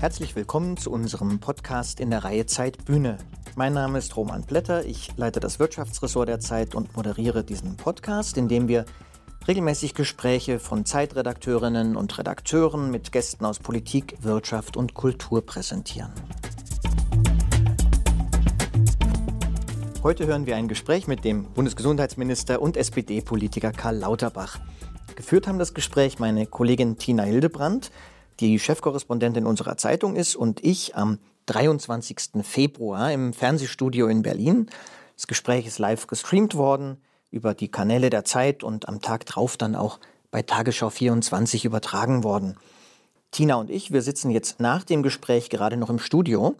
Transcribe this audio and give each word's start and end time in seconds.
Herzlich 0.00 0.34
willkommen 0.34 0.78
zu 0.78 0.90
unserem 0.90 1.40
Podcast 1.40 2.00
in 2.00 2.08
der 2.08 2.24
Reihe 2.24 2.46
Zeit 2.46 2.86
Bühne. 2.86 3.18
Mein 3.54 3.74
Name 3.74 3.98
ist 3.98 4.16
Roman 4.16 4.40
Blätter, 4.40 4.86
ich 4.86 5.14
leite 5.18 5.40
das 5.40 5.58
Wirtschaftsressort 5.58 6.26
der 6.26 6.40
Zeit 6.40 6.74
und 6.74 6.96
moderiere 6.96 7.44
diesen 7.44 7.76
Podcast, 7.76 8.38
in 8.38 8.48
dem 8.48 8.66
wir 8.66 8.86
regelmäßig 9.46 9.92
Gespräche 9.92 10.58
von 10.58 10.86
Zeitredakteurinnen 10.86 11.96
und 11.96 12.16
Redakteuren 12.16 12.90
mit 12.90 13.12
Gästen 13.12 13.44
aus 13.44 13.58
Politik, 13.58 14.16
Wirtschaft 14.22 14.78
und 14.78 14.94
Kultur 14.94 15.44
präsentieren. 15.44 16.12
Heute 20.02 20.26
hören 20.26 20.46
wir 20.46 20.56
ein 20.56 20.68
Gespräch 20.68 21.08
mit 21.08 21.26
dem 21.26 21.44
Bundesgesundheitsminister 21.44 22.62
und 22.62 22.78
SPD-Politiker 22.78 23.72
Karl 23.72 23.98
Lauterbach. 23.98 24.60
Geführt 25.14 25.46
haben 25.46 25.58
das 25.58 25.74
Gespräch 25.74 26.18
meine 26.18 26.46
Kollegin 26.46 26.96
Tina 26.96 27.24
Hildebrand, 27.24 27.90
die 28.40 28.58
Chefkorrespondentin 28.58 29.46
unserer 29.46 29.76
Zeitung 29.76 30.16
ist, 30.16 30.34
und 30.34 30.64
ich 30.64 30.96
am 30.96 31.18
23. 31.46 32.42
Februar 32.42 33.12
im 33.12 33.32
Fernsehstudio 33.32 34.06
in 34.06 34.22
Berlin. 34.22 34.68
Das 35.16 35.26
Gespräch 35.26 35.66
ist 35.66 35.78
live 35.78 36.06
gestreamt 36.06 36.54
worden 36.54 36.98
über 37.30 37.54
die 37.54 37.70
Kanäle 37.70 38.10
der 38.10 38.24
Zeit 38.24 38.64
und 38.64 38.88
am 38.88 39.00
Tag 39.00 39.26
drauf 39.26 39.56
dann 39.56 39.74
auch 39.74 40.00
bei 40.30 40.42
Tagesschau 40.42 40.90
24 40.90 41.64
übertragen 41.64 42.24
worden. 42.24 42.56
Tina 43.30 43.56
und 43.56 43.70
ich, 43.70 43.92
wir 43.92 44.02
sitzen 44.02 44.30
jetzt 44.30 44.60
nach 44.60 44.84
dem 44.84 45.02
Gespräch 45.02 45.50
gerade 45.50 45.76
noch 45.76 45.90
im 45.90 45.98
Studio. 45.98 46.56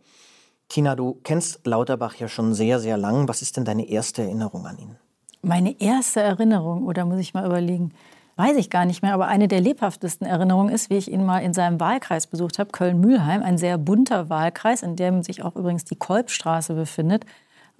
Tina, 0.68 0.94
du 0.94 1.18
kennst 1.24 1.66
Lauterbach 1.66 2.14
ja 2.16 2.28
schon 2.28 2.54
sehr, 2.54 2.78
sehr 2.78 2.96
lang. 2.96 3.26
Was 3.28 3.42
ist 3.42 3.56
denn 3.56 3.64
deine 3.64 3.88
erste 3.88 4.22
Erinnerung 4.22 4.66
an 4.66 4.78
ihn? 4.78 4.96
Meine 5.42 5.80
erste 5.80 6.20
Erinnerung, 6.20 6.86
oder 6.86 7.04
muss 7.04 7.18
ich 7.18 7.34
mal 7.34 7.46
überlegen, 7.46 7.92
weiß 8.40 8.56
ich 8.56 8.70
gar 8.70 8.86
nicht 8.86 9.02
mehr, 9.02 9.12
aber 9.12 9.28
eine 9.28 9.48
der 9.48 9.60
lebhaftesten 9.60 10.26
Erinnerungen 10.26 10.72
ist, 10.72 10.88
wie 10.88 10.96
ich 10.96 11.12
ihn 11.12 11.26
mal 11.26 11.40
in 11.40 11.52
seinem 11.52 11.78
Wahlkreis 11.78 12.26
besucht 12.26 12.58
habe, 12.58 12.70
Köln-Mühlheim, 12.70 13.42
ein 13.42 13.58
sehr 13.58 13.76
bunter 13.76 14.30
Wahlkreis, 14.30 14.82
in 14.82 14.96
dem 14.96 15.22
sich 15.22 15.42
auch 15.42 15.56
übrigens 15.56 15.84
die 15.84 15.96
Kolbstraße 15.96 16.72
befindet 16.72 17.26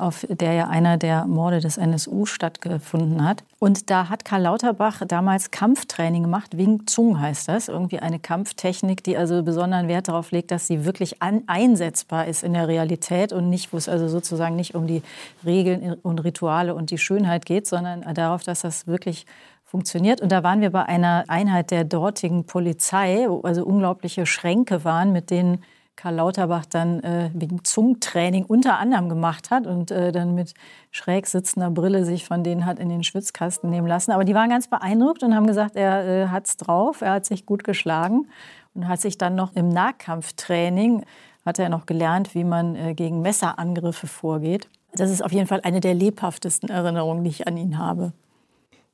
auf 0.01 0.27
der 0.29 0.55
ja 0.55 0.69
einer 0.69 0.97
der 0.97 1.27
Morde 1.27 1.61
des 1.61 1.77
NSU 1.77 2.25
stattgefunden 2.25 3.25
hat. 3.25 3.45
Und 3.59 3.91
da 3.91 4.09
hat 4.09 4.25
Karl 4.25 4.43
Lauterbach 4.43 5.03
damals 5.07 5.51
Kampftraining 5.51 6.23
gemacht, 6.23 6.57
Wing 6.57 6.87
Zung 6.87 7.21
heißt 7.21 7.49
das, 7.49 7.69
irgendwie 7.69 7.99
eine 7.99 8.19
Kampftechnik, 8.19 9.05
die 9.05 9.17
also 9.17 9.43
besonderen 9.43 9.89
Wert 9.89 10.09
darauf 10.09 10.31
legt, 10.31 10.51
dass 10.51 10.67
sie 10.67 10.85
wirklich 10.85 11.23
an, 11.23 11.43
einsetzbar 11.47 12.27
ist 12.27 12.43
in 12.43 12.55
der 12.55 12.67
Realität 12.67 13.33
und 13.33 13.51
nicht, 13.51 13.73
wo 13.73 13.77
es 13.77 13.89
also 13.89 14.09
sozusagen 14.09 14.57
nicht 14.57 14.75
um 14.75 14.87
die 14.87 15.03
Regeln 15.45 15.95
und 16.03 16.25
Rituale 16.25 16.75
und 16.75 16.91
die 16.91 16.99
Schönheit 16.99 17.45
geht, 17.45 17.67
sondern 17.67 18.03
darauf, 18.15 18.43
dass 18.43 18.63
das 18.63 18.87
wirklich 18.87 19.27
funktioniert. 19.71 20.21
Und 20.21 20.33
da 20.33 20.43
waren 20.43 20.61
wir 20.61 20.71
bei 20.71 20.85
einer 20.85 21.25
Einheit 21.29 21.71
der 21.71 21.85
dortigen 21.85 22.45
Polizei, 22.45 23.27
wo 23.29 23.41
also 23.43 23.65
unglaubliche 23.65 24.27
Schränke 24.27 24.85
waren, 24.85 25.13
mit 25.13 25.31
denen 25.31 25.63
Karl 25.95 26.15
Lauterbach 26.15 26.67
dann 26.67 27.01
äh, 27.01 27.31
wegen 27.35 27.63
Zungentraining 27.63 28.47
unter 28.47 28.79
anderem 28.79 29.09
gemacht 29.09 29.51
hat 29.51 29.67
und 29.67 29.91
äh, 29.91 30.13
dann 30.13 30.35
mit 30.35 30.55
schräg 30.91 31.27
sitzender 31.27 31.71
Brille 31.71 32.05
sich 32.05 32.25
von 32.25 32.43
denen 32.43 32.67
hat 32.67 32.79
in 32.79 32.89
den 32.89 33.05
Schwitzkasten 33.05 33.71
nehmen 33.71 33.87
lassen. 33.87 34.11
Aber 34.11 34.25
die 34.25 34.35
waren 34.35 34.49
ganz 34.49 34.67
beeindruckt 34.69 35.23
und 35.23 35.35
haben 35.35 35.47
gesagt, 35.47 35.77
er 35.77 36.07
äh, 36.07 36.29
hat's 36.29 36.57
drauf, 36.57 37.03
er 37.03 37.13
hat 37.13 37.27
sich 37.27 37.47
gut 37.47 37.65
geschlagen 37.65 38.29
und 38.75 38.89
hat 38.89 39.01
sich 39.01 39.19
dann 39.19 39.35
noch 39.35 39.55
im 39.55 39.69
Nahkampftraining 39.69 41.05
hat 41.47 41.59
er 41.59 41.69
noch 41.69 41.87
gelernt, 41.87 42.35
wie 42.35 42.45
man 42.45 42.77
äh, 42.77 42.95
gegen 42.95 43.23
Messerangriffe 43.23 44.07
vorgeht. 44.07 44.69
Das 44.95 45.11
ist 45.11 45.23
auf 45.23 45.33
jeden 45.33 45.47
Fall 45.47 45.61
eine 45.63 45.81
der 45.81 45.95
lebhaftesten 45.95 46.69
Erinnerungen, 46.69 47.25
die 47.25 47.31
ich 47.31 47.47
an 47.47 47.57
ihn 47.57 47.79
habe. 47.79 48.13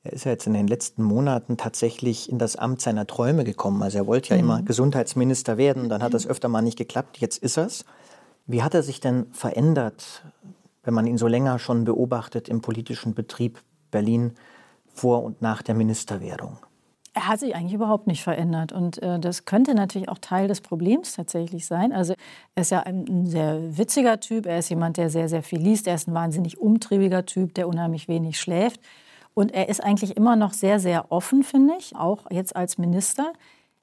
Er 0.06 0.12
ist 0.12 0.24
ja 0.24 0.30
jetzt 0.30 0.46
in 0.46 0.54
den 0.54 0.68
letzten 0.68 1.02
Monaten 1.02 1.56
tatsächlich 1.56 2.30
in 2.30 2.38
das 2.38 2.54
Amt 2.54 2.80
seiner 2.80 3.08
Träume 3.08 3.42
gekommen. 3.42 3.82
Also 3.82 3.98
er 3.98 4.06
wollte 4.06 4.30
ja 4.30 4.36
mhm. 4.36 4.48
immer 4.48 4.62
Gesundheitsminister 4.62 5.58
werden, 5.58 5.88
dann 5.88 6.02
hat 6.02 6.14
das 6.14 6.28
öfter 6.28 6.48
mal 6.48 6.62
nicht 6.62 6.78
geklappt, 6.78 7.19
jetzt 7.19 7.42
ist 7.42 7.58
es. 7.58 7.84
Wie 8.47 8.62
hat 8.62 8.75
er 8.75 8.84
sich 8.84 9.00
denn 9.00 9.26
verändert, 9.32 10.22
wenn 10.84 10.94
man 10.94 11.08
ihn 11.08 11.19
so 11.19 11.26
länger 11.26 11.58
schon 11.58 11.84
beobachtet 11.84 12.48
im 12.48 12.60
politischen 12.60 13.14
Betrieb 13.14 13.60
Berlin 13.91 14.34
vor 14.94 15.25
und 15.25 15.42
nach 15.42 15.62
der 15.62 15.75
Ministerwerdung? 15.75 16.58
Er 17.12 17.26
hat 17.26 17.41
sich 17.41 17.56
eigentlich 17.56 17.72
überhaupt 17.72 18.06
nicht 18.06 18.22
verändert. 18.22 18.72
Und 18.72 19.02
äh, 19.02 19.19
das 19.19 19.44
könnte 19.44 19.75
natürlich 19.75 20.08
auch 20.08 20.19
Teil 20.19 20.47
des 20.47 20.60
Problems 20.60 21.14
tatsächlich 21.14 21.66
sein. 21.66 21.92
Also 21.92 22.14
er 22.54 22.60
ist 22.60 22.70
ja 22.70 22.81
ein, 22.81 23.06
ein, 23.08 23.26
sehr 23.26 23.76
witziger 23.76 24.20
Typ. 24.20 24.47
Er 24.47 24.58
ist 24.58 24.69
jemand, 24.69 24.98
der 24.98 25.10
sehr, 25.10 25.28
sehr 25.28 25.42
viel 25.42 25.58
liest. 25.58 25.88
Er 25.88 25.97
ist 25.97 26.06
ein 26.06 26.14
wahnsinnig 26.14 26.58
umtriebiger 26.58 27.26
Typ, 27.26 27.54
der 27.54 27.66
unheimlich 27.66 28.06
wenig 28.06 28.38
schläft. 28.38 28.81
Und 29.36 29.52
er 29.52 29.69
ist 29.69 29.84
eigentlich 29.84 30.16
immer 30.16 30.34
noch 30.34 30.54
sehr, 30.54 30.80
sehr 30.80 31.12
offen, 31.12 31.42
finde 31.42 31.74
ich, 31.78 31.94
auch 31.94 32.30
jetzt 32.30 32.56
als 32.56 32.78
Minister. 32.78 33.34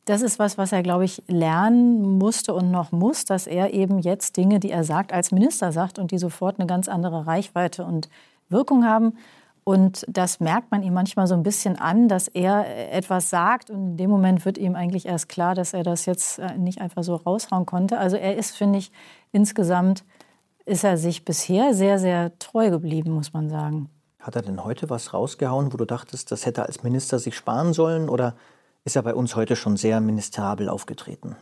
Das 0.05 0.23
ist 0.23 0.39
was, 0.39 0.57
was 0.57 0.71
er, 0.71 0.81
glaube 0.81 1.05
ich, 1.05 1.21
lernen 1.27 2.17
musste 2.17 2.55
und 2.55 2.71
noch 2.71 2.91
muss, 2.91 3.23
dass 3.23 3.45
er 3.45 3.71
eben 3.71 3.99
jetzt 3.99 4.35
Dinge, 4.35 4.59
die 4.59 4.71
er 4.71 4.83
sagt, 4.83 5.13
als 5.13 5.31
Minister 5.31 5.71
sagt 5.71 5.99
und 5.99 6.09
die 6.09 6.17
sofort 6.17 6.57
eine 6.57 6.65
ganz 6.65 6.87
andere 6.87 7.27
Reichweite 7.27 7.85
und 7.85 8.09
Wirkung 8.49 8.83
haben. 8.83 9.15
Und 9.63 10.03
das 10.07 10.39
merkt 10.39 10.71
man 10.71 10.81
ihm 10.81 10.95
manchmal 10.95 11.27
so 11.27 11.35
ein 11.35 11.43
bisschen 11.43 11.77
an, 11.77 12.07
dass 12.07 12.27
er 12.27 12.91
etwas 12.91 13.29
sagt 13.29 13.69
und 13.69 13.91
in 13.91 13.97
dem 13.97 14.09
Moment 14.09 14.45
wird 14.45 14.57
ihm 14.57 14.73
eigentlich 14.73 15.05
erst 15.05 15.29
klar, 15.29 15.53
dass 15.53 15.75
er 15.75 15.83
das 15.83 16.07
jetzt 16.07 16.39
äh, 16.39 16.57
nicht 16.57 16.81
einfach 16.81 17.03
so 17.03 17.13
raushauen 17.13 17.67
konnte. 17.67 17.99
Also 17.99 18.17
er 18.17 18.35
ist, 18.37 18.57
finde 18.57 18.79
ich, 18.79 18.91
insgesamt 19.31 20.03
ist 20.65 20.83
er 20.83 20.97
sich 20.97 21.23
bisher 21.23 21.75
sehr, 21.75 21.99
sehr 21.99 22.37
treu 22.39 22.71
geblieben, 22.71 23.11
muss 23.11 23.33
man 23.33 23.49
sagen. 23.49 23.91
Hat 24.23 24.37
er 24.37 24.41
denn 24.41 24.63
heute 24.63 24.89
was 24.89 25.13
rausgehauen, 25.13 25.73
wo 25.73 25.77
du 25.77 25.83
dachtest, 25.83 26.31
das 26.31 26.45
hätte 26.45 26.61
er 26.61 26.67
als 26.67 26.81
Minister 26.81 27.19
sich 27.19 27.35
sparen 27.35 27.73
sollen? 27.73 28.07
Oder 28.07 28.35
ist 28.85 28.95
er 28.95 29.03
bei 29.03 29.13
uns 29.13 29.35
heute 29.35 29.57
schon 29.57 29.75
sehr 29.75 29.99
ministerabel 29.99 30.69
aufgetreten? 30.69 31.35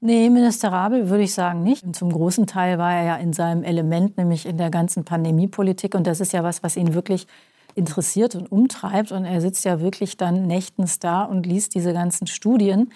Nee, 0.00 0.30
ministerabel 0.30 1.10
würde 1.10 1.24
ich 1.24 1.34
sagen 1.34 1.64
nicht. 1.64 1.96
Zum 1.96 2.12
großen 2.12 2.46
Teil 2.46 2.78
war 2.78 2.94
er 2.94 3.02
ja 3.02 3.16
in 3.16 3.32
seinem 3.32 3.64
Element, 3.64 4.18
nämlich 4.18 4.46
in 4.46 4.56
der 4.56 4.70
ganzen 4.70 5.04
Pandemiepolitik. 5.04 5.96
Und 5.96 6.06
das 6.06 6.20
ist 6.20 6.32
ja 6.32 6.44
was, 6.44 6.62
was 6.62 6.76
ihn 6.76 6.94
wirklich 6.94 7.26
interessiert 7.74 8.36
und 8.36 8.52
umtreibt. 8.52 9.10
Und 9.10 9.24
er 9.24 9.40
sitzt 9.40 9.64
ja 9.64 9.80
wirklich 9.80 10.16
dann 10.16 10.46
nächtens 10.46 11.00
da 11.00 11.24
und 11.24 11.44
liest 11.44 11.74
diese 11.74 11.92
ganzen 11.92 12.28
Studien. 12.28 12.92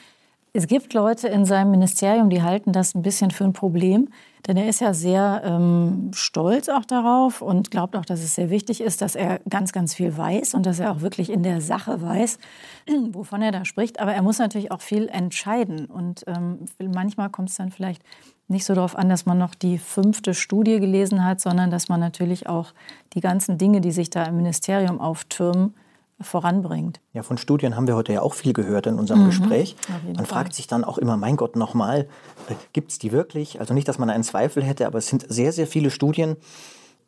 Es 0.56 0.68
gibt 0.68 0.94
Leute 0.94 1.28
in 1.28 1.44
seinem 1.44 1.70
Ministerium, 1.70 2.30
die 2.30 2.42
halten 2.42 2.72
das 2.72 2.94
ein 2.94 3.02
bisschen 3.02 3.30
für 3.30 3.44
ein 3.44 3.52
Problem, 3.52 4.08
denn 4.46 4.56
er 4.56 4.70
ist 4.70 4.80
ja 4.80 4.94
sehr 4.94 5.42
ähm, 5.44 6.12
stolz 6.14 6.70
auch 6.70 6.86
darauf 6.86 7.42
und 7.42 7.70
glaubt 7.70 7.94
auch, 7.94 8.06
dass 8.06 8.20
es 8.20 8.36
sehr 8.36 8.48
wichtig 8.48 8.80
ist, 8.80 9.02
dass 9.02 9.16
er 9.16 9.40
ganz, 9.50 9.72
ganz 9.72 9.92
viel 9.92 10.16
weiß 10.16 10.54
und 10.54 10.64
dass 10.64 10.80
er 10.80 10.92
auch 10.92 11.02
wirklich 11.02 11.28
in 11.28 11.42
der 11.42 11.60
Sache 11.60 12.00
weiß, 12.00 12.38
wovon 13.12 13.42
er 13.42 13.52
da 13.52 13.66
spricht. 13.66 14.00
Aber 14.00 14.14
er 14.14 14.22
muss 14.22 14.38
natürlich 14.38 14.72
auch 14.72 14.80
viel 14.80 15.08
entscheiden 15.08 15.84
und 15.84 16.24
ähm, 16.26 16.60
manchmal 16.78 17.28
kommt 17.28 17.50
es 17.50 17.56
dann 17.56 17.70
vielleicht 17.70 18.00
nicht 18.48 18.64
so 18.64 18.74
darauf 18.74 18.96
an, 18.96 19.10
dass 19.10 19.26
man 19.26 19.36
noch 19.36 19.54
die 19.54 19.76
fünfte 19.76 20.32
Studie 20.32 20.80
gelesen 20.80 21.22
hat, 21.22 21.42
sondern 21.42 21.70
dass 21.70 21.90
man 21.90 22.00
natürlich 22.00 22.48
auch 22.48 22.72
die 23.12 23.20
ganzen 23.20 23.58
Dinge, 23.58 23.82
die 23.82 23.92
sich 23.92 24.08
da 24.08 24.24
im 24.24 24.38
Ministerium 24.38 25.02
auftürmen, 25.02 25.74
voranbringt. 26.20 27.00
Ja, 27.12 27.22
von 27.22 27.36
Studien 27.36 27.76
haben 27.76 27.86
wir 27.86 27.94
heute 27.94 28.12
ja 28.12 28.22
auch 28.22 28.34
viel 28.34 28.52
gehört 28.52 28.86
in 28.86 28.98
unserem 28.98 29.22
mhm, 29.22 29.26
Gespräch. 29.26 29.76
Man 30.04 30.16
Fall. 30.16 30.26
fragt 30.26 30.54
sich 30.54 30.66
dann 30.66 30.84
auch 30.84 30.98
immer, 30.98 31.16
mein 31.16 31.36
Gott, 31.36 31.56
nochmal, 31.56 32.08
äh, 32.48 32.54
gibt 32.72 32.92
es 32.92 32.98
die 32.98 33.12
wirklich? 33.12 33.60
Also 33.60 33.74
nicht, 33.74 33.86
dass 33.86 33.98
man 33.98 34.08
einen 34.08 34.24
Zweifel 34.24 34.62
hätte, 34.62 34.86
aber 34.86 34.98
es 34.98 35.08
sind 35.08 35.26
sehr, 35.28 35.52
sehr 35.52 35.66
viele 35.66 35.90
Studien, 35.90 36.36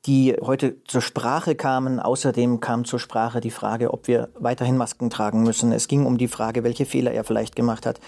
die 0.06 0.36
heute 0.40 0.82
zur 0.84 1.00
Sprache 1.00 1.54
kamen. 1.54 2.00
Außerdem 2.00 2.60
kam 2.60 2.84
zur 2.84 3.00
Sprache 3.00 3.40
die 3.40 3.50
Frage, 3.50 3.92
ob 3.92 4.08
wir 4.08 4.28
weiterhin 4.38 4.76
Masken 4.76 5.10
tragen 5.10 5.42
müssen. 5.42 5.72
Es 5.72 5.88
ging 5.88 6.06
um 6.06 6.18
die 6.18 6.28
Frage, 6.28 6.62
welche 6.62 6.86
Fehler 6.86 7.12
er 7.12 7.24
vielleicht 7.24 7.56
gemacht 7.56 7.86
hat. 7.86 8.00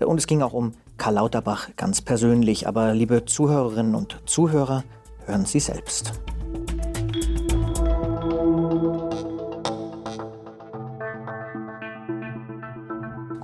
Und 0.00 0.18
es 0.18 0.26
ging 0.26 0.42
auch 0.42 0.52
um 0.52 0.72
Karl 0.96 1.14
Lauterbach 1.14 1.70
ganz 1.76 2.02
persönlich. 2.02 2.66
Aber 2.66 2.94
liebe 2.94 3.24
Zuhörerinnen 3.24 3.94
und 3.94 4.20
Zuhörer, 4.26 4.84
hören 5.26 5.46
Sie 5.46 5.60
selbst. 5.60 6.12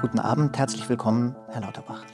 Guten 0.05 0.19
Abend, 0.19 0.59
herzlich 0.59 0.87
willkommen, 0.91 1.35
Herr 1.49 1.63
Lauterbach. 1.63 2.05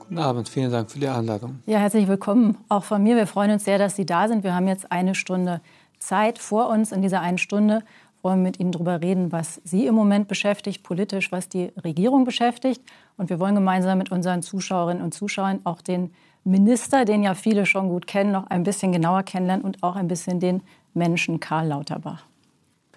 Guten 0.00 0.18
Abend, 0.18 0.48
vielen 0.48 0.72
Dank 0.72 0.90
für 0.90 0.98
die 0.98 1.06
Einladung. 1.06 1.60
Ja, 1.64 1.78
herzlich 1.78 2.08
willkommen 2.08 2.58
auch 2.68 2.82
von 2.82 3.00
mir. 3.04 3.14
Wir 3.14 3.28
freuen 3.28 3.52
uns 3.52 3.64
sehr, 3.64 3.78
dass 3.78 3.94
Sie 3.94 4.04
da 4.04 4.26
sind. 4.26 4.42
Wir 4.42 4.52
haben 4.52 4.66
jetzt 4.66 4.90
eine 4.90 5.14
Stunde 5.14 5.60
Zeit 6.00 6.40
vor 6.40 6.68
uns. 6.68 6.90
In 6.90 7.02
dieser 7.02 7.20
einen 7.20 7.38
Stunde 7.38 7.84
wollen 8.20 8.40
wir 8.40 8.48
mit 8.48 8.58
Ihnen 8.58 8.72
darüber 8.72 9.00
reden, 9.00 9.30
was 9.30 9.60
Sie 9.62 9.86
im 9.86 9.94
Moment 9.94 10.26
beschäftigt, 10.26 10.82
politisch, 10.82 11.30
was 11.30 11.48
die 11.48 11.70
Regierung 11.84 12.24
beschäftigt. 12.24 12.82
Und 13.16 13.30
wir 13.30 13.38
wollen 13.38 13.54
gemeinsam 13.54 13.98
mit 13.98 14.10
unseren 14.10 14.42
Zuschauerinnen 14.42 15.00
und 15.00 15.14
Zuschauern 15.14 15.60
auch 15.62 15.82
den 15.82 16.10
Minister, 16.42 17.04
den 17.04 17.22
ja 17.22 17.34
viele 17.34 17.64
schon 17.64 17.88
gut 17.88 18.08
kennen, 18.08 18.32
noch 18.32 18.48
ein 18.48 18.64
bisschen 18.64 18.90
genauer 18.90 19.22
kennenlernen 19.22 19.64
und 19.64 19.84
auch 19.84 19.94
ein 19.94 20.08
bisschen 20.08 20.40
den 20.40 20.64
Menschen 20.94 21.38
Karl 21.38 21.68
Lauterbach. 21.68 22.24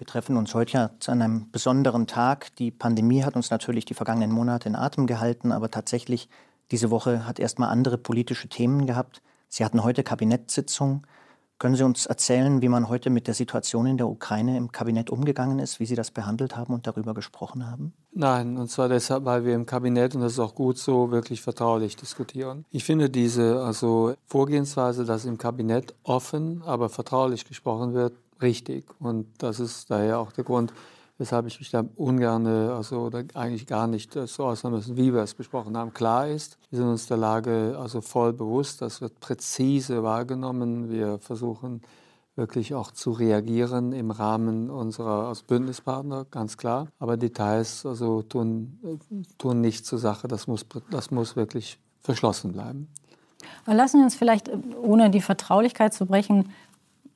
Wir 0.00 0.06
treffen 0.06 0.38
uns 0.38 0.54
heute 0.54 0.72
ja 0.72 0.90
zu 0.98 1.10
einem 1.10 1.50
besonderen 1.50 2.06
Tag. 2.06 2.56
Die 2.56 2.70
Pandemie 2.70 3.22
hat 3.22 3.36
uns 3.36 3.50
natürlich 3.50 3.84
die 3.84 3.92
vergangenen 3.92 4.32
Monate 4.32 4.66
in 4.66 4.74
Atem 4.74 5.06
gehalten, 5.06 5.52
aber 5.52 5.70
tatsächlich 5.70 6.30
diese 6.70 6.90
Woche 6.90 7.26
hat 7.26 7.38
erst 7.38 7.58
mal 7.58 7.68
andere 7.68 7.98
politische 7.98 8.48
Themen 8.48 8.86
gehabt. 8.86 9.20
Sie 9.50 9.62
hatten 9.62 9.84
heute 9.84 10.02
Kabinettssitzung. 10.02 11.06
Können 11.58 11.76
Sie 11.76 11.84
uns 11.84 12.06
erzählen, 12.06 12.62
wie 12.62 12.70
man 12.70 12.88
heute 12.88 13.10
mit 13.10 13.26
der 13.26 13.34
Situation 13.34 13.84
in 13.84 13.98
der 13.98 14.08
Ukraine 14.08 14.56
im 14.56 14.72
Kabinett 14.72 15.10
umgegangen 15.10 15.58
ist, 15.58 15.80
wie 15.80 15.84
Sie 15.84 15.96
das 15.96 16.10
behandelt 16.10 16.56
haben 16.56 16.72
und 16.72 16.86
darüber 16.86 17.12
gesprochen 17.12 17.70
haben? 17.70 17.92
Nein, 18.14 18.56
und 18.56 18.70
zwar 18.70 18.88
deshalb, 18.88 19.26
weil 19.26 19.44
wir 19.44 19.54
im 19.54 19.66
Kabinett, 19.66 20.14
und 20.14 20.22
das 20.22 20.32
ist 20.32 20.38
auch 20.38 20.54
gut 20.54 20.78
so, 20.78 21.10
wirklich 21.10 21.42
vertraulich 21.42 21.96
diskutieren. 21.96 22.64
Ich 22.70 22.84
finde 22.84 23.10
diese 23.10 23.62
also 23.62 24.14
Vorgehensweise, 24.24 25.04
dass 25.04 25.26
im 25.26 25.36
Kabinett 25.36 25.94
offen, 26.04 26.62
aber 26.62 26.88
vertraulich 26.88 27.44
gesprochen 27.44 27.92
wird, 27.92 28.14
richtig. 28.42 28.84
Und 28.98 29.26
das 29.38 29.60
ist 29.60 29.90
daher 29.90 30.18
auch 30.18 30.32
der 30.32 30.44
Grund, 30.44 30.72
weshalb 31.18 31.46
ich 31.46 31.58
mich 31.58 31.70
da 31.70 31.84
ungern, 31.96 32.46
also 32.46 33.00
oder 33.00 33.24
eigentlich 33.34 33.66
gar 33.66 33.86
nicht 33.86 34.14
so 34.14 34.44
äußern 34.44 34.72
müssen, 34.72 34.96
wie 34.96 35.12
wir 35.12 35.22
es 35.22 35.34
besprochen 35.34 35.76
haben. 35.76 35.92
Klar 35.92 36.28
ist, 36.28 36.58
wir 36.70 36.78
sind 36.78 36.88
uns 36.88 37.06
der 37.06 37.18
Lage 37.18 37.76
also 37.78 38.00
voll 38.00 38.32
bewusst, 38.32 38.80
das 38.80 39.00
wird 39.00 39.20
präzise 39.20 40.02
wahrgenommen. 40.02 40.90
Wir 40.90 41.18
versuchen 41.18 41.82
wirklich 42.36 42.74
auch 42.74 42.90
zu 42.90 43.10
reagieren 43.12 43.92
im 43.92 44.10
Rahmen 44.10 44.70
unserer 44.70 45.28
als 45.28 45.42
Bündnispartner, 45.42 46.24
ganz 46.30 46.56
klar. 46.56 46.88
Aber 46.98 47.18
Details 47.18 47.84
also 47.84 48.22
tun, 48.22 48.78
tun 49.36 49.60
nicht 49.60 49.84
zur 49.84 49.98
Sache. 49.98 50.26
Das 50.26 50.46
muss, 50.46 50.64
das 50.90 51.10
muss 51.10 51.36
wirklich 51.36 51.78
verschlossen 52.00 52.52
bleiben. 52.52 52.88
lassen 53.66 53.98
wir 53.98 54.04
uns 54.04 54.14
vielleicht, 54.14 54.50
ohne 54.80 55.10
die 55.10 55.20
Vertraulichkeit 55.20 55.92
zu 55.92 56.06
brechen, 56.06 56.50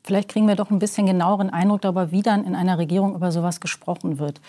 Vielleicht 0.05 0.29
kriegen 0.29 0.47
wir 0.47 0.55
doch 0.55 0.71
ein 0.71 0.79
bisschen 0.79 1.06
genaueren 1.06 1.49
Eindruck 1.51 1.81
darüber, 1.81 2.12
wie 2.12 2.23
dann 2.23 2.45
in 2.45 2.55
einer 2.55 2.77
Regierung 2.77 3.15
über 3.15 3.33
sowas 3.33 3.61
gesprochen 3.61 4.19
wird. 4.19 4.41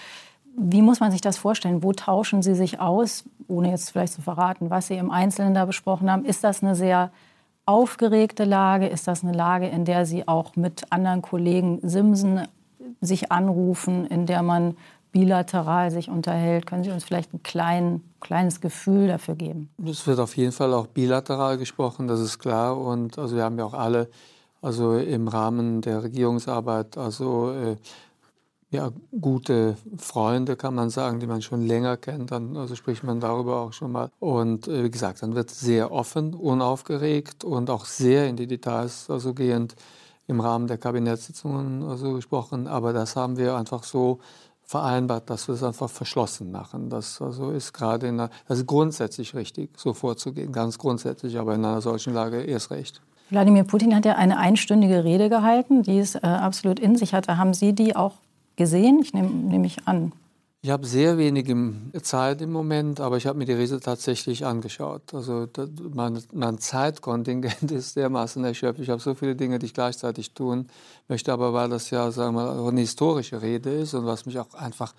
Wie 0.57 0.81
muss 0.81 0.99
man 0.99 1.11
sich 1.11 1.21
das 1.21 1.37
vorstellen? 1.37 1.81
Wo 1.81 1.93
tauschen 1.93 2.41
Sie 2.41 2.55
sich 2.55 2.79
aus, 2.79 3.23
ohne 3.47 3.71
jetzt 3.71 3.91
vielleicht 3.91 4.13
zu 4.13 4.21
verraten, 4.21 4.69
was 4.69 4.87
Sie 4.87 4.95
im 4.95 5.11
Einzelnen 5.11 5.53
da 5.53 5.65
besprochen 5.65 6.11
haben? 6.11 6.25
Ist 6.25 6.43
das 6.43 6.61
eine 6.61 6.75
sehr 6.75 7.11
aufgeregte 7.65 8.43
Lage? 8.43 8.87
Ist 8.87 9.07
das 9.07 9.23
eine 9.23 9.31
Lage, 9.31 9.67
in 9.67 9.85
der 9.85 10.05
Sie 10.05 10.27
auch 10.27 10.57
mit 10.57 10.91
anderen 10.91 11.21
Kollegen 11.21 11.79
Simsen 11.81 12.41
sich 12.99 13.31
anrufen, 13.31 14.05
in 14.07 14.25
der 14.25 14.43
man 14.43 14.75
bilateral 15.13 15.89
sich 15.89 16.09
unterhält? 16.09 16.65
Können 16.65 16.83
Sie 16.83 16.91
uns 16.91 17.05
vielleicht 17.05 17.33
ein 17.33 17.43
klein, 17.43 18.01
kleines 18.19 18.59
Gefühl 18.59 19.07
dafür 19.07 19.35
geben? 19.35 19.69
Es 19.85 20.05
wird 20.05 20.19
auf 20.19 20.35
jeden 20.35 20.51
Fall 20.51 20.73
auch 20.73 20.87
bilateral 20.87 21.57
gesprochen, 21.57 22.09
das 22.09 22.19
ist 22.19 22.39
klar. 22.39 22.77
Und 22.77 23.17
also 23.17 23.37
wir 23.37 23.43
haben 23.43 23.57
ja 23.57 23.63
auch 23.63 23.73
alle 23.73 24.09
also 24.65 24.95
im 24.97 25.27
Rahmen 25.27 25.81
der 25.81 26.01
Regierungsarbeit, 26.01 26.97
also 26.97 27.51
äh, 27.51 27.75
ja, 28.71 28.91
gute 29.21 29.77
Freunde, 29.97 30.55
kann 30.55 30.73
man 30.73 30.89
sagen, 30.89 31.19
die 31.19 31.27
man 31.27 31.43
schon 31.43 31.61
länger 31.61 31.97
kennt, 31.97 32.31
dann 32.31 32.57
also 32.57 32.75
spricht 32.75 33.03
man 33.03 33.19
darüber 33.19 33.61
auch 33.61 33.73
schon 33.73 33.91
mal. 33.91 34.09
Und 34.19 34.67
äh, 34.67 34.83
wie 34.83 34.89
gesagt, 34.89 35.21
dann 35.21 35.35
wird 35.35 35.51
sehr 35.51 35.91
offen, 35.91 36.33
unaufgeregt 36.33 37.43
und 37.43 37.69
auch 37.69 37.85
sehr 37.85 38.27
in 38.27 38.37
die 38.37 38.47
Details 38.47 39.07
also 39.07 39.35
gehend 39.35 39.75
im 40.27 40.39
Rahmen 40.39 40.65
der 40.65 40.79
Kabinettssitzungen 40.79 41.83
also 41.83 42.13
gesprochen. 42.13 42.67
Aber 42.67 42.91
das 42.91 43.15
haben 43.15 43.37
wir 43.37 43.55
einfach 43.55 43.83
so 43.83 44.19
vereinbart, 44.63 45.29
dass 45.29 45.47
wir 45.47 45.53
es 45.53 45.61
einfach 45.61 45.91
verschlossen 45.91 46.51
machen. 46.51 46.89
Das 46.89 47.21
also 47.21 47.51
ist 47.51 47.71
gerade 47.71 48.07
in 48.07 48.19
einer, 48.19 48.31
das 48.47 48.59
ist 48.59 48.65
grundsätzlich 48.65 49.35
richtig, 49.35 49.69
so 49.77 49.93
vorzugehen, 49.93 50.51
ganz 50.51 50.79
grundsätzlich, 50.79 51.37
aber 51.37 51.53
in 51.53 51.63
einer 51.63 51.81
solchen 51.81 52.15
Lage 52.15 52.41
erst 52.41 52.71
recht. 52.71 52.99
Wladimir 53.29 53.63
Putin 53.63 53.95
hat 53.95 54.05
ja 54.05 54.15
eine 54.15 54.37
einstündige 54.37 55.03
Rede 55.03 55.29
gehalten, 55.29 55.83
die 55.83 55.99
es 55.99 56.15
äh, 56.15 56.19
absolut 56.19 56.79
in 56.79 56.95
sich 56.95 57.13
hatte. 57.13 57.37
Haben 57.37 57.53
Sie 57.53 57.73
die 57.73 57.95
auch 57.95 58.13
gesehen? 58.55 58.99
Ich 59.01 59.13
nehme 59.13 59.29
nehm 59.29 59.61
mich 59.61 59.87
an. 59.87 60.11
Ich 60.65 60.71
habe 60.71 60.87
sehr 60.87 61.19
wenig 61.19 61.45
Zeit 62.01 62.41
im 62.41 62.51
Moment, 62.51 62.99
aber 62.99 63.17
ich 63.17 63.27
habe 63.27 63.37
mir 63.37 63.45
die 63.45 63.53
Rede 63.53 63.79
tatsächlich 63.79 64.47
angeschaut. 64.47 65.13
Also 65.13 65.47
mein, 65.93 66.19
mein, 66.33 66.57
Zeitkontingent 66.57 67.71
ist 67.71 67.95
dermaßen 67.95 68.43
erschöpft. 68.43 68.79
Ich 68.79 68.89
habe 68.89 68.99
so 68.99 69.13
viele 69.13 69.35
Dinge, 69.35 69.59
die 69.59 69.67
ich 69.67 69.75
gleichzeitig 69.75 70.33
tun 70.33 70.65
möchte, 71.07 71.31
aber 71.31 71.53
weil 71.53 71.69
das 71.69 71.91
ja 71.91 72.09
sagen 72.09 72.35
wir 72.35 72.67
eine 72.67 72.79
historische 72.79 73.43
Rede 73.43 73.69
ist 73.69 73.93
und 73.93 74.07
was 74.07 74.25
mich 74.25 74.39
auch 74.39 74.55
einfach 74.55 74.95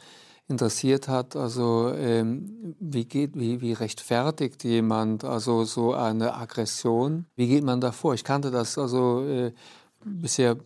interessiert 0.49 1.09
hat, 1.09 1.35
also 1.35 1.93
ähm, 1.93 2.77
wie, 2.79 3.05
geht, 3.05 3.35
wie, 3.35 3.61
wie 3.61 3.73
rechtfertigt 3.73 4.63
jemand 4.65 5.25
also 5.25 5.65
so 5.65 5.93
eine 5.93 6.35
Aggression? 6.35 7.27
Wie 7.35 7.49
geht 7.49 7.65
man 7.65 7.81
davor? 7.81 8.15
Ich 8.15 8.23
kannte 8.23 8.51
das 8.51 8.79
also 8.79 9.25
äh, 9.25 9.53
bisher 10.05 10.57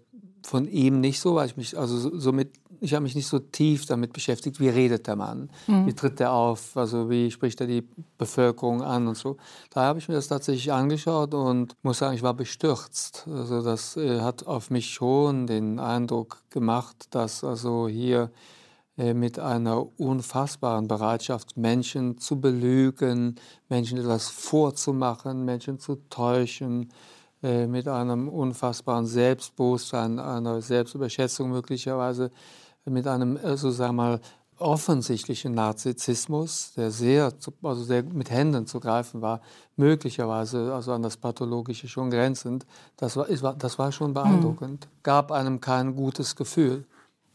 von 0.43 0.67
ihm 0.69 1.01
nicht 1.01 1.21
so, 1.21 1.35
weil 1.35 1.47
ich 1.47 1.57
mich 1.57 1.79
also 1.79 2.19
somit 2.19 2.51
ich 2.81 2.95
habe 2.95 3.03
mich 3.03 3.15
nicht 3.15 3.27
so 3.27 3.39
tief 3.39 3.87
damit 3.87 4.13
beschäftigt, 4.13 4.59
wie 4.59 4.69
redet 4.69 5.07
der 5.07 5.17
Mann, 5.17 5.51
mhm. 5.67 5.87
wie 5.87 5.93
tritt 5.93 6.19
er 6.21 6.33
auf, 6.33 6.77
also 6.77 7.11
wie 7.11 7.31
spricht 7.31 7.61
er 7.61 7.67
die 7.67 7.87
Bevölkerung 8.19 8.83
an 8.83 9.07
und 9.07 9.17
so. 9.17 9.37
Da 9.71 9.83
habe 9.83 9.99
ich 9.99 10.09
mir 10.09 10.15
das 10.15 10.29
tatsächlich 10.29 10.73
angeschaut 10.73 11.35
und 11.35 11.77
muss 11.83 11.99
sagen, 11.99 12.15
ich 12.15 12.23
war 12.23 12.35
bestürzt. 12.35 13.27
Also 13.31 13.63
das 13.63 13.97
äh, 13.97 14.21
hat 14.21 14.47
auf 14.47 14.71
mich 14.71 14.91
schon 14.91 15.47
den 15.47 15.79
Eindruck 15.79 16.39
gemacht, 16.51 17.09
dass 17.11 17.45
also 17.45 17.87
hier 17.87 18.31
mit 19.15 19.39
einer 19.39 19.99
unfassbaren 19.99 20.87
Bereitschaft, 20.87 21.57
Menschen 21.57 22.19
zu 22.19 22.41
belügen, 22.41 23.37
Menschen 23.69 23.99
etwas 23.99 24.29
vorzumachen, 24.29 25.45
Menschen 25.45 25.79
zu 25.79 25.97
täuschen, 26.11 26.93
äh, 27.43 27.67
mit 27.67 27.89
einem 27.89 28.29
unfassbaren 28.29 29.07
Selbstbewusstsein, 29.07 30.19
einer 30.19 30.61
Selbstüberschätzung 30.61 31.51
möglicherweise, 31.51 32.31
mit 32.85 33.07
einem, 33.07 33.39
äh, 33.39 33.57
so 33.57 33.71
sagen 33.71 33.97
wir 33.97 34.03
mal, 34.03 34.21
offensichtlichen 34.59 35.55
Narzissmus, 35.55 36.75
der 36.77 36.91
sehr, 36.91 37.33
also 37.63 37.83
sehr 37.83 38.03
mit 38.03 38.31
Händen 38.31 38.67
zu 38.67 38.79
greifen 38.79 39.23
war, 39.23 39.41
möglicherweise 39.77 40.75
also 40.75 40.93
an 40.93 41.03
das 41.03 41.17
Pathologische 41.17 41.89
schon 41.89 42.11
grenzend, 42.11 42.67
das 42.99 43.17
war, 43.17 43.55
das 43.55 43.79
war 43.79 43.91
schon 43.91 44.13
beeindruckend, 44.13 44.85
mhm. 44.85 44.99
gab 45.03 45.33
einem 45.33 45.63
kein 45.63 45.97
gutes 45.97 46.37
Gefühl. 46.37 46.85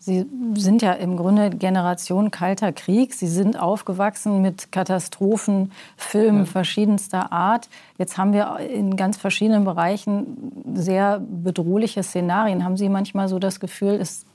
Sie 0.05 0.23
sind 0.53 0.83
ja 0.83 0.93
im 0.93 1.17
Grunde 1.17 1.49
Generation 1.49 2.29
Kalter 2.29 2.71
Krieg. 2.71 3.15
Sie 3.15 3.27
sind 3.27 3.59
aufgewachsen 3.59 4.39
mit 4.39 4.71
Katastrophenfilmen 4.71 6.41
ja. 6.41 6.45
verschiedenster 6.45 7.31
Art. 7.31 7.69
Jetzt 7.97 8.15
haben 8.15 8.31
wir 8.31 8.59
in 8.59 8.97
ganz 8.97 9.17
verschiedenen 9.17 9.65
Bereichen 9.65 10.51
sehr 10.75 11.19
bedrohliche 11.19 12.03
Szenarien. 12.03 12.63
Haben 12.63 12.77
Sie 12.77 12.87
manchmal 12.87 13.29
so 13.29 13.39
das 13.39 13.59
Gefühl, 13.59 13.95
es 13.95 14.25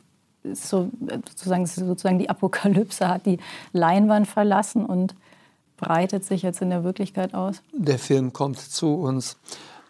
ist 0.43 0.69
so, 0.69 0.91
sozusagen, 1.29 1.65
sozusagen 1.67 2.19
die 2.19 2.31
Apokalypse 2.31 3.07
hat 3.07 3.27
die 3.27 3.39
Leinwand 3.73 4.27
verlassen 4.27 4.85
und 4.85 5.15
breitet 5.77 6.25
sich 6.25 6.43
jetzt 6.43 6.61
in 6.63 6.71
der 6.71 6.83
Wirklichkeit 6.83 7.33
aus? 7.33 7.63
Der 7.73 8.01
Film 8.01 8.33
kommt 8.33 8.59
zu 8.59 8.95
uns. 8.95 9.39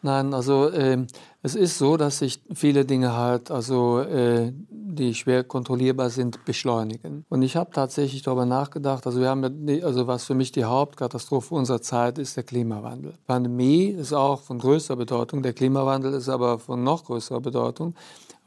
Nein, 0.03 0.35
also 0.35 0.69
äh, 0.69 1.07
es 1.43 1.55
ist 1.55 1.79
so, 1.79 1.97
dass 1.97 2.19
sich 2.19 2.43
viele 2.53 2.85
Dinge 2.85 3.17
halt, 3.17 3.51
also 3.51 4.01
äh, 4.01 4.53
die 4.69 5.15
schwer 5.15 5.45
kontrollierbar 5.45 6.11
sind, 6.11 6.45
beschleunigen. 6.45 7.25
Und 7.29 7.43
ich 7.43 7.57
habe 7.57 7.71
tatsächlich 7.73 8.23
darüber 8.23 8.45
nachgedacht, 8.45 9.07
also 9.07 9.21
wir 9.21 9.29
haben 9.29 9.45
also 9.83 10.07
was 10.07 10.25
für 10.25 10.35
mich 10.35 10.53
die 10.53 10.65
Hauptkatastrophe 10.65 11.55
unserer 11.55 11.81
Zeit 11.81 12.19
ist 12.19 12.37
der 12.37 12.45
Klimawandel. 12.45 13.15
Pandemie 13.27 13.87
ist 13.87 14.13
auch 14.13 14.43
von 14.43 14.59
größter 14.59 14.97
Bedeutung, 14.97 15.43
der 15.43 15.53
Klimawandel 15.53 16.13
ist 16.13 16.29
aber 16.29 16.59
von 16.59 16.83
noch 16.83 17.05
größerer 17.05 17.41
Bedeutung 17.41 17.95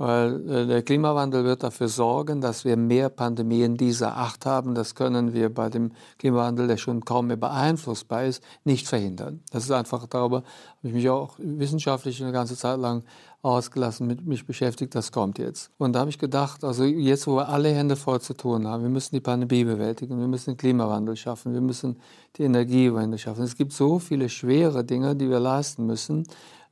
weil 0.03 0.49
äh, 0.49 0.67
der 0.67 0.81
Klimawandel 0.83 1.45
wird 1.45 1.63
dafür 1.63 1.87
sorgen, 1.87 2.41
dass 2.41 2.65
wir 2.65 2.75
mehr 2.75 3.07
Pandemien 3.07 3.77
dieser 3.77 4.17
Art 4.17 4.45
haben. 4.45 4.75
Das 4.75 4.95
können 4.95 5.33
wir 5.33 5.53
bei 5.53 5.69
dem 5.69 5.93
Klimawandel, 6.19 6.67
der 6.67 6.75
schon 6.75 7.05
kaum 7.05 7.27
mehr 7.27 7.37
beeinflussbar 7.37 8.25
ist, 8.25 8.43
nicht 8.65 8.85
verhindern. 8.85 9.39
Das 9.51 9.63
ist 9.63 9.71
einfach 9.71 10.05
darüber, 10.07 10.37
habe 10.37 10.87
ich 10.89 10.93
mich 10.93 11.09
auch 11.09 11.35
wissenschaftlich 11.37 12.21
eine 12.21 12.33
ganze 12.33 12.57
Zeit 12.57 12.79
lang 12.79 13.05
ausgelassen, 13.43 14.05
mit 14.05 14.25
mich 14.25 14.45
beschäftigt, 14.45 14.93
das 14.93 15.13
kommt 15.13 15.39
jetzt. 15.39 15.71
Und 15.77 15.93
da 15.93 16.01
habe 16.01 16.09
ich 16.09 16.19
gedacht, 16.19 16.65
also 16.65 16.83
jetzt, 16.83 17.25
wo 17.25 17.37
wir 17.37 17.47
alle 17.47 17.69
Hände 17.69 17.95
voll 17.95 18.19
zu 18.19 18.33
tun 18.33 18.67
haben, 18.67 18.83
wir 18.83 18.89
müssen 18.89 19.15
die 19.15 19.21
Pandemie 19.21 19.63
bewältigen, 19.63 20.19
wir 20.19 20.27
müssen 20.27 20.51
den 20.51 20.57
Klimawandel 20.57 21.15
schaffen, 21.15 21.53
wir 21.53 21.61
müssen 21.61 21.97
die 22.35 22.43
Energiewende 22.43 23.17
schaffen. 23.17 23.43
Es 23.43 23.55
gibt 23.55 23.71
so 23.71 23.99
viele 23.99 24.27
schwere 24.27 24.83
Dinge, 24.83 25.15
die 25.15 25.29
wir 25.29 25.39
leisten 25.39 25.85
müssen, 25.85 26.25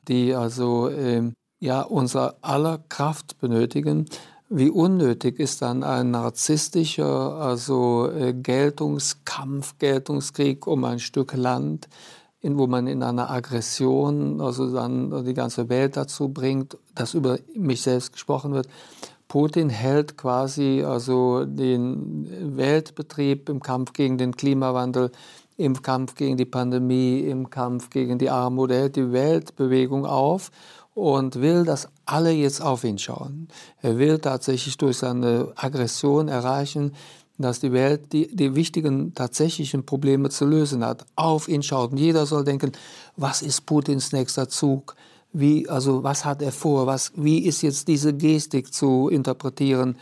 die 0.08 0.36
also 0.36 0.90
äh, 0.90 1.32
ja 1.62 1.82
unser 1.84 2.36
aller 2.42 2.80
Kraft 2.90 3.40
benötigen. 3.40 4.08
Wie 4.50 4.70
unnötig 4.70 5.40
ist 5.40 5.62
dann 5.62 5.84
ein 5.84 6.12
narzisstischer 6.12 7.36
also 7.36 8.10
äh, 8.12 8.34
Geltungskampf, 8.34 9.78
Geltungskrieg 9.78 10.68
um 10.68 10.84
ein 10.84 11.00
Stück 11.00 11.34
Land, 11.34 11.88
in, 12.42 12.58
wo 12.58 12.68
man 12.68 12.88
in 12.88 13.02
einer 13.04 13.30
Aggression 13.30 14.42
also 14.42 14.74
dann 14.74 15.24
die 15.24 15.36
ganze 15.36 15.70
Welt 15.70 15.96
dazu 15.96 16.30
bringt, 16.30 16.78
dass 16.96 17.14
über 17.14 17.38
mich 17.56 17.82
selbst 17.84 18.12
gesprochen 18.12 18.52
wird. 18.52 18.68
Putin 19.30 19.70
hält 19.70 20.18
quasi 20.18 20.84
also 20.86 21.46
den 21.46 22.58
Weltbetrieb 22.58 23.48
im 23.48 23.62
Kampf 23.62 23.94
gegen 23.94 24.18
den 24.18 24.36
Klimawandel, 24.36 25.12
im 25.56 25.82
Kampf 25.82 26.16
gegen 26.16 26.36
die 26.36 26.46
Pandemie, 26.46 27.20
im 27.20 27.50
Kampf 27.50 27.90
gegen 27.90 28.18
die 28.18 28.30
Armut. 28.30 28.72
Er 28.72 28.80
hält 28.80 28.96
die 28.98 29.14
Weltbewegung 29.14 30.06
auf 30.06 30.52
und 30.94 31.42
will, 31.42 31.64
dass 31.64 31.88
alle 32.06 32.32
jetzt 32.32 32.62
auf 32.62 32.84
ihn 32.84 32.98
schauen. 32.98 33.48
Er 33.82 33.98
will 33.98 34.20
tatsächlich 34.20 34.78
durch 34.78 34.98
seine 34.98 35.54
Aggression 35.56 36.28
erreichen, 36.28 36.94
dass 37.38 37.60
die 37.60 37.72
Welt 37.72 38.14
die, 38.14 38.36
die 38.36 38.56
wichtigen 38.56 39.14
tatsächlichen 39.16 39.86
Probleme 39.86 40.30
zu 40.30 40.46
lösen 40.46 40.86
hat. 40.86 41.06
Auf 41.16 41.48
ihn 41.48 41.64
schaut. 41.64 41.92
Und 41.92 41.98
jeder 41.98 42.26
soll 42.26 42.44
denken, 42.44 42.72
was 43.16 43.42
ist 43.42 43.66
Putins 43.66 44.12
nächster 44.12 44.48
Zug? 44.48 44.96
wie, 45.34 45.68
also 45.70 46.04
was 46.04 46.26
hat 46.26 46.42
er 46.42 46.52
vor, 46.52 46.88
was, 46.88 47.12
wie 47.16 47.40
ist 47.40 47.62
jetzt 47.62 47.88
diese 47.88 48.14
Gestik 48.14 48.74
zu 48.74 49.10
interpretieren, 49.10 49.98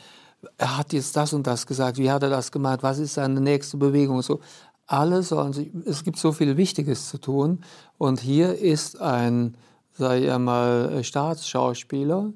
er 0.58 0.78
hat 0.78 0.94
jetzt 0.94 1.16
das 1.16 1.34
und 1.34 1.46
das 1.48 1.68
gesagt, 1.68 1.98
wie 1.98 2.10
hat 2.10 2.24
er 2.24 2.30
das 2.30 2.52
gemacht, 2.52 2.82
was 2.82 3.00
ist 3.00 3.16
seine 3.16 3.42
nächste 3.42 3.78
Bewegung 3.78 4.22
so. 4.22 4.40
Alle 4.88 5.22
sollen 5.22 5.54
sich, 5.54 5.70
es 5.86 6.04
gibt 6.04 6.18
so 6.18 6.32
viel 6.32 6.58
Wichtiges 6.58 7.10
zu 7.10 7.20
tun 7.20 7.60
und 7.98 8.22
hier 8.22 8.58
ist 8.58 9.00
ein, 9.00 9.56
sei 10.00 10.24
er 10.26 10.40
mal, 10.40 11.04
Staatsschauspieler, 11.04 12.32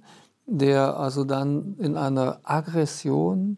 der 0.45 0.99
also 0.99 1.23
dann 1.23 1.75
in 1.79 1.97
einer 1.97 2.39
Aggression 2.43 3.57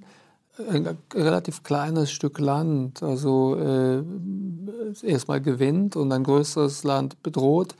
ein 0.69 0.97
relativ 1.13 1.63
kleines 1.63 2.11
Stück 2.11 2.39
Land, 2.39 3.03
also 3.03 3.57
äh, 3.57 4.03
erstmal 5.03 5.41
gewinnt 5.41 5.95
und 5.95 6.11
ein 6.11 6.23
größeres 6.23 6.83
Land 6.83 7.21
bedroht, 7.23 7.75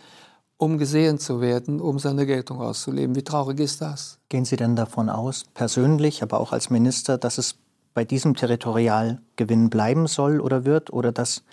um 0.57 0.77
gesehen 0.77 1.19
zu 1.19 1.39
werden, 1.39 1.79
um 1.79 1.99
seine 1.99 2.25
Geltung 2.25 2.59
auszuleben. 2.59 3.15
Wie 3.15 3.23
traurig 3.23 3.59
ist 3.59 3.81
das? 3.81 4.17
Gehen 4.27 4.45
Sie 4.45 4.57
denn 4.57 4.75
davon 4.75 5.09
aus, 5.09 5.45
persönlich, 5.53 6.23
aber 6.23 6.39
auch 6.39 6.51
als 6.51 6.69
Minister, 6.69 7.17
dass 7.17 7.37
es 7.37 7.55
bei 7.93 8.03
diesem 8.03 8.35
Territorialgewinn 8.35 9.69
bleiben 9.69 10.07
soll 10.07 10.41
oder 10.41 10.65
wird 10.65 10.91
oder 10.91 11.11
dass 11.11 11.43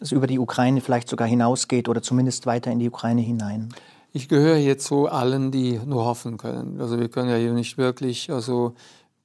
es 0.00 0.10
über 0.10 0.26
die 0.26 0.40
Ukraine 0.40 0.80
vielleicht 0.80 1.08
sogar 1.08 1.28
hinausgeht 1.28 1.88
oder 1.88 2.02
zumindest 2.02 2.46
weiter 2.46 2.72
in 2.72 2.80
die 2.80 2.88
Ukraine 2.88 3.20
hinein? 3.20 3.68
Ich 4.16 4.28
gehöre 4.28 4.56
hier 4.56 4.78
zu 4.78 5.08
allen, 5.08 5.50
die 5.50 5.80
nur 5.84 6.04
hoffen 6.04 6.36
können. 6.36 6.80
Also 6.80 7.00
wir 7.00 7.08
können 7.08 7.30
ja 7.30 7.36
hier 7.36 7.52
nicht 7.52 7.78
wirklich 7.78 8.30
also 8.30 8.76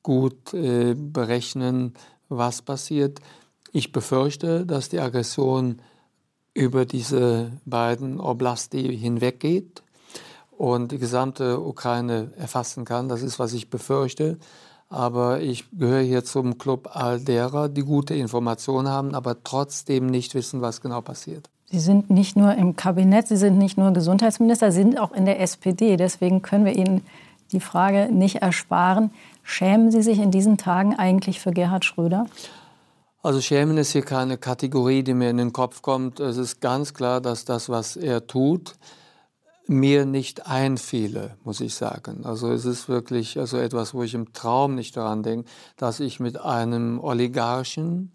gut 0.01 0.51
äh, 0.55 0.96
berechnen, 0.96 1.93
was 2.27 2.63
passiert. 2.63 3.19
Ich 3.72 3.91
befürchte, 3.91 4.65
dass 4.65 4.89
die 4.89 5.00
Aggression 5.00 5.79
über 6.55 6.88
diese 6.88 7.51
beiden 7.65 8.19
Oblasti 8.19 8.98
hinweggeht 8.98 9.84
und 10.58 10.91
die 10.91 10.98
gesamte 10.98 11.60
Ukraine 11.62 12.34
erfassen 12.36 12.84
kann. 12.84 13.10
Das 13.10 13.22
ist, 13.22 13.38
was 13.38 13.53
ich 13.53 13.69
befürchte. 13.69 14.39
Aber 14.88 15.39
ich 15.39 15.69
gehöre 15.69 16.01
hier 16.01 16.24
zum 16.24 16.58
Club 16.58 16.89
all 16.96 17.19
derer, 17.19 17.69
die 17.69 17.84
gute 17.84 18.15
Informationen 18.15 18.88
haben, 18.88 19.13
aber 19.13 19.43
trotzdem 19.43 20.08
nicht 20.08 20.34
wissen, 20.34 20.62
was 20.62 20.81
genau 20.81 21.01
passiert. 21.01 21.48
Sie 21.71 21.79
sind 21.79 22.09
nicht 22.09 22.35
nur 22.35 22.55
im 22.55 22.75
Kabinett, 22.75 23.27
Sie 23.27 23.38
sind 23.38 23.57
nicht 23.57 23.77
nur 23.77 23.91
Gesundheitsminister, 23.91 24.71
Sie 24.71 24.81
sind 24.81 24.99
auch 24.99 25.11
in 25.11 25.25
der 25.25 25.39
SPD. 25.39 25.97
Deswegen 25.97 26.41
können 26.41 26.65
wir 26.65 26.75
Ihnen 26.75 27.05
die 27.51 27.59
Frage 27.59 28.09
nicht 28.11 28.38
ersparen. 28.38 29.11
Schämen 29.43 29.91
Sie 29.91 30.01
sich 30.01 30.19
in 30.19 30.31
diesen 30.31 30.57
Tagen 30.57 30.95
eigentlich 30.95 31.39
für 31.39 31.51
Gerhard 31.51 31.85
Schröder? 31.85 32.25
Also 33.21 33.41
schämen 33.41 33.77
ist 33.77 33.91
hier 33.91 34.01
keine 34.01 34.38
Kategorie, 34.38 35.03
die 35.03 35.13
mir 35.13 35.29
in 35.29 35.38
den 35.38 35.51
Kopf 35.51 35.81
kommt. 35.81 36.19
Es 36.19 36.38
ist 36.38 36.61
ganz 36.61 36.93
klar, 36.93 37.19
dass 37.19 37.45
das, 37.45 37.67
was 37.67 37.97
er 37.97 38.25
tut, 38.27 38.75
mir 39.67 40.05
nicht 40.05 40.47
einfiele, 40.47 41.35
muss 41.43 41.61
ich 41.61 41.75
sagen. 41.75 42.21
Also 42.23 42.51
es 42.51 42.65
ist 42.65 42.89
wirklich 42.89 43.38
also 43.38 43.57
etwas, 43.57 43.93
wo 43.93 44.01
ich 44.03 44.15
im 44.15 44.33
Traum 44.33 44.73
nicht 44.73 44.97
daran 44.97 45.21
denke, 45.21 45.49
dass 45.77 45.99
ich 45.99 46.19
mit 46.19 46.39
einem 46.39 46.99
Oligarchen 46.99 48.11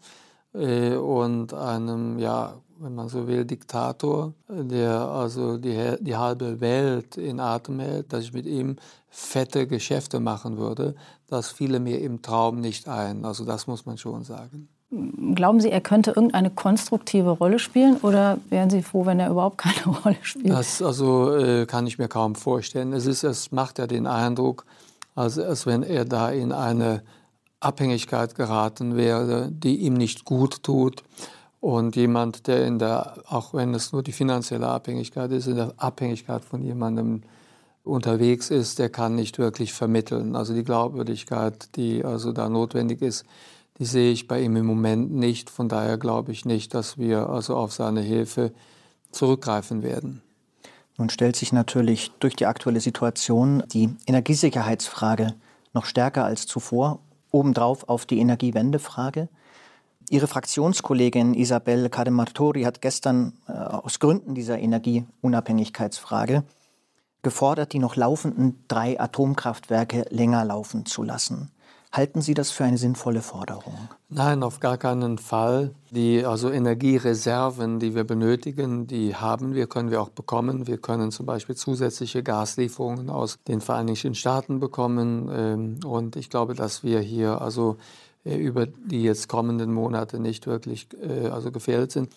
und 0.55 1.53
einem, 1.53 2.19
ja, 2.19 2.55
wenn 2.79 2.95
man 2.95 3.09
so 3.09 3.27
will, 3.27 3.45
Diktator, 3.45 4.35
der 4.49 5.01
also 5.01 5.59
die, 5.59 5.97
die 6.01 6.17
halbe 6.17 6.61
Welt 6.61 7.17
in 7.17 7.41
Atem 7.41 7.81
hält, 7.81 8.13
dass 8.13 8.25
ich 8.25 8.33
mit 8.33 8.47
ihm 8.47 8.77
fette 9.09 9.67
Geschäfte 9.67 10.21
machen 10.21 10.59
würde, 10.59 10.95
das 11.29 11.51
fiele 11.51 11.81
mir 11.81 12.01
im 12.01 12.23
Traum 12.23 12.61
nicht 12.61 12.89
ein. 12.89 13.25
Also 13.25 13.45
das 13.45 13.67
muss 13.67 13.87
man 13.87 13.99
schon 13.99 14.25
sagen. 14.25 14.69
Glauben 15.35 15.61
Sie, 15.61 15.71
er 15.71 15.81
könnte 15.81 16.13
irgendeine 16.13 16.51
konstruktive 16.51 17.31
Rolle 17.31 17.59
spielen 17.59 17.97
oder 17.99 18.39
wären 18.49 18.71
Sie 18.71 18.83
froh, 18.83 19.07
wenn 19.07 19.19
er 19.19 19.31
überhaupt 19.31 19.59
keine 19.59 19.97
Rolle 20.05 20.17
spielt? 20.23 20.51
Das 20.51 20.83
also, 20.83 21.35
äh, 21.35 21.67
kann 21.67 21.87
ich 21.87 21.99
mir 21.99 22.09
kaum 22.09 22.35
vorstellen. 22.35 22.93
Es, 22.93 23.07
ist, 23.07 23.25
es 23.25 23.51
macht 23.51 23.79
ja 23.79 23.87
den 23.87 24.07
Eindruck, 24.07 24.67
als, 25.15 25.39
als 25.39 25.67
wenn 25.67 25.83
er 25.83 26.05
da 26.05 26.31
in 26.31 26.53
eine 26.53 27.03
Abhängigkeit 27.65 28.35
geraten 28.35 28.97
wäre, 28.97 29.51
die 29.51 29.77
ihm 29.77 29.95
nicht 29.95 30.25
gut 30.25 30.63
tut. 30.63 31.03
Und 31.61 31.97
jemand, 31.97 32.47
der 32.47 32.67
in 32.67 32.79
der, 32.79 33.17
auch 33.27 33.55
wenn 33.55 33.73
es 33.75 33.93
nur 33.93 34.03
die 34.03 34.13
finanzielle 34.13 34.69
Abhängigkeit 34.69 35.33
ist, 35.33 35.47
in 35.47 35.57
der 35.57 35.73
Abhängigkeit 35.79 36.45
von 36.45 36.63
jemandem 36.63 37.23
unterwegs 37.85 38.51
ist, 38.51 38.79
der 38.79 38.89
kann 38.89 39.15
nicht 39.15 39.39
wirklich 39.39 39.73
vermitteln. 39.73 40.37
Also 40.37 40.55
die 40.55 40.65
Glaubwürdigkeit, 40.65 41.75
die 41.77 42.05
also 42.05 42.33
da 42.33 42.49
notwendig 42.49 43.03
ist, 43.03 43.25
die 43.79 43.85
sehe 43.85 44.13
ich 44.13 44.29
bei 44.29 44.41
ihm 44.41 44.57
im 44.57 44.67
Moment 44.67 45.13
nicht. 45.13 45.51
Von 45.51 45.69
daher 45.69 45.99
glaube 45.99 46.33
ich 46.33 46.45
nicht, 46.45 46.75
dass 46.75 46.99
wir 46.99 47.29
also 47.29 47.57
auf 47.57 47.73
seine 47.73 48.01
Hilfe 48.01 48.53
zurückgreifen 49.11 49.83
werden. 49.83 50.23
Nun 50.97 51.11
stellt 51.11 51.37
sich 51.37 51.53
natürlich 51.53 52.13
durch 52.21 52.37
die 52.37 52.47
aktuelle 52.47 52.81
Situation 52.81 53.63
die 53.73 53.91
Energiesicherheitsfrage 54.07 55.35
noch 55.73 55.87
stärker 55.87 56.25
als 56.25 56.47
zuvor, 56.47 57.01
obendrauf 57.35 57.89
auf 57.89 58.07
die 58.07 58.21
Energiewendefrage. 58.21 59.29
Ihre 60.09 60.27
Fraktionskollegin 60.27 61.35
Isabel 61.35 61.89
Cademartori 61.89 62.63
hat 62.63 62.81
gestern 62.81 63.33
äh, 63.49 63.53
aus 63.53 63.99
Gründen 63.99 64.35
dieser 64.35 64.59
Energieunabhängigkeitsfrage 64.59 66.45
gefordert, 67.23 67.73
die 67.73 67.79
noch 67.79 67.97
laufenden 67.97 68.65
drei 68.69 69.01
Atomkraftwerke 69.01 70.07
länger 70.11 70.45
laufen 70.45 70.87
zu 70.87 71.03
lassen. 71.03 71.51
Halten 71.95 72.23
Sie 72.23 72.35
das 72.35 72.51
für 72.51 72.65
eine 72.65 72.77
sinnvolle 72.77 73.23
Forderung? 73.23 73.89
Nein, 74.09 74.43
auf 74.43 74.59
gar 74.59 74.79
keinen 74.79 75.17
Fall. 75.17 75.71
Die 75.93 76.25
also 76.25 76.51
Energiereserven, 76.51 77.79
die 77.79 77.95
wir 77.95 78.03
benötigen, 78.03 78.89
die 78.89 79.15
haben 79.15 79.55
wir, 79.55 79.69
können 79.69 79.93
wir 79.93 80.03
auch 80.03 80.09
bekommen. 80.09 80.67
Wir 80.67 80.79
können 80.79 81.13
zum 81.13 81.25
Beispiel 81.25 81.55
zusätzliche 81.55 82.25
Gaslieferungen 82.25 83.11
aus 83.11 83.39
den 83.47 83.61
Vereinigten 83.61 84.17
Staaten 84.17 84.59
bekommen. 84.59 85.31
Ähm, 85.33 85.79
und 85.87 86.17
ich 86.17 86.31
glaube, 86.31 86.55
dass 86.55 86.83
wir 86.83 86.99
hier 86.99 87.41
also 87.41 87.77
äh, 88.25 88.35
über 88.39 88.67
die 88.67 89.05
jetzt 89.05 89.29
kommenden 89.29 89.73
Monate 89.73 90.19
nicht 90.19 90.49
wirklich 90.49 90.89
äh, 91.01 91.29
also 91.29 91.53
gefährdet 91.53 91.93
sind. 91.93 92.09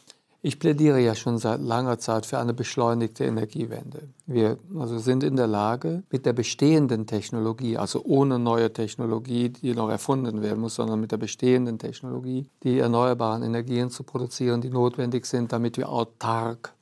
Ich 0.48 0.60
plädiere 0.60 1.02
ja 1.02 1.14
schon 1.14 1.40
seit 1.40 1.60
langer 1.60 2.00
Zeit 2.00 2.26
für 2.26 2.40
eine 2.40 2.54
beschleunigte 2.54 3.26
Energiewende. 3.26 4.08
Wir 4.28 4.58
also 4.80 4.98
sind 4.98 5.22
in 5.26 5.36
der 5.36 5.46
Lage, 5.46 6.04
mit 6.10 6.26
der 6.26 6.32
bestehenden 6.32 7.06
Technologie, 7.06 7.76
also 7.76 8.02
ohne 8.06 8.40
neue 8.40 8.72
Technologie, 8.72 9.50
die 9.50 9.74
noch 9.74 9.90
erfunden 9.90 10.42
werden 10.42 10.62
muss, 10.62 10.76
sondern 10.76 11.02
mit 11.02 11.12
der 11.12 11.18
bestehenden 11.18 11.80
Technologie, 11.80 12.48
die 12.64 12.80
erneuerbaren 12.80 13.44
Energien 13.44 13.90
zu 13.90 14.04
produzieren, 14.04 14.62
die 14.62 14.70
notwendig 14.70 15.26
sind, 15.26 15.52
damit 15.52 15.76
wir 15.76 15.90
autark 15.90 16.74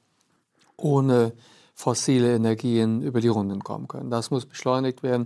ohne 0.78 1.34
fossile 1.74 2.36
Energien 2.36 3.02
über 3.02 3.20
die 3.20 3.30
Runden 3.30 3.64
kommen 3.64 3.88
können. 3.88 4.12
Das 4.12 4.30
muss 4.30 4.46
beschleunigt 4.46 5.02
werden. 5.02 5.26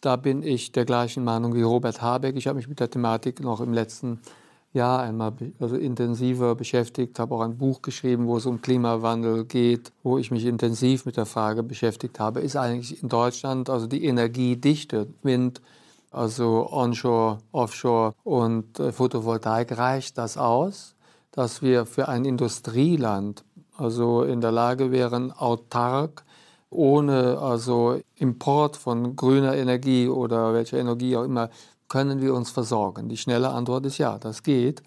Da 0.00 0.14
bin 0.14 0.44
ich 0.44 0.70
der 0.70 0.84
gleichen 0.84 1.24
Meinung 1.24 1.56
wie 1.56 1.62
Robert 1.62 2.00
Habeck. 2.00 2.36
Ich 2.36 2.46
habe 2.46 2.56
mich 2.56 2.68
mit 2.68 2.78
der 2.78 2.88
Thematik 2.88 3.40
noch 3.40 3.60
im 3.60 3.72
letzten 3.72 4.08
Jahr 4.10 4.39
einmal 4.74 5.32
also 5.58 5.76
intensiver 5.76 6.54
beschäftigt, 6.54 7.18
habe 7.18 7.34
auch 7.34 7.40
ein 7.40 7.58
Buch 7.58 7.82
geschrieben, 7.82 8.26
wo 8.26 8.36
es 8.36 8.46
um 8.46 8.62
Klimawandel 8.62 9.44
geht, 9.44 9.90
wo 10.02 10.16
ich 10.18 10.30
mich 10.30 10.44
intensiv 10.44 11.06
mit 11.06 11.16
der 11.16 11.26
Frage 11.26 11.62
beschäftigt 11.62 12.20
habe, 12.20 12.40
ist 12.40 12.56
eigentlich 12.56 13.02
in 13.02 13.08
Deutschland 13.08 13.68
also 13.68 13.86
die 13.86 14.04
Energiedichte, 14.04 15.08
Wind, 15.22 15.60
also 16.12 16.70
Onshore, 16.70 17.38
Offshore 17.52 18.14
und 18.24 18.78
äh, 18.78 18.92
Photovoltaik, 18.92 19.76
reicht 19.76 20.18
das 20.18 20.36
aus, 20.36 20.94
dass 21.32 21.62
wir 21.62 21.86
für 21.86 22.08
ein 22.08 22.24
Industrieland 22.24 23.44
also 23.76 24.22
in 24.22 24.40
der 24.40 24.52
Lage 24.52 24.92
wären, 24.92 25.32
autark 25.32 26.24
ohne 26.70 27.38
also 27.38 28.00
Import 28.16 28.76
von 28.76 29.16
grüner 29.16 29.56
Energie 29.56 30.08
oder 30.08 30.54
welcher 30.54 30.78
Energie 30.78 31.16
auch 31.16 31.24
immer 31.24 31.50
können 31.90 32.22
wir 32.22 32.34
uns 32.34 32.50
versorgen? 32.50 33.10
Die 33.10 33.18
schnelle 33.18 33.50
Antwort 33.50 33.84
ist 33.84 33.98
ja, 33.98 34.16
das 34.18 34.42
geht. 34.42 34.82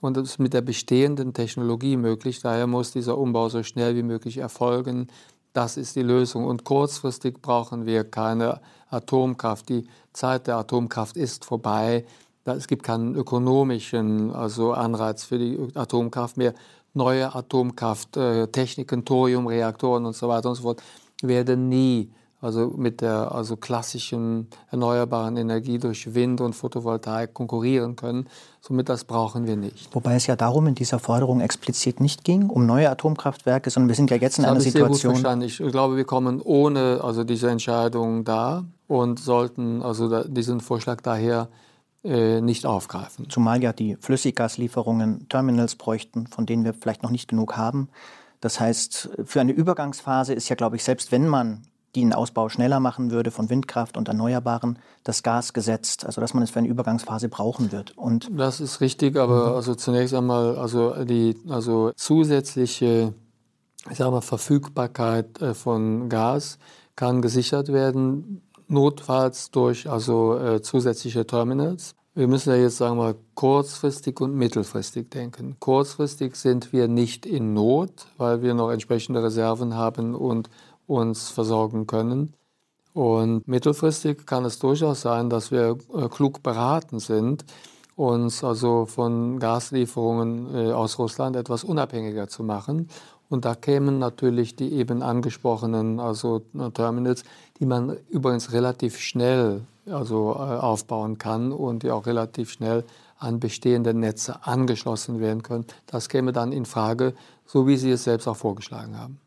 Und 0.00 0.16
das 0.16 0.30
ist 0.30 0.38
mit 0.38 0.54
der 0.54 0.62
bestehenden 0.62 1.34
Technologie 1.34 1.96
möglich. 1.96 2.40
Daher 2.40 2.66
muss 2.66 2.92
dieser 2.92 3.18
Umbau 3.18 3.48
so 3.48 3.62
schnell 3.62 3.96
wie 3.96 4.02
möglich 4.02 4.38
erfolgen. 4.38 5.08
Das 5.52 5.76
ist 5.76 5.96
die 5.96 6.02
Lösung. 6.02 6.46
Und 6.46 6.64
kurzfristig 6.64 7.42
brauchen 7.42 7.86
wir 7.86 8.04
keine 8.04 8.60
Atomkraft. 8.88 9.68
Die 9.68 9.86
Zeit 10.12 10.46
der 10.46 10.56
Atomkraft 10.56 11.16
ist 11.16 11.44
vorbei. 11.44 12.06
Es 12.44 12.68
gibt 12.68 12.84
keinen 12.84 13.14
ökonomischen 13.14 14.32
also 14.32 14.72
Anreiz 14.72 15.24
für 15.24 15.38
die 15.38 15.58
Atomkraft 15.74 16.36
mehr. 16.36 16.54
Neue 16.92 17.34
Atomkrafttechniken, 17.34 19.04
Thoriumreaktoren 19.04 20.06
und 20.06 20.14
so 20.14 20.28
weiter 20.28 20.50
und 20.50 20.54
so 20.54 20.62
fort 20.62 20.82
werden 21.22 21.68
nie 21.68 22.12
also 22.44 22.72
mit 22.76 23.00
der 23.00 23.32
also 23.32 23.56
klassischen 23.56 24.48
erneuerbaren 24.70 25.36
Energie 25.36 25.78
durch 25.78 26.14
Wind 26.14 26.40
und 26.40 26.52
Photovoltaik 26.52 27.32
konkurrieren 27.32 27.96
können. 27.96 28.28
Somit 28.60 28.88
das 28.88 29.04
brauchen 29.04 29.46
wir 29.46 29.56
nicht. 29.56 29.94
Wobei 29.94 30.14
es 30.14 30.26
ja 30.26 30.36
darum 30.36 30.66
in 30.66 30.74
dieser 30.74 30.98
Forderung 30.98 31.40
explizit 31.40 32.00
nicht 32.00 32.22
ging, 32.22 32.50
um 32.50 32.66
neue 32.66 32.90
Atomkraftwerke, 32.90 33.70
sondern 33.70 33.88
wir 33.88 33.96
sind 33.96 34.10
ja 34.10 34.18
jetzt 34.18 34.38
in 34.38 34.42
das 34.42 34.52
einer 34.52 34.60
Situation. 34.60 35.16
Sehr 35.16 35.34
gut 35.34 35.42
Ich 35.42 35.56
glaube, 35.56 35.96
wir 35.96 36.04
kommen 36.04 36.42
ohne 36.42 37.00
also 37.02 37.24
diese 37.24 37.50
Entscheidung 37.50 38.24
da 38.24 38.64
und 38.88 39.18
sollten 39.18 39.82
also 39.82 40.24
diesen 40.24 40.60
Vorschlag 40.60 41.00
daher 41.00 41.48
äh, 42.04 42.42
nicht 42.42 42.66
aufgreifen. 42.66 43.30
Zumal 43.30 43.62
ja 43.62 43.72
die 43.72 43.96
Flüssiggaslieferungen 43.96 45.28
Terminals 45.30 45.76
bräuchten, 45.76 46.26
von 46.26 46.44
denen 46.44 46.64
wir 46.64 46.74
vielleicht 46.74 47.02
noch 47.02 47.10
nicht 47.10 47.28
genug 47.28 47.56
haben. 47.56 47.88
Das 48.42 48.60
heißt, 48.60 49.08
für 49.24 49.40
eine 49.40 49.52
Übergangsphase 49.52 50.34
ist 50.34 50.50
ja, 50.50 50.56
glaube 50.56 50.76
ich, 50.76 50.84
selbst 50.84 51.10
wenn 51.10 51.26
man 51.26 51.62
die 51.94 52.02
einen 52.02 52.12
Ausbau 52.12 52.48
schneller 52.48 52.80
machen 52.80 53.10
würde 53.10 53.30
von 53.30 53.50
Windkraft 53.50 53.96
und 53.96 54.08
Erneuerbaren, 54.08 54.78
das 55.04 55.22
Gas 55.22 55.52
gesetzt, 55.52 56.04
also 56.04 56.20
dass 56.20 56.34
man 56.34 56.42
es 56.42 56.50
für 56.50 56.58
eine 56.58 56.68
Übergangsphase 56.68 57.28
brauchen 57.28 57.72
wird. 57.72 57.96
Und 57.96 58.28
das 58.32 58.60
ist 58.60 58.80
richtig, 58.80 59.16
aber 59.16 59.50
mhm. 59.50 59.56
also 59.56 59.74
zunächst 59.74 60.14
einmal 60.14 60.56
also 60.56 61.04
die 61.04 61.36
also 61.48 61.92
zusätzliche 61.96 63.14
ich 63.90 63.98
sag 63.98 64.10
mal, 64.10 64.20
Verfügbarkeit 64.20 65.40
äh, 65.42 65.54
von 65.54 66.08
Gas 66.08 66.58
kann 66.96 67.22
gesichert 67.22 67.72
werden, 67.72 68.42
notfalls 68.68 69.50
durch 69.50 69.88
also 69.90 70.38
äh, 70.38 70.62
zusätzliche 70.62 71.26
Terminals. 71.26 71.94
Wir 72.14 72.28
müssen 72.28 72.50
ja 72.50 72.56
jetzt 72.56 72.76
sagen 72.76 72.96
wir 72.96 73.16
kurzfristig 73.34 74.20
und 74.20 74.36
mittelfristig 74.36 75.10
denken. 75.10 75.56
Kurzfristig 75.58 76.36
sind 76.36 76.72
wir 76.72 76.86
nicht 76.86 77.26
in 77.26 77.54
Not, 77.54 78.06
weil 78.16 78.40
wir 78.40 78.54
noch 78.54 78.70
entsprechende 78.70 79.22
Reserven 79.22 79.74
haben 79.74 80.14
und 80.14 80.48
uns 80.86 81.30
versorgen 81.30 81.86
können. 81.86 82.34
Und 82.94 83.48
mittelfristig 83.48 84.24
kann 84.24 84.44
es 84.44 84.60
durchaus 84.60 85.00
sein, 85.00 85.28
dass 85.28 85.50
wir 85.50 85.76
äh, 85.94 86.08
klug 86.08 86.42
beraten 86.42 87.00
sind, 87.00 87.44
uns 87.96 88.44
also 88.44 88.86
von 88.86 89.40
Gaslieferungen 89.40 90.54
äh, 90.54 90.72
aus 90.72 90.98
Russland 90.98 91.34
etwas 91.34 91.64
unabhängiger 91.64 92.28
zu 92.28 92.44
machen. 92.44 92.88
Und 93.28 93.44
da 93.44 93.56
kämen 93.56 93.98
natürlich 93.98 94.54
die 94.54 94.72
eben 94.74 95.02
angesprochenen 95.02 95.98
also 95.98 96.42
äh, 96.56 96.70
Terminals, 96.70 97.24
die 97.58 97.66
man 97.66 97.96
übrigens 98.10 98.52
relativ 98.52 98.98
schnell 98.98 99.62
also 99.86 100.32
aufbauen 100.32 101.18
kann 101.18 101.52
und 101.52 101.82
die 101.82 101.90
auch 101.90 102.06
relativ 102.06 102.50
schnell 102.50 102.84
an 103.18 103.38
bestehende 103.38 103.92
Netze 103.92 104.46
angeschlossen 104.46 105.20
werden 105.20 105.42
können. 105.42 105.66
Das 105.86 106.08
käme 106.08 106.32
dann 106.32 106.52
in 106.52 106.64
Frage, 106.64 107.12
so 107.44 107.66
wie 107.66 107.76
Sie 107.76 107.90
es 107.90 108.04
selbst 108.04 108.26
auch 108.26 108.36
vorgeschlagen 108.36 108.98
haben. 108.98 109.18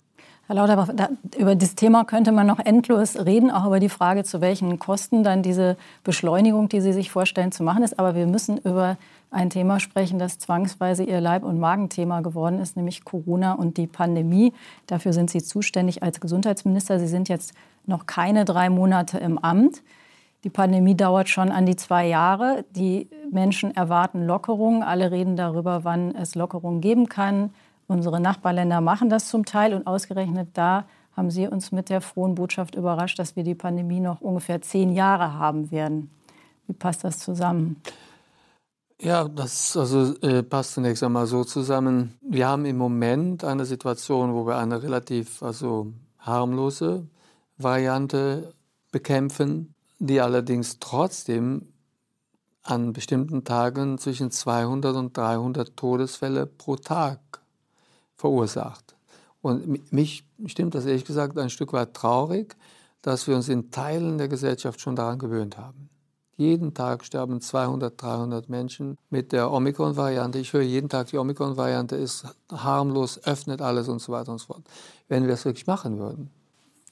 Herr 0.47 0.55
Lauterbach, 0.55 0.87
da, 0.95 1.09
über 1.37 1.55
das 1.55 1.75
Thema 1.75 2.05
könnte 2.05 2.31
man 2.31 2.47
noch 2.47 2.59
endlos 2.59 3.17
reden, 3.17 3.51
auch 3.51 3.65
über 3.65 3.81
die 3.81 3.89
Frage, 3.89 4.23
zu 4.23 4.39
welchen 4.39 4.79
Kosten 4.79 5.21
dann 5.21 5.43
diese 5.43 5.75
Beschleunigung, 6.05 6.69
die 6.69 6.79
Sie 6.79 6.93
sich 6.93 7.11
vorstellen, 7.11 7.51
zu 7.51 7.63
machen 7.63 7.83
ist. 7.83 7.99
Aber 7.99 8.15
wir 8.15 8.27
müssen 8.27 8.57
über 8.57 8.95
ein 9.29 9.49
Thema 9.49 9.81
sprechen, 9.81 10.19
das 10.19 10.39
zwangsweise 10.39 11.03
Ihr 11.03 11.19
Leib- 11.19 11.43
und 11.43 11.59
Magenthema 11.59 12.21
geworden 12.21 12.59
ist, 12.59 12.77
nämlich 12.77 13.03
Corona 13.03 13.53
und 13.53 13.75
die 13.75 13.87
Pandemie. 13.87 14.53
Dafür 14.85 15.11
sind 15.11 15.29
Sie 15.29 15.43
zuständig 15.43 16.01
als 16.01 16.21
Gesundheitsminister. 16.21 16.97
Sie 16.97 17.07
sind 17.07 17.27
jetzt 17.27 17.53
noch 17.85 18.05
keine 18.05 18.45
drei 18.45 18.69
Monate 18.69 19.17
im 19.17 19.37
Amt. 19.37 19.81
Die 20.45 20.49
Pandemie 20.49 20.95
dauert 20.95 21.27
schon 21.27 21.51
an 21.51 21.65
die 21.65 21.75
zwei 21.75 22.07
Jahre. 22.07 22.63
Die 22.71 23.09
Menschen 23.29 23.75
erwarten 23.75 24.25
Lockerungen. 24.25 24.81
Alle 24.81 25.11
reden 25.11 25.35
darüber, 25.35 25.83
wann 25.83 26.15
es 26.15 26.35
Lockerungen 26.35 26.79
geben 26.79 27.09
kann. 27.09 27.49
Unsere 27.87 28.19
Nachbarländer 28.19 28.81
machen 28.81 29.09
das 29.09 29.29
zum 29.29 29.45
Teil 29.45 29.73
und 29.73 29.87
ausgerechnet 29.87 30.49
da 30.53 30.85
haben 31.17 31.31
Sie 31.31 31.47
uns 31.47 31.71
mit 31.71 31.89
der 31.89 32.01
frohen 32.01 32.35
Botschaft 32.35 32.75
überrascht, 32.75 33.17
dass 33.17 33.35
wir 33.35 33.43
die 33.43 33.55
Pandemie 33.55 33.99
noch 33.99 34.21
ungefähr 34.21 34.61
zehn 34.61 34.93
Jahre 34.93 35.33
haben 35.33 35.71
werden. 35.71 36.11
Wie 36.67 36.73
passt 36.73 37.03
das 37.03 37.17
zusammen? 37.17 37.81
Ja, 39.01 39.27
das 39.27 39.75
also, 39.75 40.15
äh, 40.21 40.43
passt 40.43 40.73
zunächst 40.73 41.03
einmal 41.03 41.25
so 41.25 41.43
zusammen. 41.43 42.17
Wir 42.21 42.47
haben 42.47 42.65
im 42.65 42.77
Moment 42.77 43.43
eine 43.43 43.65
Situation, 43.65 44.33
wo 44.33 44.45
wir 44.45 44.57
eine 44.57 44.81
relativ 44.83 45.41
also, 45.41 45.93
harmlose 46.19 47.07
Variante 47.57 48.53
bekämpfen, 48.91 49.73
die 49.99 50.21
allerdings 50.21 50.79
trotzdem 50.79 51.73
an 52.63 52.93
bestimmten 52.93 53.43
Tagen 53.43 53.97
zwischen 53.97 54.29
200 54.29 54.95
und 54.95 55.17
300 55.17 55.75
Todesfälle 55.77 56.45
pro 56.45 56.75
Tag 56.75 57.19
verursacht. 58.17 58.95
Und 59.41 59.91
mich 59.93 60.25
stimmt 60.45 60.75
das 60.75 60.85
ehrlich 60.85 61.05
gesagt 61.05 61.37
ein 61.37 61.49
Stück 61.49 61.73
weit 61.73 61.93
traurig, 61.93 62.55
dass 63.01 63.27
wir 63.27 63.35
uns 63.35 63.47
in 63.47 63.71
Teilen 63.71 64.17
der 64.17 64.27
Gesellschaft 64.27 64.81
schon 64.81 64.95
daran 64.95 65.19
gewöhnt 65.19 65.57
haben. 65.57 65.89
Jeden 66.35 66.75
Tag 66.75 67.03
sterben 67.03 67.41
200, 67.41 67.99
300 67.99 68.47
Menschen 68.47 68.97
mit 69.09 69.31
der 69.31 69.51
Omikron-Variante. 69.51 70.37
Ich 70.37 70.53
höre 70.53 70.61
jeden 70.61 70.87
Tag, 70.87 71.07
die 71.07 71.17
Omikron-Variante 71.17 71.95
ist 71.95 72.25
harmlos, 72.51 73.23
öffnet 73.23 73.61
alles 73.61 73.87
und 73.87 73.99
so 73.99 74.11
weiter 74.11 74.31
und 74.33 74.37
so 74.37 74.53
fort. 74.53 74.63
Wenn 75.07 75.25
wir 75.25 75.33
es 75.33 75.45
wirklich 75.45 75.65
machen 75.65 75.97
würden, 75.97 76.29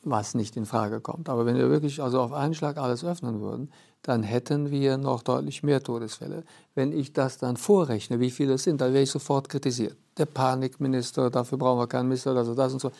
was 0.01 0.33
nicht 0.33 0.55
in 0.55 0.65
Frage 0.65 0.99
kommt. 0.99 1.29
Aber 1.29 1.45
wenn 1.45 1.57
wir 1.57 1.69
wirklich 1.69 2.01
also 2.01 2.21
auf 2.21 2.33
einen 2.33 2.55
Schlag 2.55 2.77
alles 2.77 3.03
öffnen 3.03 3.41
würden, 3.41 3.71
dann 4.01 4.23
hätten 4.23 4.71
wir 4.71 4.97
noch 4.97 5.21
deutlich 5.21 5.61
mehr 5.61 5.83
Todesfälle. 5.83 6.43
Wenn 6.73 6.91
ich 6.91 7.13
das 7.13 7.37
dann 7.37 7.57
vorrechne, 7.57 8.19
wie 8.19 8.31
viele 8.31 8.53
es 8.53 8.63
sind, 8.63 8.81
dann 8.81 8.93
wäre 8.93 9.03
ich 9.03 9.11
sofort 9.11 9.49
kritisiert. 9.49 9.97
Der 10.17 10.25
Panikminister, 10.25 11.29
dafür 11.29 11.57
brauchen 11.57 11.79
wir 11.79 11.87
keinen 11.87 12.07
Minister, 12.07 12.35
also 12.35 12.55
das 12.55 12.73
und 12.73 12.79
so. 12.79 12.91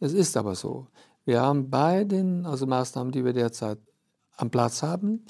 Es 0.00 0.12
ist 0.12 0.36
aber 0.36 0.54
so. 0.54 0.86
Wir 1.24 1.40
haben 1.40 1.70
bei 1.70 2.04
den 2.04 2.46
also 2.46 2.66
Maßnahmen, 2.66 3.12
die 3.12 3.24
wir 3.24 3.32
derzeit 3.32 3.78
am 4.36 4.50
Platz 4.50 4.82
haben 4.82 5.24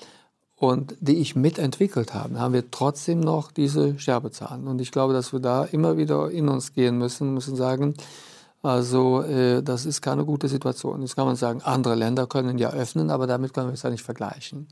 und 0.56 0.96
die 1.00 1.18
ich 1.18 1.36
mitentwickelt 1.36 2.14
habe, 2.14 2.38
haben 2.38 2.54
wir 2.54 2.70
trotzdem 2.70 3.20
noch 3.20 3.52
diese 3.52 3.98
Sterbezahlen. 3.98 4.66
Und 4.66 4.80
ich 4.80 4.90
glaube, 4.90 5.12
dass 5.12 5.32
wir 5.32 5.40
da 5.40 5.64
immer 5.64 5.96
wieder 5.96 6.30
in 6.30 6.48
uns 6.48 6.72
gehen 6.72 6.98
müssen, 6.98 7.34
müssen 7.34 7.56
sagen, 7.56 7.94
also 8.62 9.22
äh, 9.22 9.62
das 9.62 9.86
ist 9.86 10.02
keine 10.02 10.24
gute 10.24 10.48
Situation. 10.48 11.02
Jetzt 11.02 11.14
kann 11.14 11.26
man 11.26 11.36
sagen, 11.36 11.60
andere 11.62 11.94
Länder 11.94 12.26
können 12.26 12.58
ja 12.58 12.70
öffnen, 12.70 13.10
aber 13.10 13.26
damit 13.26 13.54
können 13.54 13.68
wir 13.68 13.74
es 13.74 13.82
ja 13.82 13.90
nicht 13.90 14.02
vergleichen. 14.02 14.68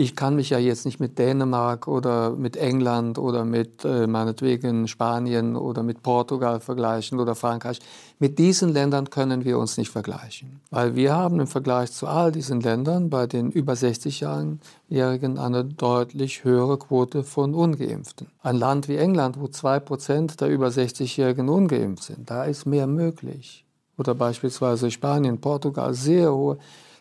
Ich 0.00 0.14
kann 0.14 0.36
mich 0.36 0.50
ja 0.50 0.60
jetzt 0.60 0.84
nicht 0.84 1.00
mit 1.00 1.18
Dänemark 1.18 1.88
oder 1.88 2.30
mit 2.30 2.56
England 2.56 3.18
oder 3.18 3.44
mit 3.44 3.84
äh, 3.84 4.06
meinetwegen 4.06 4.86
Spanien 4.86 5.56
oder 5.56 5.82
mit 5.82 6.04
Portugal 6.04 6.60
vergleichen 6.60 7.18
oder 7.18 7.34
Frankreich. 7.34 7.80
Mit 8.20 8.38
diesen 8.38 8.72
Ländern 8.72 9.10
können 9.10 9.44
wir 9.44 9.58
uns 9.58 9.76
nicht 9.76 9.90
vergleichen, 9.90 10.60
weil 10.70 10.94
wir 10.94 11.16
haben 11.16 11.40
im 11.40 11.48
Vergleich 11.48 11.90
zu 11.90 12.06
all 12.06 12.30
diesen 12.30 12.60
Ländern 12.60 13.10
bei 13.10 13.26
den 13.26 13.50
über 13.50 13.72
60-Jährigen 13.72 15.36
eine 15.36 15.64
deutlich 15.64 16.44
höhere 16.44 16.78
Quote 16.78 17.24
von 17.24 17.52
Ungeimpften. 17.52 18.28
Ein 18.40 18.54
Land 18.54 18.86
wie 18.86 18.98
England, 18.98 19.40
wo 19.40 19.48
zwei 19.48 19.80
Prozent 19.80 20.40
der 20.40 20.46
über 20.46 20.68
60-Jährigen 20.68 21.48
ungeimpft 21.48 22.04
sind, 22.04 22.30
da 22.30 22.44
ist 22.44 22.66
mehr 22.66 22.86
möglich. 22.86 23.64
Oder 23.96 24.14
beispielsweise 24.14 24.92
Spanien, 24.92 25.40
Portugal, 25.40 25.92
sehr 25.92 26.32
hohe 26.32 26.58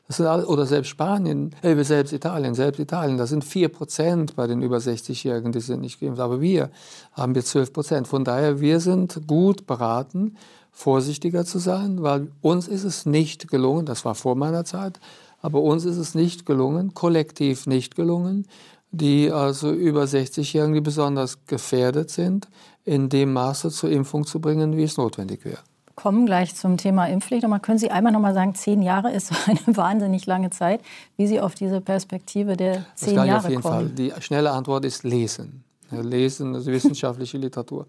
das 0.08 0.18
sind 0.18 0.26
alle, 0.26 0.48
oder 0.48 0.66
selbst 0.66 0.90
Spanien, 0.90 1.54
äh, 1.62 1.84
selbst 1.84 2.14
Italien, 2.14 2.56
selbst 2.56 2.80
Italien, 2.80 3.18
das 3.18 3.30
sind 3.30 3.44
4 3.44 3.68
Prozent 3.68 4.36
bei 4.38 4.48
den 4.48 4.62
über 4.62 4.78
60-Jährigen, 4.78 5.52
die 5.52 5.60
sind 5.60 5.82
nicht 5.82 6.00
geimpft. 6.00 6.22
Aber 6.22 6.40
wir 6.40 6.70
haben 7.12 7.36
jetzt 7.36 7.50
12 7.50 7.74
Prozent. 7.74 8.08
Von 8.08 8.24
daher, 8.24 8.62
wir 8.62 8.80
sind 8.80 9.28
gut 9.28 9.68
beraten, 9.68 10.38
vorsichtiger 10.72 11.44
zu 11.44 11.60
sein, 11.60 12.04
weil 12.04 12.32
uns 12.42 12.70
ist 12.70 12.86
es 12.86 13.06
nicht 13.06 13.50
gelungen, 13.50 13.86
das 13.86 14.06
war 14.06 14.16
vor 14.16 14.36
meiner 14.36 14.64
Zeit, 14.64 15.00
aber 15.42 15.62
uns 15.62 15.84
ist 15.84 15.98
es 15.98 16.16
nicht 16.16 16.46
gelungen, 16.46 16.94
kollektiv 16.94 17.68
nicht 17.68 17.96
gelungen, 17.96 18.48
die 18.92 19.32
also 19.32 19.74
über 19.74 20.04
60-Jährigen, 20.04 20.74
die 20.74 20.82
besonders 20.82 21.46
gefährdet 21.48 22.12
sind, 22.12 22.48
in 22.86 23.10
dem 23.10 23.34
Maße 23.34 23.72
zur 23.72 23.90
Impfung 23.90 24.26
zu 24.26 24.40
bringen, 24.40 24.78
wie 24.78 24.84
es 24.84 24.96
notwendig 24.96 25.44
wäre 25.44 25.60
kommen 25.98 26.28
gleich 26.28 26.56
zum 26.56 26.78
Thema 26.78 27.08
Impfpflicht. 27.08 27.44
Aber 27.44 27.60
können 27.60 27.80
Sie 27.80 27.92
einmal 27.92 28.14
noch 28.14 28.22
mal 28.22 28.34
sagen, 28.34 28.56
zehn 28.56 28.82
Jahre 28.82 29.12
ist 29.12 29.34
eine 29.48 29.60
wahnsinnig 29.76 30.26
lange 30.26 30.52
Zeit, 30.52 30.80
wie 31.18 31.28
Sie 31.28 31.42
auf 31.42 31.56
diese 31.56 31.82
Perspektive 31.82 32.56
der 32.56 32.86
zehn 32.96 33.16
Jahre 33.16 33.38
auf 33.40 33.50
jeden 33.50 33.62
kommen? 33.62 33.74
Fall. 33.74 33.90
Die 33.90 34.14
schnelle 34.22 34.52
Antwort 34.52 34.86
ist 34.86 35.04
Lesen. 35.04 35.66
Lesen, 35.92 36.56
also 36.56 36.72
wissenschaftliche 36.72 37.38
Literatur. 37.46 37.88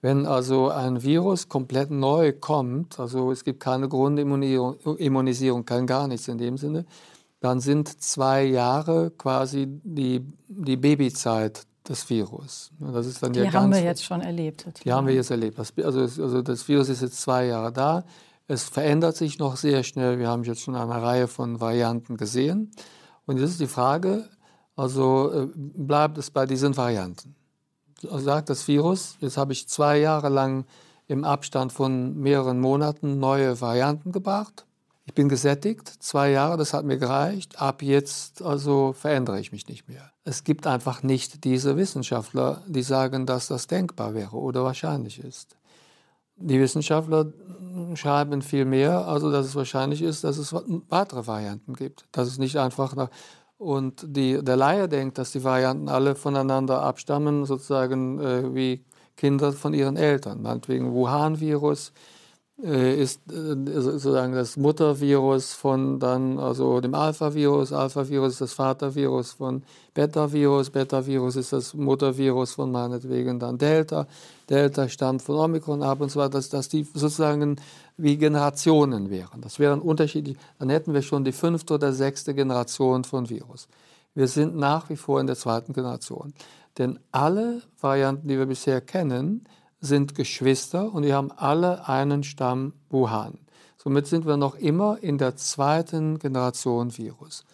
Wenn 0.00 0.26
also 0.26 0.70
ein 0.70 1.02
Virus 1.02 1.48
komplett 1.48 1.90
neu 1.90 2.32
kommt, 2.32 3.00
also 3.00 3.32
es 3.32 3.42
gibt 3.42 3.58
keine 3.58 3.88
Grundimmunisierung, 3.88 5.64
kein 5.64 5.86
gar 5.86 6.06
nichts 6.06 6.28
in 6.28 6.38
dem 6.38 6.56
Sinne, 6.56 6.84
dann 7.40 7.58
sind 7.60 8.00
zwei 8.00 8.44
Jahre 8.44 9.10
quasi 9.10 9.66
die, 9.82 10.24
die 10.46 10.76
Babyzeit 10.76 11.62
des 11.88 12.08
Virus. 12.08 12.70
Das 12.78 13.06
ist 13.06 13.22
dann 13.22 13.32
die 13.32 13.40
ja 13.40 13.52
haben 13.52 13.72
wir 13.72 13.82
jetzt 13.82 14.04
schon 14.04 14.20
erlebt. 14.20 14.66
Die 14.84 14.92
haben 14.92 15.06
wir 15.06 15.14
jetzt 15.14 15.30
erlebt. 15.30 15.58
Das, 15.58 15.72
also, 15.82 16.00
also 16.00 16.42
das 16.42 16.66
Virus 16.68 16.88
ist 16.88 17.02
jetzt 17.02 17.20
zwei 17.20 17.46
Jahre 17.46 17.72
da. 17.72 18.04
Es 18.46 18.64
verändert 18.64 19.16
sich 19.16 19.38
noch 19.38 19.56
sehr 19.56 19.82
schnell. 19.82 20.18
Wir 20.18 20.28
haben 20.28 20.44
jetzt 20.44 20.62
schon 20.62 20.74
eine 20.74 21.02
Reihe 21.02 21.28
von 21.28 21.60
Varianten 21.60 22.16
gesehen. 22.16 22.70
Und 23.26 23.38
jetzt 23.38 23.50
ist 23.50 23.60
die 23.60 23.66
Frage, 23.66 24.28
also 24.76 25.30
äh, 25.32 25.48
bleibt 25.54 26.18
es 26.18 26.30
bei 26.30 26.46
diesen 26.46 26.76
Varianten? 26.76 27.34
Also 28.04 28.24
sagt 28.24 28.48
das 28.48 28.66
Virus, 28.68 29.16
jetzt 29.20 29.36
habe 29.36 29.52
ich 29.52 29.68
zwei 29.68 29.98
Jahre 29.98 30.28
lang 30.28 30.64
im 31.08 31.24
Abstand 31.24 31.72
von 31.72 32.16
mehreren 32.16 32.60
Monaten 32.60 33.18
neue 33.18 33.60
Varianten 33.60 34.12
gebracht. 34.12 34.66
Ich 35.08 35.14
bin 35.14 35.30
gesättigt, 35.30 35.88
zwei 36.00 36.30
Jahre, 36.30 36.58
das 36.58 36.74
hat 36.74 36.84
mir 36.84 36.98
gereicht. 36.98 37.62
Ab 37.62 37.82
jetzt 37.82 38.42
also 38.42 38.92
verändere 38.92 39.40
ich 39.40 39.52
mich 39.52 39.66
nicht 39.66 39.88
mehr. 39.88 40.12
Es 40.24 40.44
gibt 40.44 40.66
einfach 40.66 41.02
nicht 41.02 41.44
diese 41.44 41.78
Wissenschaftler, 41.78 42.60
die 42.66 42.82
sagen, 42.82 43.24
dass 43.24 43.46
das 43.46 43.66
denkbar 43.66 44.12
wäre 44.12 44.36
oder 44.36 44.64
wahrscheinlich 44.64 45.24
ist. 45.24 45.56
Die 46.36 46.60
Wissenschaftler 46.60 47.32
schreiben 47.94 48.42
viel 48.42 48.66
mehr, 48.66 49.08
also 49.08 49.32
dass 49.32 49.46
es 49.46 49.54
wahrscheinlich 49.54 50.02
ist, 50.02 50.24
dass 50.24 50.36
es 50.36 50.54
weitere 50.90 51.26
Varianten 51.26 51.72
gibt. 51.72 52.04
Dass 52.12 52.28
es 52.28 52.36
nicht 52.36 52.56
einfach 52.56 52.94
nach 52.94 53.08
und 53.56 54.04
die, 54.06 54.44
der 54.44 54.56
Laie 54.56 54.90
denkt, 54.90 55.16
dass 55.16 55.32
die 55.32 55.42
Varianten 55.42 55.88
alle 55.88 56.16
voneinander 56.16 56.82
abstammen, 56.82 57.46
sozusagen 57.46 58.20
äh, 58.20 58.54
wie 58.54 58.84
Kinder 59.16 59.54
von 59.54 59.72
ihren 59.72 59.96
Eltern. 59.96 60.42
Meinetwegen 60.42 60.92
Wuhan-Virus, 60.92 61.92
ist 62.60 63.20
äh, 63.30 63.80
sozusagen 63.80 64.32
das 64.32 64.56
Muttervirus 64.56 65.52
von 65.54 66.00
dann 66.00 66.40
also 66.40 66.80
dem 66.80 66.92
Alpha-Virus. 66.92 67.72
Alpha-Virus 67.72 68.32
ist 68.32 68.40
das 68.40 68.52
Vatervirus 68.52 69.32
von 69.32 69.62
Beta-Virus. 69.94 70.70
Beta-Virus 70.70 71.36
ist 71.36 71.52
das 71.52 71.74
Muttervirus 71.74 72.54
von 72.54 72.72
meinetwegen 72.72 73.38
dann 73.38 73.58
Delta. 73.58 74.08
Delta 74.50 74.88
stammt 74.88 75.22
von 75.22 75.36
Omikron 75.36 75.84
ab 75.84 76.00
und 76.00 76.10
so 76.10 76.18
weiter, 76.18 76.30
dass, 76.30 76.48
dass 76.48 76.68
die 76.68 76.82
sozusagen 76.82 77.60
wie 77.96 78.16
Generationen 78.16 79.08
wären. 79.08 79.40
Das 79.40 79.60
wären 79.60 79.80
unterschiedlich. 79.80 80.36
Dann 80.58 80.68
hätten 80.68 80.94
wir 80.94 81.02
schon 81.02 81.24
die 81.24 81.32
fünfte 81.32 81.74
oder 81.74 81.92
sechste 81.92 82.34
Generation 82.34 83.04
von 83.04 83.30
Virus. 83.30 83.68
Wir 84.14 84.26
sind 84.26 84.56
nach 84.56 84.90
wie 84.90 84.96
vor 84.96 85.20
in 85.20 85.28
der 85.28 85.36
zweiten 85.36 85.72
Generation. 85.72 86.34
Denn 86.76 86.98
alle 87.12 87.62
Varianten, 87.80 88.26
die 88.26 88.36
wir 88.36 88.46
bisher 88.46 88.80
kennen, 88.80 89.44
sind 89.80 90.14
Geschwister 90.14 90.92
und 90.92 91.02
die 91.02 91.12
haben 91.12 91.30
alle 91.32 91.88
einen 91.88 92.24
Stamm 92.24 92.72
Wuhan. 92.90 93.38
Somit 93.76 94.06
sind 94.06 94.26
wir 94.26 94.36
noch 94.36 94.56
immer 94.56 94.98
in 95.00 95.18
der 95.18 95.36
zweiten 95.36 96.18
Generation 96.18 96.96
Virus. 96.96 97.44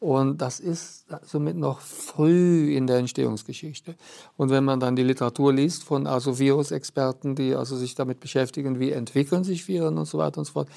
Und 0.00 0.40
das 0.40 0.60
ist 0.60 1.06
somit 1.24 1.56
noch 1.56 1.80
früh 1.80 2.72
in 2.76 2.86
der 2.86 2.98
Entstehungsgeschichte. 2.98 3.96
Und 4.36 4.50
wenn 4.50 4.64
man 4.64 4.78
dann 4.78 4.94
die 4.94 5.02
Literatur 5.02 5.52
liest 5.52 5.82
von 5.82 6.06
also 6.06 6.38
Virusexperten, 6.38 7.34
die 7.34 7.54
also 7.54 7.76
sich 7.76 7.96
damit 7.96 8.20
beschäftigen, 8.20 8.78
wie 8.78 8.92
entwickeln 8.92 9.42
sich 9.42 9.66
Viren 9.66 9.98
und 9.98 10.06
so 10.06 10.18
weiter 10.18 10.38
und 10.38 10.44
so 10.44 10.52
fort, 10.52 10.68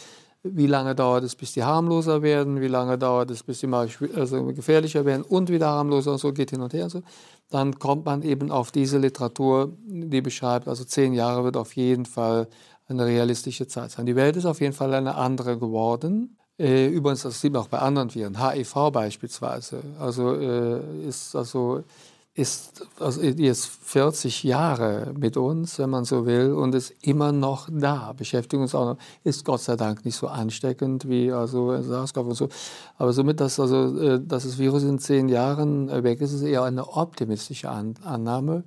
wie 0.43 0.67
lange 0.67 0.95
dauert 0.95 1.23
es, 1.23 1.35
bis 1.35 1.53
die 1.53 1.63
harmloser 1.63 2.21
werden, 2.21 2.61
wie 2.61 2.67
lange 2.67 2.97
dauert 2.97 3.29
es, 3.31 3.43
bis 3.43 3.59
sie 3.59 3.67
mal 3.67 3.87
also 4.15 4.45
gefährlicher 4.45 5.05
werden 5.05 5.21
und 5.23 5.49
wieder 5.49 5.67
harmloser 5.67 6.13
und 6.13 6.17
so 6.17 6.33
geht 6.33 6.49
hin 6.49 6.61
und 6.61 6.73
her 6.73 6.85
und 6.85 6.89
so, 6.89 7.01
dann 7.49 7.77
kommt 7.77 8.05
man 8.05 8.23
eben 8.23 8.51
auf 8.51 8.71
diese 8.71 8.97
Literatur, 8.97 9.71
die 9.85 10.21
beschreibt, 10.21 10.67
also 10.67 10.83
zehn 10.83 11.13
Jahre 11.13 11.43
wird 11.43 11.57
auf 11.57 11.75
jeden 11.75 12.05
Fall 12.05 12.47
eine 12.87 13.05
realistische 13.05 13.67
Zeit 13.67 13.91
sein. 13.91 14.05
Die 14.05 14.15
Welt 14.15 14.35
ist 14.35 14.45
auf 14.45 14.61
jeden 14.61 14.73
Fall 14.73 14.93
eine 14.93 15.15
andere 15.15 15.57
geworden. 15.57 16.37
Äh, 16.57 16.87
übrigens, 16.87 17.23
das 17.23 17.39
sieht 17.39 17.53
man 17.53 17.61
auch 17.61 17.67
bei 17.67 17.79
anderen 17.79 18.13
Viren, 18.13 18.41
HIV 18.41 18.91
beispielsweise. 18.91 19.81
Also 19.99 20.35
äh, 20.35 21.07
ist 21.07 21.35
also 21.35 21.83
ist 22.33 22.85
jetzt 23.19 23.65
40 23.65 24.43
Jahre 24.43 25.13
mit 25.17 25.35
uns, 25.35 25.77
wenn 25.79 25.89
man 25.89 26.05
so 26.05 26.25
will, 26.25 26.53
und 26.53 26.73
ist 26.73 26.93
immer 27.01 27.33
noch 27.33 27.67
da, 27.69 28.13
beschäftigt 28.13 28.61
uns 28.61 28.73
auch 28.73 28.85
noch, 28.85 28.97
ist 29.25 29.43
Gott 29.43 29.61
sei 29.61 29.75
Dank 29.75 30.05
nicht 30.05 30.15
so 30.15 30.27
ansteckend 30.27 31.09
wie 31.09 31.31
also 31.31 31.71
SARS-CoV 31.71 32.27
und 32.27 32.35
so. 32.35 32.49
Aber 32.97 33.11
somit, 33.11 33.41
dass, 33.41 33.59
also, 33.59 33.99
äh, 33.99 34.21
dass 34.23 34.43
das 34.43 34.57
Virus 34.57 34.83
in 34.83 34.97
zehn 34.99 35.27
Jahren 35.27 35.89
weg 36.03 36.21
ist, 36.21 36.31
ist 36.31 36.43
eher 36.43 36.63
eine 36.63 36.87
optimistische 36.87 37.69
Annahme. 37.69 38.63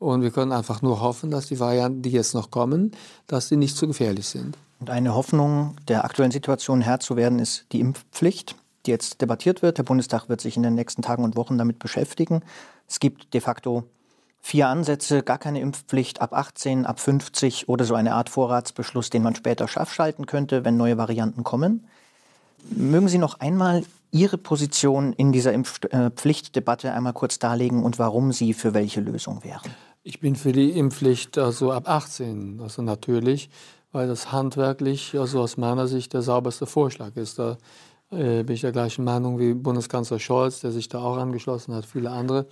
Und 0.00 0.22
wir 0.22 0.32
können 0.32 0.50
einfach 0.50 0.82
nur 0.82 1.00
hoffen, 1.00 1.30
dass 1.30 1.46
die 1.46 1.60
Varianten, 1.60 2.02
die 2.02 2.10
jetzt 2.10 2.34
noch 2.34 2.50
kommen, 2.50 2.92
dass 3.28 3.48
die 3.48 3.56
nicht 3.56 3.76
zu 3.76 3.86
gefährlich 3.86 4.26
sind. 4.26 4.58
Und 4.80 4.90
eine 4.90 5.14
Hoffnung, 5.14 5.76
der 5.86 6.04
aktuellen 6.04 6.32
Situation 6.32 6.80
Herr 6.80 6.98
zu 6.98 7.14
werden, 7.14 7.38
ist 7.38 7.66
die 7.70 7.78
Impfpflicht 7.78 8.56
die 8.86 8.90
jetzt 8.90 9.20
debattiert 9.20 9.62
wird. 9.62 9.78
Der 9.78 9.82
Bundestag 9.82 10.28
wird 10.28 10.40
sich 10.40 10.56
in 10.56 10.62
den 10.62 10.74
nächsten 10.74 11.02
Tagen 11.02 11.24
und 11.24 11.36
Wochen 11.36 11.58
damit 11.58 11.78
beschäftigen. 11.78 12.42
Es 12.88 13.00
gibt 13.00 13.34
de 13.34 13.40
facto 13.40 13.84
vier 14.40 14.68
Ansätze, 14.68 15.22
gar 15.22 15.38
keine 15.38 15.60
Impfpflicht 15.60 16.20
ab 16.20 16.34
18, 16.34 16.84
ab 16.84 17.00
50 17.00 17.68
oder 17.68 17.86
so 17.86 17.94
eine 17.94 18.14
Art 18.14 18.28
Vorratsbeschluss, 18.28 19.08
den 19.08 19.22
man 19.22 19.34
später 19.34 19.68
scharf 19.68 19.92
schalten 19.92 20.26
könnte, 20.26 20.66
wenn 20.66 20.76
neue 20.76 20.98
Varianten 20.98 21.44
kommen. 21.44 21.86
Mögen 22.70 23.08
Sie 23.08 23.18
noch 23.18 23.40
einmal 23.40 23.84
Ihre 24.10 24.38
Position 24.38 25.12
in 25.14 25.32
dieser 25.32 25.52
Impfpflichtdebatte 25.52 26.92
einmal 26.92 27.14
kurz 27.14 27.38
darlegen 27.38 27.82
und 27.82 27.98
warum 27.98 28.32
Sie 28.32 28.52
für 28.52 28.74
welche 28.74 29.00
Lösung 29.00 29.42
wären? 29.44 29.74
Ich 30.02 30.20
bin 30.20 30.36
für 30.36 30.52
die 30.52 30.70
Impfpflicht 30.70 31.38
also 31.38 31.72
ab 31.72 31.88
18, 31.88 32.60
also 32.60 32.82
natürlich, 32.82 33.48
weil 33.92 34.06
das 34.06 34.30
handwerklich 34.30 35.18
also 35.18 35.40
aus 35.40 35.56
meiner 35.56 35.88
Sicht 35.88 36.12
der 36.12 36.20
sauberste 36.20 36.66
Vorschlag 36.66 37.16
ist. 37.16 37.38
Da 37.38 37.52
äh, 37.52 37.56
bin 38.14 38.54
ich 38.54 38.62
der 38.62 38.72
gleichen 38.72 39.04
Meinung 39.04 39.38
wie 39.38 39.54
Bundeskanzler 39.54 40.18
Scholz, 40.18 40.60
der 40.60 40.70
sich 40.70 40.88
da 40.88 41.00
auch 41.00 41.16
angeschlossen 41.16 41.74
hat, 41.74 41.84
viele 41.84 42.10
andere. 42.10 42.46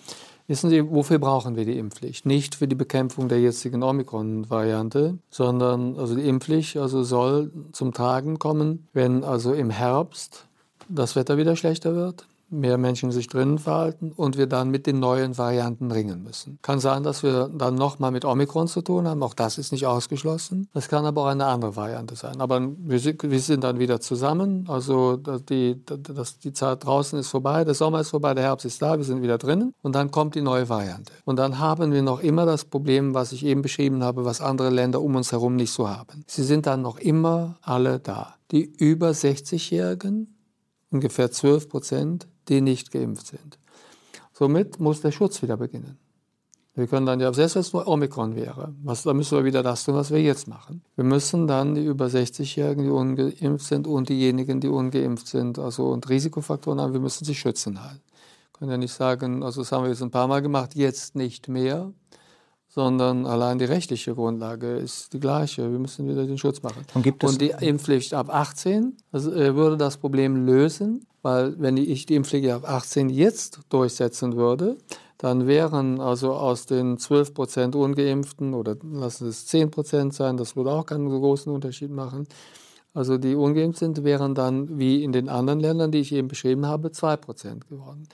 Wissen 0.49 0.71
Sie, 0.71 0.91
wofür 0.91 1.19
brauchen 1.19 1.57
wir 1.57 1.65
die 1.65 1.79
Impfpflicht? 1.79 2.27
Nicht 2.27 2.57
für 2.57 2.67
die 2.67 2.75
Bekämpfung 2.75 3.29
der 3.29 3.41
jetzigen 3.41 3.83
Omikron-Variante, 3.83 5.19
sondern 5.31 5.99
also 5.99 6.15
die 6.15 6.29
Impfpflicht 6.29 6.77
also 6.77 7.03
soll 7.05 7.53
zum 7.73 7.93
Tragen 7.93 8.39
kommen, 8.39 8.89
wenn 8.93 9.25
also 9.25 9.53
im 9.53 9.71
Herbst 9.71 10.47
das 10.89 11.17
Wetter 11.17 11.39
wieder 11.39 11.57
schlechter 11.57 11.95
wird, 11.95 12.27
mehr 12.53 12.79
Menschen 12.79 13.11
sich 13.11 13.27
drinnen 13.27 13.59
verhalten 13.59 14.13
und 14.15 14.37
wir 14.37 14.47
dann 14.47 14.71
mit 14.71 14.87
den 14.87 15.01
neuen 15.01 15.37
Varianten 15.39 15.91
ringen 15.91 16.23
müssen. 16.23 16.59
Kann 16.63 16.79
sein, 16.79 17.03
dass 17.03 17.23
wir 17.23 17.49
dann 17.49 17.75
nochmal 17.75 18.11
mit 18.11 18.25
Omikron 18.25 18.69
zu 18.69 18.83
tun 18.83 19.09
haben, 19.09 19.23
auch 19.23 19.35
das 19.35 19.59
ist 19.59 19.73
nicht 19.73 19.87
ausgeschlossen. 19.87 20.69
Das 20.75 20.89
kann 20.89 21.05
aber 21.05 21.23
auch 21.23 21.27
eine 21.27 21.47
andere 21.47 21.75
Variante 21.77 22.15
sein. 22.15 22.41
Aber 22.41 22.61
wir, 22.61 23.01
sind 23.01 23.65
dann 23.65 23.79
wieder 23.79 24.01
zusammen, 24.01 24.67
also 24.69 25.17
die, 25.17 25.81
das, 25.85 26.39
die 26.39 26.53
Zeit 26.53 26.85
draußen 26.85 27.19
ist 27.19 27.29
vorbei, 27.29 27.65
der 27.65 27.75
Sommer 27.75 28.01
ist 28.01 28.11
vorbei, 28.11 28.35
der 28.35 28.45
Herbst 28.45 28.67
ist 28.67 28.81
da, 28.83 28.97
wir 28.97 29.05
sind 29.05 29.23
wieder 29.23 29.39
drinnen 29.39 29.75
und 29.83 29.95
dann 29.95 30.11
kommt 30.11 30.35
die 30.35 30.43
neue 30.43 30.69
Variante. 30.69 31.13
Und 31.25 31.37
dann 31.37 31.59
haben 31.59 31.93
wir 31.93 32.03
noch 32.03 32.21
immer 32.21 32.47
das 32.47 32.65
Problem, 32.65 33.15
was 33.15 33.33
ich 33.33 33.45
eben 33.45 33.63
beschrieben 33.63 34.03
habe, 34.05 34.25
was 34.25 34.41
andere 34.41 34.71
Länder 34.71 35.01
um 35.01 35.17
uns 35.17 35.33
herum 35.33 35.57
nicht 35.57 35.73
so 35.73 35.89
haben. 35.89 36.25
Sie 36.27 36.43
sind 36.43 36.67
dann 36.67 36.83
noch 36.83 36.99
immer 36.99 37.57
alle 37.63 37.99
da. 37.99 38.35
Die 38.51 38.65
über 38.65 39.11
60-Jährigen, 39.11 40.35
ungefähr 40.91 41.31
12 41.31 41.69
Prozent, 41.69 42.29
die 42.49 42.61
nicht 42.61 42.91
geimpft 42.91 43.27
sind. 43.27 43.59
Somit 44.33 44.81
muss 44.81 45.01
der 45.01 45.13
Schutz 45.13 45.43
wieder 45.43 45.57
beginnen. 45.57 45.99
Wir 46.75 46.87
können 46.87 47.05
dann 47.05 47.21
ja, 47.21 47.33
selbst 47.35 47.55
wenn 47.55 47.61
es 47.61 47.73
nur 47.75 47.87
Omikron 47.87 48.35
wäre, 48.35 48.75
was, 48.83 49.03
dann 49.03 49.19
müssen 49.19 49.37
wir 49.37 49.45
wieder 49.45 49.63
das 49.63 49.85
tun, 49.85 49.95
was 49.95 50.11
wir 50.11 50.23
jetzt 50.23 50.49
machen. 50.49 50.83
Wir 50.97 51.05
müssen 51.05 51.47
dann 51.47 51.75
die 51.75 51.85
über 51.85 52.07
60-Jährigen, 52.07 52.85
die 52.85 52.91
ungeimpft 52.91 53.67
sind 53.67 53.87
und 53.87 54.09
diejenigen, 54.09 54.59
die 54.59 54.69
ungeimpft 54.69 55.27
sind, 55.27 55.59
also 55.59 55.89
und 55.91 56.09
Risikofaktoren 56.09 56.81
haben, 56.81 56.95
wir 56.95 57.01
müssen 57.01 57.27
sie 57.27 57.35
schützen 57.35 57.83
halt. 57.83 58.01
Wir 58.01 58.59
können 58.59 58.71
ja 58.71 58.77
nicht 58.79 58.95
sagen, 58.95 59.43
also 59.43 59.61
das 59.61 59.71
haben 59.71 59.85
wir 59.85 59.91
jetzt 59.91 60.03
ein 60.03 60.11
paar 60.11 60.29
Mal 60.29 60.41
gemacht, 60.41 60.75
jetzt 60.75 61.15
nicht 61.15 61.49
mehr, 61.49 61.93
sondern 62.69 63.27
allein 63.27 63.59
die 63.59 63.67
rechtliche 63.67 64.15
Grundlage 64.15 64.77
ist 64.77 65.13
die 65.13 65.21
gleiche. 65.21 65.71
Wir 65.71 65.79
müssen 65.79 66.09
wieder 66.09 66.25
den 66.25 66.39
Schutz 66.39 66.63
machen. 66.63 66.87
Und, 66.95 67.23
und 67.23 67.41
die 67.43 67.51
Impfpflicht 67.51 68.15
ab 68.15 68.35
18 68.35 68.97
also, 69.13 69.31
äh, 69.31 69.55
würde 69.55 69.77
das 69.77 69.99
Problem 69.99 70.47
lösen, 70.47 71.07
weil 71.23 71.59
wenn 71.59 71.77
ich 71.77 72.07
die 72.07 72.17
Impfpflicht 72.17 72.51
ab 72.51 72.69
18 72.69 73.09
jetzt 73.09 73.61
durchsetzen 73.69 74.37
würde, 74.37 74.77
dann 75.19 75.47
wären 75.47 76.01
also 76.01 76.33
aus 76.33 76.67
den 76.67 76.99
12 76.99 77.33
Prozent 77.33 77.77
Ungeimpften 77.77 78.55
oder 78.55 78.77
lassen 78.83 79.29
es 79.29 79.47
10 79.47 79.71
Prozent 79.71 80.15
sein, 80.15 80.37
das 80.37 80.57
würde 80.57 80.73
auch 80.73 80.85
keinen 80.85 81.09
großen 81.09 81.53
Unterschied 81.53 81.91
machen. 81.91 82.27
Also 82.93 83.17
die 83.17 83.35
ungeimpft 83.35 83.79
sind, 83.79 84.05
wären 84.05 84.35
dann 84.35 84.79
wie 84.79 85.03
in 85.03 85.13
den 85.13 85.29
anderen 85.29 85.61
Ländern, 85.61 85.93
die 85.93 86.01
ich 86.01 86.13
eben 86.13 86.29
beschrieben 86.29 86.67
habe, 86.67 86.91
2 86.91 87.17
Prozent 87.17 87.69
geworden. 87.69 88.07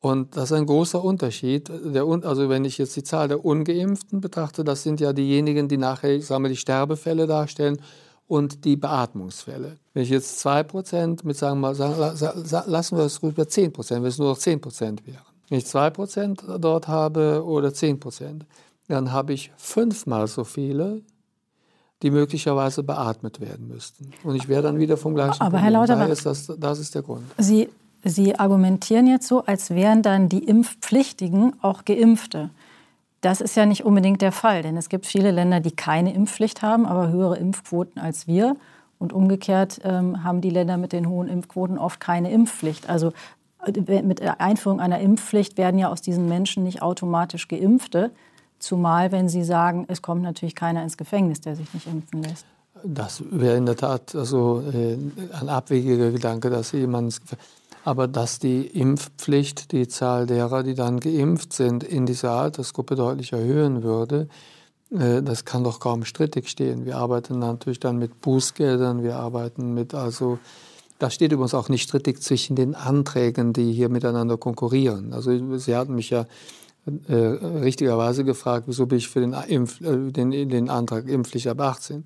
Und 0.00 0.36
das 0.36 0.50
ist 0.50 0.52
ein 0.52 0.66
großer 0.66 1.02
Unterschied. 1.02 1.68
Der, 1.68 2.04
also 2.04 2.48
wenn 2.48 2.64
ich 2.64 2.78
jetzt 2.78 2.96
die 2.96 3.02
Zahl 3.02 3.28
der 3.28 3.44
Ungeimpften 3.44 4.20
betrachte, 4.20 4.64
das 4.64 4.82
sind 4.82 5.00
ja 5.00 5.12
diejenigen, 5.12 5.68
die 5.68 5.78
nachher, 5.78 6.14
ich 6.14 6.26
sage 6.26 6.48
die 6.48 6.56
Sterbefälle 6.56 7.26
darstellen 7.26 7.78
und 8.28 8.64
die 8.64 8.76
Beatmungsfälle. 8.76 9.76
Wenn 9.94 10.02
ich 10.02 10.10
jetzt 10.10 10.44
2% 10.44 11.20
mit, 11.24 11.36
sagen 11.36 11.60
wir 11.60 11.72
mal, 11.72 12.64
lassen 12.66 12.96
wir 12.96 13.04
es 13.04 13.22
ruhig 13.22 13.34
bei 13.34 13.42
10%, 13.42 13.90
wenn 13.90 14.04
es 14.04 14.18
nur 14.18 14.30
noch 14.30 14.38
10% 14.38 15.06
wären. 15.06 15.18
Wenn 15.48 15.58
ich 15.58 15.64
2% 15.64 16.58
dort 16.58 16.88
habe 16.88 17.44
oder 17.44 17.68
10%, 17.68 18.40
dann 18.88 19.12
habe 19.12 19.32
ich 19.32 19.52
fünfmal 19.56 20.26
so 20.26 20.44
viele, 20.44 21.02
die 22.02 22.10
möglicherweise 22.10 22.82
beatmet 22.82 23.40
werden 23.40 23.68
müssten. 23.68 24.10
Und 24.24 24.34
ich 24.34 24.48
wäre 24.48 24.62
dann 24.62 24.78
wieder 24.78 24.96
vom 24.96 25.14
gleichen 25.14 25.40
Aber 25.40 25.58
Problem. 25.58 25.62
Herr 25.62 25.70
Lauterbach, 25.70 26.08
das, 26.08 26.52
das 26.58 26.78
ist 26.78 26.94
der 26.94 27.02
Grund. 27.02 27.24
Sie 27.38 27.68
Sie 28.08 28.38
argumentieren 28.38 29.08
jetzt 29.08 29.26
so, 29.26 29.44
als 29.44 29.70
wären 29.70 30.00
dann 30.00 30.28
die 30.28 30.44
Impfpflichtigen 30.44 31.54
auch 31.60 31.84
Geimpfte. 31.84 32.50
Das 33.26 33.40
ist 33.40 33.56
ja 33.56 33.66
nicht 33.66 33.84
unbedingt 33.84 34.22
der 34.22 34.30
Fall, 34.30 34.62
denn 34.62 34.76
es 34.76 34.88
gibt 34.88 35.04
viele 35.04 35.32
Länder, 35.32 35.58
die 35.58 35.72
keine 35.72 36.14
Impfpflicht 36.14 36.62
haben, 36.62 36.86
aber 36.86 37.08
höhere 37.08 37.36
Impfquoten 37.36 38.00
als 38.00 38.28
wir. 38.28 38.54
Und 39.00 39.12
umgekehrt 39.12 39.80
ähm, 39.82 40.22
haben 40.22 40.40
die 40.40 40.50
Länder 40.50 40.76
mit 40.76 40.92
den 40.92 41.08
hohen 41.08 41.26
Impfquoten 41.26 41.76
oft 41.76 41.98
keine 41.98 42.30
Impfpflicht. 42.30 42.88
Also 42.88 43.12
äh, 43.66 44.02
mit 44.02 44.20
der 44.20 44.40
Einführung 44.40 44.78
einer 44.78 45.00
Impfpflicht 45.00 45.58
werden 45.58 45.76
ja 45.80 45.88
aus 45.88 46.02
diesen 46.02 46.28
Menschen 46.28 46.62
nicht 46.62 46.82
automatisch 46.82 47.48
Geimpfte, 47.48 48.12
zumal 48.60 49.10
wenn 49.10 49.28
Sie 49.28 49.42
sagen, 49.42 49.86
es 49.88 50.02
kommt 50.02 50.22
natürlich 50.22 50.54
keiner 50.54 50.84
ins 50.84 50.96
Gefängnis, 50.96 51.40
der 51.40 51.56
sich 51.56 51.74
nicht 51.74 51.88
impfen 51.88 52.22
lässt. 52.22 52.46
Das 52.84 53.24
wäre 53.28 53.56
in 53.56 53.66
der 53.66 53.74
Tat 53.74 54.14
also, 54.14 54.62
äh, 54.72 54.96
ein 55.40 55.48
abwegiger 55.48 56.12
Gedanke, 56.12 56.48
dass 56.48 56.70
jemand 56.70 57.06
ins 57.06 57.20
Gefängnis 57.22 57.55
aber 57.86 58.08
dass 58.08 58.40
die 58.40 58.66
Impfpflicht 58.66 59.70
die 59.70 59.86
Zahl 59.86 60.26
derer, 60.26 60.64
die 60.64 60.74
dann 60.74 60.98
geimpft 60.98 61.52
sind, 61.52 61.84
in 61.84 62.04
dieser 62.04 62.32
Altersgruppe 62.32 62.96
deutlich 62.96 63.32
erhöhen 63.32 63.84
würde, 63.84 64.26
äh, 64.90 65.22
das 65.22 65.44
kann 65.44 65.62
doch 65.62 65.78
kaum 65.78 66.04
strittig 66.04 66.48
stehen. 66.48 66.84
Wir 66.84 66.96
arbeiten 66.96 67.38
natürlich 67.38 67.78
dann 67.78 67.98
mit 67.98 68.20
Bußgeldern, 68.20 69.04
wir 69.04 69.14
arbeiten 69.14 69.72
mit 69.72 69.94
also 69.94 70.40
das 70.98 71.14
steht 71.14 71.30
übrigens 71.30 71.54
auch 71.54 71.68
nicht 71.68 71.82
strittig 71.82 72.20
zwischen 72.20 72.56
den 72.56 72.74
Anträgen, 72.74 73.52
die 73.52 73.72
hier 73.72 73.88
miteinander 73.88 74.36
konkurrieren. 74.36 75.12
Also 75.12 75.56
Sie 75.58 75.76
hatten 75.76 75.94
mich 75.94 76.10
ja 76.10 76.26
äh, 77.06 77.14
richtigerweise 77.14 78.24
gefragt, 78.24 78.64
wieso 78.66 78.86
bin 78.86 78.98
ich 78.98 79.08
für 79.08 79.20
den, 79.20 79.32
Impf, 79.32 79.80
äh, 79.80 80.10
den, 80.10 80.32
den 80.32 80.70
Antrag 80.70 81.06
Impfpflicht 81.06 81.46
ab 81.46 81.60
18? 81.60 82.02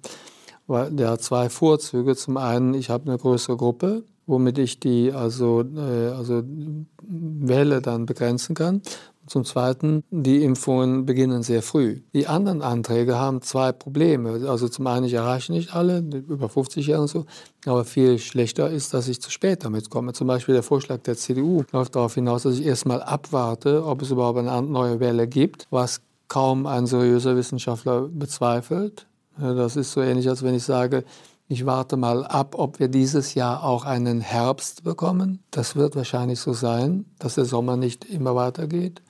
weil 0.70 0.92
der 0.92 1.10
hat 1.10 1.22
zwei 1.22 1.48
Vorzüge. 1.48 2.14
Zum 2.14 2.36
einen, 2.36 2.74
ich 2.74 2.90
habe 2.90 3.10
eine 3.10 3.18
größere 3.18 3.56
Gruppe, 3.56 4.04
womit 4.30 4.58
ich 4.58 4.80
die 4.80 5.12
also, 5.12 5.62
äh, 5.62 6.08
also 6.16 6.42
Welle 7.02 7.82
dann 7.82 8.06
begrenzen 8.06 8.54
kann. 8.54 8.80
Zum 9.26 9.44
Zweiten, 9.44 10.02
die 10.10 10.42
Impfungen 10.42 11.04
beginnen 11.06 11.42
sehr 11.42 11.62
früh. 11.62 12.00
Die 12.14 12.26
anderen 12.26 12.62
Anträge 12.62 13.16
haben 13.16 13.42
zwei 13.42 13.70
Probleme. 13.70 14.48
Also 14.48 14.68
zum 14.68 14.86
einen, 14.86 15.06
ich 15.06 15.14
erreiche 15.14 15.52
nicht 15.52 15.74
alle, 15.74 15.98
über 15.98 16.48
50 16.48 16.86
Jahre 16.86 17.02
und 17.02 17.08
so. 17.08 17.26
Aber 17.66 17.84
viel 17.84 18.18
schlechter 18.18 18.70
ist, 18.70 18.94
dass 18.94 19.08
ich 19.08 19.20
zu 19.20 19.30
spät 19.30 19.64
damit 19.64 19.90
komme. 19.90 20.14
Zum 20.14 20.26
Beispiel 20.26 20.54
der 20.54 20.64
Vorschlag 20.64 20.98
der 21.02 21.16
CDU 21.16 21.64
läuft 21.72 21.94
darauf 21.94 22.14
hinaus, 22.14 22.42
dass 22.42 22.58
ich 22.58 22.66
erstmal 22.66 23.02
abwarte, 23.02 23.84
ob 23.84 24.02
es 24.02 24.10
überhaupt 24.10 24.38
eine 24.38 24.62
neue 24.62 24.98
Welle 24.98 25.28
gibt, 25.28 25.68
was 25.70 26.00
kaum 26.26 26.66
ein 26.66 26.86
seriöser 26.86 27.36
Wissenschaftler 27.36 28.08
bezweifelt. 28.08 29.06
Das 29.38 29.76
ist 29.76 29.92
so 29.92 30.00
ähnlich, 30.00 30.28
als 30.28 30.42
wenn 30.42 30.54
ich 30.54 30.64
sage, 30.64 31.04
ich 31.50 31.66
warte 31.66 31.96
mal 31.96 32.24
ab, 32.24 32.54
ob 32.56 32.78
wir 32.78 32.86
dieses 32.86 33.34
Jahr 33.34 33.64
auch 33.64 33.84
einen 33.84 34.20
Herbst 34.20 34.84
bekommen. 34.84 35.42
Das 35.50 35.74
wird 35.74 35.96
wahrscheinlich 35.96 36.38
so 36.38 36.52
sein, 36.52 37.06
dass 37.18 37.34
der 37.34 37.44
Sommer 37.44 37.76
nicht 37.76 38.04
immer 38.04 38.36
weitergeht. 38.36 39.02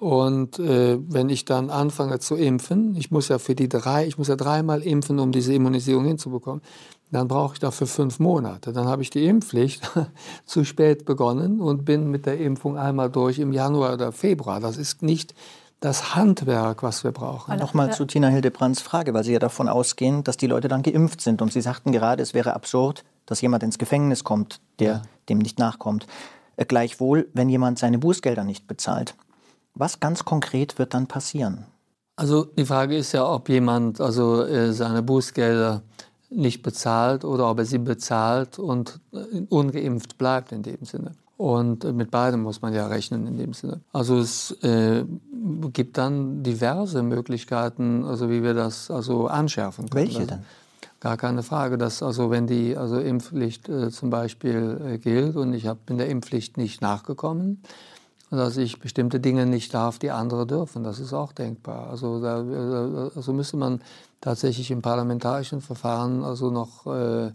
Und 0.00 0.58
äh, 0.58 0.98
wenn 1.00 1.28
ich 1.28 1.44
dann 1.44 1.70
anfange 1.70 2.18
zu 2.18 2.34
impfen, 2.34 2.96
ich 2.96 3.12
muss 3.12 3.28
ja 3.28 3.38
für 3.38 3.54
die 3.54 3.68
drei, 3.68 4.04
ich 4.04 4.18
muss 4.18 4.26
ja 4.26 4.34
dreimal 4.34 4.82
impfen, 4.82 5.20
um 5.20 5.30
diese 5.30 5.54
Immunisierung 5.54 6.06
hinzubekommen, 6.06 6.60
dann 7.12 7.28
brauche 7.28 7.54
ich 7.54 7.60
dafür 7.60 7.86
fünf 7.86 8.18
Monate. 8.18 8.72
Dann 8.72 8.88
habe 8.88 9.02
ich 9.02 9.10
die 9.10 9.24
Impfpflicht 9.26 9.88
zu 10.44 10.64
spät 10.64 11.04
begonnen 11.04 11.60
und 11.60 11.84
bin 11.84 12.10
mit 12.10 12.26
der 12.26 12.38
Impfung 12.40 12.78
einmal 12.78 13.10
durch 13.10 13.38
im 13.38 13.52
Januar 13.52 13.94
oder 13.94 14.10
Februar. 14.10 14.58
Das 14.58 14.76
ist 14.76 15.02
nicht 15.02 15.36
das 15.80 16.14
Handwerk, 16.14 16.82
was 16.82 17.04
wir 17.04 17.12
brauchen. 17.12 17.58
Nochmal 17.58 17.92
zu 17.92 18.04
Tina 18.04 18.28
Hildebrands 18.28 18.82
Frage, 18.82 19.14
weil 19.14 19.24
Sie 19.24 19.32
ja 19.32 19.38
davon 19.38 19.68
ausgehen, 19.68 20.22
dass 20.22 20.36
die 20.36 20.46
Leute 20.46 20.68
dann 20.68 20.82
geimpft 20.82 21.22
sind. 21.22 21.40
Und 21.40 21.52
Sie 21.52 21.62
sagten 21.62 21.90
gerade, 21.90 22.22
es 22.22 22.34
wäre 22.34 22.54
absurd, 22.54 23.04
dass 23.24 23.40
jemand 23.40 23.62
ins 23.62 23.78
Gefängnis 23.78 24.22
kommt, 24.22 24.60
der 24.78 24.92
ja. 24.92 25.02
dem 25.28 25.38
nicht 25.38 25.58
nachkommt. 25.58 26.06
Äh, 26.56 26.66
gleichwohl, 26.66 27.28
wenn 27.32 27.48
jemand 27.48 27.78
seine 27.78 27.98
Bußgelder 27.98 28.44
nicht 28.44 28.66
bezahlt, 28.66 29.14
was 29.74 30.00
ganz 30.00 30.24
konkret 30.24 30.78
wird 30.78 30.92
dann 30.92 31.06
passieren? 31.06 31.64
Also 32.16 32.44
die 32.44 32.66
Frage 32.66 32.96
ist 32.98 33.12
ja, 33.12 33.26
ob 33.26 33.48
jemand 33.48 34.00
also 34.00 34.44
äh, 34.44 34.74
seine 34.74 35.02
Bußgelder 35.02 35.82
nicht 36.28 36.62
bezahlt 36.62 37.24
oder 37.24 37.50
ob 37.50 37.58
er 37.58 37.64
sie 37.64 37.78
bezahlt 37.78 38.58
und 38.58 39.00
äh, 39.12 39.40
ungeimpft 39.48 40.18
bleibt 40.18 40.52
in 40.52 40.62
dem 40.62 40.84
Sinne. 40.84 41.12
Und 41.40 41.86
äh, 41.86 41.94
mit 41.94 42.10
beidem 42.10 42.42
muss 42.42 42.60
man 42.60 42.74
ja 42.74 42.86
rechnen 42.86 43.26
in 43.26 43.38
dem 43.38 43.54
Sinne. 43.54 43.80
Also 43.94 44.18
es 44.18 44.50
äh, 44.62 45.06
gibt 45.72 45.96
dann 45.96 46.42
diverse 46.42 47.02
Möglichkeiten, 47.02 48.04
also 48.04 48.28
wie 48.28 48.42
wir 48.42 48.52
das 48.52 48.90
also 48.90 49.26
anschärfen 49.26 49.88
können. 49.88 50.04
Welche 50.04 50.26
denn? 50.26 50.44
Gar 51.00 51.16
keine 51.16 51.42
Frage, 51.42 51.78
dass 51.78 52.02
also 52.02 52.30
wenn 52.30 52.46
die 52.46 52.76
also 52.76 52.98
Impfpflicht 53.00 53.70
äh, 53.70 53.90
zum 53.90 54.10
Beispiel 54.10 54.82
äh, 54.84 54.98
gilt 54.98 55.36
und 55.36 55.54
ich 55.54 55.66
bin 55.86 55.96
der 55.96 56.10
Impfpflicht 56.10 56.58
nicht 56.58 56.82
nachgekommen, 56.82 57.62
dass 58.30 58.58
ich 58.58 58.78
bestimmte 58.78 59.18
Dinge 59.18 59.46
nicht 59.46 59.72
darf, 59.72 59.98
die 59.98 60.10
andere 60.10 60.46
dürfen. 60.46 60.84
Das 60.84 60.98
ist 60.98 61.14
auch 61.14 61.32
denkbar. 61.32 61.88
Also 61.88 62.20
da 62.20 63.10
also 63.16 63.32
müsste 63.32 63.56
man 63.56 63.80
tatsächlich 64.20 64.70
im 64.70 64.82
parlamentarischen 64.82 65.62
Verfahren 65.62 66.22
also 66.22 66.50
noch 66.50 66.86
äh, 66.86 67.32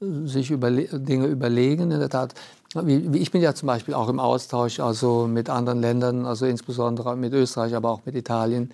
sich 0.00 0.50
überle 0.50 0.86
Dinge 0.98 1.26
überlegen. 1.26 1.92
In 1.92 2.00
der 2.00 2.10
Tat, 2.10 2.34
ich 2.84 3.30
bin 3.30 3.42
ja 3.42 3.54
zum 3.54 3.66
Beispiel 3.66 3.94
auch 3.94 4.08
im 4.08 4.20
Austausch 4.20 4.80
also 4.80 5.26
mit 5.26 5.48
anderen 5.48 5.80
Ländern, 5.80 6.26
also 6.26 6.46
insbesondere 6.46 7.16
mit 7.16 7.32
Österreich, 7.32 7.74
aber 7.74 7.90
auch 7.90 8.00
mit 8.04 8.14
Italien. 8.14 8.72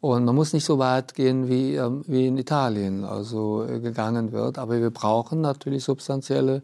Und 0.00 0.24
man 0.24 0.34
muss 0.34 0.52
nicht 0.52 0.64
so 0.64 0.78
weit 0.78 1.14
gehen, 1.14 1.48
wie, 1.48 1.74
ähm, 1.74 2.04
wie 2.06 2.26
in 2.26 2.36
Italien 2.36 3.04
also 3.04 3.64
äh, 3.64 3.80
gegangen 3.80 4.32
wird. 4.32 4.58
Aber 4.58 4.78
wir 4.78 4.90
brauchen 4.90 5.40
natürlich 5.40 5.84
substanzielle 5.84 6.62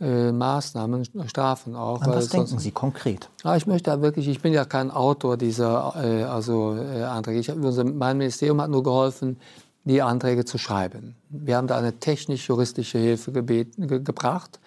äh, 0.00 0.30
Maßnahmen, 0.30 1.04
Strafen 1.26 1.74
auch. 1.74 2.02
An 2.02 2.12
was 2.12 2.28
denken 2.28 2.58
Sie 2.58 2.70
konkret? 2.70 3.28
Ah, 3.42 3.56
ich 3.56 3.66
möchte 3.66 3.90
da 3.90 4.00
wirklich, 4.00 4.28
ich 4.28 4.40
bin 4.40 4.52
ja 4.52 4.64
kein 4.64 4.90
Autor 4.90 5.36
dieser 5.36 5.94
äh, 5.96 6.22
also, 6.24 6.76
äh, 6.76 7.02
Anträge. 7.02 7.40
Ich, 7.40 7.50
unser, 7.50 7.84
mein 7.84 8.18
Ministerium 8.18 8.60
hat 8.60 8.70
nur 8.70 8.82
geholfen, 8.82 9.38
die 9.84 10.02
Anträge 10.02 10.44
zu 10.44 10.58
schreiben. 10.58 11.16
Wir 11.30 11.56
haben 11.56 11.66
da 11.66 11.78
eine 11.78 11.98
technisch-juristische 11.98 12.98
Hilfe 12.98 13.32
gebeten, 13.32 13.88
ge, 13.88 14.00
gebracht. 14.00 14.60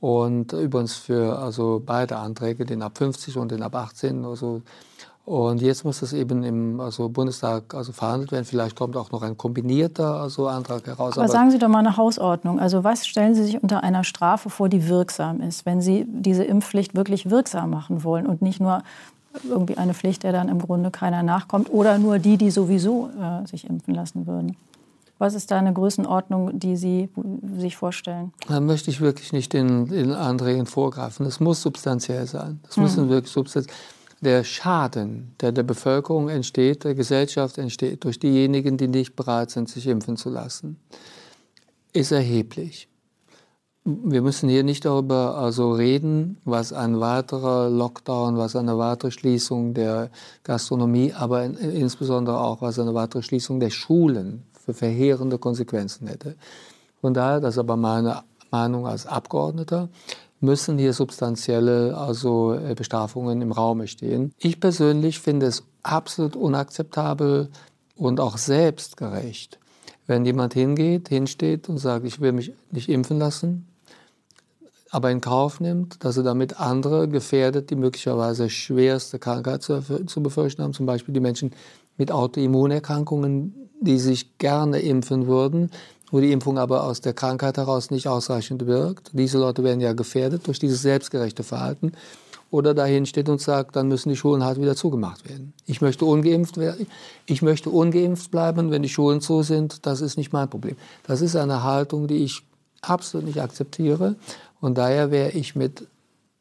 Und 0.00 0.52
übrigens 0.52 0.94
für 0.94 1.38
also 1.38 1.82
beide 1.84 2.16
Anträge, 2.16 2.64
den 2.64 2.82
ab 2.82 2.98
50 2.98 3.36
und 3.36 3.50
den 3.50 3.62
ab 3.62 3.74
18, 3.74 4.24
also 4.24 4.62
und 5.28 5.60
jetzt 5.60 5.84
muss 5.84 6.00
das 6.00 6.14
eben 6.14 6.42
im 6.42 6.80
also 6.80 7.10
Bundestag 7.10 7.74
also 7.74 7.92
verhandelt 7.92 8.32
werden. 8.32 8.46
Vielleicht 8.46 8.74
kommt 8.74 8.96
auch 8.96 9.12
noch 9.12 9.20
ein 9.20 9.36
kombinierter 9.36 10.22
also 10.22 10.48
Antrag 10.48 10.86
heraus. 10.86 11.18
Aber, 11.18 11.24
aber 11.24 11.28
sagen 11.30 11.50
Sie 11.50 11.58
doch 11.58 11.68
mal 11.68 11.80
eine 11.80 11.98
Hausordnung. 11.98 12.58
Also 12.58 12.82
was 12.82 13.06
stellen 13.06 13.34
Sie 13.34 13.44
sich 13.44 13.62
unter 13.62 13.82
einer 13.82 14.04
Strafe 14.04 14.48
vor, 14.48 14.70
die 14.70 14.88
wirksam 14.88 15.42
ist, 15.42 15.66
wenn 15.66 15.82
Sie 15.82 16.06
diese 16.08 16.44
Impfpflicht 16.44 16.94
wirklich 16.94 17.28
wirksam 17.28 17.68
machen 17.68 18.04
wollen 18.04 18.26
und 18.26 18.40
nicht 18.40 18.58
nur 18.58 18.82
irgendwie 19.46 19.76
eine 19.76 19.92
Pflicht, 19.92 20.22
der 20.22 20.32
dann 20.32 20.48
im 20.48 20.60
Grunde 20.60 20.90
keiner 20.90 21.22
nachkommt 21.22 21.70
oder 21.70 21.98
nur 21.98 22.18
die, 22.18 22.38
die 22.38 22.50
sowieso 22.50 23.10
äh, 23.20 23.46
sich 23.46 23.68
impfen 23.68 23.94
lassen 23.94 24.26
würden? 24.26 24.56
Was 25.18 25.34
ist 25.34 25.50
da 25.50 25.58
eine 25.58 25.72
Größenordnung, 25.72 26.58
die 26.58 26.76
Sie 26.76 27.08
sich 27.58 27.76
vorstellen? 27.76 28.32
Da 28.46 28.60
möchte 28.60 28.90
ich 28.90 29.00
wirklich 29.00 29.32
nicht 29.32 29.52
den, 29.52 29.86
den 29.86 30.12
Anträgen 30.12 30.66
vorgreifen. 30.66 31.24
Das 31.24 31.40
muss 31.40 31.60
substanziell 31.60 32.26
sein. 32.26 32.60
Das 32.62 32.76
hm. 32.76 32.84
müssen 32.84 33.08
wirklich 33.08 33.32
substanziell 33.32 33.74
der 34.20 34.44
Schaden, 34.44 35.34
der 35.40 35.52
der 35.52 35.62
Bevölkerung 35.62 36.28
entsteht, 36.28 36.84
der 36.84 36.94
Gesellschaft 36.94 37.58
entsteht, 37.58 38.04
durch 38.04 38.18
diejenigen, 38.18 38.76
die 38.76 38.88
nicht 38.88 39.14
bereit 39.14 39.50
sind, 39.50 39.68
sich 39.68 39.86
impfen 39.86 40.16
zu 40.16 40.28
lassen, 40.30 40.78
ist 41.92 42.12
erheblich. 42.12 42.88
Wir 43.84 44.20
müssen 44.20 44.48
hier 44.48 44.64
nicht 44.64 44.84
darüber 44.84 45.38
also 45.38 45.72
reden, 45.72 46.38
was 46.44 46.72
ein 46.72 47.00
weiterer 47.00 47.70
Lockdown, 47.70 48.36
was 48.36 48.54
eine 48.54 48.76
weitere 48.76 49.10
Schließung 49.10 49.72
der 49.72 50.10
Gastronomie, 50.42 51.14
aber 51.14 51.44
insbesondere 51.44 52.38
auch 52.40 52.60
was 52.60 52.78
eine 52.78 52.92
weitere 52.92 53.22
Schließung 53.22 53.60
der 53.60 53.70
Schulen 53.70 54.42
für 54.68 54.74
verheerende 54.74 55.38
Konsequenzen 55.38 56.08
hätte. 56.08 56.36
Von 57.00 57.14
daher, 57.14 57.40
das 57.40 57.54
ist 57.54 57.58
aber 57.58 57.76
meine 57.76 58.22
Meinung 58.50 58.86
als 58.86 59.06
Abgeordneter, 59.06 59.88
müssen 60.40 60.76
hier 60.76 60.92
substanzielle 60.92 61.96
also 61.96 62.52
äh, 62.52 62.74
Bestrafungen 62.74 63.40
im 63.40 63.50
Raume 63.50 63.88
stehen. 63.88 64.32
Ich 64.38 64.60
persönlich 64.60 65.20
finde 65.20 65.46
es 65.46 65.62
absolut 65.82 66.36
unakzeptabel 66.36 67.48
und 67.96 68.20
auch 68.20 68.36
selbstgerecht, 68.36 69.58
wenn 70.06 70.26
jemand 70.26 70.52
hingeht, 70.52 71.08
hinsteht 71.08 71.70
und 71.70 71.78
sagt, 71.78 72.04
ich 72.04 72.20
will 72.20 72.32
mich 72.32 72.52
nicht 72.70 72.90
impfen 72.90 73.18
lassen, 73.18 73.66
aber 74.90 75.10
in 75.10 75.22
Kauf 75.22 75.60
nimmt, 75.60 76.04
dass 76.04 76.18
er 76.18 76.24
damit 76.24 76.60
andere 76.60 77.08
gefährdet, 77.08 77.70
die 77.70 77.76
möglicherweise 77.76 78.50
schwerste 78.50 79.18
Krankheit 79.18 79.62
zu, 79.62 79.80
zu 80.04 80.22
befürchten 80.22 80.62
haben, 80.62 80.74
zum 80.74 80.84
Beispiel 80.84 81.14
die 81.14 81.20
Menschen 81.20 81.52
mit 81.96 82.12
Autoimmunerkrankungen, 82.12 83.67
die 83.80 83.98
sich 83.98 84.38
gerne 84.38 84.80
impfen 84.80 85.26
würden, 85.26 85.70
wo 86.10 86.20
die 86.20 86.32
Impfung 86.32 86.58
aber 86.58 86.84
aus 86.84 87.00
der 87.00 87.12
Krankheit 87.12 87.56
heraus 87.56 87.90
nicht 87.90 88.08
ausreichend 88.08 88.66
wirkt. 88.66 89.10
Diese 89.12 89.38
Leute 89.38 89.62
werden 89.62 89.80
ja 89.80 89.92
gefährdet 89.92 90.46
durch 90.46 90.58
dieses 90.58 90.82
selbstgerechte 90.82 91.42
Verhalten. 91.42 91.92
Oder 92.50 92.72
dahin 92.72 93.04
steht 93.04 93.28
und 93.28 93.42
sagt, 93.42 93.76
dann 93.76 93.88
müssen 93.88 94.08
die 94.08 94.16
Schulen 94.16 94.42
halt 94.42 94.58
wieder 94.58 94.74
zugemacht 94.74 95.28
werden. 95.28 95.52
Ich 95.66 95.82
möchte 95.82 96.06
ungeimpft 96.06 96.56
werden. 96.56 96.86
Ich 97.26 97.42
möchte 97.42 97.68
ungeimpft 97.68 98.30
bleiben, 98.30 98.70
wenn 98.70 98.82
die 98.82 98.88
Schulen 98.88 99.20
zu 99.20 99.42
sind. 99.42 99.84
Das 99.84 100.00
ist 100.00 100.16
nicht 100.16 100.32
mein 100.32 100.48
Problem. 100.48 100.76
Das 101.06 101.20
ist 101.20 101.36
eine 101.36 101.62
Haltung, 101.62 102.06
die 102.06 102.24
ich 102.24 102.42
absolut 102.80 103.26
nicht 103.26 103.42
akzeptiere. 103.42 104.16
Und 104.62 104.78
daher 104.78 105.10
wäre 105.10 105.32
ich 105.32 105.56
mit 105.56 105.86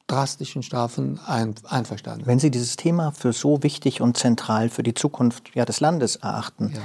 drastischen 0.08 0.64
Strafen 0.64 1.20
ein, 1.26 1.56
einverstanden. 1.66 2.26
Wenn 2.26 2.40
Sie 2.40 2.52
dieses 2.52 2.78
Thema 2.78 3.12
für 3.12 3.34
so 3.34 3.62
wichtig 3.62 4.00
und 4.00 4.16
zentral 4.16 4.70
für 4.70 4.84
die 4.84 4.94
Zukunft 4.94 5.52
ja, 5.56 5.66
des 5.66 5.82
Landes 5.82 6.16
erachten, 6.16 6.72
ja 6.74 6.82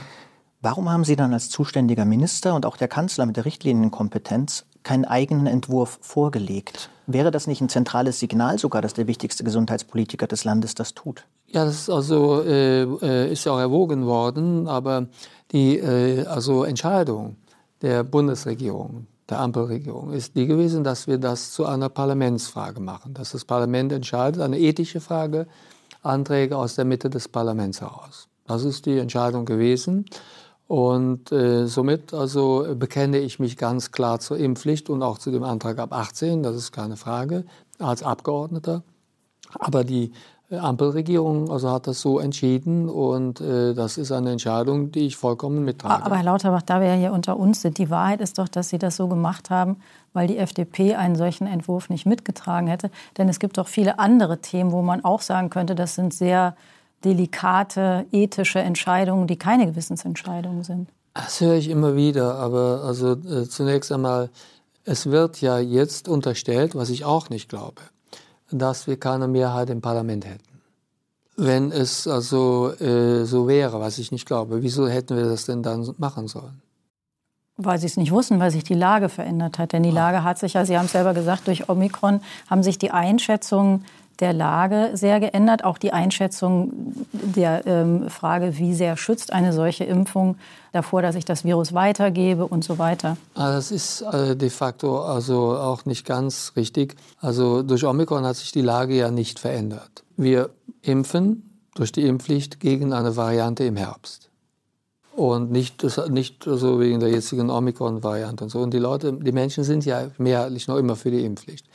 Warum 0.64 0.88
haben 0.88 1.02
Sie 1.02 1.16
dann 1.16 1.32
als 1.32 1.50
zuständiger 1.50 2.04
Minister 2.04 2.54
und 2.54 2.66
auch 2.66 2.76
der 2.76 2.86
Kanzler 2.86 3.26
mit 3.26 3.36
der 3.36 3.44
Richtlinienkompetenz 3.44 4.64
keinen 4.84 5.04
eigenen 5.04 5.48
Entwurf 5.48 5.98
vorgelegt? 6.02 6.88
Wäre 7.08 7.32
das 7.32 7.48
nicht 7.48 7.60
ein 7.60 7.68
zentrales 7.68 8.20
Signal 8.20 8.60
sogar, 8.60 8.80
dass 8.80 8.94
der 8.94 9.08
wichtigste 9.08 9.42
Gesundheitspolitiker 9.42 10.28
des 10.28 10.44
Landes 10.44 10.76
das 10.76 10.94
tut? 10.94 11.24
Ja, 11.48 11.64
das 11.64 11.74
ist 11.74 11.90
also 11.90 12.42
äh, 12.44 12.82
äh, 12.82 13.32
ist 13.32 13.44
ja 13.44 13.52
auch 13.52 13.58
erwogen 13.58 14.06
worden, 14.06 14.68
aber 14.68 15.08
die 15.50 15.78
äh, 15.78 16.26
also 16.26 16.62
Entscheidung 16.62 17.38
der 17.82 18.04
Bundesregierung, 18.04 19.08
der 19.28 19.40
Ampelregierung, 19.40 20.12
ist 20.12 20.36
die 20.36 20.46
gewesen, 20.46 20.84
dass 20.84 21.08
wir 21.08 21.18
das 21.18 21.50
zu 21.50 21.66
einer 21.66 21.88
Parlamentsfrage 21.88 22.78
machen, 22.78 23.14
dass 23.14 23.32
das 23.32 23.44
Parlament 23.44 23.90
entscheidet, 23.90 24.40
eine 24.40 24.60
ethische 24.60 25.00
Frage, 25.00 25.48
Anträge 26.02 26.56
aus 26.56 26.76
der 26.76 26.84
Mitte 26.84 27.10
des 27.10 27.26
Parlaments 27.26 27.80
heraus. 27.80 28.28
Das 28.46 28.64
ist 28.64 28.86
die 28.86 28.98
Entscheidung 28.98 29.44
gewesen. 29.44 30.04
Und 30.72 31.30
äh, 31.32 31.66
somit 31.66 32.14
also 32.14 32.64
bekenne 32.76 33.18
ich 33.18 33.38
mich 33.38 33.58
ganz 33.58 33.92
klar 33.92 34.20
zur 34.20 34.38
Impfpflicht 34.38 34.88
und 34.88 35.02
auch 35.02 35.18
zu 35.18 35.30
dem 35.30 35.42
Antrag 35.42 35.78
ab 35.78 35.92
18, 35.92 36.42
das 36.42 36.56
ist 36.56 36.72
keine 36.72 36.96
Frage, 36.96 37.44
als 37.78 38.02
Abgeordneter. 38.02 38.82
Aber 39.58 39.84
die 39.84 40.12
Ampelregierung 40.50 41.50
also 41.50 41.70
hat 41.70 41.88
das 41.88 42.00
so 42.00 42.18
entschieden 42.18 42.88
und 42.88 43.42
äh, 43.42 43.74
das 43.74 43.98
ist 43.98 44.12
eine 44.12 44.32
Entscheidung, 44.32 44.90
die 44.92 45.00
ich 45.00 45.18
vollkommen 45.18 45.62
mittrage. 45.62 46.06
Aber 46.06 46.16
Herr 46.16 46.24
Lauterbach, 46.24 46.62
da 46.62 46.80
wir 46.80 46.88
ja 46.88 46.94
hier 46.94 47.12
unter 47.12 47.36
uns 47.36 47.60
sind, 47.60 47.76
die 47.76 47.90
Wahrheit 47.90 48.22
ist 48.22 48.38
doch, 48.38 48.48
dass 48.48 48.70
Sie 48.70 48.78
das 48.78 48.96
so 48.96 49.08
gemacht 49.08 49.50
haben, 49.50 49.76
weil 50.14 50.26
die 50.26 50.38
FDP 50.38 50.94
einen 50.94 51.16
solchen 51.16 51.46
Entwurf 51.46 51.90
nicht 51.90 52.06
mitgetragen 52.06 52.66
hätte. 52.66 52.90
Denn 53.18 53.28
es 53.28 53.40
gibt 53.40 53.58
doch 53.58 53.68
viele 53.68 53.98
andere 53.98 54.38
Themen, 54.38 54.72
wo 54.72 54.80
man 54.80 55.04
auch 55.04 55.20
sagen 55.20 55.50
könnte, 55.50 55.74
das 55.74 55.96
sind 55.96 56.14
sehr 56.14 56.56
delikate 57.04 58.06
ethische 58.12 58.60
Entscheidungen, 58.60 59.26
die 59.26 59.36
keine 59.36 59.66
Gewissensentscheidungen 59.66 60.64
sind. 60.64 60.88
Das 61.14 61.40
höre 61.40 61.54
ich 61.54 61.68
immer 61.68 61.94
wieder, 61.94 62.36
aber 62.36 62.82
also 62.84 63.12
äh, 63.12 63.48
zunächst 63.48 63.92
einmal, 63.92 64.30
es 64.84 65.10
wird 65.10 65.40
ja 65.40 65.58
jetzt 65.58 66.08
unterstellt, 66.08 66.74
was 66.74 66.90
ich 66.90 67.04
auch 67.04 67.30
nicht 67.30 67.48
glaube 67.48 67.82
dass 68.52 68.86
wir 68.86 68.98
keine 68.98 69.28
Mehrheit 69.28 69.70
im 69.70 69.80
Parlament 69.80 70.26
hätten. 70.26 70.44
Wenn 71.36 71.72
es 71.72 72.06
also 72.06 72.72
äh, 72.78 73.24
so 73.24 73.48
wäre, 73.48 73.80
was 73.80 73.98
ich 73.98 74.12
nicht 74.12 74.26
glaube, 74.26 74.62
wieso 74.62 74.86
hätten 74.86 75.16
wir 75.16 75.24
das 75.24 75.46
denn 75.46 75.62
dann 75.62 75.88
machen 75.98 76.28
sollen? 76.28 76.60
Weil 77.56 77.78
sie 77.78 77.86
es 77.86 77.96
nicht 77.96 78.12
wussten, 78.12 78.38
weil 78.38 78.50
sich 78.50 78.64
die 78.64 78.74
Lage 78.74 79.08
verändert 79.08 79.58
hat. 79.58 79.72
Denn 79.72 79.82
die 79.82 79.90
Lage 79.90 80.24
hat 80.24 80.38
sich 80.38 80.54
ja, 80.54 80.64
Sie 80.64 80.76
haben 80.76 80.86
es 80.86 80.92
selber 80.92 81.14
gesagt, 81.14 81.46
durch 81.46 81.68
Omikron 81.68 82.20
haben 82.48 82.62
sich 82.62 82.78
die 82.78 82.90
Einschätzungen 82.90 83.84
der 84.22 84.32
Lage 84.32 84.90
sehr 84.94 85.20
geändert. 85.20 85.64
Auch 85.64 85.76
die 85.76 85.92
Einschätzung 85.92 86.72
der 87.12 87.66
ähm, 87.66 88.08
Frage, 88.08 88.56
wie 88.56 88.72
sehr 88.72 88.96
schützt 88.96 89.32
eine 89.32 89.52
solche 89.52 89.84
Impfung 89.84 90.36
davor, 90.70 91.02
dass 91.02 91.16
ich 91.16 91.24
das 91.24 91.44
Virus 91.44 91.74
weitergebe 91.74 92.46
und 92.46 92.64
so 92.64 92.78
weiter. 92.78 93.16
Ah, 93.34 93.52
das 93.52 93.70
ist 93.72 94.00
äh, 94.00 94.36
de 94.36 94.48
facto 94.48 95.02
also 95.02 95.56
auch 95.56 95.84
nicht 95.84 96.06
ganz 96.06 96.52
richtig. 96.56 96.94
Also 97.20 97.62
durch 97.62 97.84
Omikron 97.84 98.24
hat 98.24 98.36
sich 98.36 98.52
die 98.52 98.62
Lage 98.62 98.94
ja 98.94 99.10
nicht 99.10 99.40
verändert. 99.40 100.04
Wir 100.16 100.50
impfen 100.82 101.58
durch 101.74 101.90
die 101.90 102.06
Impfpflicht 102.06 102.60
gegen 102.60 102.92
eine 102.92 103.16
Variante 103.16 103.64
im 103.64 103.76
Herbst. 103.76 104.30
Und 105.14 105.50
nicht, 105.50 105.84
nicht 106.08 106.44
so 106.44 106.80
wegen 106.80 107.00
der 107.00 107.10
jetzigen 107.10 107.50
Omikron-Variante 107.50 108.44
und 108.44 108.50
so. 108.50 108.60
Und 108.60 108.72
die 108.72 108.78
Leute, 108.78 109.12
die 109.12 109.32
Menschen 109.32 109.62
sind 109.62 109.84
ja 109.84 110.06
mehrheitlich 110.16 110.68
noch 110.68 110.78
immer 110.78 110.96
für 110.96 111.10
die 111.10 111.24
Impfpflicht 111.24 111.66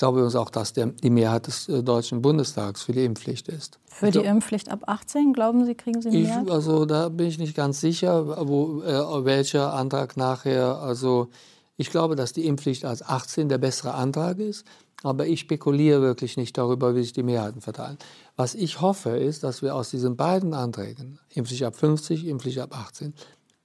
glaube 0.00 0.18
übrigens 0.18 0.34
auch, 0.34 0.50
dass 0.50 0.72
der, 0.72 0.86
die 0.86 1.10
Mehrheit 1.10 1.46
des 1.46 1.68
äh, 1.68 1.82
Deutschen 1.82 2.20
Bundestags 2.20 2.82
für 2.82 2.92
die 2.92 3.04
Impfpflicht 3.04 3.48
ist. 3.48 3.78
Für 3.86 4.06
ich 4.06 4.12
die 4.12 4.20
glaub, 4.20 4.34
Impfpflicht 4.34 4.68
ab 4.68 4.82
18, 4.86 5.32
glauben 5.32 5.64
Sie, 5.64 5.74
kriegen 5.74 6.02
Sie 6.02 6.10
mehr? 6.10 6.42
Ich, 6.44 6.52
also 6.52 6.84
da 6.84 7.08
bin 7.08 7.28
ich 7.28 7.38
nicht 7.38 7.54
ganz 7.54 7.80
sicher, 7.80 8.48
wo, 8.48 8.82
äh, 8.82 9.24
welcher 9.24 9.72
Antrag 9.72 10.16
nachher. 10.16 10.78
Also 10.78 11.28
ich 11.76 11.90
glaube, 11.90 12.16
dass 12.16 12.32
die 12.32 12.46
Impfpflicht 12.46 12.84
als 12.84 13.02
18 13.02 13.48
der 13.48 13.58
bessere 13.58 13.94
Antrag 13.94 14.38
ist. 14.38 14.66
Aber 15.02 15.26
ich 15.26 15.40
spekuliere 15.40 16.02
wirklich 16.02 16.36
nicht 16.36 16.58
darüber, 16.58 16.94
wie 16.94 17.02
sich 17.02 17.14
die 17.14 17.22
Mehrheiten 17.22 17.60
verteilen. 17.60 17.96
Was 18.36 18.54
ich 18.54 18.80
hoffe, 18.80 19.10
ist, 19.10 19.44
dass 19.44 19.62
wir 19.62 19.74
aus 19.74 19.90
diesen 19.90 20.16
beiden 20.16 20.52
Anträgen, 20.52 21.18
Impfpflicht 21.30 21.62
ab 21.62 21.76
50, 21.76 22.26
Impfpflicht 22.26 22.58
ab 22.58 22.76
18, 22.76 23.14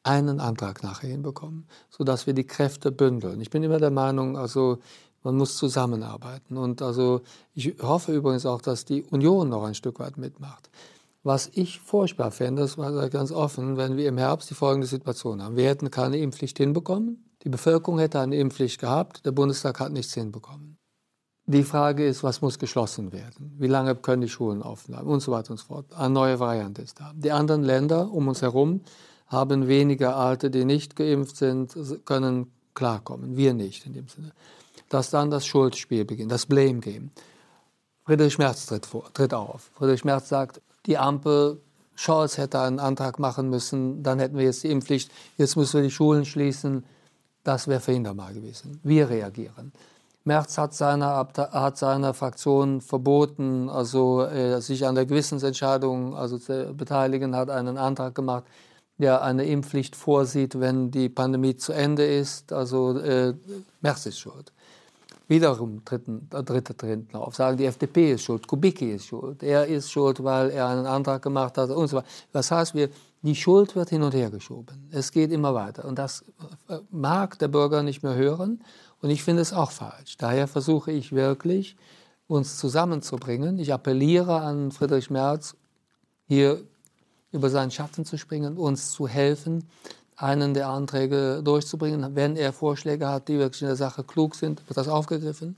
einen 0.04 0.40
Antrag 0.40 0.84
nachher 0.84 1.10
hinbekommen, 1.10 1.68
sodass 1.90 2.28
wir 2.28 2.34
die 2.34 2.46
Kräfte 2.46 2.92
bündeln. 2.92 3.42
Ich 3.42 3.50
bin 3.50 3.64
immer 3.64 3.80
der 3.80 3.92
Meinung, 3.92 4.38
also 4.38 4.78
man 5.26 5.36
muss 5.36 5.58
zusammenarbeiten. 5.58 6.56
Und 6.56 6.82
also 6.82 7.22
ich 7.54 7.76
hoffe 7.82 8.14
übrigens 8.14 8.46
auch, 8.46 8.62
dass 8.62 8.86
die 8.86 9.04
Union 9.04 9.50
noch 9.50 9.64
ein 9.64 9.76
Stück 9.76 10.00
weit 10.00 10.18
mitmacht. 10.18 10.70
Was 11.24 11.50
ich 11.54 11.80
furchtbar 11.80 12.30
fände, 12.30 12.62
das 12.62 12.78
war 12.78 13.10
ganz 13.10 13.32
offen, 13.32 13.78
wenn 13.78 13.98
wir 13.98 14.08
im 14.08 14.20
Herbst 14.20 14.52
die 14.52 14.54
folgende 14.54 14.88
Situation 14.88 15.42
haben. 15.42 15.58
Wir 15.58 15.68
hätten 15.68 15.90
keine 15.90 16.18
Impfpflicht 16.18 16.58
hinbekommen, 16.58 17.26
die 17.42 17.50
Bevölkerung 17.50 18.00
hätte 18.00 18.20
eine 18.20 18.36
Impfpflicht 18.38 18.80
gehabt, 18.80 19.26
der 19.26 19.32
Bundestag 19.32 19.80
hat 19.80 19.92
nichts 19.92 20.14
hinbekommen. 20.14 20.78
Die 21.48 21.64
Frage 21.64 22.06
ist, 22.08 22.24
was 22.24 22.42
muss 22.42 22.58
geschlossen 22.58 23.12
werden? 23.12 23.56
Wie 23.58 23.68
lange 23.68 23.96
können 23.96 24.22
die 24.22 24.30
Schulen 24.30 24.62
offen 24.62 24.94
bleiben? 24.94 25.08
Und 25.08 25.20
so 25.20 25.32
weiter 25.32 25.52
und 25.52 25.58
so 25.58 25.66
fort. 25.66 25.94
Eine 25.94 26.14
neue 26.14 26.40
Variante 26.40 26.82
ist 26.82 27.00
da. 27.00 27.12
Die 27.16 27.32
anderen 27.32 27.64
Länder 27.64 28.12
um 28.12 28.28
uns 28.28 28.42
herum 28.42 28.82
haben 29.28 29.68
weniger 29.68 30.16
Alte, 30.16 30.50
die 30.50 30.66
nicht 30.66 30.96
geimpft 30.96 31.38
sind, 31.38 31.76
können 32.06 32.52
klarkommen. 32.74 33.38
Wir 33.38 33.54
nicht 33.54 33.86
in 33.86 33.94
dem 33.94 34.08
Sinne 34.08 34.32
dass 34.96 35.10
dann 35.10 35.30
das 35.30 35.46
Schuldspiel 35.46 36.06
beginnt, 36.06 36.32
das 36.32 36.46
Blame 36.46 36.80
Game. 36.80 37.12
Friedrich 38.06 38.38
Merz 38.38 38.66
tritt, 38.66 38.86
vor, 38.86 39.12
tritt 39.14 39.34
auf. 39.34 39.70
Friedrich 39.74 40.06
Merz 40.06 40.30
sagt, 40.30 40.62
die 40.86 40.98
Ampel, 40.98 41.60
Scholz 41.96 42.38
hätte 42.38 42.62
einen 42.62 42.80
Antrag 42.80 43.20
machen 43.20 43.50
müssen, 43.50 44.04
dann 44.04 44.20
hätten 44.20 44.38
wir 44.38 44.46
jetzt 44.46 44.64
die 44.64 44.72
Impfpflicht, 44.72 45.12
jetzt 45.38 45.58
müssen 45.58 45.74
wir 45.74 45.84
die 45.84 45.92
Schulen 45.92 46.24
schließen. 46.24 46.86
Das 47.44 47.68
wäre 47.68 47.82
verhinderbar 47.82 48.32
gewesen. 48.32 48.80
Wir 48.84 49.10
reagieren. 49.10 49.74
Merz 50.24 50.58
hat 50.58 50.74
seiner, 50.74 51.28
hat 51.36 51.78
seiner 51.78 52.14
Fraktion 52.14 52.80
verboten, 52.80 53.68
also 53.68 54.24
äh, 54.24 54.62
sich 54.62 54.88
an 54.88 54.96
der 54.96 55.06
Gewissensentscheidung 55.06 56.16
also 56.16 56.38
zu 56.38 56.74
beteiligen, 56.74 57.36
hat 57.36 57.50
einen 57.50 57.78
Antrag 57.78 58.16
gemacht, 58.16 58.46
der 58.98 59.24
eine 59.24 59.44
Impfpflicht 59.44 59.94
vorsieht, 59.94 60.58
wenn 60.62 60.90
die 60.90 61.10
Pandemie 61.10 61.58
zu 61.58 61.74
Ende 61.74 62.06
ist. 62.06 62.54
Also 62.54 62.98
äh, 62.98 63.34
Merz 63.82 64.06
ist 64.06 64.20
schuld. 64.20 64.54
Wiederum 65.28 65.84
dritten, 65.84 66.30
äh, 66.34 66.44
dritte 66.44 66.76
treten 66.76 67.16
auf, 67.16 67.36
sagen, 67.36 67.58
die 67.58 67.66
FDP 67.66 68.14
ist 68.14 68.24
schuld, 68.24 68.48
Kubicki 68.48 68.92
ist 68.92 69.08
schuld, 69.08 69.42
er 69.42 69.66
ist 69.66 69.92
schuld, 69.92 70.24
weil 70.24 70.52
er 70.52 70.68
einen 70.68 70.86
Antrag 70.86 71.22
gemacht 71.22 71.58
hat 71.58 71.70
und 71.70 71.88
so 71.88 71.98
weiter. 71.98 72.08
Das 72.32 72.52
heißt, 72.52 72.76
wir, 72.76 72.90
die 73.22 73.36
Schuld 73.36 73.76
wird 73.76 73.90
hin 73.90 74.04
und 74.04 74.14
her 74.14 74.30
geschoben. 74.30 74.88
Es 74.92 75.12
geht 75.12 75.32
immer 75.32 75.56
weiter. 75.56 75.86
Und 75.86 75.98
das 75.98 76.24
äh, 76.70 76.78
mag 76.92 77.40
der 77.40 77.48
Bürger 77.48 77.82
nicht 77.82 78.04
mehr 78.04 78.16
hören. 78.16 78.64
Und 79.02 79.10
ich 79.10 79.24
finde 79.24 79.42
es 79.42 79.52
auch 79.52 79.72
falsch. 79.72 80.18
Daher 80.18 80.48
versuche 80.48 80.92
ich 80.92 81.12
wirklich, 81.12 81.76
uns 82.28 82.58
zusammenzubringen. 82.58 83.60
Ich 83.60 83.74
appelliere 83.74 84.42
an 84.42 84.72
Friedrich 84.72 85.10
Merz, 85.10 85.56
hier 86.28 86.62
über 87.32 87.50
seinen 87.50 87.72
Schatten 87.72 88.06
zu 88.06 88.18
springen, 88.18 88.58
uns 88.58 88.92
zu 88.92 89.08
helfen, 89.08 89.68
einen 90.18 90.54
der 90.54 90.70
Anträge 90.70 91.42
durchzubringen. 91.44 92.16
Wenn 92.16 92.36
er 92.36 92.54
Vorschläge 92.54 93.08
hat, 93.08 93.28
die 93.28 93.38
wirklich 93.38 93.62
in 93.62 93.68
der 93.68 93.76
Sache 93.76 94.04
klug 94.04 94.36
sind, 94.36 94.68
wird 94.68 94.78
das 94.78 94.88
aufgegriffen. 94.88 95.56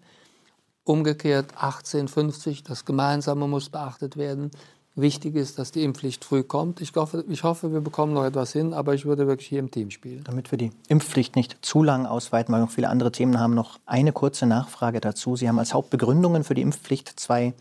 Umgekehrt 0.83 1.51
1850, 1.51 2.63
das 2.63 2.85
Gemeinsame 2.85 3.47
muss 3.47 3.69
beachtet 3.69 4.17
werden. 4.17 4.51
Wichtig 4.95 5.35
ist, 5.35 5.59
dass 5.59 5.71
die 5.71 5.83
Impfpflicht 5.83 6.25
früh 6.25 6.41
kommt. 6.41 6.81
Ich 6.81 6.95
hoffe, 6.95 7.23
ich 7.29 7.43
hoffe, 7.43 7.71
wir 7.71 7.81
bekommen 7.81 8.13
noch 8.13 8.25
etwas 8.25 8.51
hin, 8.51 8.73
aber 8.73 8.95
ich 8.95 9.05
würde 9.05 9.27
wirklich 9.27 9.47
hier 9.47 9.59
im 9.59 9.69
Team 9.69 9.91
spielen. 9.91 10.23
Damit 10.23 10.49
wir 10.49 10.57
die 10.57 10.71
Impfpflicht 10.87 11.35
nicht 11.35 11.57
zu 11.61 11.83
lang 11.83 12.07
ausweiten, 12.07 12.51
weil 12.51 12.61
noch 12.61 12.71
viele 12.71 12.89
andere 12.89 13.11
Themen 13.11 13.39
haben, 13.39 13.53
noch 13.53 13.77
eine 13.85 14.11
kurze 14.11 14.47
Nachfrage 14.47 14.99
dazu. 14.99 15.35
Sie 15.35 15.47
haben 15.47 15.59
als 15.59 15.75
Hauptbegründungen 15.75 16.43
für 16.43 16.55
die 16.55 16.63
Impfpflicht 16.63 17.19
zwei 17.19 17.53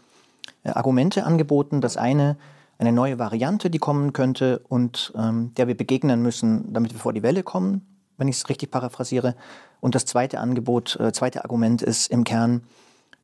äh, 0.62 0.70
Argumente 0.70 1.24
angeboten. 1.24 1.82
Das 1.82 1.98
eine 1.98 2.38
eine 2.78 2.92
neue 2.92 3.18
Variante, 3.18 3.70
die 3.70 3.78
kommen 3.78 4.12
könnte 4.12 4.60
und 4.68 5.12
ähm, 5.16 5.52
der 5.54 5.66
wir 5.66 5.76
begegnen 5.76 6.22
müssen, 6.22 6.72
damit 6.72 6.92
wir 6.92 7.00
vor 7.00 7.12
die 7.12 7.22
Welle 7.22 7.42
kommen, 7.42 7.98
wenn 8.18 8.28
ich 8.28 8.36
es 8.36 8.48
richtig 8.48 8.70
paraphrasiere. 8.70 9.34
Und 9.80 9.94
das 9.94 10.04
zweite 10.04 10.40
Angebot, 10.40 10.98
äh, 11.00 11.12
zweite 11.12 11.44
Argument 11.44 11.82
ist 11.82 12.10
im 12.10 12.24
Kern, 12.24 12.62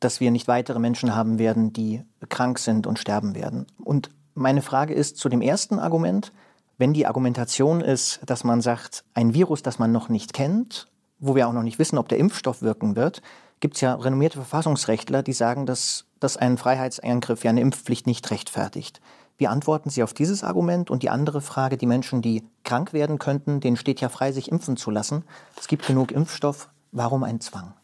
dass 0.01 0.21
wir 0.21 0.31
nicht 0.31 0.49
weitere 0.49 0.79
Menschen 0.79 1.15
haben 1.15 1.39
werden, 1.39 1.73
die 1.73 2.03
krank 2.29 2.59
sind 2.59 2.87
und 2.87 2.99
sterben 2.99 3.35
werden. 3.35 3.67
Und 3.83 4.11
meine 4.35 4.63
Frage 4.63 4.95
ist 4.95 5.19
zu 5.19 5.29
dem 5.29 5.43
ersten 5.43 5.79
Argument, 5.79 6.33
wenn 6.79 6.93
die 6.93 7.07
Argumentation 7.07 7.81
ist, 7.81 8.21
dass 8.27 8.45
man 8.45 8.61
sagt, 8.61 9.05
ein 9.15 9.35
Virus, 9.35 9.63
das 9.63 9.79
man 9.79 9.93
noch 9.93 10.09
nicht 10.09 10.33
kennt, 10.33 10.89
wo 11.19 11.37
wir 11.37 11.47
auch 11.47 11.53
noch 11.53 11.63
nicht 11.63 11.79
wissen, 11.79 11.99
ob 11.99 12.09
der 12.09 12.19
Impfstoff 12.19 12.63
wirken 12.63 12.97
wird, 12.97 13.23
gibt 13.61 13.77
es 13.77 13.81
ja 13.81 13.95
renommierte 13.95 14.39
Verfassungsrechtler, 14.39 15.23
die 15.23 15.33
sagen, 15.33 15.67
dass, 15.67 16.07
dass 16.19 16.37
ein 16.37 16.59
Freiheitseingriff 16.59 17.45
ja 17.45 17.51
eine 17.51 17.61
Impfpflicht 17.61 18.07
nicht 18.09 18.31
rechtfertigt. 18.31 19.01
Wie 19.43 19.49
antworten 19.49 19.91
Sie 19.91 20.05
auf 20.05 20.15
dieses 20.15 20.45
Argument? 20.45 20.89
Und 20.89 21.03
die 21.03 21.11
andere 21.11 21.41
Frage, 21.41 21.77
die 21.77 21.87
Menschen, 21.87 22.23
die 22.23 22.45
krank 22.63 22.93
werden 22.93 23.19
könnten, 23.19 23.59
denen 23.59 23.77
steht 23.77 24.01
ja 24.01 24.09
frei, 24.09 24.31
sich 24.31 24.53
impfen 24.53 24.77
zu 24.77 24.93
lassen. 24.93 25.25
Es 25.59 25.67
gibt 25.67 25.85
genug 25.85 26.13
Impfstoff. 26.13 26.69
Warum 26.93 27.25
ein 27.25 27.41
Zwang? 27.41 27.75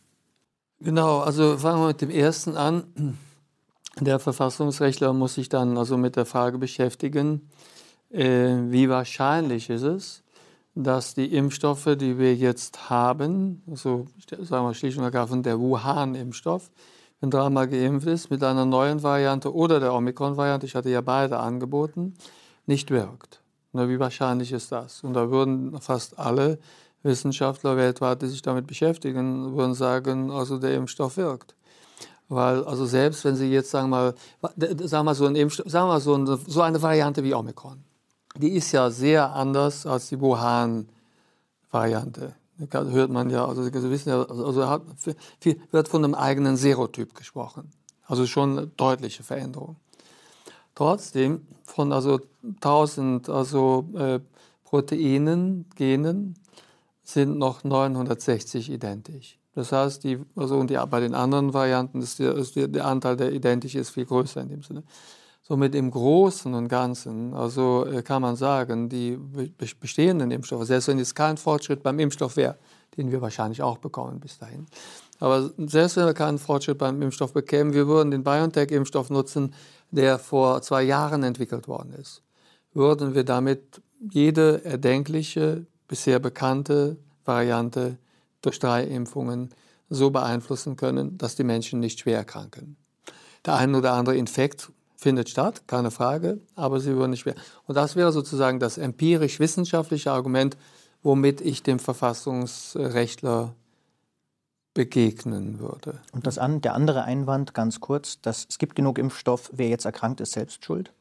Genau, 0.79 1.19
also 1.19 1.59
fangen 1.59 1.81
wir 1.81 1.89
mit 1.89 2.01
dem 2.01 2.11
ersten 2.11 2.57
an. 2.57 3.19
Der 3.99 4.21
Verfassungsrechtler 4.21 5.13
muss 5.13 5.35
sich 5.35 5.49
dann 5.49 5.77
also 5.77 5.97
mit 5.97 6.15
der 6.15 6.27
Frage 6.27 6.59
beschäftigen, 6.59 7.51
äh, 8.11 8.55
wie 8.69 8.89
wahrscheinlich 8.89 9.69
ist 9.69 9.83
es, 9.83 10.23
dass 10.77 11.15
die 11.15 11.35
Impfstoffe, 11.35 11.97
die 11.97 12.19
wir 12.19 12.37
jetzt 12.37 12.89
haben, 12.89 13.65
also 13.69 14.07
sagen 14.43 14.65
wir 14.65 14.75
schlicht 14.75 14.97
und 14.97 15.03
ergreifend 15.03 15.45
der 15.45 15.59
Wuhan-Impfstoff, 15.59 16.71
wenn 17.21 17.31
dreimal 17.31 17.69
geimpft 17.69 18.07
ist, 18.07 18.31
mit 18.31 18.43
einer 18.45 18.65
neuen 18.65 19.03
Variante 19.03 19.55
oder 19.55 19.81
der 19.81 19.95
Omikron-Variante, 19.95 20.67
ich 20.67 20.75
hatte 20.75 20.91
ja 20.91 21.01
beide 21.01 21.39
angeboten, 21.39 22.15
nicht 22.67 22.91
wirkt. 22.91 23.41
Na, 23.73 23.89
wie 23.89 23.99
wahrscheinlich 23.99 24.53
ist 24.53 24.71
das? 24.73 25.03
Und 25.03 25.15
da 25.15 25.31
würden 25.31 25.81
fast 25.81 26.19
alle 26.19 26.59
Wissenschaftler 27.03 27.77
weltweit, 27.77 28.23
die 28.23 28.29
sich 28.29 28.43
damit 28.43 28.67
beschäftigen, 28.67 29.57
würden 29.57 29.75
sagen, 29.75 30.31
also 30.31 30.59
der 30.59 30.75
Impfstoff 30.75 31.17
wirkt. 31.17 31.55
Weil, 32.29 32.63
also 32.65 32.87
selbst 32.87 33.25
wenn 33.25 33.37
Sie 33.37 33.51
jetzt 33.51 33.71
sagen 33.71 33.91
wir 33.91 34.15
mal, 34.41 34.53
sagen 34.87 35.07
wir 35.07 35.15
so, 35.15 35.27
ein 35.27 35.35
Impfstoff, 35.35 35.71
sagen 35.71 35.89
wir 35.89 36.01
so, 36.01 36.15
eine, 36.15 36.37
so 36.37 36.63
eine 36.63 36.83
Variante 36.83 37.25
wie 37.25 37.35
Omikron, 37.35 37.83
die 38.37 38.51
ist 38.51 38.71
ja 38.73 38.91
sehr 38.91 39.33
anders 39.33 39.87
als 39.87 40.09
die 40.09 40.21
Wuhan-Variante 40.21 42.35
hört 42.71 43.11
man 43.11 43.31
ja, 43.31 43.47
also 43.47 43.63
Sie 43.63 43.91
wissen 43.91 44.09
ja, 44.11 44.23
also, 44.23 44.47
also 44.47 44.69
hat, 44.69 44.83
wird 45.71 45.89
von 45.89 46.05
einem 46.05 46.15
eigenen 46.15 46.57
Serotyp 46.57 47.15
gesprochen. 47.15 47.71
Also 48.07 48.27
schon 48.27 48.59
eine 48.59 48.67
deutliche 48.67 49.23
Veränderung. 49.23 49.77
Trotzdem 50.75 51.47
von 51.65 51.93
also 51.93 52.21
1000 52.45 53.29
also, 53.29 53.89
äh, 53.97 54.21
Proteinen, 54.65 55.67
Genen, 55.77 56.35
sind 57.03 57.39
noch 57.39 57.65
960 57.65 58.71
identisch. 58.71 59.39
Das 59.55 59.73
heißt, 59.73 60.05
die, 60.05 60.19
also 60.37 60.59
und 60.59 60.69
die, 60.71 60.79
bei 60.91 61.01
den 61.01 61.15
anderen 61.15 61.55
Varianten 61.55 62.03
ist, 62.03 62.19
der, 62.19 62.35
ist 62.35 62.55
der, 62.55 62.69
der 62.69 62.85
Anteil, 62.85 63.17
der 63.17 63.33
identisch 63.33 63.75
ist, 63.75 63.91
viel 63.91 64.05
größer 64.05 64.43
in 64.43 64.51
dem 64.51 64.63
Sinne. 64.63 64.83
Somit 65.49 65.75
im 65.75 65.91
Großen 65.91 66.53
und 66.53 66.69
Ganzen, 66.69 67.33
also 67.33 67.87
äh, 67.87 68.03
kann 68.03 68.21
man 68.21 68.37
sagen, 68.37 68.89
die 68.89 69.19
bestehenden 69.81 70.31
Impfstoffe, 70.31 70.67
selbst 70.67 70.89
wenn 70.89 70.99
es 70.99 71.15
kein 71.15 71.39
Fortschritt 71.39 71.83
beim 71.83 71.99
Impfstoff 71.99 72.37
wäre, 72.37 72.59
den 72.97 73.11
wir 73.11 73.23
wahrscheinlich 73.23 73.63
auch 73.63 73.79
bekommen 73.79 74.21
bis 74.21 74.39
dahin, 74.39 74.67
aber 75.21 75.51
selbst 75.57 75.97
wenn 75.97 76.07
wir 76.07 76.15
keinen 76.15 76.39
Fortschritt 76.39 76.79
beim 76.79 77.03
Impfstoff 77.03 77.33
bekämen, 77.33 77.73
wir 77.73 77.87
würden 77.89 78.11
den 78.11 78.23
BioNTech-Impfstoff 78.23 79.11
nutzen, 79.11 79.55
der 79.91 80.19
vor 80.19 80.63
zwei 80.63 80.83
Jahren 80.83 81.23
entwickelt 81.23 81.67
worden 81.67 81.93
ist. 81.95 82.23
Würden 82.73 83.15
wir 83.15 83.25
damit 83.25 83.83
jede 84.01 84.65
erdenkliche, 84.65 85.67
bisher 85.89 86.19
bekannte 86.21 86.99
Variante 87.25 87.99
durch 88.43 88.59
drei 88.59 88.85
Impfungen 88.85 89.51
so 89.91 90.11
beeinflussen 90.11 90.77
können, 90.77 91.19
dass 91.19 91.35
die 91.35 91.45
Menschen 91.45 91.81
nicht 91.81 92.01
schwer 92.01 92.19
erkranken. 92.19 92.77
Der 93.45 93.57
ein 93.57 93.75
oder 93.75 93.93
andere 93.93 94.17
Infekt 94.17 94.71
findet 94.99 95.29
statt, 95.29 95.63
keine 95.69 95.93
Frage, 95.93 96.41
aber 96.57 96.81
sie 96.81 96.97
würden 96.97 97.13
nicht 97.13 97.21
schwer. 97.21 97.37
Und 97.67 97.77
das 97.77 97.95
wäre 97.95 98.13
sozusagen 98.13 98.59
das 98.59 98.79
empirisch-wissenschaftliche 98.79 100.11
Argument, 100.11 100.57
womit 101.03 101.41
ich 101.41 101.63
dem 101.63 101.79
Verfassungsrechtler 101.79 103.55
begegnen 104.75 105.61
würde. 105.61 106.01
Und 106.13 106.27
das 106.27 106.39
an, 106.39 106.61
der 106.61 106.75
andere 106.75 107.05
Einwand, 107.05 107.55
ganz 107.55 107.81
kurz, 107.81 108.21
dass 108.21 108.47
es 108.49 108.59
gibt 108.59 108.75
genug 108.75 108.99
Impfstoff, 108.99 109.51
wer 109.53 109.69
jetzt 109.69 109.85
erkrankt 109.85 110.21
ist, 110.21 110.33
selbst 110.33 110.65
schuld? 110.65 110.93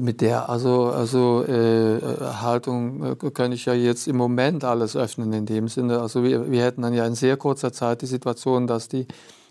Mit 0.00 0.20
der 0.22 0.48
also, 0.48 0.86
also 0.86 1.44
äh, 1.44 2.00
Haltung 2.00 3.02
äh, 3.04 3.30
kann 3.30 3.52
ich 3.52 3.66
ja 3.66 3.74
jetzt 3.74 4.08
im 4.08 4.16
Moment 4.16 4.64
alles 4.64 4.96
öffnen 4.96 5.32
in 5.32 5.46
dem 5.46 5.68
Sinne. 5.68 6.00
Also 6.00 6.24
wir, 6.24 6.50
wir 6.50 6.64
hätten 6.64 6.82
dann 6.82 6.94
ja 6.94 7.06
in 7.06 7.14
sehr 7.14 7.36
kurzer 7.36 7.72
Zeit 7.72 8.02
die 8.02 8.06
Situation, 8.06 8.66
dass 8.66 8.88
die 8.88 9.06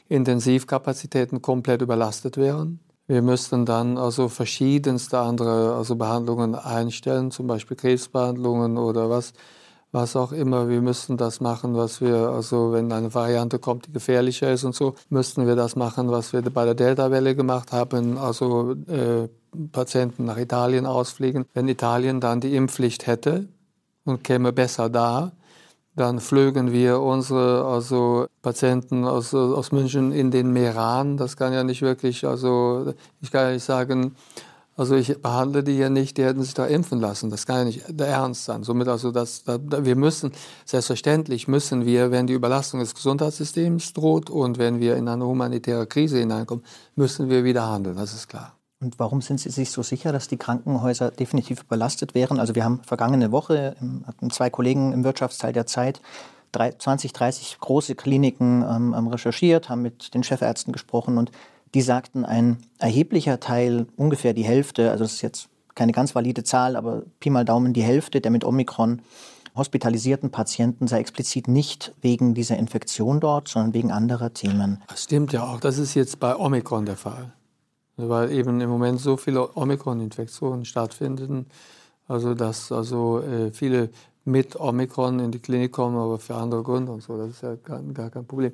Intensivkapazitäten 0.09 1.41
komplett 1.41 1.81
überlastet 1.81 2.37
wären. 2.37 2.81
Wir 3.11 3.21
müssten 3.21 3.65
dann 3.65 3.97
also 3.97 4.29
verschiedenste 4.29 5.19
andere 5.19 5.75
also 5.75 5.97
Behandlungen 5.97 6.55
einstellen, 6.55 7.29
zum 7.29 7.45
Beispiel 7.45 7.75
Krebsbehandlungen 7.75 8.77
oder 8.77 9.09
was 9.09 9.33
was 9.91 10.15
auch 10.15 10.31
immer. 10.31 10.69
Wir 10.69 10.79
müssten 10.79 11.17
das 11.17 11.41
machen, 11.41 11.75
was 11.75 11.99
wir, 11.99 12.29
also 12.29 12.71
wenn 12.71 12.89
eine 12.93 13.13
Variante 13.13 13.59
kommt, 13.59 13.87
die 13.87 13.91
gefährlicher 13.91 14.49
ist 14.53 14.63
und 14.63 14.73
so, 14.73 14.95
müssten 15.09 15.45
wir 15.45 15.57
das 15.57 15.75
machen, 15.75 16.09
was 16.09 16.31
wir 16.31 16.41
bei 16.41 16.63
der 16.63 16.73
Delta-Welle 16.73 17.35
gemacht 17.35 17.73
haben, 17.73 18.17
also 18.17 18.75
äh, 18.87 19.27
Patienten 19.73 20.23
nach 20.23 20.37
Italien 20.37 20.85
ausfliegen. 20.85 21.43
Wenn 21.53 21.67
Italien 21.67 22.21
dann 22.21 22.39
die 22.39 22.55
Impfpflicht 22.55 23.07
hätte 23.07 23.49
und 24.05 24.23
käme 24.23 24.53
besser 24.53 24.89
da, 24.89 25.33
dann 26.01 26.19
flögen 26.19 26.71
wir 26.71 26.99
unsere 26.99 27.63
also 27.63 28.25
Patienten 28.41 29.05
aus, 29.05 29.35
aus 29.35 29.71
München 29.71 30.11
in 30.11 30.31
den 30.31 30.51
Meran. 30.51 31.15
Das 31.15 31.37
kann 31.37 31.53
ja 31.53 31.63
nicht 31.63 31.83
wirklich, 31.83 32.25
also 32.25 32.95
ich 33.21 33.31
kann 33.31 33.45
ja 33.45 33.53
nicht 33.53 33.63
sagen, 33.63 34.15
also 34.75 34.95
ich 34.95 35.21
behandle 35.21 35.63
die 35.63 35.77
ja 35.77 35.89
nicht, 35.89 36.17
die 36.17 36.23
hätten 36.23 36.41
sich 36.41 36.55
da 36.55 36.65
impfen 36.65 36.99
lassen. 36.99 37.29
Das 37.29 37.45
kann 37.45 37.57
ja 37.57 37.65
nicht 37.65 37.83
der 37.87 38.07
Ernst 38.07 38.45
sein. 38.45 38.63
Somit 38.63 38.87
also, 38.87 39.11
das, 39.11 39.43
da, 39.43 39.59
wir 39.61 39.95
müssen, 39.95 40.31
selbstverständlich 40.65 41.47
müssen 41.47 41.85
wir, 41.85 42.09
wenn 42.09 42.25
die 42.25 42.33
Überlastung 42.33 42.79
des 42.79 42.95
Gesundheitssystems 42.95 43.93
droht 43.93 44.31
und 44.31 44.57
wenn 44.57 44.79
wir 44.79 44.95
in 44.95 45.07
eine 45.07 45.25
humanitäre 45.25 45.85
Krise 45.85 46.17
hineinkommen, 46.17 46.65
müssen 46.95 47.29
wir 47.29 47.43
wieder 47.43 47.69
handeln, 47.69 47.95
das 47.95 48.13
ist 48.13 48.27
klar. 48.27 48.60
Und 48.81 48.97
warum 48.97 49.21
sind 49.21 49.39
Sie 49.39 49.49
sich 49.49 49.69
so 49.69 49.83
sicher, 49.83 50.11
dass 50.11 50.27
die 50.27 50.37
Krankenhäuser 50.37 51.11
definitiv 51.11 51.61
überlastet 51.61 52.15
wären? 52.15 52.39
Also 52.39 52.55
wir 52.55 52.65
haben 52.65 52.81
vergangene 52.83 53.31
Woche, 53.31 53.75
hatten 54.07 54.31
zwei 54.31 54.49
Kollegen 54.49 54.91
im 54.91 55.03
Wirtschaftsteil 55.03 55.53
der 55.53 55.67
Zeit 55.67 56.01
20, 56.53 57.13
30 57.13 57.59
große 57.59 57.95
Kliniken 57.95 58.63
ähm, 58.63 59.07
recherchiert, 59.07 59.69
haben 59.69 59.83
mit 59.83 60.13
den 60.13 60.23
Chefärzten 60.23 60.73
gesprochen 60.73 61.17
und 61.17 61.31
die 61.73 61.81
sagten, 61.81 62.25
ein 62.25 62.57
erheblicher 62.77 63.39
Teil, 63.39 63.85
ungefähr 63.95 64.33
die 64.33 64.43
Hälfte, 64.43 64.91
also 64.91 65.05
das 65.05 65.13
ist 65.13 65.21
jetzt 65.21 65.47
keine 65.75 65.93
ganz 65.93 66.13
valide 66.13 66.43
Zahl, 66.43 66.75
aber 66.75 67.03
Pi 67.21 67.29
mal 67.29 67.45
Daumen 67.45 67.71
die 67.71 67.83
Hälfte 67.83 68.19
der 68.19 68.31
mit 68.31 68.43
Omikron 68.43 69.01
hospitalisierten 69.55 70.31
Patienten 70.31 70.87
sei 70.87 70.99
explizit 70.99 71.47
nicht 71.47 71.93
wegen 72.01 72.33
dieser 72.33 72.57
Infektion 72.57 73.19
dort, 73.19 73.47
sondern 73.47 73.73
wegen 73.73 73.91
anderer 73.91 74.33
Themen. 74.33 74.81
Das 74.87 75.03
stimmt 75.03 75.33
ja 75.33 75.43
auch. 75.43 75.59
Das 75.59 75.77
ist 75.77 75.93
jetzt 75.93 76.19
bei 76.19 76.35
Omikron 76.35 76.85
der 76.85 76.95
Fall. 76.95 77.33
Weil 78.09 78.31
eben 78.31 78.61
im 78.61 78.69
Moment 78.69 78.99
so 78.99 79.17
viele 79.17 79.55
Omikron-Infektionen 79.55 80.65
stattfinden, 80.65 81.47
also 82.07 82.33
dass 82.33 82.71
also 82.71 83.21
äh, 83.21 83.51
viele 83.51 83.89
mit 84.23 84.59
Omikron 84.59 85.19
in 85.19 85.31
die 85.31 85.39
Klinik 85.39 85.71
kommen, 85.71 85.97
aber 85.97 86.19
für 86.19 86.35
andere 86.35 86.63
Gründe 86.63 86.91
und 86.91 87.01
so. 87.01 87.17
Das 87.17 87.29
ist 87.29 87.41
ja 87.41 87.55
gar, 87.55 87.81
gar 87.81 88.09
kein 88.09 88.25
Problem. 88.25 88.51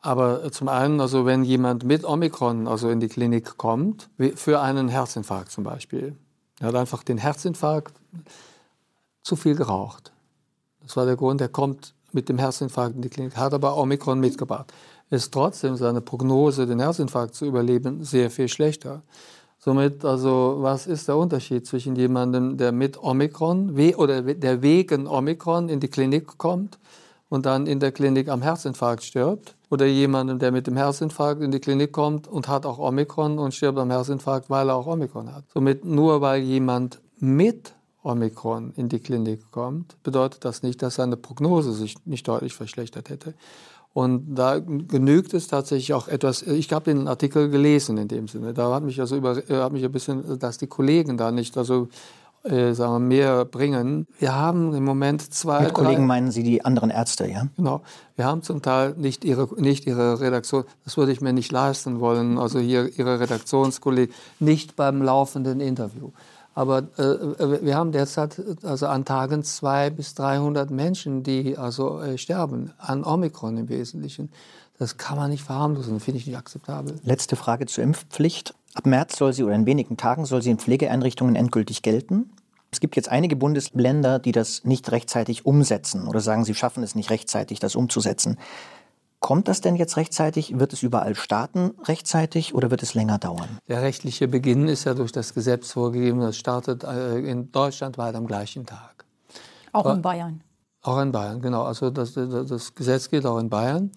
Aber 0.00 0.52
zum 0.52 0.68
einen, 0.68 1.00
also 1.00 1.26
wenn 1.26 1.42
jemand 1.42 1.84
mit 1.84 2.04
Omikron 2.04 2.68
also 2.68 2.90
in 2.90 3.00
die 3.00 3.08
Klinik 3.08 3.56
kommt, 3.56 4.08
für 4.34 4.60
einen 4.60 4.88
Herzinfarkt 4.88 5.50
zum 5.50 5.64
Beispiel, 5.64 6.16
er 6.60 6.68
hat 6.68 6.74
einfach 6.74 7.02
den 7.02 7.18
Herzinfarkt 7.18 7.94
zu 9.22 9.36
viel 9.36 9.56
geraucht. 9.56 10.12
Das 10.82 10.96
war 10.96 11.06
der 11.06 11.16
Grund, 11.16 11.40
er 11.40 11.48
kommt 11.48 11.94
mit 12.12 12.28
dem 12.28 12.38
Herzinfarkt 12.38 12.94
in 12.94 13.02
die 13.02 13.08
Klinik, 13.08 13.36
hat 13.36 13.52
aber 13.52 13.76
Omikron 13.76 14.20
mitgebracht. 14.20 14.72
Ist 15.10 15.32
trotzdem 15.32 15.76
seine 15.76 16.00
Prognose, 16.00 16.66
den 16.66 16.80
Herzinfarkt 16.80 17.34
zu 17.34 17.46
überleben, 17.46 18.02
sehr 18.02 18.30
viel 18.30 18.48
schlechter. 18.48 19.02
Somit, 19.58 20.04
also, 20.04 20.58
was 20.60 20.86
ist 20.86 21.08
der 21.08 21.16
Unterschied 21.16 21.66
zwischen 21.66 21.96
jemandem, 21.96 22.56
der 22.56 22.72
mit 22.72 23.02
Omikron 23.02 23.70
oder 23.96 24.22
der 24.22 24.62
wegen 24.62 25.06
Omikron 25.06 25.68
in 25.68 25.80
die 25.80 25.88
Klinik 25.88 26.38
kommt 26.38 26.78
und 27.28 27.46
dann 27.46 27.66
in 27.66 27.80
der 27.80 27.92
Klinik 27.92 28.28
am 28.28 28.42
Herzinfarkt 28.42 29.02
stirbt 29.02 29.56
oder 29.70 29.86
jemandem, 29.86 30.38
der 30.38 30.52
mit 30.52 30.66
dem 30.66 30.76
Herzinfarkt 30.76 31.42
in 31.42 31.50
die 31.50 31.60
Klinik 31.60 31.92
kommt 31.92 32.28
und 32.28 32.48
hat 32.48 32.66
auch 32.66 32.78
Omikron 32.78 33.38
und 33.38 33.54
stirbt 33.54 33.78
am 33.78 33.90
Herzinfarkt, 33.90 34.50
weil 34.50 34.68
er 34.68 34.76
auch 34.76 34.86
Omikron 34.86 35.34
hat. 35.34 35.44
Somit 35.52 35.84
nur 35.84 36.20
weil 36.20 36.42
jemand 36.42 37.00
mit 37.18 37.74
Omikron 38.02 38.72
in 38.76 38.88
die 38.88 39.00
Klinik 39.00 39.50
kommt, 39.50 40.00
bedeutet 40.04 40.44
das 40.44 40.62
nicht, 40.62 40.80
dass 40.80 40.94
seine 40.94 41.16
Prognose 41.16 41.72
sich 41.72 41.96
nicht 42.04 42.28
deutlich 42.28 42.54
verschlechtert 42.54 43.10
hätte. 43.10 43.34
Und 43.96 44.34
da 44.34 44.58
genügt 44.58 45.32
es 45.32 45.48
tatsächlich 45.48 45.94
auch 45.94 46.06
etwas, 46.06 46.42
ich 46.42 46.70
habe 46.70 46.92
den 46.92 47.08
Artikel 47.08 47.48
gelesen 47.48 47.96
in 47.96 48.08
dem 48.08 48.28
Sinne, 48.28 48.52
da 48.52 48.74
hat 48.74 48.82
mich 48.82 49.00
also 49.00 49.16
über, 49.16 49.36
hat 49.36 49.72
mich 49.72 49.82
ein 49.86 49.90
bisschen, 49.90 50.38
dass 50.38 50.58
die 50.58 50.66
Kollegen 50.66 51.16
da 51.16 51.30
nicht 51.30 51.56
also 51.56 51.88
äh, 52.44 52.74
sagen 52.74 52.92
wir, 52.92 53.16
mehr 53.16 53.44
bringen. 53.46 54.06
Wir 54.18 54.34
haben 54.34 54.74
im 54.74 54.84
Moment 54.84 55.32
zwei. 55.32 55.62
Mit 55.62 55.72
Kollegen 55.72 56.02
drei, 56.02 56.06
meinen 56.08 56.30
Sie 56.30 56.42
die 56.42 56.62
anderen 56.62 56.90
Ärzte, 56.90 57.26
ja? 57.26 57.46
Genau. 57.56 57.80
Wir 58.16 58.26
haben 58.26 58.42
zum 58.42 58.60
Teil 58.60 58.92
nicht 58.98 59.24
ihre, 59.24 59.48
nicht 59.58 59.86
ihre 59.86 60.20
Redaktion, 60.20 60.64
das 60.84 60.98
würde 60.98 61.12
ich 61.12 61.22
mir 61.22 61.32
nicht 61.32 61.50
leisten 61.50 61.98
wollen, 61.98 62.36
also 62.36 62.58
hier 62.58 62.98
Ihre 62.98 63.18
Redaktionskollegen, 63.18 64.14
nicht 64.40 64.76
beim 64.76 65.00
laufenden 65.00 65.60
Interview. 65.60 66.10
Aber 66.56 66.88
äh, 66.98 67.02
äh 67.02 67.62
wir 67.62 67.76
haben 67.76 67.92
derzeit 67.92 68.42
also 68.64 68.86
an 68.86 69.04
Tagen 69.04 69.44
200 69.44 69.94
bis 69.94 70.14
300 70.14 70.70
Menschen, 70.70 71.22
die 71.22 71.56
also 71.56 72.00
äh, 72.00 72.18
sterben, 72.18 72.72
an 72.78 73.04
Omikron 73.04 73.58
im 73.58 73.68
Wesentlichen. 73.68 74.30
Das 74.78 74.96
kann 74.96 75.16
man 75.18 75.30
nicht 75.30 75.44
verharmlosen, 75.44 76.00
finde 76.00 76.18
ich 76.18 76.26
nicht 76.26 76.36
akzeptabel. 76.36 76.98
Letzte 77.04 77.36
Frage 77.36 77.66
zur 77.66 77.84
Impfpflicht. 77.84 78.54
Ab 78.74 78.86
März 78.86 79.16
soll 79.18 79.32
sie 79.32 79.44
oder 79.44 79.54
in 79.54 79.66
wenigen 79.66 79.96
Tagen 79.96 80.24
soll 80.24 80.42
sie 80.42 80.50
in 80.50 80.58
Pflegeeinrichtungen 80.58 81.36
endgültig 81.36 81.82
gelten. 81.82 82.30
Es 82.70 82.80
gibt 82.80 82.96
jetzt 82.96 83.10
einige 83.10 83.36
Bundesländer, 83.36 84.18
die 84.18 84.32
das 84.32 84.64
nicht 84.64 84.90
rechtzeitig 84.90 85.46
umsetzen 85.46 86.08
oder 86.08 86.20
sagen, 86.20 86.44
sie 86.44 86.54
schaffen 86.54 86.82
es 86.82 86.94
nicht 86.94 87.10
rechtzeitig, 87.10 87.58
das 87.58 87.76
umzusetzen. 87.76 88.38
Kommt 89.20 89.48
das 89.48 89.60
denn 89.60 89.76
jetzt 89.76 89.96
rechtzeitig? 89.96 90.58
Wird 90.58 90.72
es 90.72 90.82
überall 90.82 91.14
starten 91.14 91.72
rechtzeitig 91.84 92.54
oder 92.54 92.70
wird 92.70 92.82
es 92.82 92.94
länger 92.94 93.18
dauern? 93.18 93.58
Der 93.66 93.82
rechtliche 93.82 94.28
Beginn 94.28 94.68
ist 94.68 94.84
ja 94.84 94.94
durch 94.94 95.12
das 95.12 95.34
Gesetz 95.34 95.72
vorgegeben. 95.72 96.20
Das 96.20 96.36
startet 96.36 96.84
äh, 96.84 97.18
in 97.18 97.50
Deutschland 97.50 97.98
weit 97.98 98.14
am 98.14 98.26
gleichen 98.26 98.66
Tag. 98.66 99.04
Auch 99.72 99.86
in 99.92 100.02
Bayern. 100.02 100.42
Auch 100.82 101.00
in 101.00 101.12
Bayern, 101.12 101.40
genau. 101.40 101.64
Also 101.64 101.90
das, 101.90 102.14
das 102.14 102.74
Gesetz 102.74 103.10
gilt 103.10 103.26
auch 103.26 103.38
in 103.38 103.50
Bayern. 103.50 103.90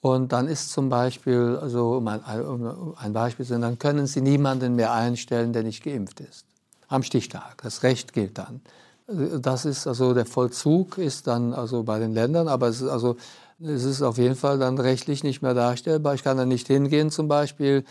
Und 0.00 0.32
dann 0.32 0.48
ist 0.48 0.70
zum 0.70 0.88
Beispiel, 0.88 1.58
also 1.60 1.98
um 1.98 2.08
ein, 2.08 2.20
um 2.42 2.94
ein 2.96 3.12
Beispiel 3.12 3.44
zu 3.44 3.52
nennen, 3.52 3.62
dann 3.62 3.78
können 3.78 4.06
Sie 4.06 4.22
niemanden 4.22 4.74
mehr 4.74 4.92
einstellen, 4.92 5.52
der 5.52 5.62
nicht 5.62 5.84
geimpft 5.84 6.20
ist. 6.20 6.46
Am 6.88 7.02
Stichtag. 7.02 7.60
Das 7.62 7.82
Recht 7.82 8.12
gilt 8.12 8.38
dann. 8.38 8.62
Das 9.06 9.64
ist 9.64 9.86
also 9.86 10.14
der 10.14 10.24
Vollzug 10.24 10.96
ist 10.96 11.26
dann 11.26 11.52
also 11.52 11.82
bei 11.82 11.98
den 11.98 12.12
Ländern, 12.14 12.48
aber 12.48 12.68
es 12.68 12.80
ist 12.80 12.88
also 12.88 13.16
es 13.62 13.84
ist 13.84 14.02
auf 14.02 14.18
jeden 14.18 14.36
Fall 14.36 14.58
dann 14.58 14.78
rechtlich 14.78 15.22
nicht 15.22 15.42
mehr 15.42 15.54
darstellbar. 15.54 16.14
Ich 16.14 16.22
kann 16.22 16.36
da 16.36 16.46
nicht 16.46 16.66
hingehen 16.66 17.10
zum 17.10 17.28
Beispiel 17.28 17.84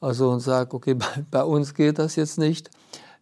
also 0.00 0.30
und 0.30 0.40
sage, 0.40 0.74
okay, 0.74 0.94
bei, 0.94 1.24
bei 1.30 1.44
uns 1.44 1.74
geht 1.74 1.98
das 1.98 2.16
jetzt 2.16 2.38
nicht. 2.38 2.70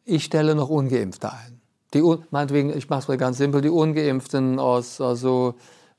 Ich 0.04 0.24
stelle 0.24 0.54
noch 0.54 0.68
Ungeimpfte 0.68 1.32
ein. 1.32 1.60
Die, 1.94 2.02
meinetwegen, 2.30 2.76
ich 2.76 2.88
mache 2.88 3.00
es 3.00 3.08
mal 3.08 3.18
ganz 3.18 3.38
simpel, 3.38 3.60
die 3.60 3.68
Ungeimpften 3.68 4.58
aus 4.58 5.00
also 5.00 5.54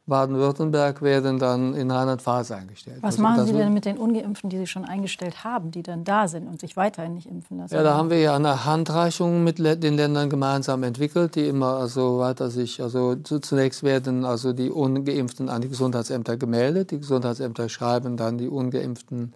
Baden-Württemberg 0.05 1.01
werden 1.01 1.39
dann 1.39 1.73
in 1.73 1.89
Rheinland-Pfalz 1.89 2.51
eingestellt. 2.51 2.97
Was 3.01 3.15
also, 3.15 3.21
machen 3.21 3.45
Sie 3.45 3.53
denn 3.53 3.73
mit 3.73 3.85
den 3.85 3.97
Ungeimpften, 3.97 4.49
die 4.49 4.57
Sie 4.57 4.67
schon 4.67 4.83
eingestellt 4.83 5.45
haben, 5.45 5.71
die 5.71 5.81
dann 5.81 6.03
da 6.03 6.27
sind 6.27 6.47
und 6.47 6.59
sich 6.59 6.75
weiterhin 6.75 7.13
nicht 7.13 7.27
impfen 7.27 7.57
lassen? 7.57 7.73
Ja, 7.73 7.83
da 7.83 7.95
haben 7.95 8.09
wir 8.09 8.19
ja 8.19 8.35
eine 8.35 8.65
Handreichung 8.65 9.45
mit 9.45 9.59
den 9.59 9.95
Ländern 9.95 10.29
gemeinsam 10.29 10.83
entwickelt, 10.83 11.35
die 11.35 11.47
immer 11.47 11.77
also 11.77 12.19
weiter 12.19 12.49
sich, 12.49 12.81
also 12.81 13.15
zunächst 13.15 13.83
werden 13.83 14.25
also 14.25 14.51
die 14.51 14.69
Ungeimpften 14.69 15.47
an 15.47 15.61
die 15.61 15.69
Gesundheitsämter 15.69 16.35
gemeldet. 16.35 16.91
Die 16.91 16.99
Gesundheitsämter 16.99 17.69
schreiben 17.69 18.17
dann 18.17 18.37
die 18.37 18.49
Ungeimpften 18.49 19.33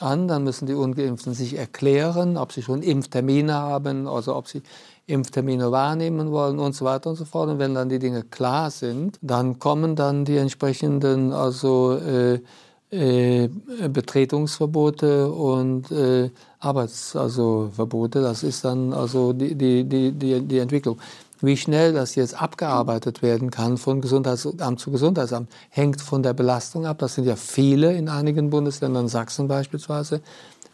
an, 0.00 0.28
dann 0.28 0.44
müssen 0.44 0.66
die 0.66 0.74
Ungeimpften 0.74 1.34
sich 1.34 1.56
erklären, 1.56 2.36
ob 2.36 2.52
sie 2.52 2.62
schon 2.62 2.82
Impftermine 2.82 3.54
haben, 3.54 4.06
also 4.06 4.36
ob 4.36 4.48
sie 4.48 4.62
Impftermine 5.10 5.70
wahrnehmen 5.72 6.30
wollen 6.30 6.58
und 6.58 6.74
so 6.74 6.84
weiter 6.84 7.10
und 7.10 7.16
so 7.16 7.24
fort. 7.24 7.48
Und 7.48 7.58
wenn 7.58 7.74
dann 7.74 7.88
die 7.88 7.98
Dinge 7.98 8.22
klar 8.22 8.70
sind, 8.70 9.18
dann 9.20 9.58
kommen 9.58 9.96
dann 9.96 10.24
die 10.24 10.36
entsprechenden 10.36 11.32
also 11.32 11.96
äh, 11.96 12.40
äh, 12.92 13.48
Betretungsverbote 13.88 15.30
und 15.30 15.92
äh, 15.92 16.30
Arbeitsverbote. 16.58 18.18
Also 18.18 18.28
das 18.28 18.42
ist 18.42 18.64
dann 18.64 18.92
also 18.92 19.32
die, 19.32 19.54
die, 19.54 19.84
die, 19.84 20.12
die, 20.12 20.40
die 20.40 20.58
Entwicklung. 20.58 20.98
Wie 21.40 21.56
schnell 21.56 21.92
das 21.92 22.16
jetzt 22.16 22.40
abgearbeitet 22.40 23.22
werden 23.22 23.50
kann 23.50 23.78
von 23.78 24.00
Gesundheitsamt 24.00 24.80
zu 24.80 24.90
Gesundheitsamt, 24.90 25.48
hängt 25.70 26.00
von 26.00 26.22
der 26.22 26.34
Belastung 26.34 26.84
ab. 26.84 26.98
Das 26.98 27.14
sind 27.14 27.24
ja 27.24 27.36
viele 27.36 27.94
in 27.94 28.08
einigen 28.08 28.50
Bundesländern, 28.50 29.08
Sachsen 29.08 29.48
beispielsweise. 29.48 30.20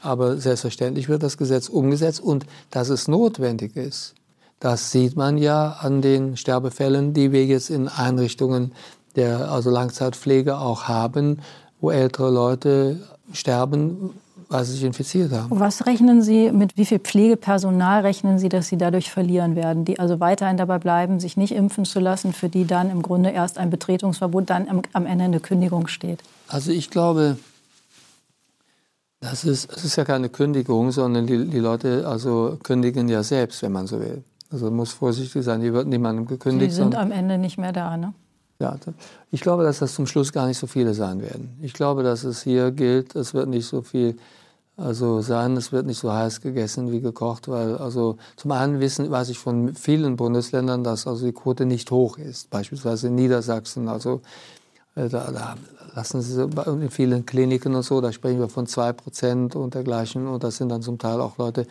Aber 0.01 0.39
selbstverständlich 0.39 1.09
wird 1.09 1.23
das 1.23 1.37
Gesetz 1.37 1.69
umgesetzt 1.69 2.21
und 2.21 2.47
dass 2.71 2.89
es 2.89 3.09
notwendig 3.09 3.77
ist, 3.77 4.15
das 4.61 4.91
sieht 4.91 5.17
man 5.17 5.39
ja 5.39 5.77
an 5.81 6.01
den 6.01 6.37
Sterbefällen, 6.37 7.13
die 7.13 7.33
wir 7.33 7.45
jetzt 7.45 7.71
in 7.71 7.89
Einrichtungen 7.89 8.73
der 9.17 9.51
also 9.51 9.71
Langzeitpflege 9.71 10.59
auch 10.59 10.85
haben, 10.85 11.41
wo 11.81 11.91
ältere 11.91 12.31
Leute 12.31 13.01
sterben, 13.33 14.11
weil 14.49 14.65
sie 14.65 14.73
sich 14.73 14.85
infiziert 14.85 15.33
haben. 15.33 15.59
Was 15.59 15.87
rechnen 15.87 16.23
Sie, 16.23 16.53
mit 16.53 16.77
wie 16.77 16.87
viel 16.87 17.01
Pflegepersonal 17.01 18.03
rechnen 18.03 18.39
Sie, 18.39 18.49
dass 18.49 18.69
Sie 18.69 18.77
dadurch 18.77 19.11
verlieren 19.11 19.57
werden, 19.57 19.85
die 19.85 19.99
also 19.99 20.21
weiterhin 20.21 20.57
dabei 20.57 20.79
bleiben, 20.79 21.19
sich 21.19 21.37
nicht 21.37 21.53
impfen 21.53 21.85
zu 21.85 21.99
lassen, 21.99 22.33
für 22.33 22.49
die 22.49 22.67
dann 22.67 22.91
im 22.91 23.03
Grunde 23.03 23.31
erst 23.31 23.59
ein 23.59 23.71
Betretungsverbot, 23.71 24.49
dann 24.49 24.69
am, 24.69 24.83
am 24.93 25.07
Ende 25.07 25.25
eine 25.25 25.41
Kündigung 25.41 25.89
steht? 25.89 26.21
Also 26.49 26.71
ich 26.71 26.91
glaube, 26.91 27.39
das 29.21 29.45
ist, 29.45 29.73
das 29.73 29.85
ist 29.85 29.97
ja 29.97 30.05
keine 30.05 30.29
Kündigung, 30.29 30.93
sondern 30.93 31.27
die, 31.27 31.47
die 31.47 31.59
Leute 31.59 32.07
also 32.07 32.59
kündigen 32.63 33.09
ja 33.09 33.23
selbst, 33.23 33.63
wenn 33.63 33.73
man 33.73 33.87
so 33.87 33.99
will. 34.01 34.23
Also 34.51 34.71
muss 34.71 34.93
vorsichtig 34.93 35.45
sein, 35.45 35.61
die 35.61 35.73
wird 35.73 35.87
niemandem 35.87 36.27
gekündigt. 36.27 36.71
Die 36.71 36.75
sind 36.75 36.95
am 36.95 37.11
Ende 37.11 37.39
nicht 37.39 37.59
mehr 37.59 37.73
da, 37.73 37.97
ne? 37.97 38.15
Ja, 38.59 38.77
ich 39.31 39.43
glaube, 39.43 39.65
dass 39.65 39.81
das 39.81 39.95
zum 39.95 40.07
Schluss 40.07 40.33
gar 40.33 40.47
nicht 40.47 40.57
so 40.57 40.67
viele 40.67 40.95
sein 40.95 41.21
werden. 41.21 41.59
Ich 41.61 41.75
glaube, 41.75 42.03
dass 42.03 42.25
es 42.25 42.43
hier 42.43 42.71
gilt, 42.71 43.15
es 43.15 43.35
wird 43.35 43.49
nicht 43.49 43.67
so 43.67 43.83
viel 43.83 44.17
also 44.79 45.23
sein, 45.23 45.57
es 45.57 45.73
wird 45.73 45.87
nicht 45.87 45.99
so 45.99 46.13
heiß 46.13 46.43
gegessen 46.43 46.93
wie 46.93 47.01
gekocht, 47.01 47.49
weil 47.49 47.77
also 47.79 48.19
zum 48.37 48.53
einen 48.53 48.79
wissen, 48.81 49.11
weiß 49.11 49.31
ich 49.31 49.39
von 49.39 49.75
vielen 49.75 50.17
Bundesländern, 50.17 50.85
dass 50.85 51.07
also 51.07 51.25
die 51.25 51.33
Quote 51.33 51.65
nicht 51.65 51.91
hoch 51.91 52.19
ist. 52.19 52.51
Beispielsweise 52.51 53.07
in 53.07 53.15
Niedersachsen, 53.15 53.89
also 53.89 54.21
äh, 54.95 55.09
da, 55.09 55.31
da 55.31 55.55
lassen 55.95 56.21
Sie 56.21 56.43
in 56.43 56.91
vielen 56.91 57.25
Kliniken 57.25 57.75
und 57.75 57.85
so, 57.85 58.03
da 58.03 58.13
sprechen 58.13 58.39
wir 58.39 58.51
von 58.51 58.67
zwei 58.67 58.93
Prozent 58.93 59.57
und 59.57 59.75
dergleichen 59.75 60.27
und 60.27 60.45
das 60.45 60.59
sind 60.59 60.69
dann 60.69 60.83
zum 60.83 60.99
Teil 60.99 61.23
auch 61.23 61.39
Leute, 61.39 61.67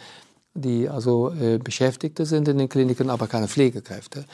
die 0.55 0.89
also 0.89 1.31
äh, 1.39 1.57
Beschäftigte 1.57 2.25
sind 2.25 2.47
in 2.47 2.57
den 2.57 2.69
Kliniken, 2.69 3.09
aber 3.09 3.27
keine 3.27 3.47
Pflegekräfte. 3.47 4.25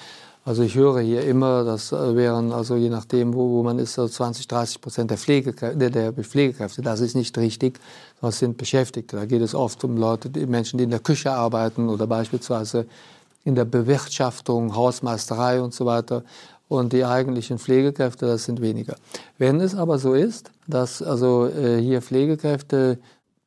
Also 0.43 0.63
ich 0.63 0.73
höre 0.73 1.01
hier 1.01 1.23
immer, 1.23 1.63
das 1.63 1.91
äh, 1.91 2.15
wären 2.15 2.51
also 2.51 2.75
je 2.75 2.89
nachdem, 2.89 3.33
wo, 3.33 3.49
wo 3.51 3.63
man 3.63 3.77
ist, 3.77 3.93
so 3.93 4.07
20, 4.07 4.47
30 4.47 4.81
Prozent 4.81 5.11
der, 5.11 5.17
Pflegekräfte, 5.17 5.91
der 5.91 6.13
Pflegekräfte. 6.13 6.81
Das 6.81 6.99
ist 6.99 7.15
nicht 7.15 7.37
richtig. 7.37 7.79
Das 8.21 8.39
sind 8.39 8.57
Beschäftigte. 8.57 9.17
Da 9.17 9.25
geht 9.25 9.41
es 9.41 9.53
oft 9.53 9.83
um 9.83 9.97
Leute, 9.97 10.29
die 10.29 10.45
Menschen, 10.45 10.77
die 10.77 10.85
in 10.85 10.89
der 10.89 10.99
Küche 10.99 11.31
arbeiten 11.31 11.89
oder 11.89 12.07
beispielsweise 12.07 12.85
in 13.43 13.53
der 13.55 13.65
Bewirtschaftung, 13.65 14.75
Hausmeisterei 14.75 15.61
und 15.61 15.73
so 15.73 15.85
weiter. 15.85 16.23
Und 16.67 16.93
die 16.93 17.03
eigentlichen 17.03 17.59
Pflegekräfte, 17.59 18.25
das 18.25 18.45
sind 18.45 18.61
weniger. 18.61 18.95
Wenn 19.37 19.59
es 19.59 19.75
aber 19.75 19.99
so 19.99 20.13
ist, 20.13 20.51
dass 20.67 21.01
also 21.03 21.47
äh, 21.47 21.79
hier 21.81 22.01
Pflegekräfte 22.01 22.97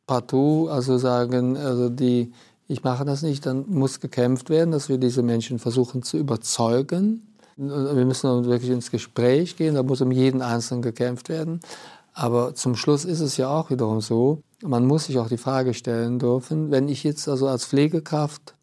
partout, 0.07 0.69
also 0.69 0.99
sagen, 0.99 1.57
also 1.57 1.89
die 1.89 2.33
ich 2.67 2.83
mache 2.83 3.05
das 3.05 3.23
nicht, 3.23 3.45
dann 3.47 3.65
muss 3.69 4.01
gekämpft 4.01 4.51
werden, 4.51 4.71
dass 4.71 4.89
wir 4.89 4.99
diese 4.99 5.23
Menschen 5.23 5.59
versuchen 5.59 6.03
zu 6.03 6.17
überzeugen. 6.17 7.35
Wir 7.57 8.05
müssen 8.05 8.47
wirklich 8.47 8.71
ins 8.71 8.91
Gespräch 8.91 9.57
gehen, 9.57 9.75
da 9.75 9.83
muss 9.83 10.01
um 10.01 10.11
jeden 10.11 10.43
Einzelnen 10.43 10.83
gekämpft 10.83 11.29
werden. 11.29 11.61
Aber 12.15 12.55
zum 12.55 12.77
Schluss 12.77 13.05
ist 13.05 13.21
es 13.21 13.37
ja 13.37 13.49
auch 13.49 13.71
wiederum 13.71 14.01
so, 14.01 14.43
man 14.63 14.87
muss 14.87 15.07
sich 15.07 15.19
auch 15.19 15.29
die 15.29 15.37
Frage 15.37 15.75
stellen 15.75 16.19
dürfen, 16.19 16.71
wenn 16.71 16.89
ich 16.89 17.05
jetzt 17.05 17.29
also 17.29 17.49
als 17.49 17.67
Pflegekraft 17.67 18.55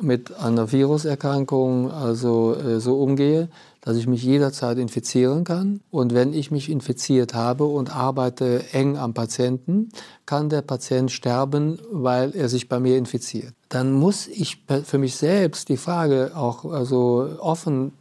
mit 0.00 0.34
einer 0.36 0.72
Viruserkrankung 0.72 1.90
also 1.90 2.54
äh, 2.54 2.80
so 2.80 3.00
umgehe, 3.00 3.48
dass 3.86 3.96
ich 3.96 4.08
mich 4.08 4.24
jederzeit 4.24 4.78
infizieren 4.78 5.44
kann. 5.44 5.80
Und 5.92 6.12
wenn 6.12 6.34
ich 6.34 6.50
mich 6.50 6.68
infiziert 6.68 7.34
habe 7.34 7.66
und 7.66 7.94
arbeite 7.94 8.64
eng 8.72 8.96
am 8.96 9.14
Patienten, 9.14 9.90
kann 10.26 10.48
der 10.48 10.62
Patient 10.62 11.12
sterben, 11.12 11.78
weil 11.92 12.34
er 12.34 12.48
sich 12.48 12.68
bei 12.68 12.80
mir 12.80 12.98
infiziert. 12.98 13.54
Dann 13.68 13.92
muss 13.92 14.26
ich 14.26 14.64
für 14.82 14.98
mich 14.98 15.14
selbst 15.14 15.68
die 15.68 15.76
Frage 15.76 16.32
auch 16.34 16.64
also 16.64 17.36
offen 17.38 17.92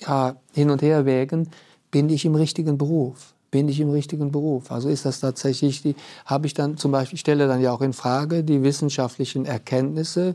ja, 0.00 0.34
hin 0.52 0.70
und 0.70 0.82
her 0.82 1.06
wägen, 1.06 1.48
bin 1.92 2.08
ich 2.08 2.24
im 2.24 2.34
richtigen 2.34 2.76
Beruf? 2.76 3.34
Bin 3.52 3.68
ich 3.68 3.78
im 3.78 3.90
richtigen 3.90 4.32
Beruf? 4.32 4.72
Also 4.72 4.88
ist 4.88 5.04
das 5.04 5.20
tatsächlich 5.20 5.80
die, 5.80 5.94
habe 6.26 6.48
ich 6.48 6.54
dann 6.54 6.76
zum 6.76 6.90
Beispiel, 6.90 7.14
ich 7.14 7.20
stelle 7.20 7.46
dann 7.46 7.60
ja 7.60 7.70
auch 7.70 7.82
in 7.82 7.92
Frage 7.92 8.42
die 8.42 8.64
wissenschaftlichen 8.64 9.46
Erkenntnisse, 9.46 10.34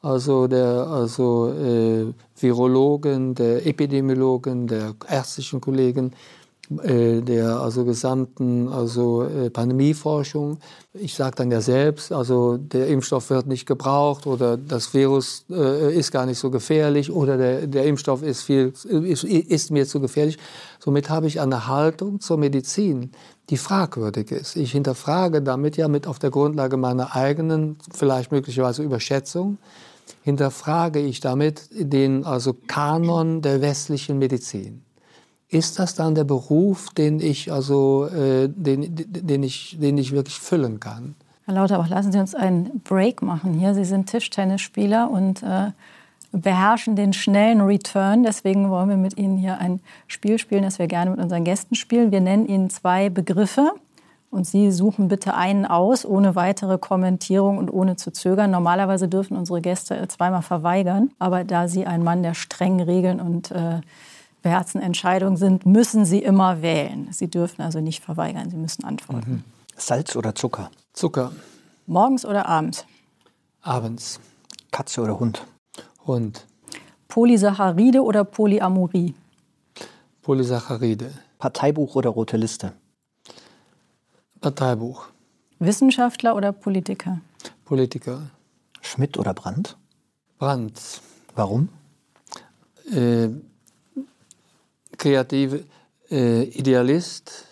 also 0.00 0.46
der 0.46 0.86
also, 0.86 1.52
äh, 1.52 2.12
Virologen, 2.38 3.34
der 3.34 3.66
Epidemiologen, 3.66 4.66
der 4.66 4.94
ärztlichen 5.08 5.60
Kollegen, 5.60 6.12
äh, 6.82 7.22
der 7.22 7.60
also 7.60 7.86
gesamten 7.86 8.68
also 8.68 9.22
äh, 9.22 9.48
Pandemieforschung. 9.48 10.58
Ich 10.92 11.14
sage 11.14 11.36
dann 11.36 11.50
ja 11.50 11.62
selbst, 11.62 12.12
also 12.12 12.58
der 12.58 12.88
Impfstoff 12.88 13.30
wird 13.30 13.46
nicht 13.46 13.64
gebraucht 13.64 14.26
oder 14.26 14.58
das 14.58 14.92
Virus 14.92 15.46
äh, 15.50 15.96
ist 15.96 16.12
gar 16.12 16.26
nicht 16.26 16.38
so 16.38 16.50
gefährlich 16.50 17.10
oder 17.10 17.38
der, 17.38 17.66
der 17.66 17.86
Impfstoff 17.86 18.22
ist, 18.22 18.42
viel, 18.42 18.74
ist, 18.84 19.24
ist 19.24 19.70
mir 19.70 19.86
zu 19.86 19.98
gefährlich. 19.98 20.36
Somit 20.78 21.08
habe 21.08 21.26
ich 21.26 21.40
eine 21.40 21.68
Haltung 21.68 22.20
zur 22.20 22.36
Medizin, 22.36 23.12
die 23.48 23.56
fragwürdig 23.56 24.30
ist. 24.30 24.54
Ich 24.54 24.72
hinterfrage 24.72 25.40
damit 25.40 25.78
ja 25.78 25.88
mit 25.88 26.06
auf 26.06 26.18
der 26.18 26.30
Grundlage 26.30 26.76
meiner 26.76 27.16
eigenen, 27.16 27.78
vielleicht 27.94 28.30
möglicherweise 28.30 28.82
Überschätzung, 28.82 29.56
hinterfrage 30.22 31.00
ich 31.00 31.20
damit 31.20 31.68
den 31.72 32.24
also 32.24 32.54
Kanon 32.66 33.42
der 33.42 33.60
westlichen 33.60 34.18
Medizin. 34.18 34.82
Ist 35.48 35.78
das 35.78 35.94
dann 35.94 36.14
der 36.14 36.24
Beruf, 36.24 36.90
den 36.90 37.20
ich 37.20 37.50
also, 37.50 38.06
äh, 38.06 38.48
den, 38.48 38.94
den, 38.94 39.42
ich, 39.42 39.78
den 39.80 39.96
ich 39.96 40.12
wirklich 40.12 40.38
füllen 40.38 40.78
kann? 40.78 41.14
Herr 41.46 41.54
Lauterbach, 41.54 41.88
lassen 41.88 42.12
Sie 42.12 42.18
uns 42.18 42.34
einen 42.34 42.82
Break 42.84 43.22
machen 43.22 43.54
hier. 43.54 43.72
Sie 43.72 43.86
sind 43.86 44.10
Tischtennisspieler 44.10 45.10
und 45.10 45.42
äh, 45.42 45.70
beherrschen 46.32 46.96
den 46.96 47.14
schnellen 47.14 47.62
Return. 47.62 48.22
Deswegen 48.22 48.68
wollen 48.68 48.90
wir 48.90 48.98
mit 48.98 49.16
Ihnen 49.16 49.38
hier 49.38 49.58
ein 49.58 49.80
Spiel 50.06 50.38
spielen, 50.38 50.62
das 50.62 50.78
wir 50.78 50.86
gerne 50.86 51.12
mit 51.12 51.20
unseren 51.20 51.44
Gästen 51.44 51.74
spielen. 51.74 52.12
Wir 52.12 52.20
nennen 52.20 52.46
Ihnen 52.46 52.68
zwei 52.68 53.08
Begriffe 53.08 53.72
und 54.30 54.46
Sie 54.46 54.70
suchen 54.70 55.08
bitte 55.08 55.34
einen 55.34 55.64
aus, 55.64 56.04
ohne 56.04 56.34
weitere 56.34 56.78
Kommentierung 56.78 57.58
und 57.58 57.70
ohne 57.70 57.96
zu 57.96 58.12
zögern. 58.12 58.50
Normalerweise 58.50 59.08
dürfen 59.08 59.36
unsere 59.36 59.60
Gäste 59.60 60.06
zweimal 60.08 60.42
verweigern. 60.42 61.10
Aber 61.18 61.44
da 61.44 61.68
Sie 61.68 61.86
ein 61.86 62.04
Mann 62.04 62.22
der 62.22 62.34
strengen 62.34 62.80
Regeln 62.80 63.20
und 63.20 63.50
äh, 63.50 63.80
beherzten 64.42 64.80
Entscheidungen 64.80 65.36
sind, 65.36 65.64
müssen 65.64 66.04
Sie 66.04 66.18
immer 66.18 66.60
wählen. 66.62 67.08
Sie 67.10 67.28
dürfen 67.28 67.62
also 67.62 67.80
nicht 67.80 68.04
verweigern, 68.04 68.50
Sie 68.50 68.56
müssen 68.56 68.84
antworten. 68.84 69.30
Mhm. 69.30 69.44
Salz 69.76 70.14
oder 70.14 70.34
Zucker? 70.34 70.70
Zucker. 70.92 71.32
Morgens 71.86 72.26
oder 72.26 72.46
abends? 72.46 72.84
Abends. 73.62 74.20
Katze 74.70 75.00
oder 75.00 75.18
Hund? 75.18 75.46
Hund. 76.06 76.46
Polysaccharide 77.08 78.02
oder 78.02 78.24
Polyamorie? 78.24 79.14
Polysaccharide. 80.22 81.12
Parteibuch 81.38 81.94
oder 81.94 82.10
rote 82.10 82.36
Liste? 82.36 82.72
Parteibuch. 84.40 85.06
Wissenschaftler 85.58 86.36
oder 86.36 86.52
Politiker? 86.52 87.20
Politiker. 87.64 88.22
Schmidt 88.80 89.18
oder 89.18 89.34
Brandt? 89.34 89.76
Brandt. 90.38 91.00
Warum? 91.34 91.68
Äh, 92.92 93.28
kreative 94.96 95.64
äh, 96.10 96.44
Idealist, 96.44 97.46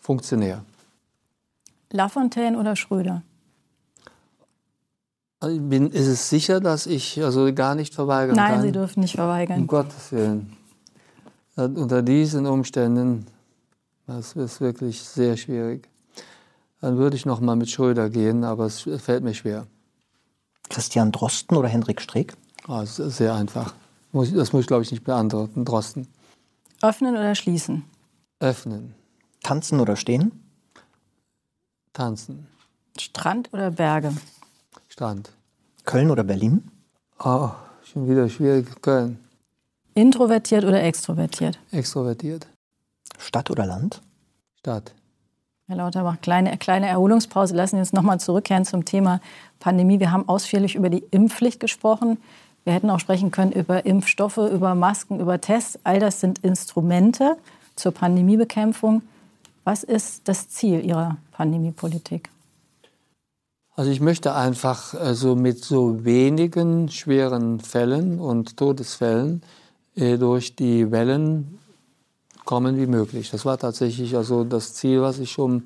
Funktionär. 0.00 0.64
Lafontaine 1.90 2.58
oder 2.58 2.76
Schröder? 2.76 3.22
Also 5.40 5.60
bin, 5.60 5.90
ist 5.90 6.06
es 6.06 6.28
sicher, 6.28 6.60
dass 6.60 6.86
ich 6.86 7.22
also 7.22 7.52
gar 7.52 7.74
nicht 7.74 7.94
verweigern 7.94 8.36
Nein, 8.36 8.46
kann? 8.46 8.54
Nein, 8.58 8.66
Sie 8.66 8.72
dürfen 8.72 9.00
nicht 9.00 9.16
verweigern. 9.16 9.60
Um 9.60 9.66
Gottes 9.66 10.12
Willen. 10.12 10.56
Unter 11.56 12.02
diesen 12.02 12.46
Umständen, 12.46 13.26
das 14.06 14.34
ist 14.34 14.60
wirklich 14.60 15.02
sehr 15.02 15.36
schwierig. 15.36 15.88
Dann 16.82 16.98
würde 16.98 17.16
ich 17.16 17.24
noch 17.24 17.40
mal 17.40 17.54
mit 17.54 17.70
Schröder 17.70 18.10
gehen, 18.10 18.42
aber 18.42 18.66
es 18.66 18.80
fällt 18.98 19.22
mir 19.22 19.34
schwer. 19.34 19.68
Christian 20.68 21.12
Drosten 21.12 21.56
oder 21.56 21.68
Hendrik 21.68 22.00
Streeck? 22.00 22.34
Oh, 22.66 22.84
sehr 22.84 23.34
einfach. 23.34 23.72
Das 24.12 24.52
muss 24.52 24.62
ich, 24.62 24.66
glaube 24.66 24.82
ich, 24.82 24.90
nicht 24.90 25.04
beantworten. 25.04 25.64
Drosten. 25.64 26.08
Öffnen 26.82 27.14
oder 27.14 27.36
schließen? 27.36 27.84
Öffnen. 28.40 28.94
Tanzen 29.44 29.78
oder 29.78 29.94
stehen? 29.94 30.32
Tanzen. 31.92 32.48
Strand 32.98 33.52
oder 33.52 33.70
Berge? 33.70 34.12
Strand. 34.88 35.30
Köln 35.84 36.10
oder 36.10 36.24
Berlin? 36.24 36.68
Oh, 37.20 37.50
schon 37.84 38.08
wieder 38.08 38.28
schwierig. 38.28 38.82
Köln. 38.82 39.20
Introvertiert 39.94 40.64
oder 40.64 40.82
extrovertiert? 40.82 41.60
Extrovertiert. 41.70 42.48
Stadt 43.18 43.50
oder 43.52 43.66
Land? 43.66 44.02
Stadt. 44.58 44.92
Herr 45.72 45.78
Lauterbach, 45.78 46.20
kleine, 46.20 46.58
kleine 46.58 46.86
Erholungspause. 46.86 47.56
Lassen 47.56 47.76
Sie 47.76 47.80
uns 47.80 47.94
nochmal 47.94 48.20
zurückkehren 48.20 48.66
zum 48.66 48.84
Thema 48.84 49.22
Pandemie. 49.58 50.00
Wir 50.00 50.12
haben 50.12 50.28
ausführlich 50.28 50.74
über 50.74 50.90
die 50.90 51.02
Impfpflicht 51.10 51.60
gesprochen. 51.60 52.18
Wir 52.64 52.74
hätten 52.74 52.90
auch 52.90 53.00
sprechen 53.00 53.30
können 53.30 53.52
über 53.52 53.86
Impfstoffe, 53.86 54.36
über 54.36 54.74
Masken, 54.74 55.18
über 55.18 55.40
Tests. 55.40 55.78
All 55.82 55.98
das 55.98 56.20
sind 56.20 56.40
Instrumente 56.40 57.38
zur 57.74 57.92
Pandemiebekämpfung. 57.92 59.00
Was 59.64 59.82
ist 59.82 60.28
das 60.28 60.50
Ziel 60.50 60.84
Ihrer 60.84 61.16
Pandemiepolitik? 61.32 62.28
Also 63.74 63.90
ich 63.90 64.02
möchte 64.02 64.34
einfach 64.34 64.92
also 64.92 65.34
mit 65.36 65.64
so 65.64 66.04
wenigen 66.04 66.90
schweren 66.90 67.60
Fällen 67.60 68.20
und 68.20 68.58
Todesfällen 68.58 69.42
äh, 69.94 70.18
durch 70.18 70.54
die 70.54 70.90
Wellen 70.90 71.58
kommen 72.44 72.76
wie 72.76 72.86
möglich. 72.86 73.30
Das 73.30 73.44
war 73.44 73.58
tatsächlich 73.58 74.16
also 74.16 74.44
das 74.44 74.74
Ziel, 74.74 75.02
was 75.02 75.18
ich 75.18 75.30
schon 75.30 75.64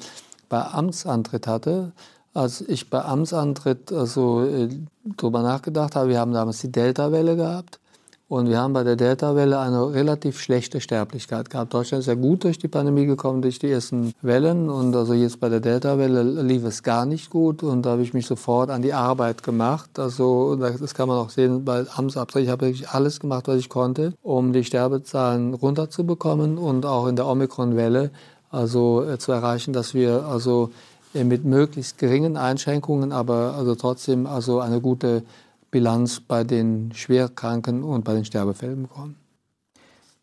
bei 0.48 0.62
Amtsantritt 0.62 1.46
hatte. 1.46 1.92
Als 2.34 2.60
ich 2.60 2.90
bei 2.90 3.02
Amtsantritt 3.02 3.92
also 3.92 4.44
äh, 4.44 4.68
darüber 5.04 5.42
nachgedacht 5.42 5.96
habe, 5.96 6.10
wir 6.10 6.20
haben 6.20 6.32
damals 6.32 6.60
die 6.60 6.72
Delta-Welle 6.72 7.36
gehabt 7.36 7.80
und 8.28 8.48
wir 8.48 8.58
haben 8.58 8.72
bei 8.72 8.82
der 8.82 8.96
Delta-Welle 8.96 9.56
eine 9.60 9.92
relativ 9.94 10.40
schlechte 10.40 10.80
Sterblichkeit 10.80 11.48
gehabt. 11.48 11.72
Deutschland 11.72 12.00
ist 12.00 12.08
ja 12.08 12.14
gut 12.14 12.42
durch 12.42 12.58
die 12.58 12.66
Pandemie 12.66 13.06
gekommen, 13.06 13.40
durch 13.40 13.60
die 13.60 13.70
ersten 13.70 14.14
Wellen. 14.20 14.68
Und 14.68 14.96
also 14.96 15.14
jetzt 15.14 15.38
bei 15.38 15.48
der 15.48 15.60
Delta-Welle 15.60 16.42
lief 16.42 16.64
es 16.64 16.82
gar 16.82 17.06
nicht 17.06 17.30
gut. 17.30 17.62
Und 17.62 17.82
da 17.86 17.90
habe 17.90 18.02
ich 18.02 18.14
mich 18.14 18.26
sofort 18.26 18.70
an 18.70 18.82
die 18.82 18.92
Arbeit 18.92 19.44
gemacht. 19.44 20.00
Also 20.00 20.56
das 20.56 20.92
kann 20.94 21.06
man 21.06 21.18
auch 21.18 21.30
sehen 21.30 21.64
bei 21.64 21.84
Amtsabtritt. 21.94 22.42
Ich 22.42 22.50
habe 22.50 22.66
wirklich 22.66 22.88
alles 22.88 23.20
gemacht, 23.20 23.46
was 23.46 23.58
ich 23.58 23.68
konnte, 23.68 24.12
um 24.24 24.52
die 24.52 24.64
Sterbezahlen 24.64 25.54
runterzubekommen 25.54 26.58
und 26.58 26.84
auch 26.84 27.06
in 27.06 27.14
der 27.14 27.28
Omikron-Welle 27.28 28.10
also 28.50 29.04
äh, 29.04 29.18
zu 29.18 29.30
erreichen, 29.30 29.72
dass 29.72 29.94
wir 29.94 30.24
also 30.24 30.70
äh, 31.14 31.22
mit 31.22 31.44
möglichst 31.44 31.98
geringen 31.98 32.36
Einschränkungen, 32.36 33.12
aber 33.12 33.54
also 33.56 33.76
trotzdem 33.76 34.26
also 34.26 34.60
eine 34.60 34.80
gute 34.80 35.22
Bilanz 35.70 36.20
bei 36.20 36.44
den 36.44 36.92
Schwerkranken 36.94 37.82
und 37.82 38.04
bei 38.04 38.14
den 38.14 38.24
Sterbefällen 38.24 38.82
bekommen. 38.82 39.16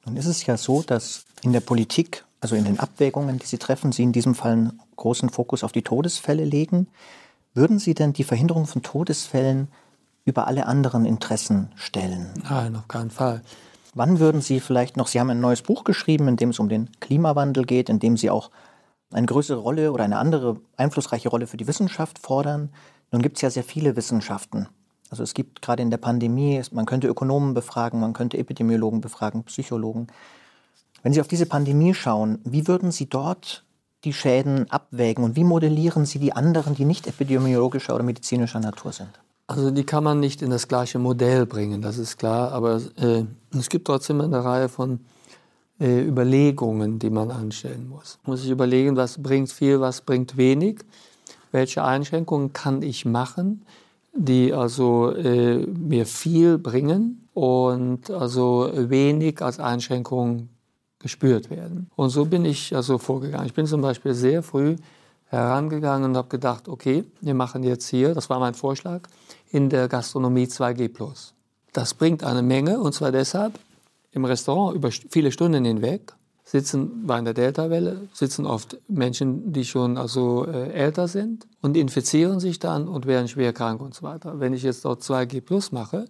Nun 0.05 0.17
ist 0.17 0.25
es 0.25 0.45
ja 0.45 0.57
so, 0.57 0.81
dass 0.81 1.25
in 1.41 1.53
der 1.53 1.61
Politik, 1.61 2.25
also 2.41 2.55
in 2.55 2.65
den 2.65 2.79
Abwägungen, 2.79 3.39
die 3.39 3.45
Sie 3.45 3.57
treffen, 3.57 3.91
Sie 3.91 4.03
in 4.03 4.11
diesem 4.11 4.35
Fall 4.35 4.51
einen 4.53 4.81
großen 4.95 5.29
Fokus 5.29 5.63
auf 5.63 5.71
die 5.71 5.81
Todesfälle 5.81 6.43
legen. 6.43 6.87
Würden 7.53 7.79
Sie 7.79 7.93
denn 7.93 8.13
die 8.13 8.23
Verhinderung 8.23 8.65
von 8.65 8.81
Todesfällen 8.81 9.67
über 10.25 10.47
alle 10.47 10.65
anderen 10.65 11.05
Interessen 11.05 11.71
stellen? 11.75 12.31
Nein, 12.49 12.75
auf 12.75 12.87
keinen 12.87 13.11
Fall. 13.11 13.41
Wann 13.93 14.19
würden 14.19 14.41
Sie 14.41 14.59
vielleicht 14.59 14.97
noch, 14.97 15.07
Sie 15.07 15.19
haben 15.19 15.29
ein 15.29 15.39
neues 15.39 15.61
Buch 15.61 15.83
geschrieben, 15.83 16.27
in 16.27 16.35
dem 16.35 16.49
es 16.49 16.59
um 16.59 16.67
den 16.67 16.89
Klimawandel 16.99 17.65
geht, 17.65 17.89
in 17.89 17.99
dem 17.99 18.17
Sie 18.17 18.29
auch 18.29 18.49
eine 19.11 19.27
größere 19.27 19.59
Rolle 19.59 19.91
oder 19.91 20.03
eine 20.03 20.17
andere 20.17 20.57
einflussreiche 20.77 21.29
Rolle 21.29 21.45
für 21.45 21.57
die 21.57 21.67
Wissenschaft 21.67 22.19
fordern. 22.19 22.69
Nun 23.11 23.21
gibt 23.21 23.37
es 23.37 23.41
ja 23.43 23.51
sehr 23.51 23.63
viele 23.63 23.95
Wissenschaften. 23.95 24.67
Also 25.13 25.21
es 25.21 25.35
gibt 25.35 25.61
gerade 25.61 25.83
in 25.83 25.91
der 25.91 25.99
Pandemie, 25.99 26.59
man 26.71 26.87
könnte 26.87 27.07
Ökonomen 27.07 27.53
befragen, 27.53 27.99
man 27.99 28.13
könnte 28.13 28.39
Epidemiologen 28.39 28.99
befragen, 28.99 29.43
Psychologen. 29.43 30.07
Wenn 31.03 31.13
Sie 31.13 31.21
auf 31.21 31.27
diese 31.27 31.45
Pandemie 31.45 31.93
schauen, 31.93 32.39
wie 32.45 32.67
würden 32.67 32.91
Sie 32.91 33.05
dort 33.05 33.63
die 34.05 34.11
Schäden 34.11 34.71
abwägen 34.71 35.23
und 35.23 35.35
wie 35.35 35.43
modellieren 35.43 36.07
Sie 36.07 36.17
die 36.17 36.33
anderen, 36.33 36.73
die 36.73 36.85
nicht 36.85 37.05
epidemiologischer 37.05 37.93
oder 37.93 38.03
medizinischer 38.03 38.59
Natur 38.59 38.91
sind? 38.91 39.11
Also 39.45 39.69
die 39.69 39.83
kann 39.83 40.03
man 40.03 40.19
nicht 40.19 40.41
in 40.41 40.49
das 40.49 40.67
gleiche 40.67 40.97
Modell 40.97 41.45
bringen, 41.45 41.83
das 41.83 41.99
ist 41.99 42.17
klar, 42.17 42.51
aber 42.51 42.81
äh, 42.97 43.25
es 43.55 43.69
gibt 43.69 43.85
trotzdem 43.85 44.19
eine 44.19 44.43
Reihe 44.43 44.67
von 44.67 45.01
äh, 45.79 46.01
Überlegungen, 46.01 46.97
die 46.97 47.11
man 47.11 47.29
anstellen 47.29 47.87
muss. 47.87 48.17
Man 48.23 48.31
muss 48.31 48.41
sich 48.41 48.49
überlegen, 48.49 48.95
was 48.95 49.21
bringt 49.21 49.51
viel, 49.51 49.79
was 49.79 50.01
bringt 50.01 50.37
wenig, 50.37 50.79
welche 51.51 51.83
Einschränkungen 51.83 52.51
kann 52.51 52.81
ich 52.81 53.05
machen, 53.05 53.63
die 54.13 54.53
also 54.53 55.11
äh, 55.11 55.65
mir 55.65 56.05
viel 56.05 56.57
bringen 56.57 57.27
und 57.33 58.09
also 58.11 58.69
wenig 58.73 59.41
als 59.41 59.59
Einschränkung 59.59 60.49
gespürt 60.99 61.49
werden. 61.49 61.89
Und 61.95 62.09
so 62.09 62.25
bin 62.25 62.45
ich 62.45 62.75
also 62.75 62.97
vorgegangen. 62.97 63.45
Ich 63.45 63.53
bin 63.53 63.65
zum 63.65 63.81
Beispiel 63.81 64.13
sehr 64.13 64.43
früh 64.43 64.75
herangegangen 65.25 66.11
und 66.11 66.17
habe 66.17 66.29
gedacht, 66.29 66.69
okay, 66.69 67.03
wir 67.21 67.33
machen 67.33 67.63
jetzt 67.63 67.87
hier, 67.89 68.13
das 68.13 68.29
war 68.29 68.39
mein 68.39 68.53
Vorschlag, 68.53 69.01
in 69.51 69.69
der 69.69 69.87
Gastronomie 69.87 70.45
2G+. 70.45 70.91
Das 71.73 71.93
bringt 71.95 72.23
eine 72.23 72.43
Menge 72.43 72.79
und 72.79 72.93
zwar 72.93 73.11
deshalb, 73.11 73.59
im 74.11 74.25
Restaurant 74.25 74.75
über 74.75 74.91
viele 74.91 75.31
Stunden 75.31 75.65
hinweg 75.65 76.13
sitzen 76.53 77.07
bei 77.07 77.19
der 77.19 77.33
Delta-Welle, 77.33 78.09
sitzen 78.13 78.45
oft 78.45 78.77
Menschen, 78.87 79.53
die 79.53 79.65
schon 79.65 79.97
also 79.97 80.45
äh, 80.45 80.71
älter 80.71 81.07
sind 81.07 81.47
und 81.63 81.75
infizieren 81.75 82.39
sich 82.39 82.59
dann 82.59 82.87
und 82.87 83.07
werden 83.07 83.27
schwer 83.27 83.53
krank 83.53 83.81
und 83.81 83.95
so 83.95 84.03
weiter. 84.03 84.39
Wenn 84.39 84.53
ich 84.53 84.61
jetzt 84.61 84.85
dort 84.85 85.01
2G 85.01 85.41
Plus 85.41 85.71
mache, 85.71 86.05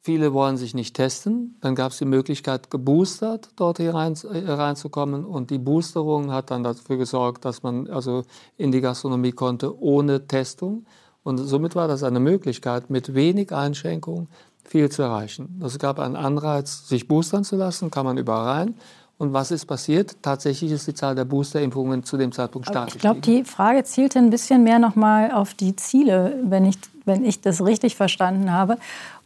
viele 0.00 0.32
wollen 0.32 0.56
sich 0.56 0.74
nicht 0.74 0.94
testen, 0.94 1.56
dann 1.60 1.74
gab 1.74 1.90
es 1.90 1.98
die 1.98 2.04
Möglichkeit, 2.04 2.70
geboostert 2.70 3.50
dort 3.56 3.78
hier 3.78 3.94
rein, 3.94 4.14
äh, 4.32 5.24
und 5.24 5.50
die 5.50 5.58
Boosterung 5.58 6.30
hat 6.30 6.52
dann 6.52 6.62
dafür 6.62 6.96
gesorgt, 6.96 7.44
dass 7.44 7.64
man 7.64 7.88
also 7.90 8.22
in 8.56 8.70
die 8.70 8.80
Gastronomie 8.80 9.32
konnte 9.32 9.76
ohne 9.76 10.28
Testung 10.28 10.86
und 11.24 11.38
somit 11.38 11.74
war 11.74 11.88
das 11.88 12.04
eine 12.04 12.20
Möglichkeit, 12.20 12.90
mit 12.90 13.12
wenig 13.14 13.50
Einschränkungen 13.50 14.28
viel 14.62 14.88
zu 14.88 15.02
erreichen. 15.02 15.60
Es 15.64 15.80
gab 15.80 15.98
einen 15.98 16.14
Anreiz, 16.14 16.86
sich 16.86 17.08
boostern 17.08 17.42
zu 17.42 17.56
lassen, 17.56 17.90
kann 17.90 18.06
man 18.06 18.18
überall 18.18 18.46
rein. 18.46 18.74
Und 19.16 19.32
was 19.32 19.50
ist 19.50 19.66
passiert? 19.66 20.16
Tatsächlich 20.22 20.72
ist 20.72 20.86
die 20.88 20.94
Zahl 20.94 21.14
der 21.14 21.24
Boosterimpfungen 21.24 22.02
zu 22.02 22.16
dem 22.16 22.32
Zeitpunkt 22.32 22.68
stark 22.68 22.88
Ich 22.88 22.98
glaube, 22.98 23.20
die 23.20 23.44
Frage 23.44 23.84
zielte 23.84 24.18
ein 24.18 24.30
bisschen 24.30 24.64
mehr 24.64 24.78
nochmal 24.78 25.30
auf 25.30 25.54
die 25.54 25.76
Ziele, 25.76 26.36
wenn 26.42 26.64
ich, 26.64 26.76
wenn 27.04 27.24
ich 27.24 27.40
das 27.40 27.64
richtig 27.64 27.94
verstanden 27.94 28.50
habe. 28.50 28.76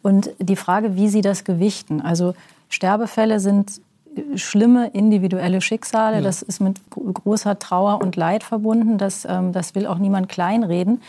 Und 0.03 0.31
die 0.39 0.57
Frage, 0.57 0.95
wie 0.97 1.09
Sie 1.09 1.23
das 1.23 1.45
gewichten. 1.45 2.03
Also 2.03 2.35
Sterbefälle 2.69 3.41
sind 3.41 3.81
schlimme 4.35 4.89
individuelle 4.89 5.61
Schicksale. 5.61 6.17
Ja. 6.17 6.23
Das 6.23 6.43
ist 6.43 6.61
mit 6.61 6.81
großer 6.91 7.59
Trauer 7.59 8.01
und 8.03 8.17
Leid 8.17 8.43
verbunden. 8.43 8.99
Das, 8.99 9.25
ähm, 9.25 9.53
das 9.53 9.75
will 9.75 9.87
auch 9.87 9.99
niemand 9.99 10.29
kleinreden. 10.29 11.01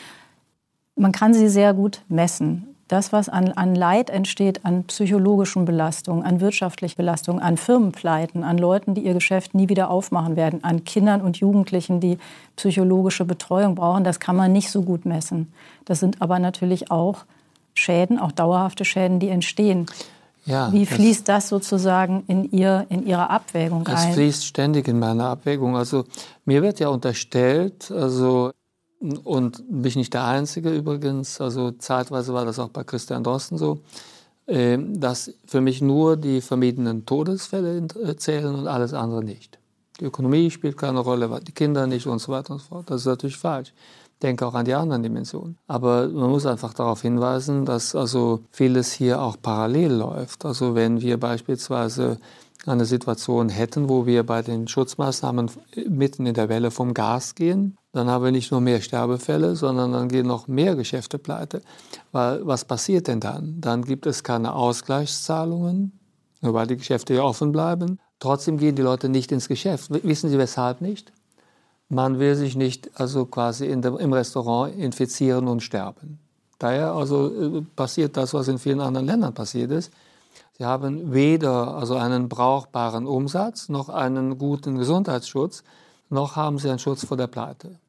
Man 0.96 1.12
kann 1.12 1.34
sie 1.34 1.50
sehr 1.50 1.74
gut 1.74 2.02
messen 2.08 2.69
das, 2.90 3.14
was 3.14 3.30
an, 3.30 3.52
an 3.52 3.76
Leid 3.76 4.10
entsteht, 4.10 4.66
an 4.66 4.84
psychologischen 4.86 5.64
Belastungen, 5.64 6.24
an 6.26 6.42
wirtschaftlichen 6.42 6.98
Belastungen, 6.98 7.42
an 7.42 7.56
Firmenpleiten, 7.56 8.44
an 8.44 8.58
Leuten, 8.58 8.96
die 8.96 9.02
ihr 9.02 9.14
Geschäft 9.14 9.54
nie 9.54 9.70
wieder 9.70 9.92
aufmachen 9.92 10.36
werden, 10.36 10.64
an 10.64 10.84
Kindern 10.84 11.22
und 11.22 11.38
Jugendlichen, 11.38 12.02
die 12.02 12.18
psychologische 12.56 13.26
Betreuung 13.26 13.76
brauchen, 13.76 14.04
das 14.04 14.20
kann 14.20 14.36
man 14.36 14.52
nicht 14.52 14.72
so 14.72 14.82
gut 14.82 15.06
messen. 15.06 15.54
Das 15.86 16.00
sind 16.00 16.22
aber 16.22 16.40
natürlich 16.40 16.90
auch 16.90 17.26
Schäden, 17.76 18.20
auch 18.20 18.32
dauerhafte 18.32 18.84
Schäden, 18.86 19.20
die 19.20 19.30
entstehen. 19.30 19.86
Ja, 20.46 20.74
Wie 20.74 20.88
fließt 20.88 21.30
das, 21.30 21.44
das 21.44 21.50
sozusagen 21.50 22.24
in, 22.28 22.52
ihr, 22.52 22.88
in 22.90 23.06
Ihre 23.06 23.30
Abwägung 23.30 23.86
ein? 23.86 24.10
Es 24.10 24.16
fließt 24.16 24.46
ständig 24.46 24.88
in 24.88 24.98
meine 24.98 25.26
Abwägung. 25.26 25.78
Also 25.78 26.06
mir 26.46 26.64
wird 26.64 26.80
ja 26.80 26.90
unterstellt, 26.90 27.92
also 27.92 28.52
und 29.00 29.64
bin 29.70 29.86
ich 29.86 29.96
nicht 29.96 30.14
der 30.14 30.26
Einzige 30.26 30.72
übrigens, 30.72 31.40
also 31.40 31.72
zeitweise 31.72 32.34
war 32.34 32.46
das 32.46 32.60
auch 32.60 32.70
bei 32.70 32.84
Christian 32.84 33.24
Drosten 33.24 33.58
so, 33.58 33.80
ähm, 34.48 35.00
dass 35.00 35.34
für 35.46 35.62
mich 35.62 35.82
nur 35.82 36.18
die 36.18 36.42
vermiedenen 36.42 37.06
Todesfälle 37.06 37.88
äh, 38.04 38.16
zählen 38.16 38.56
und 38.56 38.68
alles 38.68 38.94
andere 38.94 39.24
nicht. 39.24 39.60
Die 40.00 40.06
Ökonomie 40.06 40.50
spielt 40.50 40.78
keine 40.78 41.00
Rolle, 41.00 41.40
die 41.46 41.52
Kinder 41.52 41.88
nicht 41.88 42.08
und 42.08 42.20
so 42.20 42.32
weiter 42.32 42.54
und 42.54 42.60
so 42.60 42.66
fort. 42.66 42.90
Das 42.90 43.02
ist 43.02 43.08
natürlich 43.08 43.38
falsch. 43.38 43.74
Ich 44.14 44.20
denke 44.22 44.46
auch 44.46 44.54
an 44.54 44.66
die 44.66 44.74
anderen 44.74 45.04
Dimensionen. 45.04 45.58
Aber 45.68 46.08
man 46.10 46.30
muss 46.30 46.46
einfach 46.46 46.74
darauf 46.74 47.02
hinweisen, 47.02 47.66
dass 47.66 47.96
also 47.96 48.42
vieles 48.52 48.92
hier 48.92 49.22
auch 49.22 49.38
parallel 49.42 49.94
läuft. 49.94 50.46
Also 50.46 50.76
wenn 50.76 51.00
wir 51.00 51.18
beispielsweise 51.18 52.18
eine 52.66 52.86
Situation 52.86 53.50
hätten, 53.50 53.90
wo 53.90 54.06
wir 54.06 54.24
bei 54.26 54.42
den 54.42 54.68
Schutzmaßnahmen 54.68 55.50
mitten 55.88 56.26
in 56.26 56.34
der 56.34 56.50
Welle 56.50 56.72
vom 56.72 56.94
Gas 56.94 57.36
gehen, 57.36 57.78
dann 57.94 58.10
haben 58.10 58.24
wir 58.24 58.32
nicht 58.32 58.52
nur 58.52 58.62
mehr 58.62 58.82
Sterbefälle, 58.82 59.56
sondern 59.56 59.94
dann 59.94 60.10
gehen 60.10 60.28
noch 60.28 60.48
mehr 60.48 60.76
Geschäfte 60.76 61.18
pleite. 61.18 61.62
Weil 62.12 62.46
was 62.46 62.66
passiert 62.66 63.08
denn 63.08 63.20
dann? 63.20 63.62
Dann 63.62 63.84
gibt 63.84 64.06
es 64.06 64.24
keine 64.24 64.54
Ausgleichszahlungen, 64.54 66.00
weil 66.42 66.68
die 66.68 66.78
Geschäfte 66.78 67.16
ja 67.16 67.24
offen 67.24 67.52
bleiben. 67.52 68.00
Trotzdem 68.20 68.58
gehen 68.58 68.76
die 68.76 68.82
Leute 68.82 69.10
nicht 69.10 69.32
ins 69.32 69.48
Geschäft. 69.48 69.90
Wissen 70.04 70.30
Sie 70.30 70.38
weshalb 70.38 70.82
nicht? 70.82 71.12
Man 71.88 72.20
will 72.20 72.36
sich 72.36 72.56
nicht 72.56 72.92
also 73.00 73.26
quasi 73.26 73.68
der, 73.82 74.00
im 74.00 74.14
Restaurant 74.14 74.76
infizieren 74.76 75.48
und 75.48 75.62
sterben. 75.64 76.20
Daher 76.60 76.92
also 76.92 77.58
äh, 77.58 77.62
passiert 77.76 78.18
das, 78.18 78.34
was 78.34 78.48
in 78.48 78.60
vielen 78.60 78.82
anderen 78.82 79.08
Ländern 79.08 79.34
passiert 79.34 79.72
ist. 79.72 79.92
Sie 80.60 80.66
haben 80.66 81.14
weder 81.14 81.76
also 81.76 81.96
einen 81.96 82.28
brauchbaren 82.28 83.08
Umsatz 83.08 83.70
noch 83.70 83.88
einen 83.88 84.38
guten 84.38 84.78
Gesundheitsschutz, 84.78 85.64
noch 86.10 86.36
haben 86.36 86.58
sie 86.58 86.70
einen 86.70 86.80
Schutz 86.80 87.06
vor 87.06 87.16
der 87.16 87.28
Pleite. 87.28 87.80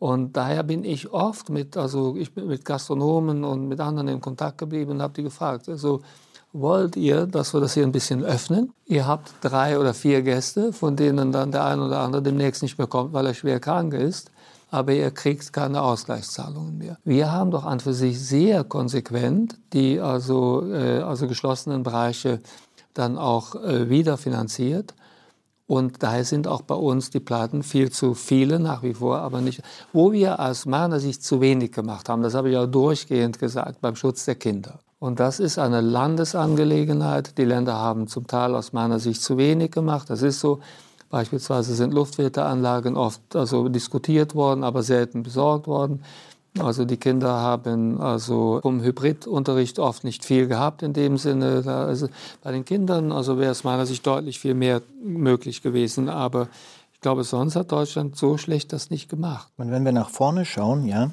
Und 0.00 0.36
daher 0.36 0.64
bin 0.64 0.82
ich 0.82 1.12
oft 1.12 1.48
mit, 1.48 1.76
also 1.76 2.16
ich 2.16 2.34
bin 2.34 2.48
mit 2.48 2.64
Gastronomen 2.64 3.44
und 3.44 3.68
mit 3.68 3.78
anderen 3.78 4.08
in 4.08 4.20
Kontakt 4.20 4.58
geblieben 4.58 4.90
und 4.90 5.02
habe 5.02 5.14
die 5.14 5.22
gefragt, 5.22 5.68
also 5.68 6.00
wollt 6.52 6.96
ihr, 6.96 7.26
dass 7.26 7.54
wir 7.54 7.60
das 7.60 7.74
hier 7.74 7.84
ein 7.84 7.92
bisschen 7.92 8.24
öffnen? 8.24 8.72
Ihr 8.86 9.06
habt 9.06 9.32
drei 9.40 9.78
oder 9.78 9.94
vier 9.94 10.22
Gäste, 10.22 10.72
von 10.72 10.96
denen 10.96 11.30
dann 11.30 11.52
der 11.52 11.64
eine 11.66 11.86
oder 11.86 12.00
andere 12.00 12.20
demnächst 12.20 12.62
nicht 12.62 12.78
mehr 12.78 12.88
kommt, 12.88 13.12
weil 13.12 13.26
er 13.26 13.34
schwer 13.34 13.60
krank 13.60 13.94
ist. 13.94 14.32
Aber 14.70 14.92
ihr 14.92 15.10
kriegt 15.10 15.52
keine 15.52 15.82
Ausgleichszahlungen 15.82 16.76
mehr. 16.76 16.98
Wir 17.04 17.32
haben 17.32 17.50
doch 17.50 17.64
an 17.64 17.80
für 17.80 17.94
sich 17.94 18.20
sehr 18.20 18.64
konsequent 18.64 19.58
die 19.72 20.00
also, 20.00 20.70
äh, 20.70 21.00
also 21.00 21.26
geschlossenen 21.26 21.82
Bereiche 21.82 22.40
dann 22.94 23.16
auch 23.16 23.54
äh, 23.54 23.88
wieder 23.88 24.16
finanziert. 24.16 24.94
Und 25.66 26.02
daher 26.02 26.24
sind 26.24 26.48
auch 26.48 26.62
bei 26.62 26.74
uns 26.74 27.10
die 27.10 27.20
Platten 27.20 27.62
viel 27.62 27.92
zu 27.92 28.14
viele 28.14 28.58
nach 28.58 28.82
wie 28.82 28.94
vor, 28.94 29.18
aber 29.18 29.42
nicht. 29.42 29.62
Wo 29.92 30.12
wir 30.12 30.40
aus 30.40 30.64
meiner 30.64 30.98
Sicht 30.98 31.22
zu 31.22 31.42
wenig 31.42 31.72
gemacht 31.72 32.08
haben, 32.08 32.22
das 32.22 32.34
habe 32.34 32.50
ich 32.50 32.56
auch 32.56 32.66
durchgehend 32.66 33.38
gesagt, 33.38 33.82
beim 33.82 33.94
Schutz 33.94 34.24
der 34.24 34.36
Kinder. 34.36 34.80
Und 34.98 35.20
das 35.20 35.40
ist 35.40 35.58
eine 35.58 35.82
Landesangelegenheit. 35.82 37.36
Die 37.36 37.44
Länder 37.44 37.74
haben 37.74 38.08
zum 38.08 38.26
Teil 38.26 38.54
aus 38.54 38.72
meiner 38.72 38.98
Sicht 38.98 39.22
zu 39.22 39.36
wenig 39.36 39.70
gemacht. 39.70 40.10
Das 40.10 40.22
ist 40.22 40.40
so. 40.40 40.60
Beispielsweise 41.10 41.74
sind 41.74 41.94
Luftfilteranlagen 41.94 42.96
oft 42.96 43.34
also 43.34 43.68
diskutiert 43.68 44.34
worden, 44.34 44.62
aber 44.62 44.82
selten 44.82 45.22
besorgt 45.22 45.66
worden. 45.66 46.02
Also 46.58 46.84
die 46.84 46.96
Kinder 46.96 47.28
haben 47.28 48.00
also 48.00 48.60
vom 48.62 48.82
Hybridunterricht 48.82 49.78
oft 49.78 50.04
nicht 50.04 50.24
viel 50.24 50.48
gehabt 50.48 50.82
in 50.82 50.92
dem 50.92 51.16
Sinne. 51.16 51.62
Also 51.66 52.08
bei 52.42 52.52
den 52.52 52.64
Kindern 52.64 53.12
also 53.12 53.38
wäre 53.38 53.52
es 53.52 53.64
meiner 53.64 53.86
Sicht 53.86 54.06
deutlich 54.06 54.40
viel 54.40 54.54
mehr 54.54 54.82
möglich 55.02 55.62
gewesen. 55.62 56.08
Aber 56.08 56.48
ich 56.92 57.00
glaube, 57.00 57.24
sonst 57.24 57.54
hat 57.54 57.70
Deutschland 57.70 58.16
so 58.16 58.38
schlecht 58.38 58.72
das 58.72 58.90
nicht 58.90 59.08
gemacht. 59.08 59.48
Und 59.56 59.70
wenn 59.70 59.84
wir 59.84 59.92
nach 59.92 60.10
vorne 60.10 60.44
schauen, 60.44 60.86
ja, 60.86 61.10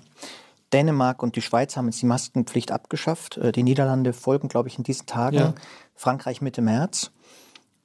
Dänemark 0.73 1.21
und 1.21 1.35
die 1.35 1.41
Schweiz 1.41 1.77
haben 1.77 1.85
jetzt 1.85 2.01
die 2.01 2.07
Maskenpflicht 2.07 2.71
abgeschafft. 2.71 3.37
Äh, 3.37 3.51
die 3.51 3.63
Niederlande 3.63 4.13
folgen, 4.13 4.47
glaube 4.47 4.67
ich, 4.67 4.77
in 4.77 4.83
diesen 4.83 5.05
Tagen. 5.05 5.37
Ja. 5.37 5.53
Frankreich 5.93 6.41
Mitte 6.41 6.61
März. 6.61 7.11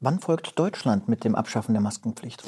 Wann 0.00 0.18
folgt 0.18 0.58
Deutschland 0.58 1.08
mit 1.08 1.24
dem 1.24 1.34
Abschaffen 1.34 1.74
der 1.74 1.82
Maskenpflicht? 1.82 2.42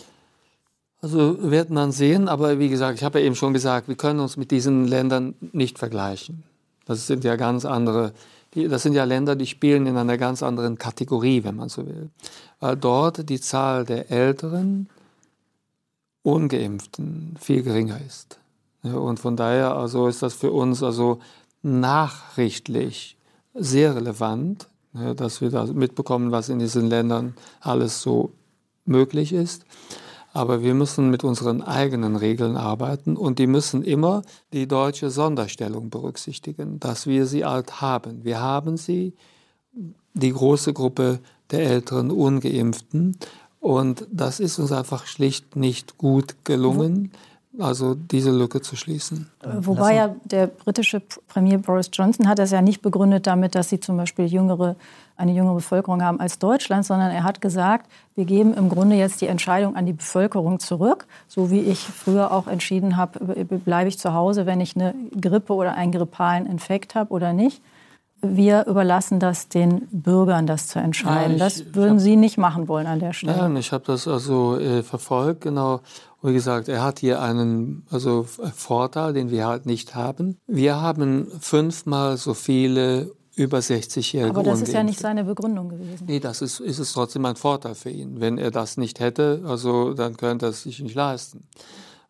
Also 1.03 1.51
wird 1.51 1.69
man 1.71 1.93
sehen, 1.93 2.29
aber 2.29 2.59
wie 2.59 2.69
gesagt, 2.69 2.99
ich 2.99 3.05
habe 3.05 3.21
ja 3.21 3.27
eben 3.27 3.35
schon 3.35 3.53
gesagt, 3.53 3.89
wir 3.89 3.97
können 3.97 4.21
uns 4.21 4.37
mit 4.37 4.51
diesen 4.51 4.87
Ländern 4.87 5.35
nicht 5.53 5.79
vergleichen. 5.79 6.45
Das 6.87 7.07
sind 7.07 7.25
ja 7.25 7.37
ganz 7.37 7.65
andere, 7.65 8.13
das 8.55 8.83
sind 8.83 8.95
ja 8.95 9.05
Länder, 9.05 9.37
die 9.37 9.47
spielen 9.47 9.87
in 9.87 9.97
einer 9.97 10.17
ganz 10.17 10.43
anderen 10.43 10.79
Kategorie, 10.79 11.45
wenn 11.45 11.57
man 11.57 11.69
so 11.69 11.87
will. 11.87 12.11
Weil 12.61 12.77
dort 12.77 13.29
die 13.29 13.41
Zahl 13.41 13.85
der 13.85 14.11
Älteren, 14.11 14.89
Ungeimpften 16.23 17.37
viel 17.41 17.63
geringer 17.65 18.01
ist. 18.07 18.39
Und 18.85 19.19
von 19.19 19.37
daher 19.37 19.77
also 19.77 20.07
ist 20.07 20.23
das 20.23 20.35
für 20.35 20.53
uns 20.53 20.83
also 20.83 21.21
nachrichtlich 21.63 23.17
sehr 23.55 23.97
relevant, 23.97 24.69
dass 24.93 25.41
wir 25.41 25.51
da 25.51 25.65
mitbekommen, 25.67 26.33
was 26.33 26.49
in 26.49 26.59
diesen 26.59 26.89
Ländern 26.89 27.35
alles 27.61 28.03
so 28.03 28.33
möglich 28.85 29.33
ist. 29.33 29.65
Aber 30.35 30.63
wir 30.63 30.75
müssen 30.75 31.11
mit 31.11 31.25
unseren 31.25 31.61
eigenen 31.63 32.17
Regeln 32.17 32.57
arbeiten 32.57 33.17
und 33.17 33.39
die 33.39 33.47
müssen 33.47 33.83
immer 33.83 34.23
die 34.53 34.67
deutsche 34.67 35.11
Sonderstellung 35.11 35.91
berücksichtigen, 35.91 36.81
dass 36.81 37.07
wir 37.07 37.27
sie 37.27 37.45
alt 37.45 37.83
haben. 37.83 38.25
Wir 38.25 38.41
haben 38.41 38.79
sie, 38.79 39.15
die 40.15 40.33
große 40.33 40.73
Gruppe 40.73 41.21
der 41.51 41.63
älteren 41.63 42.11
Ungeimpften. 42.11 43.17
Und 43.61 44.07
das 44.11 44.41
ist 44.41 44.59
uns 44.59 44.73
einfach 44.73 45.07
schlicht 45.07 45.57
nicht 45.57 45.97
gut 45.99 46.45
gelungen 46.45 47.13
also 47.59 47.95
diese 47.95 48.31
Lücke 48.31 48.63
zu 48.63 48.77
schließen. 48.77 49.31
Wobei 49.45 49.95
ja 49.95 50.15
der 50.25 50.47
britische 50.47 51.01
Premier 51.29 51.59
Boris 51.59 51.91
Johnson 51.93 52.29
hat 52.29 52.39
das 52.39 52.51
ja 52.51 52.63
nicht 52.63 52.81
begründet 52.81 53.27
damit, 53.27 53.55
dass 53.55 53.69
sie 53.69 53.79
zum 53.79 53.97
Beispiel 53.97 54.27
jüngere, 54.27 54.77
eine 55.17 55.33
jüngere 55.33 55.57
Bevölkerung 55.57 56.03
haben 56.03 56.19
als 56.19 56.39
Deutschland, 56.39 56.87
sondern 56.87 57.11
er 57.11 57.25
hat 57.25 57.41
gesagt, 57.41 57.91
wir 58.15 58.25
geben 58.25 58.55
im 58.55 58.69
Grunde 58.69 58.97
jetzt 58.97 59.21
die 59.21 59.27
Entscheidung 59.27 59.77
an 59.77 59.85
die 59.85 59.93
Bevölkerung 59.93 60.61
zurück, 60.61 61.07
so 61.29 61.51
wie 61.51 61.61
ich 61.61 61.81
früher 61.81 62.33
auch 62.33 62.47
entschieden 62.47 62.97
habe, 62.97 63.45
bleibe 63.45 63.89
ich 63.89 63.99
zu 63.99 64.15
Hause, 64.15 64.47
wenn 64.47 64.61
ich 64.61 64.75
eine 64.75 64.95
Grippe 65.21 65.53
oder 65.53 65.75
einen 65.75 65.93
grippalen 65.93 66.47
Infekt 66.47 66.95
habe 66.95 67.11
oder 67.13 67.33
nicht 67.33 67.61
wir 68.23 68.67
überlassen 68.67 69.19
das 69.19 69.49
den 69.49 69.89
Bürgern, 69.91 70.47
das 70.47 70.69
zu 70.69 70.79
entscheiden. 70.79 71.39
Ja, 71.39 71.47
ich, 71.49 71.57
das 71.57 71.75
würden 71.75 71.95
hab, 71.95 72.01
Sie 72.01 72.17
nicht 72.17 72.39
machen 72.39 72.69
wollen 72.69 72.87
an 72.87 73.01
der 73.01 73.13
Stelle. 73.13 73.37
Nein, 73.37 73.57
ich 73.57 73.73
habe 73.73 73.85
das 73.85 74.07
also 74.07 74.59
äh, 74.59 74.85
verfolgt, 74.85 75.41
genau. 75.41 75.81
Wie 76.23 76.33
gesagt, 76.33 76.69
er 76.69 76.83
hat 76.83 77.01
hier 77.01 77.21
einen 77.21 77.85
also 77.91 78.23
Vorteil, 78.23 79.13
den 79.13 79.31
wir 79.31 79.47
halt 79.47 79.67
nicht 79.67 79.95
haben. 79.95 80.39
Wir 80.47 80.81
haben 80.81 81.27
fünfmal 81.41 82.17
so 82.17 82.35
viele 82.35 83.11
über 83.35 83.59
60-Jährige. 83.59 84.31
Aber 84.31 84.43
das 84.43 84.61
ist 84.61 84.73
ja 84.73 84.83
nicht 84.83 85.01
seine 85.01 85.25
Begründung 85.25 85.71
gewesen. 85.71 86.07
Nee, 86.07 86.21
das 86.21 86.43
ist, 86.43 86.61
ist 86.61 86.79
es 86.79 86.93
trotzdem 86.93 87.25
ein 87.25 87.37
Vorteil 87.37 87.75
für 87.75 87.91
ihn. 87.91 88.21
Wenn 88.21 88.39
er 88.39 88.51
das 88.51 88.77
nicht 88.77 89.01
hätte, 89.01 89.43
also 89.47 89.95
dann 89.95 90.17
könnte 90.17 90.47
er 90.47 90.51
es 90.51 90.63
sich 90.63 90.81
nicht 90.81 90.95
leisten. 90.95 91.45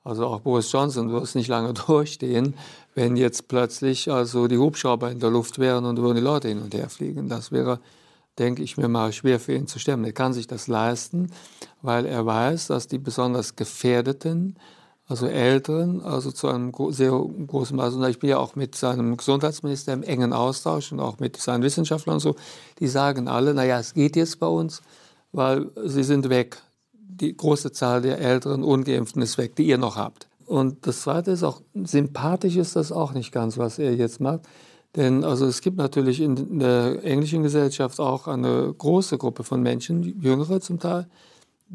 Also 0.05 0.27
auch 0.27 0.41
Boris 0.41 0.71
Johnson 0.73 1.13
wird 1.13 1.23
es 1.23 1.35
nicht 1.35 1.49
lange 1.49 1.73
durchstehen, 1.87 2.55
wenn 2.95 3.17
jetzt 3.17 3.49
plötzlich 3.49 4.11
also 4.11 4.49
die 4.49 4.59
Hubschrauber 4.59 5.11
in 5.11 5.21
der 5.21 5.31
Luft 5.31 5.59
wären 5.59 5.85
und 5.85 5.99
würden 5.99 6.17
die 6.17 6.23
Leute 6.23 6.49
hin 6.49 6.61
und 6.61 6.75
her 6.75 6.91
fliegen. 6.91 7.29
Das 7.29 7.53
wäre, 7.53 7.79
denke 8.39 8.63
ich 8.63 8.77
mir 8.77 8.89
mal, 8.89 9.13
schwer 9.13 9.41
für 9.41 9.55
ihn 9.55 9.67
zu 9.67 9.79
stemmen. 9.79 10.05
Er 10.05 10.13
kann 10.13 10.33
sich 10.33 10.47
das 10.47 10.67
leisten, 10.67 11.31
weil 11.83 12.07
er 12.07 12.25
weiß, 12.25 12.69
dass 12.69 12.89
die 12.89 12.99
besonders 12.99 13.57
Gefährdeten, 13.57 14.59
also 15.07 15.27
Älteren, 15.27 16.01
also 16.01 16.31
zu 16.31 16.49
einem 16.49 16.73
sehr 16.91 17.11
großen 17.11 17.77
Maß, 17.77 17.95
und 17.95 18.05
ich 18.05 18.19
bin 18.19 18.31
ja 18.31 18.39
auch 18.39 18.55
mit 18.55 18.75
seinem 18.75 19.17
Gesundheitsminister 19.17 19.93
im 19.93 20.03
engen 20.03 20.33
Austausch 20.33 20.93
und 20.93 21.01
auch 21.01 21.19
mit 21.19 21.37
seinen 21.37 21.63
Wissenschaftlern 21.63 22.15
und 22.15 22.21
so, 22.21 22.37
die 22.79 22.89
sagen 22.89 23.29
alle, 23.29 23.53
naja, 23.53 23.79
es 23.79 23.93
geht 23.93 24.17
jetzt 24.17 24.41
bei 24.41 24.47
uns, 24.47 24.81
weil 25.33 25.71
sie 25.85 26.05
sind 26.05 26.29
weg 26.31 26.63
die 27.13 27.37
große 27.37 27.73
Zahl 27.73 28.03
der 28.03 28.21
älteren 28.21 28.65
Ungeimpften 28.65 29.23
ist 29.23 29.39
weg, 29.39 29.55
die 29.57 29.65
ihr 29.65 29.79
noch 29.79 29.97
habt. 29.97 30.29
Und 30.47 30.87
das 30.87 31.03
Zweite 31.03 31.31
ist 31.31 31.43
auch, 31.43 31.63
sympathisch 31.75 32.57
ist 32.57 32.77
das 32.77 32.91
auch 32.91 33.13
nicht 33.13 33.33
ganz, 33.33 33.59
was 33.59 33.79
er 33.79 33.95
jetzt 33.95 34.21
macht. 34.21 34.41
Denn 34.97 35.25
also 35.25 35.47
es 35.47 35.63
gibt 35.63 35.79
natürlich 35.79 36.21
in 36.21 36.59
der 36.59 37.03
englischen 37.03 37.43
Gesellschaft 37.43 37.99
auch 37.99 38.27
eine 38.27 38.75
große 38.77 39.17
Gruppe 39.17 39.43
von 39.43 39.63
Menschen, 39.63 40.21
jüngere 40.21 40.61
zum 40.61 40.79
Teil, 40.79 41.07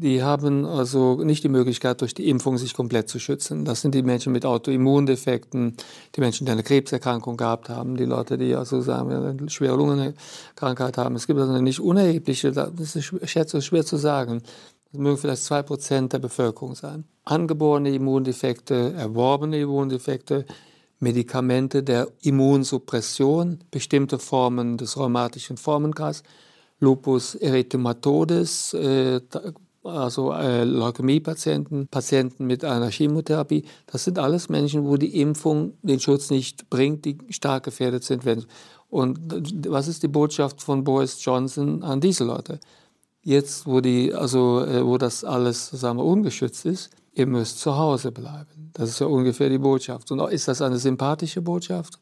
die 0.00 0.22
haben 0.22 0.64
also 0.64 1.24
nicht 1.24 1.42
die 1.42 1.48
Möglichkeit, 1.48 2.00
durch 2.02 2.14
die 2.14 2.28
Impfung 2.28 2.56
sich 2.56 2.72
komplett 2.72 3.08
zu 3.08 3.18
schützen. 3.18 3.64
Das 3.64 3.80
sind 3.80 3.96
die 3.96 4.04
Menschen 4.04 4.32
mit 4.32 4.46
Autoimmundefekten, 4.46 5.76
die 6.14 6.20
Menschen, 6.20 6.46
die 6.46 6.52
eine 6.52 6.62
Krebserkrankung 6.62 7.36
gehabt 7.36 7.68
haben, 7.68 7.96
die 7.96 8.04
Leute, 8.04 8.38
die 8.38 8.54
also 8.54 8.80
sagen 8.80 9.10
wir, 9.10 9.18
eine 9.18 9.50
schwere 9.50 9.74
Lungenkrankheit 9.74 10.98
haben. 10.98 11.16
Es 11.16 11.26
gibt 11.26 11.40
also 11.40 11.50
eine 11.52 11.62
nicht 11.62 11.80
unerhebliche, 11.80 12.52
das 12.52 12.94
ist 12.94 13.12
schwer, 13.24 13.60
schwer 13.60 13.84
zu 13.84 13.96
sagen, 13.96 14.42
das 14.92 15.00
mögen 15.00 15.18
vielleicht 15.18 15.42
zwei 15.42 15.62
Prozent 15.62 16.12
der 16.12 16.20
Bevölkerung 16.20 16.76
sein. 16.76 17.04
Angeborene 17.24 17.92
Immundefekte, 17.92 18.94
erworbene 18.96 19.58
Immundefekte, 19.58 20.46
Medikamente 21.00 21.82
der 21.82 22.08
Immunsuppression, 22.22 23.60
bestimmte 23.70 24.18
Formen 24.18 24.76
des 24.76 24.96
rheumatischen 24.96 25.56
Formenkreises, 25.56 26.22
Lupus 26.80 27.34
erythematodes, 27.34 28.74
äh, 28.74 29.20
also 29.84 30.32
äh, 30.32 30.64
Leukämiepatienten, 30.64 31.88
Patienten 31.88 32.46
mit 32.46 32.64
einer 32.64 32.90
Chemotherapie. 32.90 33.64
Das 33.86 34.04
sind 34.04 34.18
alles 34.18 34.48
Menschen, 34.48 34.84
wo 34.84 34.96
die 34.96 35.20
Impfung 35.20 35.74
den 35.82 36.00
Schutz 36.00 36.30
nicht 36.30 36.68
bringt, 36.70 37.04
die 37.04 37.18
stark 37.30 37.64
gefährdet 37.64 38.04
sind. 38.04 38.24
Und 38.90 39.18
was 39.68 39.88
ist 39.88 40.02
die 40.02 40.08
Botschaft 40.08 40.62
von 40.62 40.84
Boris 40.84 41.24
Johnson 41.24 41.82
an 41.82 42.00
diese 42.00 42.24
Leute? 42.24 42.58
Jetzt, 43.22 43.66
wo, 43.66 43.80
die, 43.80 44.14
also, 44.14 44.64
äh, 44.64 44.84
wo 44.84 44.98
das 44.98 45.24
alles 45.24 45.68
sagen 45.68 45.98
ungeschützt 45.98 46.64
ist, 46.64 46.90
ihr 47.18 47.26
müsst 47.26 47.58
zu 47.58 47.76
Hause 47.76 48.12
bleiben. 48.12 48.70
Das 48.74 48.88
ist 48.88 49.00
ja 49.00 49.06
ungefähr 49.06 49.48
die 49.48 49.58
Botschaft. 49.58 50.10
Und 50.10 50.20
ist 50.30 50.48
das 50.48 50.62
eine 50.62 50.78
sympathische 50.78 51.42
Botschaft? 51.42 51.98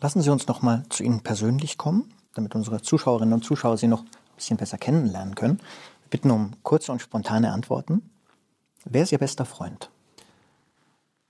Lassen 0.00 0.22
Sie 0.22 0.30
uns 0.30 0.46
noch 0.48 0.62
mal 0.62 0.84
zu 0.88 1.02
Ihnen 1.02 1.20
persönlich 1.20 1.78
kommen, 1.78 2.12
damit 2.34 2.54
unsere 2.54 2.80
Zuschauerinnen 2.80 3.34
und 3.34 3.44
Zuschauer 3.44 3.76
Sie 3.76 3.86
noch 3.86 4.00
ein 4.00 4.36
bisschen 4.36 4.56
besser 4.56 4.78
kennenlernen 4.78 5.34
können. 5.34 5.58
Wir 5.58 6.10
bitten 6.10 6.30
um 6.30 6.52
kurze 6.62 6.92
und 6.92 7.00
spontane 7.00 7.52
Antworten. 7.52 8.10
Wer 8.84 9.02
ist 9.02 9.12
Ihr 9.12 9.18
bester 9.18 9.44
Freund? 9.44 9.90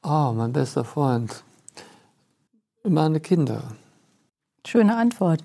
Oh, 0.03 0.33
mein 0.35 0.53
bester 0.53 0.85
Freund. 0.85 1.45
Meine 2.85 3.21
Kinder. 3.21 3.63
Schöne 4.67 4.97
Antwort. 4.97 5.43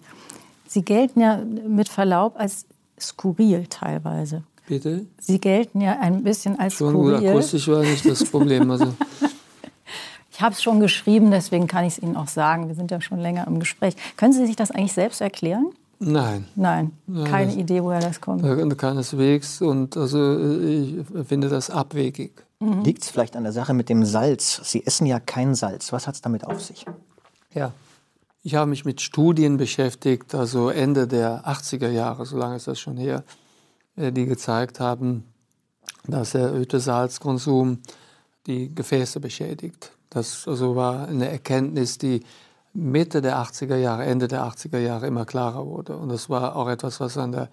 Sie 0.67 0.83
gelten 0.83 1.21
ja 1.21 1.37
mit 1.37 1.89
Verlaub 1.89 2.37
als 2.37 2.65
skurril 2.99 3.67
teilweise. 3.67 4.43
Bitte? 4.69 5.05
Sie 5.19 5.39
gelten 5.41 5.81
ja 5.81 5.99
ein 5.99 6.23
bisschen 6.23 6.57
als 6.59 6.75
Schon 6.75 6.93
gut, 6.93 7.15
akustisch 7.15 7.67
war 7.67 7.81
nicht 7.81 8.05
das 8.05 8.23
Problem. 8.23 8.69
Also, 8.71 8.93
Ich 10.31 10.39
habe 10.41 10.53
es 10.53 10.63
schon 10.63 10.79
geschrieben, 10.79 11.31
deswegen 11.31 11.67
kann 11.67 11.83
ich 11.83 11.93
es 11.97 11.99
Ihnen 12.01 12.15
auch 12.15 12.29
sagen. 12.29 12.69
Wir 12.69 12.75
sind 12.75 12.91
ja 12.91 13.01
schon 13.01 13.19
länger 13.19 13.45
im 13.47 13.59
Gespräch. 13.59 13.95
Können 14.15 14.31
Sie 14.31 14.45
sich 14.45 14.55
das 14.55 14.71
eigentlich 14.71 14.93
selbst 14.93 15.19
erklären? 15.19 15.65
nein, 16.01 16.45
Nein, 16.55 16.91
keine 17.25 17.47
das- 17.47 17.57
Idee, 17.57 17.83
woher 17.83 17.99
das 17.99 18.21
kommt. 18.21 18.45
äh, 18.45 18.75
keineswegs. 18.75 19.61
Und 19.61 19.97
also 19.97 20.37
ich 20.61 20.95
finde 21.27 21.49
das 21.49 21.69
abwegig. 21.69 22.31
Liegt 22.61 23.03
es 23.03 23.09
vielleicht 23.09 23.35
an 23.35 23.43
der 23.43 23.51
Sache 23.51 23.73
mit 23.73 23.89
dem 23.89 24.05
Salz? 24.05 24.61
Sie 24.63 24.85
essen 24.85 25.05
ja 25.07 25.19
kein 25.19 25.55
Salz. 25.55 25.91
Was 25.91 26.07
hat 26.07 26.15
es 26.15 26.21
damit 26.21 26.45
auf 26.45 26.61
sich? 26.61 26.85
Ja. 27.53 27.73
Ich 28.43 28.55
habe 28.55 28.69
mich 28.69 28.85
mit 28.85 29.01
Studien 29.01 29.57
beschäftigt, 29.57 30.33
also 30.35 30.69
Ende 30.69 31.05
der 31.07 31.45
80er 31.45 31.89
Jahre, 31.89 32.25
so 32.25 32.37
lange 32.37 32.55
ist 32.55 32.67
das 32.67 32.79
schon 32.79 32.95
her, 32.95 33.17
äh, 33.17 33.48
die 33.99 34.25
gezeigt 34.25 34.79
haben, 34.79 35.25
dass 36.07 36.31
der 36.31 36.41
erhöhte 36.41 36.79
Salzkonsum 36.79 37.79
die 38.47 38.73
Gefäße 38.73 39.19
beschädigt. 39.19 39.91
Das 40.09 40.47
also 40.47 40.75
war 40.75 41.07
eine 41.07 41.29
Erkenntnis, 41.29 41.97
die 41.97 42.23
Mitte 42.73 43.21
der 43.21 43.37
80er 43.37 43.75
Jahre, 43.75 44.05
Ende 44.05 44.27
der 44.27 44.43
80er 44.43 44.79
Jahre 44.79 45.07
immer 45.07 45.25
klarer 45.25 45.65
wurde. 45.65 45.97
Und 45.97 46.09
das 46.09 46.29
war 46.29 46.55
auch 46.55 46.69
etwas, 46.69 46.99
was 46.99 47.17
an 47.17 47.31
der 47.31 47.49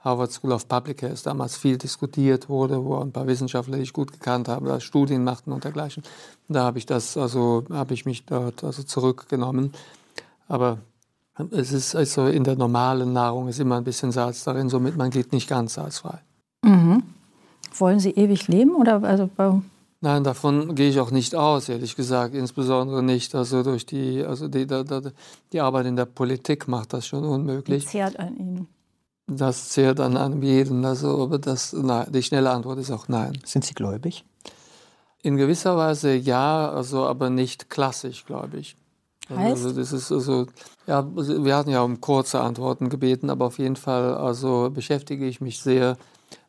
Harvard 0.00 0.32
School 0.32 0.52
of 0.52 0.66
Public 0.66 1.02
Health 1.02 1.26
damals 1.26 1.56
viel 1.56 1.76
diskutiert 1.76 2.48
wurde, 2.48 2.82
wo 2.84 2.98
ein 2.98 3.12
paar 3.12 3.26
Wissenschaftler, 3.26 3.76
die 3.76 3.82
ich 3.82 3.92
gut 3.92 4.12
gekannt 4.12 4.48
habe, 4.48 4.68
da 4.68 4.80
Studien 4.80 5.24
machten 5.24 5.52
und 5.52 5.64
dergleichen. 5.64 6.02
Da 6.48 6.64
habe 6.64 6.78
ich 6.78 6.86
das, 6.86 7.16
also 7.16 7.64
habe 7.70 7.94
ich 7.94 8.06
mich 8.06 8.24
dort 8.24 8.64
also 8.64 8.82
zurückgenommen. 8.82 9.72
Aber 10.48 10.78
es 11.50 11.72
ist 11.72 11.94
also 11.94 12.26
in 12.26 12.44
der 12.44 12.56
normalen 12.56 13.12
Nahrung 13.12 13.48
ist 13.48 13.60
immer 13.60 13.76
ein 13.76 13.84
bisschen 13.84 14.12
Salz 14.12 14.44
darin, 14.44 14.68
somit 14.68 14.96
man 14.96 15.10
geht 15.10 15.32
nicht 15.32 15.48
ganz 15.48 15.74
salzfrei. 15.74 16.18
Wollen 17.78 18.00
Sie 18.00 18.10
ewig 18.10 18.48
leben? 18.48 18.74
Oder 18.74 19.02
also 19.02 19.30
Nein, 20.02 20.24
davon 20.24 20.74
gehe 20.74 20.88
ich 20.88 20.98
auch 20.98 21.10
nicht 21.10 21.34
aus, 21.34 21.68
ehrlich 21.68 21.94
gesagt. 21.94 22.34
Insbesondere 22.34 23.02
nicht, 23.02 23.34
also 23.34 23.62
durch 23.62 23.84
die, 23.84 24.24
also 24.24 24.48
die, 24.48 24.66
da- 24.66 24.82
die 25.52 25.60
Arbeit 25.60 25.86
in 25.86 25.96
der 25.96 26.06
Politik 26.06 26.68
macht 26.68 26.92
das 26.94 27.06
schon 27.06 27.24
unmöglich. 27.24 27.86
zehrt 27.86 28.18
an 28.18 28.36
Ihnen? 28.36 28.66
Das 29.26 29.68
zehrt 29.68 30.00
an 30.00 30.16
einem 30.16 30.42
jeden. 30.42 30.84
Also, 30.84 31.22
aber 31.22 31.38
das, 31.38 31.72
nein, 31.74 32.06
die 32.10 32.22
schnelle 32.22 32.50
Antwort 32.50 32.78
ist 32.78 32.90
auch 32.90 33.08
nein. 33.08 33.38
Sind 33.44 33.64
Sie 33.64 33.74
gläubig? 33.74 34.24
In 35.22 35.36
gewisser 35.36 35.76
Weise 35.76 36.14
ja, 36.14 36.70
also 36.70 37.04
aber 37.06 37.28
nicht 37.28 37.68
klassisch, 37.68 38.24
glaube 38.24 38.56
ich. 38.56 38.76
Heißt? 39.30 39.64
Also 39.64 39.72
das 39.72 39.92
ist 39.92 40.10
also, 40.12 40.46
ja, 40.86 41.06
also 41.16 41.44
wir 41.44 41.56
hatten 41.56 41.70
ja 41.70 41.82
um 41.82 42.00
kurze 42.00 42.40
Antworten 42.40 42.88
gebeten, 42.88 43.30
aber 43.30 43.46
auf 43.46 43.58
jeden 43.58 43.76
Fall 43.76 44.14
also 44.14 44.70
beschäftige 44.70 45.26
ich 45.26 45.40
mich 45.40 45.60
sehr 45.60 45.96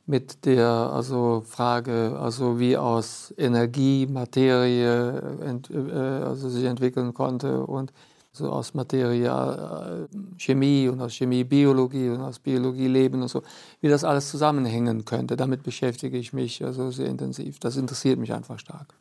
mit 0.05 0.45
der 0.45 0.67
also 0.67 1.43
Frage, 1.45 2.17
also 2.19 2.59
wie 2.59 2.75
aus 2.75 3.33
Energie 3.37 4.07
Materie 4.07 5.21
ent, 5.41 5.69
äh, 5.69 5.91
also 5.91 6.49
sich 6.49 6.65
entwickeln 6.65 7.13
konnte 7.13 7.65
und 7.65 7.93
so 8.33 8.49
aus 8.49 8.73
Materie 8.73 9.27
äh, 9.27 10.07
Chemie 10.37 10.87
und 10.87 11.01
aus 11.01 11.13
Chemie 11.13 11.43
Biologie 11.43 12.09
und 12.09 12.21
aus 12.21 12.39
Biologie 12.39 12.87
Leben 12.87 13.21
und 13.21 13.27
so, 13.27 13.43
wie 13.81 13.89
das 13.89 14.03
alles 14.03 14.29
zusammenhängen 14.29 15.05
könnte. 15.05 15.35
Damit 15.35 15.63
beschäftige 15.63 16.17
ich 16.17 16.33
mich 16.33 16.63
also 16.63 16.91
sehr 16.91 17.07
intensiv. 17.07 17.59
Das 17.59 17.75
interessiert 17.75 18.19
mich 18.19 18.33
einfach 18.33 18.57
stark. 18.59 18.93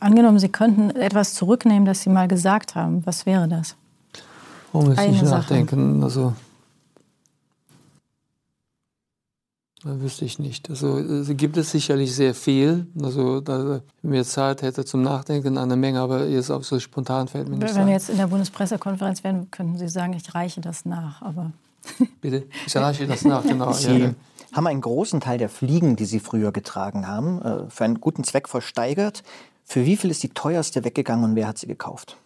Angenommen, 0.00 0.38
Sie 0.38 0.48
könnten 0.48 0.90
etwas 0.90 1.34
zurücknehmen, 1.34 1.84
das 1.84 2.02
Sie 2.02 2.10
mal 2.10 2.28
gesagt 2.28 2.74
haben. 2.74 3.04
Was 3.06 3.26
wäre 3.26 3.48
das? 3.48 3.76
Oh, 4.72 4.82
muss 4.82 4.98
ich 4.98 5.20
Sache. 5.20 5.24
nachdenken. 5.24 6.02
Also, 6.02 6.34
da 9.84 10.00
wüsste 10.00 10.24
ich 10.24 10.38
nicht. 10.38 10.68
Also, 10.68 10.98
es 10.98 11.28
gibt 11.36 11.56
es 11.56 11.70
sicherlich 11.70 12.14
sehr 12.14 12.34
viel. 12.34 12.86
Also, 13.02 13.40
da, 13.40 13.80
wenn 14.02 14.10
mir 14.10 14.24
Zeit 14.24 14.62
hätte 14.62 14.84
zum 14.84 15.02
Nachdenken, 15.02 15.56
eine 15.56 15.76
Menge, 15.76 16.00
aber 16.00 16.26
jetzt 16.26 16.50
auch 16.50 16.64
so 16.64 16.78
spontan 16.80 17.28
fällt 17.28 17.48
mir 17.48 17.56
nicht 17.56 17.74
Wenn 17.74 17.86
wir 17.86 17.92
jetzt 17.92 18.10
in 18.10 18.18
der 18.18 18.26
Bundespressekonferenz 18.26 19.24
wären, 19.24 19.50
könnten 19.50 19.78
Sie 19.78 19.88
sagen, 19.88 20.12
ich 20.12 20.34
reiche 20.34 20.60
das 20.60 20.84
nach. 20.84 21.22
Aber 21.22 21.52
Bitte, 22.20 22.46
ich 22.66 22.76
reiche 22.76 23.06
das 23.06 23.24
nach, 23.24 23.42
genau. 23.42 23.72
Sie 23.72 24.14
haben 24.52 24.66
einen 24.66 24.80
großen 24.80 25.20
Teil 25.20 25.38
der 25.38 25.48
Fliegen, 25.48 25.96
die 25.96 26.04
Sie 26.04 26.20
früher 26.20 26.52
getragen 26.52 27.06
haben, 27.06 27.42
äh, 27.42 27.70
für 27.70 27.84
einen 27.84 28.00
guten 28.00 28.24
Zweck 28.24 28.48
versteigert. 28.48 29.22
Für 29.70 29.84
wie 29.84 29.98
viel 29.98 30.10
ist 30.10 30.22
die 30.22 30.30
teuerste 30.30 30.82
weggegangen 30.82 31.26
und 31.26 31.36
wer 31.36 31.46
hat 31.46 31.58
sie 31.58 31.66
gekauft? 31.66 32.16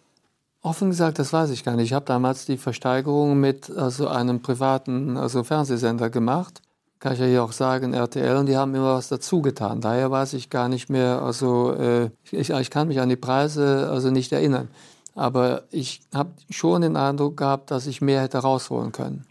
Offen 0.61 0.89
gesagt, 0.91 1.19
das 1.19 1.33
weiß 1.33 1.49
ich 1.49 1.65
gar 1.65 1.75
nicht. 1.75 1.87
Ich 1.87 1.93
habe 1.93 2.05
damals 2.05 2.45
die 2.45 2.55
Versteigerung 2.55 3.37
mit 3.37 3.69
also 3.69 4.07
einem 4.07 4.41
privaten 4.41 5.17
also 5.17 5.43
Fernsehsender 5.43 6.09
gemacht. 6.09 6.61
Kann 6.99 7.11
ich 7.11 7.19
ja 7.19 7.25
hier 7.25 7.43
auch 7.43 7.51
sagen, 7.51 7.93
RTL, 7.93 8.37
und 8.37 8.45
die 8.45 8.55
haben 8.55 8.73
immer 8.73 8.95
was 8.95 9.09
dazu 9.09 9.41
getan. 9.41 9.81
Daher 9.81 10.09
weiß 10.09 10.35
ich 10.35 10.49
gar 10.49 10.69
nicht 10.69 10.89
mehr, 10.89 11.21
also 11.21 11.73
äh, 11.73 12.11
ich, 12.31 12.49
ich 12.49 12.69
kann 12.69 12.87
mich 12.87 13.01
an 13.01 13.09
die 13.09 13.17
Preise 13.17 13.89
also 13.91 14.09
nicht 14.09 14.31
erinnern. 14.31 14.69
Aber 15.13 15.63
ich 15.69 15.99
habe 16.13 16.31
schon 16.49 16.81
den 16.81 16.95
Eindruck 16.95 17.35
gehabt, 17.35 17.71
dass 17.71 17.87
ich 17.87 17.99
mehr 17.99 18.21
hätte 18.21 18.37
rausholen 18.37 18.93
können. 18.93 19.25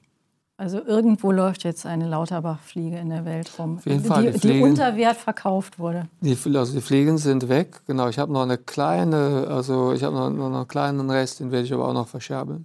Also 0.63 0.81
irgendwo 0.87 1.33
läuft 1.33 1.65
jetzt 1.65 1.85
eine 1.87 2.09
Lauterbach-Fliege 2.09 2.97
in 2.97 3.11
der 3.11 3.25
Welt 3.25 3.51
rum, 3.59 3.77
Auf 3.79 3.87
jeden 3.87 4.05
Fall, 4.05 4.23
die, 4.23 4.31
die 4.31 4.39
die 4.41 4.49
Fliegen- 4.49 4.69
unter 4.71 4.97
Wert 4.97 5.17
verkauft 5.17 5.79
wurde. 5.79 6.07
Die, 6.21 6.37
also 6.57 6.73
die 6.73 6.81
Fliegen 6.81 7.19
sind 7.19 7.49
weg. 7.49 7.81
Genau, 7.87 8.09
ich 8.09 8.19
habe 8.19 8.33
noch 8.33 8.43
eine 8.43 8.59
kleine, 8.59 9.47
also 9.49 9.93
ich 9.93 10.03
habe 10.05 10.15
noch, 10.17 10.31
noch 10.31 10.55
einen 10.55 10.69
kleinen 10.69 11.11
Rest, 11.11 11.41
den 11.41 11.51
werde 11.51 11.67
ich 11.67 11.73
aber 11.75 11.89
auch 11.89 11.93
noch 11.95 12.07
verscherbeln. 12.09 12.65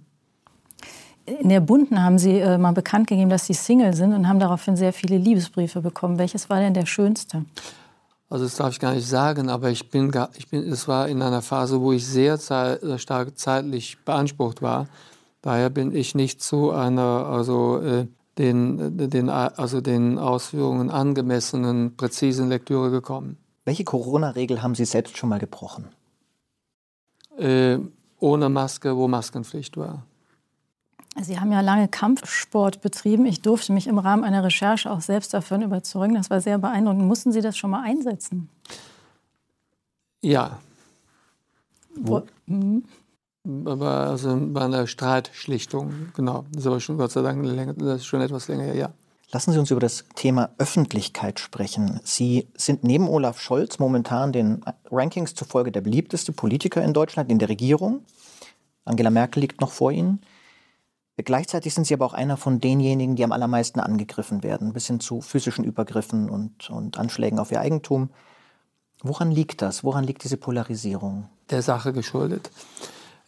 In 1.26 1.48
der 1.50 1.60
Bunten 1.60 2.02
haben 2.02 2.18
Sie 2.18 2.38
äh, 2.38 2.56
mal 2.56 2.72
bekannt 2.72 3.08
gegeben, 3.08 3.28
dass 3.28 3.46
Sie 3.46 3.52
Single 3.54 3.92
sind 3.94 4.14
und 4.14 4.28
haben 4.28 4.38
daraufhin 4.38 4.76
sehr 4.76 4.92
viele 4.94 5.18
Liebesbriefe 5.18 5.82
bekommen. 5.82 6.18
Welches 6.18 6.48
war 6.48 6.60
denn 6.60 6.72
der 6.74 6.86
schönste? 6.86 7.44
Also 8.30 8.44
das 8.44 8.56
darf 8.56 8.70
ich 8.70 8.80
gar 8.80 8.94
nicht 8.94 9.06
sagen, 9.08 9.48
aber 9.50 9.70
ich 9.70 9.90
bin, 9.90 10.10
ich 10.36 10.48
bin, 10.48 10.62
es 10.70 10.86
war 10.88 11.08
in 11.08 11.20
einer 11.20 11.42
Phase, 11.42 11.80
wo 11.80 11.92
ich 11.92 12.06
sehr 12.06 12.38
zei- 12.38 12.76
äh, 12.76 12.98
stark 12.98 13.38
zeitlich 13.38 13.98
beansprucht 14.04 14.62
war. 14.62 14.86
Daher 15.48 15.70
bin 15.70 15.96
ich 15.96 16.14
nicht 16.14 16.42
zu 16.42 16.72
einer, 16.72 17.24
also 17.24 17.78
äh, 17.78 18.06
den, 18.36 19.00
äh, 19.00 19.08
den, 19.08 19.28
äh, 19.28 19.50
also 19.56 19.80
den 19.80 20.18
Ausführungen 20.18 20.90
angemessenen, 20.90 21.96
präzisen 21.96 22.50
Lektüre 22.50 22.90
gekommen. 22.90 23.38
Welche 23.64 23.82
Corona-Regel 23.82 24.62
haben 24.62 24.74
Sie 24.74 24.84
selbst 24.84 25.16
schon 25.16 25.30
mal 25.30 25.38
gebrochen? 25.38 25.86
Äh, 27.38 27.78
ohne 28.18 28.50
Maske, 28.50 28.94
wo 28.94 29.08
Maskenpflicht 29.08 29.78
war. 29.78 30.02
Sie 31.18 31.40
haben 31.40 31.50
ja 31.50 31.62
lange 31.62 31.88
Kampfsport 31.88 32.82
betrieben. 32.82 33.24
Ich 33.24 33.40
durfte 33.40 33.72
mich 33.72 33.86
im 33.86 33.98
Rahmen 33.98 34.24
einer 34.24 34.44
Recherche 34.44 34.90
auch 34.90 35.00
selbst 35.00 35.32
davon 35.32 35.62
überzeugen. 35.62 36.14
Das 36.14 36.28
war 36.28 36.42
sehr 36.42 36.58
beeindruckend. 36.58 37.06
Mussten 37.06 37.32
Sie 37.32 37.40
das 37.40 37.56
schon 37.56 37.70
mal 37.70 37.84
einsetzen? 37.84 38.50
Ja, 40.20 40.58
Wo? 41.94 42.24
Mhm. 42.44 42.84
Also 43.48 44.38
bei 44.40 44.62
einer 44.62 44.86
Streitschlichtung, 44.86 46.12
genau. 46.14 46.44
Das 46.52 46.62
ist 46.62 46.66
aber 46.66 46.80
schon 46.80 46.98
Gott 46.98 47.12
sei 47.12 47.22
Dank 47.22 47.44
länger, 47.44 47.74
das 47.74 48.00
ist 48.00 48.06
schon 48.06 48.20
etwas 48.20 48.48
länger 48.48 48.64
her, 48.64 48.74
ja. 48.74 48.90
Lassen 49.30 49.52
Sie 49.52 49.58
uns 49.58 49.70
über 49.70 49.80
das 49.80 50.04
Thema 50.14 50.50
Öffentlichkeit 50.56 51.38
sprechen. 51.38 52.00
Sie 52.02 52.48
sind 52.56 52.82
neben 52.82 53.08
Olaf 53.08 53.40
Scholz 53.40 53.78
momentan 53.78 54.32
den 54.32 54.64
Rankings 54.90 55.34
zufolge 55.34 55.70
der 55.70 55.82
beliebteste 55.82 56.32
Politiker 56.32 56.82
in 56.82 56.94
Deutschland 56.94 57.30
in 57.30 57.38
der 57.38 57.50
Regierung. 57.50 58.04
Angela 58.86 59.10
Merkel 59.10 59.40
liegt 59.40 59.60
noch 59.60 59.70
vor 59.70 59.92
Ihnen. 59.92 60.22
Gleichzeitig 61.18 61.74
sind 61.74 61.86
Sie 61.86 61.92
aber 61.92 62.06
auch 62.06 62.14
einer 62.14 62.38
von 62.38 62.60
denjenigen, 62.60 63.16
die 63.16 63.24
am 63.24 63.32
allermeisten 63.32 63.80
angegriffen 63.80 64.42
werden, 64.42 64.72
bis 64.72 64.86
hin 64.86 65.00
zu 65.00 65.20
physischen 65.20 65.64
Übergriffen 65.64 66.30
und, 66.30 66.70
und 66.70 66.96
Anschlägen 66.96 67.38
auf 67.38 67.52
Ihr 67.52 67.60
Eigentum. 67.60 68.08
Woran 69.02 69.30
liegt 69.30 69.60
das? 69.60 69.84
Woran 69.84 70.04
liegt 70.04 70.24
diese 70.24 70.38
Polarisierung? 70.38 71.28
der 71.50 71.62
Sache 71.62 71.92
geschuldet. 71.92 72.50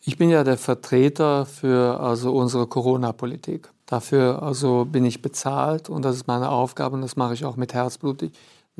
Ich 0.02 0.16
bin 0.16 0.30
ja 0.30 0.44
der 0.44 0.56
Vertreter 0.56 1.44
für 1.44 2.00
also 2.00 2.32
unsere 2.32 2.66
Corona-Politik. 2.66 3.68
Dafür 3.84 4.42
also 4.42 4.86
bin 4.86 5.04
ich 5.04 5.20
bezahlt 5.20 5.90
und 5.90 6.04
das 6.04 6.16
ist 6.16 6.26
meine 6.26 6.48
Aufgabe 6.48 6.96
und 6.96 7.02
das 7.02 7.16
mache 7.16 7.34
ich 7.34 7.44
auch 7.44 7.56
mit 7.56 7.74
Herzblut. 7.74 8.22
Das 8.22 8.30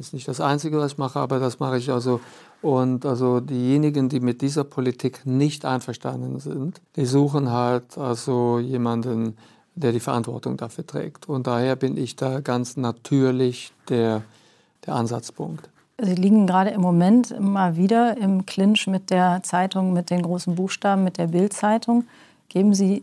ist 0.06 0.14
nicht 0.14 0.28
das 0.28 0.40
Einzige, 0.40 0.78
was 0.78 0.92
ich 0.92 0.98
mache, 0.98 1.18
aber 1.18 1.38
das 1.38 1.58
mache 1.58 1.76
ich 1.76 1.90
also. 1.90 2.20
Und 2.62 3.04
also 3.04 3.40
diejenigen, 3.40 4.08
die 4.08 4.20
mit 4.20 4.40
dieser 4.40 4.64
Politik 4.64 5.26
nicht 5.26 5.64
einverstanden 5.64 6.40
sind, 6.40 6.80
die 6.96 7.06
suchen 7.06 7.50
halt 7.50 7.98
also 7.98 8.58
jemanden, 8.58 9.36
der 9.74 9.92
die 9.92 10.00
Verantwortung 10.00 10.56
dafür 10.56 10.86
trägt. 10.86 11.28
Und 11.28 11.46
daher 11.46 11.76
bin 11.76 11.96
ich 11.96 12.16
da 12.16 12.40
ganz 12.40 12.76
natürlich 12.76 13.72
der, 13.88 14.22
der 14.86 14.94
Ansatzpunkt. 14.94 15.68
Sie 16.02 16.14
liegen 16.14 16.46
gerade 16.46 16.70
im 16.70 16.80
Moment 16.80 17.38
mal 17.38 17.76
wieder 17.76 18.16
im 18.16 18.46
Clinch 18.46 18.86
mit 18.86 19.10
der 19.10 19.42
Zeitung 19.42 19.92
mit 19.92 20.08
den 20.08 20.22
großen 20.22 20.54
Buchstaben, 20.54 21.04
mit 21.04 21.18
der 21.18 21.26
Bild-Zeitung. 21.26 22.04
Geben 22.48 22.72
Sie 22.74 23.02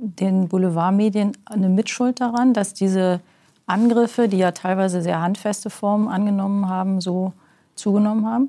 den 0.00 0.48
Boulevardmedien 0.48 1.32
eine 1.44 1.68
Mitschuld 1.68 2.20
daran, 2.20 2.54
dass 2.54 2.72
diese 2.72 3.20
Angriffe, 3.66 4.28
die 4.28 4.38
ja 4.38 4.52
teilweise 4.52 5.02
sehr 5.02 5.20
handfeste 5.20 5.68
Formen 5.68 6.08
angenommen 6.08 6.68
haben, 6.68 7.00
so 7.02 7.32
zugenommen 7.74 8.26
haben? 8.26 8.48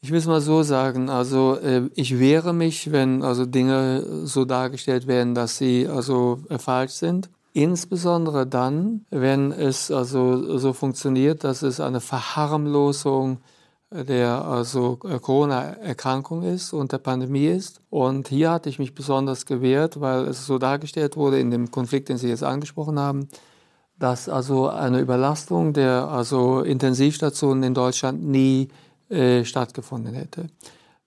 Ich 0.00 0.10
will 0.10 0.18
es 0.18 0.26
mal 0.26 0.40
so 0.40 0.62
sagen, 0.62 1.10
also 1.10 1.56
äh, 1.56 1.90
ich 1.94 2.18
wehre 2.18 2.54
mich, 2.54 2.90
wenn 2.90 3.22
also 3.22 3.44
Dinge 3.44 4.02
so 4.24 4.46
dargestellt 4.46 5.06
werden, 5.06 5.34
dass 5.34 5.58
sie 5.58 5.86
also 5.86 6.40
äh, 6.48 6.58
falsch 6.58 6.92
sind. 6.92 7.28
Insbesondere 7.52 8.46
dann, 8.46 9.04
wenn 9.10 9.52
es 9.52 9.90
also 9.90 10.58
so 10.58 10.72
funktioniert, 10.72 11.44
dass 11.44 11.62
es 11.62 11.80
eine 11.80 12.00
Verharmlosung 12.00 13.40
der 13.92 14.44
also 14.44 14.96
Corona-Erkrankung 14.96 16.44
ist 16.44 16.72
und 16.72 16.92
der 16.92 16.98
Pandemie 16.98 17.46
ist. 17.46 17.80
Und 17.90 18.28
hier 18.28 18.52
hatte 18.52 18.68
ich 18.68 18.78
mich 18.78 18.94
besonders 18.94 19.46
gewehrt, 19.46 20.00
weil 20.00 20.28
es 20.28 20.46
so 20.46 20.58
dargestellt 20.58 21.16
wurde 21.16 21.40
in 21.40 21.50
dem 21.50 21.72
Konflikt, 21.72 22.08
den 22.08 22.16
Sie 22.16 22.28
jetzt 22.28 22.44
angesprochen 22.44 23.00
haben, 23.00 23.28
dass 23.98 24.28
also 24.28 24.68
eine 24.68 25.00
Überlastung 25.00 25.72
der 25.72 26.08
also 26.08 26.60
Intensivstationen 26.60 27.64
in 27.64 27.74
Deutschland 27.74 28.22
nie 28.22 28.68
äh, 29.08 29.44
stattgefunden 29.44 30.14
hätte. 30.14 30.46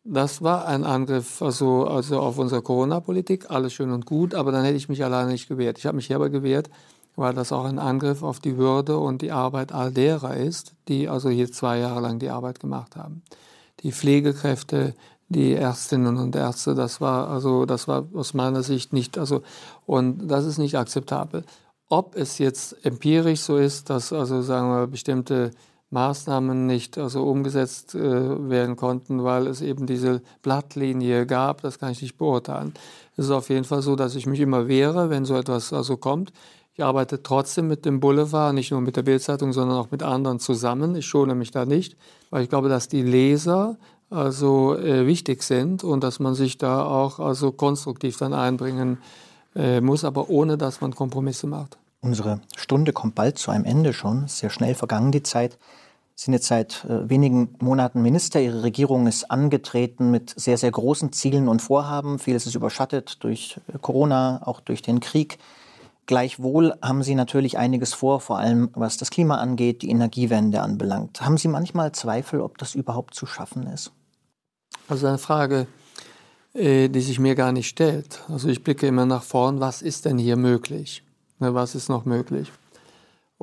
Das 0.06 0.41
war 0.41 0.68
ein 0.68 0.84
Angriff 0.84 1.41
also, 1.41 1.86
also 1.86 2.20
auf 2.20 2.38
unsere 2.38 2.62
Corona-Politik, 2.62 3.49
alles 3.49 3.72
schön 3.74 3.91
und 3.91 4.06
gut, 4.06 4.36
aber 4.36 4.51
dann 4.51 4.66
hätte 4.66 4.76
ich 4.76 4.89
mich 4.89 5.01
alleine 5.01 5.32
nicht 5.32 5.47
gewehrt. 5.47 5.78
Ich 5.78 5.86
habe 5.86 5.95
mich 5.95 6.08
hier 6.08 6.18
aber 6.18 6.30
gewehrt, 6.30 6.70
weil 7.16 7.34
das 7.34 7.54
auch 7.54 7.64
ein 7.64 7.80
Angriff 7.80 8.22
auf 8.22 8.41
die 8.41 8.58
Würde 8.58 8.97
und 8.97 9.22
die 9.22 9.32
Arbeit 9.32 9.72
all 9.72 9.91
derer 9.91 10.36
ist, 10.36 10.74
die 10.89 11.08
also 11.08 11.30
hier 11.30 11.49
zwei 11.54 11.78
Jahre 11.80 12.01
lang 12.01 12.20
die 12.20 12.30
Arbeit 12.30 12.60
gemacht 12.60 12.97
haben. 12.97 13.22
Die 13.80 13.93
Pflegekräfte, 13.93 14.93
die 15.30 15.54
Ärztinnen 15.54 16.18
und 16.18 16.36
Ärzte, 16.36 16.76
das 16.76 16.99
war 16.99 17.30
also, 17.30 17.66
das 17.66 17.88
war 17.88 18.06
aus 18.14 18.34
meiner 18.34 18.62
Sicht 18.62 18.91
nicht, 18.91 19.18
also, 19.18 19.41
und 19.86 20.28
das 20.28 20.45
ist 20.45 20.58
nicht 20.58 20.78
akzeptabel. 20.78 21.45
Ob 21.88 22.18
es 22.18 22.39
jetzt 22.39 22.86
empirisch 22.86 23.39
so 23.39 23.56
ist, 23.56 23.89
dass 23.89 24.12
also, 24.12 24.41
sagen 24.41 24.70
wir, 24.70 24.88
bestimmte 24.88 25.51
Maßnahmen 25.94 26.66
nicht 26.66 26.98
also 26.98 27.24
umgesetzt 27.24 27.96
äh, 27.96 28.50
werden 28.50 28.76
konnten, 28.76 29.24
weil 29.24 29.48
es 29.48 29.62
eben 29.62 29.86
diese 29.86 30.22
Blattlinie 30.41 31.26
gab, 31.26 31.62
das 31.62 31.80
kann 31.80 31.91
ich 31.91 32.02
nicht 32.02 32.18
beurteilen. 32.18 32.74
Es 33.16 33.26
ist 33.26 33.32
auf 33.32 33.50
jeden 33.50 33.64
Fall 33.64 33.82
so, 33.82 33.96
dass 33.96 34.16
ich 34.16 34.26
mich 34.26 34.39
immer 34.39 34.68
wehre, 34.68 35.10
wenn 35.10 35.24
so 35.24 35.36
etwas 35.36 35.72
also 35.72 35.98
kommt. 35.98 36.34
Ich 36.76 36.84
arbeite 36.84 37.22
trotzdem 37.22 37.68
mit 37.68 37.86
dem 37.86 38.00
Boulevard, 38.00 38.54
nicht 38.56 38.72
nur 38.72 38.82
mit 38.82 38.98
der 38.98 39.04
Bildzeitung, 39.04 39.54
sondern 39.54 39.78
auch 39.78 39.91
mit 39.91 40.02
anderen 40.02 40.39
zusammen. 40.39 40.96
Ich 40.96 41.06
schone 41.06 41.36
mich 41.36 41.52
da 41.52 41.66
nicht, 41.66 41.96
weil 42.32 42.44
ich 42.44 42.50
glaube, 42.50 42.68
dass 42.68 42.88
die 42.88 43.04
Leser 43.04 43.78
also 44.10 44.76
äh, 44.76 45.06
wichtig 45.06 45.44
sind 45.44 45.84
und 45.84 46.04
dass 46.04 46.20
man 46.20 46.34
sich 46.34 46.58
da 46.58 46.84
auch 46.84 47.20
also 47.20 47.52
konstruktiv 47.52 48.18
dann 48.18 48.34
einbringen 48.34 48.98
äh, 49.56 49.82
muss, 49.82 50.04
aber 50.04 50.30
ohne 50.30 50.58
dass 50.58 50.82
man 50.82 50.96
Kompromisse 50.96 51.48
macht. 51.48 51.78
Unsere 52.02 52.41
Stunde 52.58 52.91
kommt 52.91 53.16
bald 53.16 53.38
zu 53.38 53.52
einem 53.52 53.66
Ende 53.66 53.94
schon, 53.94 54.28
sehr 54.28 54.50
schnell 54.50 54.76
vergangen 54.76 55.12
die 55.12 55.24
Zeit 55.24 55.58
sind 56.16 56.34
jetzt 56.34 56.47
seit 56.47 56.86
äh, 56.86 57.09
wenigen 57.09 57.55
Monaten 57.59 58.01
Minister. 58.01 58.39
Ihre 58.39 58.64
Regierung 58.64 59.07
ist 59.07 59.32
angetreten 59.32 60.11
mit 60.11 60.34
sehr, 60.38 60.57
sehr 60.57 60.72
großen 60.72 61.11
Zielen 61.11 61.47
und 61.47 61.61
Vorhaben. 61.61 62.20
Vieles 62.20 62.45
ist 62.45 62.55
überschattet 62.55 63.24
durch 63.24 63.59
äh, 63.68 63.78
Corona, 63.80 64.41
auch 64.45 64.59
durch 64.59 64.82
den 64.82 64.99
Krieg. 64.99 65.39
Gleichwohl 66.05 66.74
haben 66.82 67.01
Sie 67.01 67.16
natürlich 67.16 67.57
einiges 67.57 67.93
vor, 67.93 68.20
vor 68.20 68.38
allem 68.38 68.70
was 68.74 68.97
das 68.97 69.09
Klima 69.09 69.38
angeht, 69.38 69.82
die 69.82 69.89
Energiewende 69.89 70.61
anbelangt. 70.61 71.22
Haben 71.22 71.38
Sie 71.38 71.47
manchmal 71.47 71.93
Zweifel, 71.93 72.41
ob 72.41 72.57
das 72.57 72.76
überhaupt 72.76 73.16
zu 73.16 73.26
schaffen 73.26 73.68
ist? 73.68 73.91
Also 74.89 75.07
eine 75.07 75.18
Frage, 75.18 75.66
äh, 76.53 76.89
die 76.89 77.01
sich 77.01 77.20
mir 77.20 77.36
gar 77.36 77.51
nicht 77.51 77.70
stellt. 77.70 78.22
Also 78.28 78.49
ich 78.49 78.64
blicke 78.64 78.86
immer 78.86 79.05
nach 79.05 79.24
vorn, 79.24 79.59
was 79.59 79.82
ist 79.82 80.05
denn 80.05 80.18
hier 80.18 80.36
möglich? 80.36 81.03
Ne, 81.39 81.53
was 81.53 81.74
ist 81.74 81.89
noch 81.89 82.05
möglich? 82.05 82.51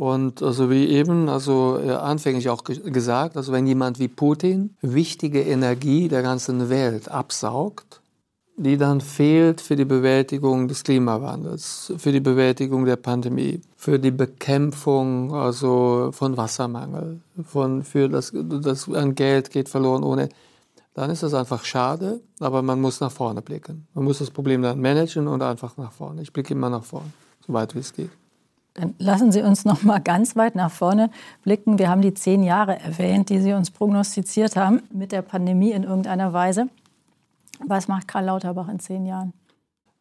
Und 0.01 0.43
also 0.43 0.71
wie 0.71 0.87
eben, 0.87 1.29
also 1.29 1.75
anfänglich 1.75 2.49
auch 2.49 2.65
gesagt, 2.65 3.37
also 3.37 3.53
wenn 3.53 3.67
jemand 3.67 3.99
wie 3.99 4.09
Putin 4.09 4.75
wichtige 4.81 5.43
Energie 5.43 6.09
der 6.09 6.23
ganzen 6.23 6.71
Welt 6.71 7.11
absaugt, 7.11 8.01
die 8.57 8.79
dann 8.79 9.03
fehlt 9.03 9.61
für 9.61 9.77
die 9.77 9.85
Bewältigung 9.85 10.69
des 10.69 10.85
Klimawandels, 10.85 11.93
für 11.99 12.13
die 12.13 12.21
Bewältigung 12.21 12.87
der 12.87 12.97
Pandemie, 12.97 13.61
für 13.77 13.99
die 13.99 14.11
Bekämpfung 14.11 15.35
also 15.35 16.09
von 16.13 16.35
Wassermangel, 16.35 17.21
von, 17.45 17.85
für 17.85 18.09
das, 18.09 18.33
das 18.35 18.89
an 18.89 19.15
Geld 19.15 19.51
geht 19.51 19.69
verloren 19.69 20.03
ohne, 20.03 20.31
dann 20.95 21.11
ist 21.11 21.23
das 21.23 21.35
einfach 21.35 21.63
schade, 21.63 22.23
aber 22.39 22.63
man 22.63 22.81
muss 22.81 23.01
nach 23.01 23.13
vorne 23.13 23.43
blicken. 23.43 23.87
Man 23.93 24.05
muss 24.05 24.21
das 24.21 24.31
Problem 24.31 24.63
dann 24.63 24.81
managen 24.81 25.29
und 25.29 25.43
einfach 25.43 25.77
nach 25.77 25.93
vorne. 25.93 26.23
Ich 26.23 26.33
blicke 26.33 26.55
immer 26.55 26.71
nach 26.71 26.85
vorne, 26.85 27.13
so 27.47 27.53
weit 27.53 27.75
wie 27.75 27.81
es 27.81 27.93
geht. 27.93 28.09
Dann 28.75 28.95
lassen 28.99 29.33
Sie 29.33 29.43
uns 29.43 29.64
noch 29.64 29.83
mal 29.83 29.99
ganz 29.99 30.37
weit 30.37 30.55
nach 30.55 30.71
vorne 30.71 31.11
blicken. 31.43 31.79
Wir 31.79 31.89
haben 31.89 32.03
die 32.03 32.14
zehn 32.14 32.43
Jahre 32.43 32.79
erwähnt, 32.79 33.29
die 33.29 33.41
Sie 33.41 33.53
uns 33.53 33.71
prognostiziert 33.71 34.57
haben 34.57 34.83
mit 34.93 35.12
der 35.12 35.23
Pandemie 35.23 35.73
in 35.73 35.83
irgendeiner 35.83 36.33
Weise. 36.33 36.68
Was 37.66 37.89
macht 37.89 38.09
Karl 38.09 38.27
Lauterbach 38.27 38.68
in 38.68 38.79
zehn 38.79 39.07
Jahren? 39.07 39.33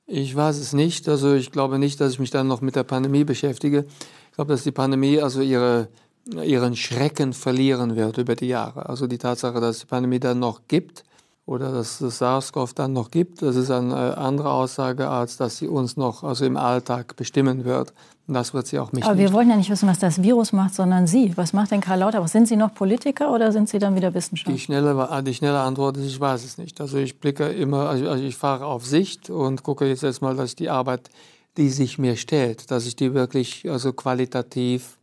Ich 0.06 0.36
weiß 0.36 0.58
es 0.58 0.74
nicht. 0.74 1.08
Also 1.10 1.34
ich 1.34 1.52
glaube 1.52 1.78
nicht, 1.80 2.00
dass 2.00 2.14
ich 2.14 2.20
mich 2.20 2.32
dann 2.32 2.48
noch 2.48 2.62
mit 2.62 2.76
der 2.76 2.84
Pandemie 2.84 3.24
beschäftige. 3.24 3.86
Ich 4.30 4.36
glaube, 4.36 4.54
dass 4.54 4.64
die 4.64 4.72
Pandemie 4.72 5.22
also 5.22 5.42
ihre, 5.42 5.90
ihren 6.26 6.76
Schrecken 6.76 7.34
verlieren 7.34 7.96
wird 7.96 8.18
über 8.18 8.36
die 8.36 8.48
Jahre. 8.48 8.88
Also 8.88 9.08
die 9.08 9.18
Tatsache, 9.18 9.60
dass 9.60 9.80
die 9.80 9.86
Pandemie 9.88 10.20
dann 10.20 10.40
noch 10.40 10.62
gibt, 10.68 11.04
oder 11.50 11.72
dass 11.72 12.00
es 12.00 12.20
SARS-CoV 12.20 12.76
dann 12.76 12.94
noch 12.94 13.10
gibt. 13.10 13.42
Das 13.42 13.56
ist 13.56 13.72
eine 13.72 14.20
andere 14.20 14.52
Aussage, 14.52 15.10
als 15.10 15.38
dass 15.38 15.58
sie 15.58 15.68
uns 15.68 15.98
noch 15.98 16.24
also 16.24 16.46
im 16.46 16.58
Alltag 16.58 17.16
bestimmen 17.16 17.66
wird. 17.66 17.92
Und 18.30 18.36
das 18.36 18.54
wird 18.54 18.68
sie 18.68 18.78
auch 18.78 18.92
mich 18.92 19.04
Aber 19.04 19.16
nicht. 19.16 19.24
wir 19.24 19.34
wollen 19.34 19.50
ja 19.50 19.56
nicht 19.56 19.72
wissen, 19.72 19.90
was 19.90 19.98
das 19.98 20.22
Virus 20.22 20.54
macht, 20.54 20.76
sondern 20.76 21.08
Sie. 21.08 21.36
Was 21.36 21.52
macht 21.52 21.72
denn 21.72 21.82
Karl 21.82 21.98
Lauterbach? 21.98 22.28
Sind 22.28 22.48
Sie 22.48 22.58
noch 22.58 22.76
Politiker 22.76 23.34
oder 23.34 23.52
sind 23.52 23.68
Sie 23.68 23.80
dann 23.80 23.96
wieder 23.96 24.14
Wissenschaftler? 24.14 24.54
Die 24.54 24.60
schnelle, 24.60 25.24
die 25.24 25.34
schnelle 25.34 25.60
Antwort 25.62 25.98
ist, 25.98 26.06
ich 26.06 26.20
weiß 26.20 26.46
es 26.46 26.60
nicht. 26.60 26.80
Also 26.80 27.00
ich 27.00 27.20
blicke 27.20 27.50
immer, 27.50 27.90
also, 27.90 28.08
also 28.08 28.24
ich 28.24 28.36
fahre 28.36 28.68
auf 28.68 28.86
Sicht 28.86 29.32
und 29.32 29.64
gucke 29.64 29.88
jetzt 29.88 30.04
erstmal, 30.04 30.36
dass 30.36 30.56
die 30.56 30.70
Arbeit, 30.70 31.10
die 31.58 31.70
sich 31.70 31.98
mir 31.98 32.18
stellt, 32.18 32.70
dass 32.70 32.86
ich 32.86 32.96
die 32.96 33.16
wirklich 33.16 33.68
also 33.68 33.94
qualitativ 33.94 35.00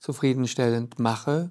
zufriedenstellend 0.00 0.98
mache. 0.98 1.50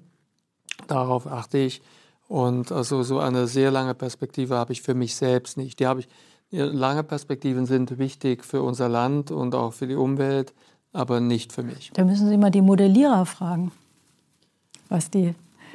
Darauf 0.88 1.26
achte 1.26 1.56
ich. 1.56 1.80
Und 2.28 2.70
also 2.70 3.02
so 3.02 3.18
eine 3.18 3.46
sehr 3.46 3.70
lange 3.70 3.94
Perspektive 3.94 4.56
habe 4.56 4.74
ich 4.74 4.82
für 4.82 4.92
mich 4.92 5.16
selbst 5.16 5.56
nicht. 5.56 5.80
Die 5.80 5.86
habe 5.86 6.00
ich, 6.00 6.08
lange 6.50 7.02
Perspektiven 7.02 7.64
sind 7.64 7.96
wichtig 7.96 8.44
für 8.44 8.60
unser 8.60 8.90
Land 8.90 9.30
und 9.30 9.54
auch 9.54 9.72
für 9.72 9.86
die 9.86 9.94
Umwelt, 9.94 10.52
aber 10.92 11.20
nicht 11.20 11.52
für 11.52 11.62
mich. 11.62 11.90
Da 11.94 12.04
müssen 12.04 12.28
Sie 12.28 12.36
mal 12.36 12.50
die 12.50 12.62
Modellierer 12.62 13.26
fragen, 13.26 13.72
was 14.88 15.10
die 15.10 15.34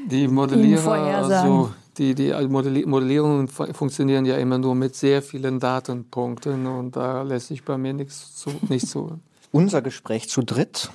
die 0.10 0.28
Modellierer, 0.28 0.92
also 0.92 1.72
die, 1.98 2.16
die 2.16 2.34
Modellierungen 2.48 3.48
funktionieren 3.48 4.26
ja 4.26 4.38
immer 4.38 4.58
nur 4.58 4.76
mit 4.76 4.96
sehr 4.96 5.22
vielen 5.22 5.60
Datenpunkten 5.60 6.66
und 6.68 6.96
da 6.96 7.22
lässt 7.22 7.48
sich 7.48 7.64
bei 7.64 7.78
mir 7.78 7.94
nichts 7.94 8.36
zu, 8.36 8.50
nicht 8.68 8.88
zu. 8.88 9.20
Unser 9.52 9.82
Gespräch 9.82 10.30
zu 10.30 10.42
dritt 10.42 10.90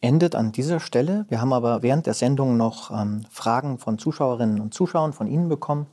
endet 0.00 0.34
an 0.34 0.52
dieser 0.52 0.80
Stelle. 0.80 1.26
Wir 1.28 1.40
haben 1.40 1.52
aber 1.52 1.82
während 1.82 2.06
der 2.06 2.14
Sendung 2.14 2.56
noch 2.56 2.90
ähm, 2.90 3.22
Fragen 3.30 3.78
von 3.78 3.98
Zuschauerinnen 3.98 4.60
und 4.60 4.72
Zuschauern 4.72 5.12
von 5.12 5.26
Ihnen 5.26 5.48
bekommen. 5.48 5.86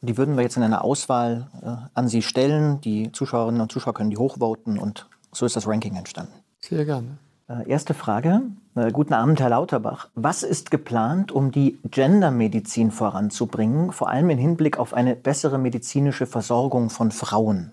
Die 0.00 0.16
würden 0.16 0.36
wir 0.36 0.42
jetzt 0.42 0.56
in 0.56 0.62
einer 0.62 0.82
Auswahl 0.82 1.48
äh, 1.62 1.88
an 1.92 2.08
Sie 2.08 2.22
stellen. 2.22 2.80
Die 2.80 3.12
Zuschauerinnen 3.12 3.60
und 3.60 3.70
Zuschauer 3.70 3.92
können 3.92 4.10
die 4.10 4.16
hochvoten 4.16 4.78
und 4.78 5.06
so 5.32 5.44
ist 5.44 5.56
das 5.56 5.68
Ranking 5.68 5.96
entstanden. 5.96 6.32
Sehr 6.60 6.84
gerne. 6.84 7.18
Äh, 7.48 7.68
erste 7.68 7.94
Frage. 7.94 8.42
Äh, 8.76 8.92
guten 8.92 9.14
Abend, 9.14 9.40
Herr 9.40 9.50
Lauterbach. 9.50 10.08
Was 10.14 10.42
ist 10.42 10.70
geplant, 10.70 11.32
um 11.32 11.50
die 11.50 11.78
Gendermedizin 11.90 12.90
voranzubringen, 12.92 13.92
vor 13.92 14.08
allem 14.08 14.30
im 14.30 14.38
Hinblick 14.38 14.78
auf 14.78 14.94
eine 14.94 15.16
bessere 15.16 15.58
medizinische 15.58 16.26
Versorgung 16.26 16.90
von 16.90 17.10
Frauen? 17.10 17.72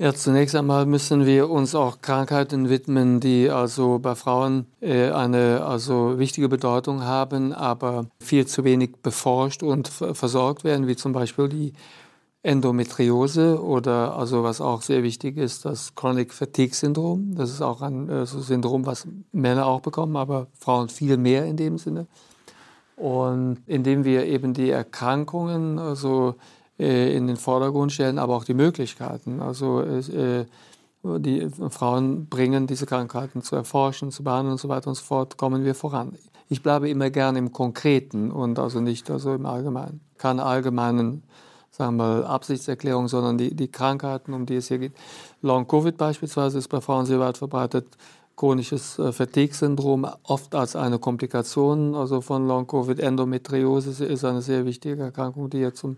Ja, 0.00 0.14
zunächst 0.14 0.54
einmal 0.54 0.86
müssen 0.86 1.26
wir 1.26 1.50
uns 1.50 1.74
auch 1.74 2.00
Krankheiten 2.00 2.70
widmen, 2.70 3.18
die 3.18 3.50
also 3.50 3.98
bei 3.98 4.14
Frauen 4.14 4.66
äh, 4.80 5.10
eine 5.10 5.64
also 5.64 6.20
wichtige 6.20 6.48
Bedeutung 6.48 7.02
haben, 7.02 7.52
aber 7.52 8.06
viel 8.20 8.46
zu 8.46 8.62
wenig 8.62 8.98
beforscht 9.02 9.64
und 9.64 9.88
versorgt 9.88 10.62
werden, 10.62 10.86
wie 10.86 10.94
zum 10.94 11.12
Beispiel 11.12 11.48
die 11.48 11.72
Endometriose 12.48 13.62
oder 13.62 14.16
also 14.16 14.42
was 14.42 14.62
auch 14.62 14.80
sehr 14.80 15.02
wichtig 15.02 15.36
ist, 15.36 15.66
das 15.66 15.94
Chronic 15.94 16.32
Fatigue 16.32 16.74
Syndrom. 16.74 17.34
Das 17.34 17.50
ist 17.50 17.60
auch 17.60 17.82
ein 17.82 18.08
äh, 18.08 18.24
Syndrom, 18.24 18.86
was 18.86 19.06
Männer 19.32 19.66
auch 19.66 19.80
bekommen, 19.80 20.16
aber 20.16 20.46
Frauen 20.58 20.88
viel 20.88 21.18
mehr 21.18 21.44
in 21.44 21.58
dem 21.58 21.76
Sinne. 21.76 22.06
Und 22.96 23.58
indem 23.66 24.04
wir 24.04 24.24
eben 24.24 24.54
die 24.54 24.70
Erkrankungen 24.70 25.78
also 25.78 26.36
äh, 26.78 27.14
in 27.14 27.26
den 27.26 27.36
Vordergrund 27.36 27.92
stellen, 27.92 28.18
aber 28.18 28.34
auch 28.34 28.44
die 28.44 28.54
Möglichkeiten. 28.54 29.42
Also 29.42 29.82
äh, 29.82 30.46
die 31.04 31.48
Frauen 31.68 32.28
bringen 32.28 32.66
diese 32.66 32.86
Krankheiten 32.86 33.42
zu 33.42 33.56
erforschen, 33.56 34.10
zu 34.10 34.24
behandeln 34.24 34.52
und 34.52 34.58
so 34.58 34.70
weiter 34.70 34.88
und 34.88 34.94
so 34.94 35.04
fort, 35.04 35.36
kommen 35.36 35.66
wir 35.66 35.74
voran. 35.74 36.16
Ich 36.48 36.62
bleibe 36.62 36.88
immer 36.88 37.10
gerne 37.10 37.38
im 37.38 37.52
Konkreten 37.52 38.30
und 38.30 38.58
also 38.58 38.80
nicht 38.80 39.10
also 39.10 39.34
im 39.34 39.44
Allgemeinen. 39.44 40.00
Keine 40.16 40.44
allgemeinen 40.44 41.24
sagen 41.70 41.96
wir 41.96 42.04
mal, 42.04 42.24
Absichtserklärung, 42.24 43.08
sondern 43.08 43.38
die, 43.38 43.54
die 43.54 43.68
Krankheiten, 43.68 44.34
um 44.34 44.46
die 44.46 44.56
es 44.56 44.68
hier 44.68 44.78
geht. 44.78 44.92
Long-Covid 45.42 45.96
beispielsweise 45.96 46.58
ist 46.58 46.68
bei 46.68 46.80
Frauen 46.80 47.06
sehr 47.06 47.20
weit 47.20 47.38
verbreitet. 47.38 47.86
Chronisches 48.36 48.98
äh, 48.98 49.12
Fatigue-Syndrom, 49.12 50.06
oft 50.24 50.54
als 50.54 50.76
eine 50.76 50.98
Komplikation 50.98 51.94
also 51.94 52.20
von 52.20 52.46
Long-Covid. 52.46 53.00
Endometriose 53.00 54.04
ist 54.04 54.24
eine 54.24 54.42
sehr 54.42 54.64
wichtige 54.64 55.02
Erkrankung, 55.02 55.50
die 55.50 55.58
hier 55.58 55.74
zum 55.74 55.96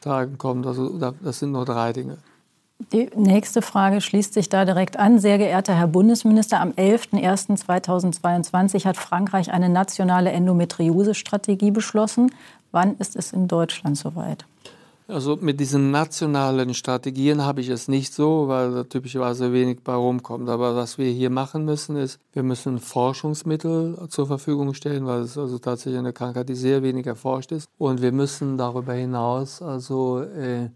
Tragen 0.00 0.38
kommt. 0.38 0.66
Also 0.66 0.98
das 0.98 1.38
sind 1.38 1.52
nur 1.52 1.64
drei 1.64 1.92
Dinge. 1.92 2.18
Die 2.92 3.08
nächste 3.14 3.62
Frage 3.62 4.00
schließt 4.00 4.34
sich 4.34 4.48
da 4.48 4.64
direkt 4.64 4.98
an. 4.98 5.20
Sehr 5.20 5.38
geehrter 5.38 5.74
Herr 5.74 5.86
Bundesminister, 5.86 6.60
am 6.60 6.72
11.01.2022 6.72 8.84
hat 8.84 8.96
Frankreich 8.96 9.52
eine 9.52 9.68
nationale 9.68 10.32
Endometriose-Strategie 10.32 11.70
beschlossen. 11.70 12.32
Wann 12.72 12.96
ist 12.98 13.14
es 13.14 13.32
in 13.32 13.46
Deutschland 13.46 13.96
soweit? 13.96 14.44
Also 15.06 15.36
mit 15.36 15.60
diesen 15.60 15.90
nationalen 15.90 16.72
Strategien 16.72 17.44
habe 17.44 17.60
ich 17.60 17.68
es 17.68 17.88
nicht 17.88 18.14
so, 18.14 18.48
weil 18.48 18.72
da 18.72 18.84
typischerweise 18.84 19.52
wenig 19.52 19.80
bei 19.84 19.94
rumkommt. 19.94 20.48
Aber 20.48 20.76
was 20.76 20.96
wir 20.96 21.10
hier 21.10 21.28
machen 21.28 21.66
müssen, 21.66 21.96
ist, 21.96 22.18
wir 22.32 22.42
müssen 22.42 22.78
Forschungsmittel 22.78 23.98
zur 24.08 24.26
Verfügung 24.26 24.72
stellen, 24.72 25.04
weil 25.04 25.20
es 25.20 25.36
also 25.36 25.58
tatsächlich 25.58 25.98
eine 25.98 26.14
Krankheit, 26.14 26.48
die 26.48 26.54
sehr 26.54 26.82
wenig 26.82 27.06
erforscht 27.06 27.52
ist. 27.52 27.68
Und 27.76 28.00
wir 28.00 28.12
müssen 28.12 28.56
darüber 28.56 28.94
hinaus 28.94 29.60
also 29.60 30.22
äh, 30.22 30.70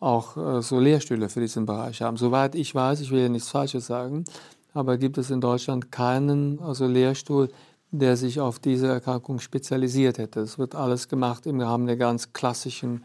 auch 0.00 0.36
äh, 0.38 0.62
so 0.62 0.80
Lehrstühle 0.80 1.28
für 1.28 1.40
diesen 1.40 1.66
Bereich 1.66 2.00
haben. 2.00 2.16
Soweit 2.16 2.54
ich 2.54 2.74
weiß, 2.74 3.00
ich 3.00 3.10
will 3.10 3.20
ja 3.20 3.28
nichts 3.28 3.50
Falsches 3.50 3.86
sagen, 3.86 4.24
aber 4.72 4.96
gibt 4.96 5.18
es 5.18 5.30
in 5.30 5.42
Deutschland 5.42 5.92
keinen 5.92 6.58
also 6.60 6.86
Lehrstuhl, 6.86 7.50
der 7.90 8.16
sich 8.16 8.40
auf 8.40 8.58
diese 8.58 8.88
Erkrankung 8.88 9.40
spezialisiert 9.40 10.16
hätte. 10.16 10.40
Es 10.40 10.58
wird 10.58 10.74
alles 10.74 11.08
gemacht 11.08 11.44
im 11.44 11.60
Rahmen 11.60 11.86
der 11.86 11.98
ganz 11.98 12.32
klassischen 12.32 13.04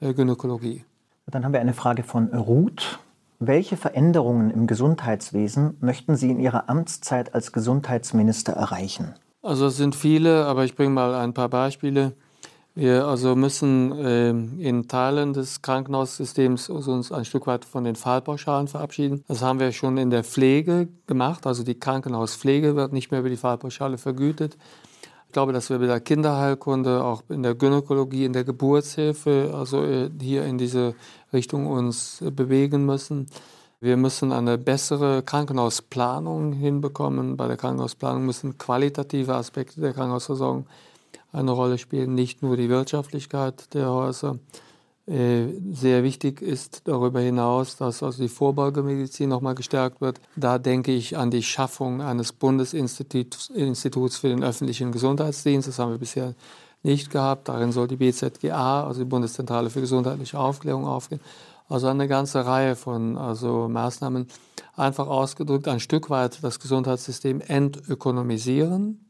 Gynäkologie. 0.00 0.84
Dann 1.26 1.44
haben 1.44 1.52
wir 1.52 1.60
eine 1.60 1.74
Frage 1.74 2.02
von 2.02 2.28
Ruth. 2.28 2.98
Welche 3.40 3.76
Veränderungen 3.76 4.50
im 4.50 4.66
Gesundheitswesen 4.66 5.76
möchten 5.80 6.16
Sie 6.16 6.30
in 6.30 6.40
Ihrer 6.40 6.68
Amtszeit 6.68 7.34
als 7.34 7.52
Gesundheitsminister 7.52 8.54
erreichen? 8.54 9.14
Also 9.42 9.66
es 9.66 9.76
sind 9.76 9.94
viele, 9.94 10.46
aber 10.46 10.64
ich 10.64 10.74
bringe 10.74 10.90
mal 10.90 11.14
ein 11.14 11.34
paar 11.34 11.48
Beispiele. 11.48 12.14
Wir 12.74 13.06
also 13.06 13.34
müssen 13.34 13.92
äh, 13.92 14.30
in 14.30 14.86
Teilen 14.86 15.32
des 15.32 15.62
Krankenhaussystems 15.62 16.68
uns 16.68 17.10
ein 17.10 17.24
Stück 17.24 17.46
weit 17.46 17.64
von 17.64 17.84
den 17.84 17.96
Fallpauschalen 17.96 18.68
verabschieden. 18.68 19.24
Das 19.26 19.42
haben 19.42 19.58
wir 19.58 19.72
schon 19.72 19.98
in 19.98 20.10
der 20.10 20.22
Pflege 20.22 20.88
gemacht. 21.06 21.46
Also 21.46 21.64
die 21.64 21.78
Krankenhauspflege 21.78 22.76
wird 22.76 22.92
nicht 22.92 23.10
mehr 23.10 23.20
über 23.20 23.30
die 23.30 23.36
Fallpauschale 23.36 23.98
vergütet. 23.98 24.56
Ich 25.28 25.32
glaube, 25.32 25.52
dass 25.52 25.68
wir 25.68 25.78
bei 25.78 25.86
der 25.86 26.00
Kinderheilkunde, 26.00 27.04
auch 27.04 27.22
in 27.28 27.42
der 27.42 27.54
Gynäkologie, 27.54 28.24
in 28.24 28.32
der 28.32 28.44
Geburtshilfe, 28.44 29.52
also 29.54 29.84
äh, 29.84 30.08
hier 30.18 30.46
in 30.46 30.56
diese 30.56 30.94
Richtung 31.34 31.66
uns 31.66 32.22
äh, 32.22 32.30
bewegen 32.30 32.86
müssen. 32.86 33.26
Wir 33.78 33.98
müssen 33.98 34.32
eine 34.32 34.56
bessere 34.56 35.22
Krankenhausplanung 35.22 36.54
hinbekommen. 36.54 37.36
Bei 37.36 37.46
der 37.46 37.58
Krankenhausplanung 37.58 38.24
müssen 38.24 38.56
qualitative 38.56 39.34
Aspekte 39.34 39.82
der 39.82 39.92
Krankenhausversorgung 39.92 40.66
eine 41.30 41.50
Rolle 41.50 41.76
spielen, 41.76 42.14
nicht 42.14 42.42
nur 42.42 42.56
die 42.56 42.70
Wirtschaftlichkeit 42.70 43.74
der 43.74 43.90
Häuser. 43.90 44.38
Äh, 45.08 45.54
sehr 45.72 46.02
wichtig 46.02 46.42
ist 46.42 46.82
darüber 46.84 47.20
hinaus, 47.20 47.76
dass 47.76 48.02
also 48.02 48.22
die 48.22 48.28
Vorbeugemedizin 48.28 49.30
nochmal 49.30 49.54
gestärkt 49.54 50.02
wird. 50.02 50.20
Da 50.36 50.58
denke 50.58 50.92
ich 50.92 51.16
an 51.16 51.30
die 51.30 51.42
Schaffung 51.42 52.02
eines 52.02 52.34
Bundesinstituts 52.34 53.48
Instituts 53.48 54.18
für 54.18 54.28
den 54.28 54.44
öffentlichen 54.44 54.92
Gesundheitsdienst. 54.92 55.66
Das 55.66 55.78
haben 55.78 55.92
wir 55.92 55.98
bisher 55.98 56.34
nicht 56.82 57.10
gehabt. 57.10 57.48
Darin 57.48 57.72
soll 57.72 57.88
die 57.88 57.96
BZGA, 57.96 58.84
also 58.84 59.00
die 59.00 59.08
Bundeszentrale 59.08 59.70
für 59.70 59.80
gesundheitliche 59.80 60.38
Aufklärung, 60.38 60.86
aufgehen. 60.86 61.20
Also 61.70 61.86
eine 61.86 62.06
ganze 62.06 62.44
Reihe 62.44 62.76
von 62.76 63.16
also 63.16 63.66
Maßnahmen. 63.68 64.26
Einfach 64.76 65.08
ausgedrückt, 65.08 65.68
ein 65.68 65.80
Stück 65.80 66.10
weit 66.10 66.44
das 66.44 66.60
Gesundheitssystem 66.60 67.40
entökonomisieren 67.40 69.06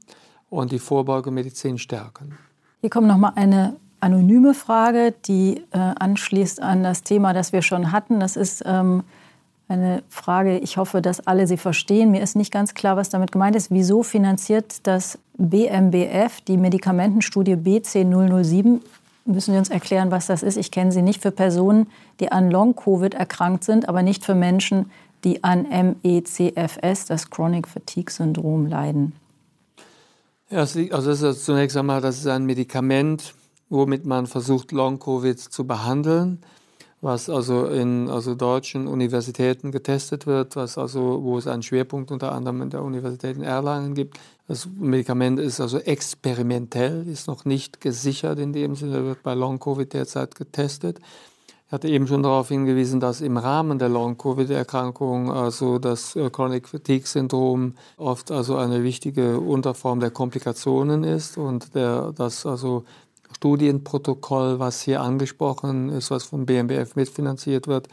und 0.49 0.71
die 0.71 0.79
Vorbeugemedizin 0.79 1.77
stärken. 1.77 2.39
Hier 2.81 2.91
kommt 2.91 3.09
noch 3.09 3.19
mal 3.19 3.33
eine 3.35 3.77
anonyme 4.01 4.55
Frage, 4.55 5.15
die 5.27 5.65
äh, 5.73 5.79
anschließt 5.79 6.63
an 6.63 6.83
das 6.83 7.03
Thema, 7.03 7.33
das 7.33 7.53
wir 7.53 7.63
schon 7.63 7.93
hatten. 7.93 8.21
Das 8.21 8.37
ist 8.37 8.63
ähm, 8.67 9.03
eine 9.69 10.03
Frage, 10.09 10.59
ich 10.59 10.77
hoffe, 10.77 11.03
dass 11.03 11.27
alle 11.27 11.47
sie 11.47 11.57
verstehen. 11.57 12.11
Mir 12.11 12.23
ist 12.23 12.37
nicht 12.37 12.53
ganz 12.53 12.75
klar, 12.75 12.97
was 12.97 13.11
damit 13.11 13.33
gemeint 13.33 13.55
ist. 13.55 13.71
Wieso 13.71 14.03
finanziert 14.03 14.87
das 14.87 15.19
BMBF 15.37 16.41
die 16.47 16.57
Medikamentenstudie 16.57 17.55
BC007? 17.55 18.81
Müssen 19.27 19.53
Sie 19.53 19.59
uns 19.59 19.69
erklären, 19.69 20.11
was 20.11 20.27
das 20.27 20.43
ist? 20.43 20.57
Ich 20.57 20.71
kenne 20.71 20.91
sie 20.91 21.03
nicht 21.03 21.21
für 21.21 21.31
Personen, 21.31 21.89
die 22.19 22.33
an 22.33 22.51
Long-Covid 22.51 23.13
erkrankt 23.13 23.63
sind, 23.63 23.87
aber 23.87 24.03
nicht 24.03 24.25
für 24.25 24.35
Menschen, 24.35 24.91
die 25.23 25.45
an 25.45 25.67
MECFS, 25.69 27.05
das 27.07 27.29
Chronic 27.29 27.69
Fatigue 27.69 28.11
Syndrom, 28.11 28.67
leiden. 28.67 29.13
Ja, 30.49 30.61
also 30.61 30.89
das 30.89 31.21
ist 31.21 31.45
zunächst 31.45 31.77
einmal, 31.77 32.01
das 32.01 32.17
ist 32.17 32.27
ein 32.27 32.47
Medikament, 32.47 33.35
womit 33.69 34.07
man 34.07 34.27
versucht, 34.27 34.73
Long-Covid 34.73 35.39
zu 35.39 35.67
behandeln, 35.67 36.41
was 37.01 37.31
also 37.31 37.67
in 37.67 38.11
also 38.11 38.35
deutschen 38.35 38.89
Universitäten 38.89 39.71
getestet 39.71 40.27
wird, 40.27 40.57
was 40.57 40.79
also, 40.79 41.23
wo 41.23 41.39
es 41.39 41.47
einen 41.47 41.63
Schwerpunkt 41.63 42.11
unter 42.11 42.33
anderem 42.33 42.63
in 42.63 42.71
der 42.71 42.83
Universität 42.83 43.37
in 43.37 43.45
Erlangen 43.45 43.95
gibt. 43.95 44.19
Das 44.49 44.67
Medikament 44.67 45.39
ist 45.39 45.61
also 45.61 45.79
experimentell, 45.79 47.07
ist 47.07 47.29
noch 47.29 47.45
nicht 47.45 47.81
gesichert 47.81 48.39
in 48.39 48.53
dem 48.53 48.75
Sinne, 48.75 49.05
wird 49.05 49.23
bei 49.23 49.35
Long-Covid 49.35 49.93
derzeit 49.93 50.35
getestet. 50.35 50.99
Ich 51.69 51.73
hatte 51.73 51.89
eben 51.89 52.07
schon 52.07 52.23
darauf 52.23 52.49
hingewiesen, 52.49 52.99
dass 52.99 53.21
im 53.21 53.37
Rahmen 53.37 53.79
der 53.79 53.91
Long-Covid-Erkrankung 53.91 55.31
also 55.31 55.79
das 55.79 56.17
äh, 56.17 56.31
Chronic 56.31 56.67
Fatigue-Syndrom 56.67 57.75
oft 57.99 58.31
also 58.31 58.57
eine 58.57 58.83
wichtige 58.83 59.39
Unterform 59.39 60.01
der 60.01 60.11
Komplikationen 60.11 61.05
ist 61.05 61.37
und 61.37 61.75
der, 61.75 62.13
das 62.17 62.47
also 62.47 62.85
Studienprotokoll, 63.37 64.59
was 64.59 64.83
hier 64.83 65.01
angesprochen 65.01 65.91
ist, 65.91 66.11
was 66.11 66.25
vom 66.25 66.47
BMBF 66.47 66.97
mitfinanziert 66.97 67.69
wird, 67.69 67.89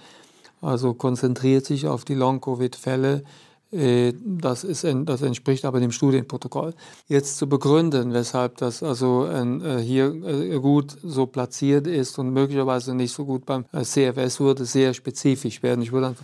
also 0.62 0.94
konzentriert 0.94 1.66
sich 1.66 1.88
auf 1.88 2.06
die 2.06 2.16
Long-Covid-Fälle. 2.16 3.24
Äh, 3.72 4.14
das, 4.24 4.64
ist, 4.64 4.86
das 5.06 5.22
entspricht 5.22 5.66
aber 5.66 5.80
dem 5.80 5.92
Studienprotokoll. 5.92 6.74
Jetzt 7.08 7.38
zu 7.38 7.48
begründen, 7.48 8.14
weshalb 8.14 8.58
das 8.58 8.82
also 8.82 9.28
äh, 9.28 9.80
hier 9.80 10.14
äh, 10.24 10.60
gut 10.60 10.96
so 11.04 11.26
platziert 11.26 11.88
ist 11.88 12.18
und 12.18 12.32
möglicherweise 12.32 12.96
nicht 12.96 13.14
so 13.14 13.26
gut 13.26 13.46
beim 13.46 13.66
CFS, 13.72 14.40
würde 14.40 14.66
sehr 14.66 14.94
spezifisch 14.94 15.62
werden. 15.62 15.82
Ich 15.82 15.92
würde 15.92 16.16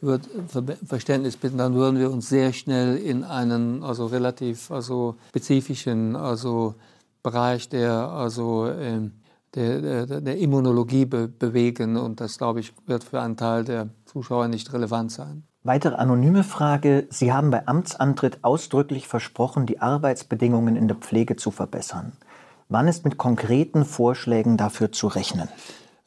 würde 0.00 0.26
Verständnis 0.86 1.36
bitten, 1.36 1.58
dann 1.58 1.74
würden 1.74 1.98
wir 1.98 2.10
uns 2.10 2.28
sehr 2.28 2.52
schnell 2.52 2.96
in 2.96 3.22
einen 3.22 3.82
also 3.82 4.06
relativ 4.06 4.70
also 4.70 5.16
spezifischen 5.28 6.16
also 6.16 6.74
Bereich 7.22 7.68
der, 7.68 7.92
also, 7.92 8.66
äh, 8.66 9.10
der, 9.54 10.06
der, 10.06 10.20
der, 10.20 10.38
Immunologie 10.38 11.04
be 11.04 11.28
bewegen. 11.28 11.96
Und 11.96 12.20
das, 12.20 12.38
glaube 12.38 12.60
ich, 12.60 12.72
wird 12.86 13.04
für 13.04 13.20
einen 13.20 13.36
Teil 13.36 13.64
der 13.64 13.88
Zuschauer 14.06 14.48
nicht 14.48 14.72
relevant 14.72 15.12
sein. 15.12 15.44
Weitere 15.62 15.96
anonyme 15.96 16.44
Frage. 16.44 17.06
Sie 17.10 17.32
haben 17.32 17.50
bei 17.50 17.66
Amtsantritt 17.66 18.38
ausdrücklich 18.42 19.08
versprochen, 19.08 19.66
die 19.66 19.80
Arbeitsbedingungen 19.80 20.76
in 20.76 20.88
der 20.88 20.96
Pflege 20.96 21.36
zu 21.36 21.50
verbessern. 21.50 22.12
Wann 22.68 22.88
ist 22.88 23.04
mit 23.04 23.18
konkreten 23.18 23.84
Vorschlägen 23.84 24.56
dafür 24.56 24.92
zu 24.92 25.08
rechnen? 25.08 25.48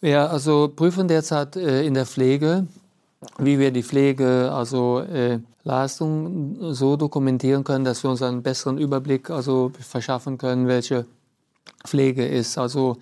Ja, 0.01 0.27
also 0.27 0.71
prüfen 0.75 1.07
derzeit 1.07 1.55
äh, 1.55 1.85
in 1.85 1.93
der 1.93 2.05
Pflege, 2.05 2.67
wie 3.37 3.59
wir 3.59 3.71
die 3.71 3.83
Pflege, 3.83 4.51
also 4.51 4.99
äh, 4.99 5.39
Leistung 5.63 6.73
so 6.73 6.97
dokumentieren 6.97 7.63
können, 7.63 7.85
dass 7.85 8.03
wir 8.03 8.09
uns 8.11 8.21
einen 8.21 8.43
besseren 8.43 8.77
Überblick 8.77 9.29
also 9.29 9.71
verschaffen 9.79 10.37
können, 10.37 10.67
welche 10.67 11.05
Pflege 11.85 12.25
ist 12.25 12.57
also 12.57 12.97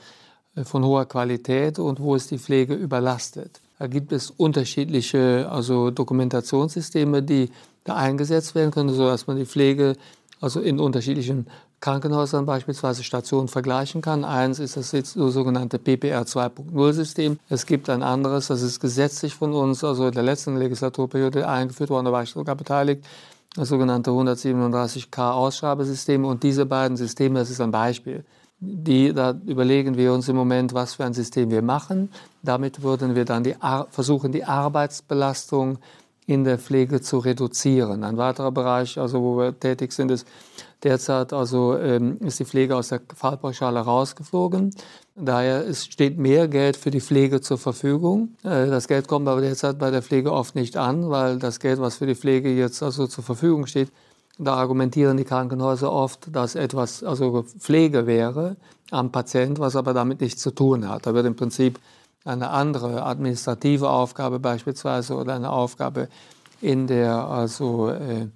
äh, 0.56 0.64
von 0.64 0.84
hoher 0.84 1.06
Qualität 1.06 1.80
und 1.80 2.00
wo 2.00 2.16
ist 2.16 2.32
die 2.32 2.38
Pflege 2.38 2.74
überlastet. 2.74 3.62
Da 3.80 3.88
gibt 3.88 4.12
es 4.12 4.30
unterschiedliche 4.30 5.48
also 5.50 5.90
Dokumentationssysteme, 5.90 7.24
die 7.24 7.50
da 7.84 7.96
eingesetzt 7.96 8.54
werden 8.54 8.72
können, 8.72 8.90
sodass 8.90 9.26
man 9.26 9.38
die 9.38 9.46
Pflege 9.46 9.96
also 10.40 10.60
in 10.60 10.80
unterschiedlichen 10.80 11.48
Krankenhäusern 11.82 12.46
beispielsweise 12.46 13.04
Stationen 13.04 13.48
vergleichen 13.48 14.02
kann. 14.02 14.24
Eins 14.24 14.60
ist 14.60 14.78
das 14.78 14.92
sogenannte 14.92 15.80
PPR 15.80 16.22
2.0-System. 16.22 17.40
Es 17.50 17.66
gibt 17.66 17.90
ein 17.90 18.04
anderes, 18.04 18.48
das 18.48 18.62
ist 18.62 18.80
gesetzlich 18.80 19.34
von 19.34 19.54
uns, 19.54 19.84
also 19.84 20.08
in 20.08 20.14
der 20.14 20.24
letzten 20.24 20.56
Legislaturperiode 20.58 21.48
eingeführt 21.48 21.90
worden, 21.90 22.06
da 22.06 22.12
war 22.12 22.24
ich 22.24 22.30
sogar 22.30 22.56
beteiligt, 22.56 23.04
das 23.56 23.70
sogenannte 23.70 24.12
137k 24.12 25.32
Ausschreibesystem. 25.32 26.24
Und 26.24 26.44
diese 26.44 26.68
beiden 26.68 26.98
Systeme, 26.98 27.40
das 27.40 27.50
ist 27.50 27.60
ein 27.60 27.72
Beispiel. 27.72 28.24
Die, 28.60 29.12
da 29.12 29.34
überlegen 29.48 29.98
wir 29.98 30.14
uns 30.14 30.30
im 30.30 30.36
Moment, 30.36 30.76
was 30.76 30.94
für 30.94 31.04
ein 31.04 31.16
System 31.16 31.50
wir 31.50 31.64
machen. 31.64 32.12
Damit 32.44 32.84
würden 32.84 33.16
wir 33.16 33.26
dann 33.26 33.44
die 33.44 33.56
versuchen, 33.90 34.32
die 34.32 34.46
Arbeitsbelastung 34.46 35.80
in 36.28 36.44
der 36.44 36.60
Pflege 36.60 37.02
zu 37.02 37.18
reduzieren. 37.18 38.04
Ein 38.04 38.18
weiterer 38.18 38.52
Bereich, 38.52 39.00
also 39.00 39.22
wo 39.22 39.38
wir 39.40 39.60
tätig 39.60 39.92
sind, 39.92 40.12
ist 40.12 40.28
derzeit 40.84 41.34
also 41.34 41.78
ähm, 41.78 42.18
ist 42.22 42.40
die 42.40 42.46
Pflege 42.46 42.76
aus 42.76 42.90
der 42.90 43.02
Fallpauschale 43.16 43.80
rausgeflogen. 43.80 44.74
Daher 45.16 45.64
ist, 45.64 45.92
steht 45.92 46.18
mehr 46.18 46.48
Geld 46.48 46.78
für 46.78 46.92
die 46.92 47.02
Pflege 47.02 47.42
zur 47.42 47.58
Verfügung. 47.58 48.36
Äh, 48.44 48.68
das 48.68 48.88
Geld 48.88 49.08
kommt 49.08 49.28
aber 49.28 49.42
derzeit 49.42 49.78
bei 49.78 49.92
der 49.92 50.02
Pflege 50.02 50.32
oft 50.32 50.56
nicht 50.56 50.78
an, 50.78 51.10
weil 51.10 51.38
das 51.38 51.60
Geld, 51.60 51.80
was 51.80 51.98
für 51.98 52.08
die 52.08 52.16
Pflege 52.16 52.50
jetzt 52.52 52.82
also 52.82 53.08
zur 53.08 53.24
Verfügung 53.24 53.68
steht, 53.68 53.92
da 54.38 54.56
argumentieren 54.56 55.18
die 55.18 55.24
Krankenhäuser 55.24 55.92
oft, 55.92 56.36
dass 56.36 56.56
etwas 56.56 57.04
also 57.04 57.44
Pflege 57.44 58.08
wäre 58.08 58.56
am 58.90 59.12
Patient, 59.12 59.60
was 59.60 59.76
aber 59.76 59.94
damit 59.94 60.22
nichts 60.22 60.42
zu 60.42 60.52
tun 60.52 60.90
hat. 60.90 61.06
Da 61.06 61.14
wird 61.14 61.26
im 61.26 61.36
Prinzip 61.36 61.80
eine 62.26 62.50
andere 62.50 63.04
administrative 63.04 63.90
Aufgabe 63.90 64.40
beispielsweise 64.40 65.16
oder 65.16 65.36
eine 65.36 65.52
Aufgabe 65.52 66.08
in 66.62 66.88
der, 66.88 67.26
also, 67.26 67.90
äh, 67.90 68.28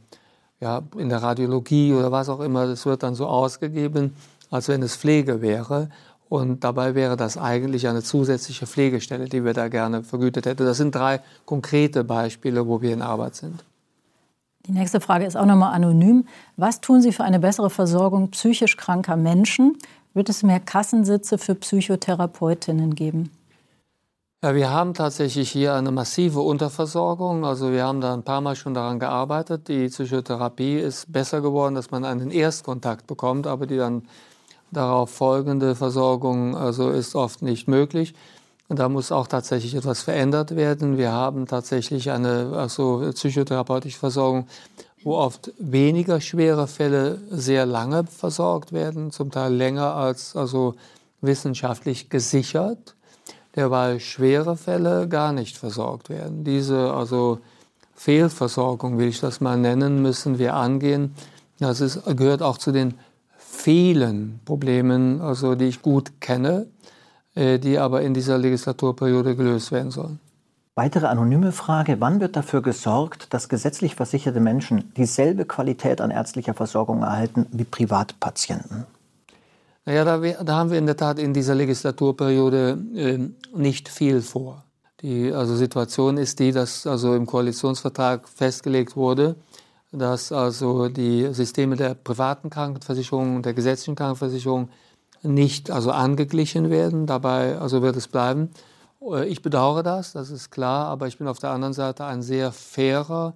ja, 0.59 0.81
in 0.97 1.09
der 1.09 1.21
Radiologie 1.21 1.93
oder 1.93 2.11
was 2.11 2.29
auch 2.29 2.39
immer, 2.39 2.67
das 2.67 2.85
wird 2.85 3.03
dann 3.03 3.15
so 3.15 3.27
ausgegeben, 3.27 4.15
als 4.51 4.67
wenn 4.67 4.81
es 4.83 4.95
Pflege 4.95 5.41
wäre. 5.41 5.89
Und 6.27 6.63
dabei 6.63 6.95
wäre 6.95 7.17
das 7.17 7.37
eigentlich 7.37 7.87
eine 7.87 8.01
zusätzliche 8.01 8.65
Pflegestelle, 8.65 9.25
die 9.25 9.45
wir 9.45 9.53
da 9.53 9.67
gerne 9.67 10.03
vergütet 10.03 10.45
hätten. 10.45 10.65
Das 10.65 10.77
sind 10.77 10.95
drei 10.95 11.21
konkrete 11.45 12.03
Beispiele, 12.03 12.67
wo 12.67 12.81
wir 12.81 12.93
in 12.93 13.01
Arbeit 13.01 13.35
sind. 13.35 13.63
Die 14.65 14.71
nächste 14.71 14.99
Frage 14.99 15.25
ist 15.25 15.37
auch 15.37 15.45
nochmal 15.45 15.73
anonym. 15.73 16.25
Was 16.57 16.81
tun 16.81 17.01
Sie 17.01 17.11
für 17.11 17.23
eine 17.23 17.39
bessere 17.39 17.69
Versorgung 17.69 18.31
psychisch 18.31 18.77
kranker 18.77 19.15
Menschen? 19.15 19.77
Wird 20.15 20.29
es 20.29 20.41
mehr 20.41 20.59
Kassensitze 20.59 21.37
für 21.37 21.53
Psychotherapeutinnen 21.53 22.95
geben? 22.95 23.29
Ja, 24.43 24.53
wir 24.53 24.69
haben 24.69 24.93
tatsächlich 24.93 25.49
hier 25.51 25.73
eine 25.73 25.91
massive 25.91 26.41
Unterversorgung. 26.41 27.45
Also 27.45 27.71
wir 27.71 27.83
haben 27.83 27.99
da 28.01 28.13
ein 28.13 28.23
paar 28.23 28.41
Mal 28.41 28.55
schon 28.55 28.73
daran 28.73 28.99
gearbeitet. 28.99 29.67
Die 29.67 29.87
Psychotherapie 29.87 30.77
ist 30.77 31.11
besser 31.11 31.41
geworden, 31.41 31.73
dass 31.73 31.89
man 31.89 32.05
einen 32.05 32.29
Erstkontakt 32.31 33.07
bekommt, 33.07 33.47
aber 33.47 33.65
die 33.65 33.77
dann 33.77 34.03
darauf 34.71 35.09
folgende 35.09 35.73
Versorgung 35.75 36.55
also 36.55 36.91
ist 36.91 37.15
oft 37.15 37.41
nicht 37.41 37.67
möglich. 37.67 38.13
Und 38.67 38.79
da 38.79 38.89
muss 38.89 39.11
auch 39.11 39.27
tatsächlich 39.27 39.75
etwas 39.75 40.01
verändert 40.03 40.55
werden. 40.55 40.97
Wir 40.97 41.11
haben 41.11 41.47
tatsächlich 41.47 42.11
eine 42.11 42.53
also 42.55 43.09
psychotherapeutische 43.13 43.99
Versorgung, 43.99 44.47
wo 45.03 45.15
oft 45.17 45.51
weniger 45.59 46.19
schwere 46.21 46.67
Fälle 46.67 47.19
sehr 47.29 47.65
lange 47.65 48.05
versorgt 48.05 48.73
werden, 48.73 49.11
zum 49.11 49.31
Teil 49.31 49.53
länger 49.53 49.95
als 49.95 50.35
also 50.35 50.75
wissenschaftlich 51.21 52.09
gesichert, 52.09 52.94
derweil 53.55 53.99
schwere 53.99 54.57
Fälle 54.57 55.07
gar 55.07 55.31
nicht 55.31 55.57
versorgt 55.57 56.09
werden. 56.09 56.43
Diese 56.43 56.93
also 56.93 57.39
Fehlversorgung, 57.95 58.97
will 58.97 59.07
ich 59.07 59.21
das 59.21 59.41
mal 59.41 59.57
nennen, 59.57 60.01
müssen 60.01 60.37
wir 60.37 60.55
angehen. 60.55 61.15
Das 61.59 61.79
ist, 61.81 62.03
gehört 62.17 62.41
auch 62.41 62.57
zu 62.57 62.71
den 62.71 62.95
vielen 63.37 64.41
Problemen, 64.45 65.21
also 65.21 65.55
die 65.55 65.65
ich 65.65 65.81
gut 65.81 66.19
kenne, 66.19 66.67
äh, 67.35 67.57
die 67.57 67.79
aber 67.79 68.01
in 68.01 68.13
dieser 68.13 68.37
Legislaturperiode 68.37 69.35
gelöst 69.35 69.71
werden 69.71 69.91
sollen. 69.91 70.19
Weitere 70.77 71.07
anonyme 71.07 71.53
Frage, 71.53 72.01
wann 72.01 72.19
wird 72.19 72.35
dafür 72.35 72.61
gesorgt, 72.61 73.33
dass 73.33 73.47
gesetzlich 73.47 73.95
versicherte 73.95 74.41
Menschen 74.41 74.93
dieselbe 74.97 75.45
Qualität 75.45 76.01
an 76.01 76.11
ärztlicher 76.11 76.53
Versorgung 76.53 77.01
erhalten 77.01 77.45
wie 77.53 77.63
Privatpatienten? 77.63 78.85
Naja, 79.85 80.03
da, 80.03 80.17
da 80.17 80.55
haben 80.55 80.71
wir 80.71 80.79
in 80.79 80.87
der 80.87 80.97
Tat 80.97 81.19
in 81.19 81.33
dieser 81.33 81.53
Legislaturperiode 81.53 82.77
äh, 82.95 83.19
nicht 83.55 83.87
viel 83.87 84.21
vor. 84.21 84.63
Die 85.01 85.31
also 85.31 85.55
Situation 85.55 86.17
ist 86.17 86.39
die, 86.39 86.51
dass 86.51 86.87
also 86.87 87.13
im 87.13 87.27
Koalitionsvertrag 87.27 88.27
festgelegt 88.27 88.95
wurde, 88.95 89.35
dass 89.91 90.31
also 90.31 90.89
die 90.89 91.31
Systeme 91.33 91.75
der 91.75 91.93
privaten 91.93 92.49
Krankenversicherung 92.49 93.35
und 93.35 93.45
der 93.45 93.53
gesetzlichen 93.53 93.95
Krankenversicherung 93.95 94.69
nicht 95.21 95.69
also 95.69 95.91
angeglichen 95.91 96.71
werden. 96.71 97.05
Dabei 97.05 97.59
also 97.59 97.83
wird 97.83 97.95
es 97.95 98.07
bleiben. 98.07 98.49
Äh, 99.01 99.27
ich 99.27 99.43
bedauere 99.43 99.83
das, 99.83 100.13
das 100.13 100.31
ist 100.31 100.49
klar, 100.49 100.87
aber 100.87 101.05
ich 101.05 101.19
bin 101.19 101.27
auf 101.27 101.37
der 101.37 101.51
anderen 101.51 101.73
Seite 101.73 102.05
ein 102.05 102.23
sehr 102.23 102.51
fairer 102.51 103.35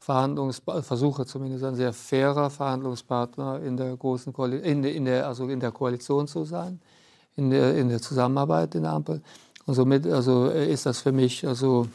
versuche 0.00 1.26
zumindest 1.26 1.64
ein 1.64 1.74
sehr 1.76 1.92
fairer 1.92 2.50
Verhandlungspartner 2.50 3.60
in 3.60 3.76
der 3.76 3.96
großen 3.96 4.32
Koali 4.32 4.56
in, 4.58 4.82
in 4.82 5.04
der, 5.04 5.28
also 5.28 5.48
in 5.48 5.60
der 5.60 5.70
Koalition 5.70 6.26
zu 6.26 6.44
sein, 6.44 6.80
in 7.36 7.50
der, 7.50 7.76
in 7.76 7.88
der 7.88 8.00
Zusammenarbeit 8.00 8.74
in 8.74 8.82
der 8.82 8.92
Ampel. 8.92 9.22
Und 9.66 9.74
somit 9.74 10.06
also 10.06 10.46
ist 10.46 10.86
das 10.86 11.00
für 11.00 11.12
mich 11.12 11.46
also 11.46 11.86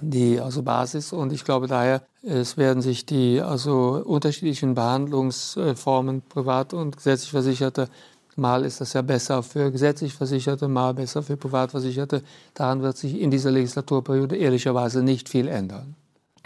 die 0.00 0.38
also 0.38 0.62
Basis. 0.62 1.12
Und 1.12 1.32
ich 1.32 1.44
glaube 1.44 1.66
daher, 1.66 2.02
es 2.22 2.56
werden 2.56 2.82
sich 2.82 3.06
die 3.06 3.40
also 3.40 4.02
unterschiedlichen 4.04 4.74
Behandlungsformen 4.74 6.22
privat 6.22 6.74
und 6.74 6.96
gesetzlich 6.96 7.30
Versicherte 7.30 7.88
Mal 8.36 8.64
ist 8.64 8.80
das 8.80 8.94
ja 8.94 9.02
besser 9.02 9.42
für 9.42 9.70
gesetzlich 9.70 10.14
Versicherte, 10.14 10.68
mal 10.68 10.94
besser 10.94 11.22
für 11.22 11.36
Privatversicherte. 11.36 12.22
Daran 12.54 12.80
wird 12.80 12.96
sich 12.96 13.20
in 13.20 13.30
dieser 13.30 13.50
Legislaturperiode 13.50 14.36
ehrlicherweise 14.36 15.02
nicht 15.02 15.28
viel 15.28 15.46
ändern. 15.46 15.96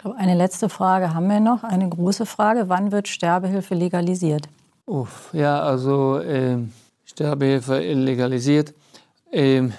Glaube, 0.05 0.19
eine 0.19 0.35
letzte 0.35 0.69
Frage 0.69 1.15
haben 1.15 1.31
wir 1.31 1.41
noch, 1.41 1.65
eine 1.65 1.89
große 1.89 2.27
Frage. 2.27 2.69
Wann 2.69 2.93
wird 2.93 3.09
Sterbehilfe 3.09 3.75
legalisiert? 3.75 4.51
Uff, 4.85 5.31
ja, 5.33 5.63
also 5.63 6.19
äh, 6.19 6.59
Sterbehilfe 7.07 7.79
legalisiert. 7.79 8.75
Äh, 9.33 9.71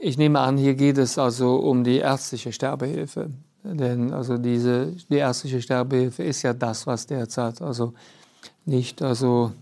ich 0.00 0.18
nehme 0.18 0.40
an, 0.40 0.56
hier 0.56 0.74
geht 0.74 0.98
es 0.98 1.16
also 1.16 1.58
um 1.58 1.84
die 1.84 1.98
ärztliche 1.98 2.52
Sterbehilfe. 2.52 3.30
Denn 3.62 4.12
also 4.12 4.36
diese, 4.36 4.88
die 5.08 5.18
ärztliche 5.18 5.62
Sterbehilfe 5.62 6.24
ist 6.24 6.42
ja 6.42 6.52
das, 6.52 6.88
was 6.88 7.06
derzeit 7.06 7.62
also 7.62 7.94
nicht, 8.64 9.00
also, 9.00 9.52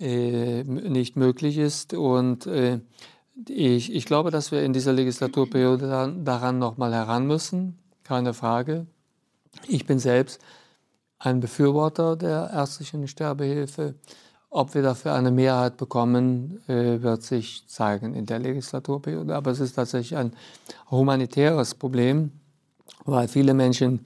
äh, 0.00 0.64
nicht 0.64 1.14
möglich 1.14 1.56
ist. 1.56 1.94
Und 1.94 2.48
äh, 2.48 2.80
ich, 3.48 3.94
ich 3.94 4.06
glaube, 4.06 4.32
dass 4.32 4.50
wir 4.50 4.64
in 4.64 4.72
dieser 4.72 4.92
Legislaturperiode 4.92 6.16
daran 6.24 6.58
nochmal 6.58 6.92
heran 6.92 7.28
müssen, 7.28 7.78
keine 8.04 8.34
Frage. 8.34 8.86
Ich 9.66 9.86
bin 9.86 9.98
selbst 9.98 10.40
ein 11.18 11.40
Befürworter 11.40 12.16
der 12.16 12.50
ärztlichen 12.52 13.08
Sterbehilfe. 13.08 13.94
Ob 14.50 14.74
wir 14.74 14.82
dafür 14.82 15.14
eine 15.14 15.32
Mehrheit 15.32 15.78
bekommen, 15.78 16.62
äh, 16.68 17.02
wird 17.02 17.22
sich 17.22 17.66
zeigen 17.66 18.14
in 18.14 18.26
der 18.26 18.38
Legislaturperiode. 18.38 19.34
Aber 19.34 19.50
es 19.50 19.58
ist 19.58 19.74
tatsächlich 19.74 20.16
ein 20.16 20.32
humanitäres 20.90 21.74
Problem, 21.74 22.30
weil 23.04 23.26
viele 23.26 23.54
Menschen 23.54 24.04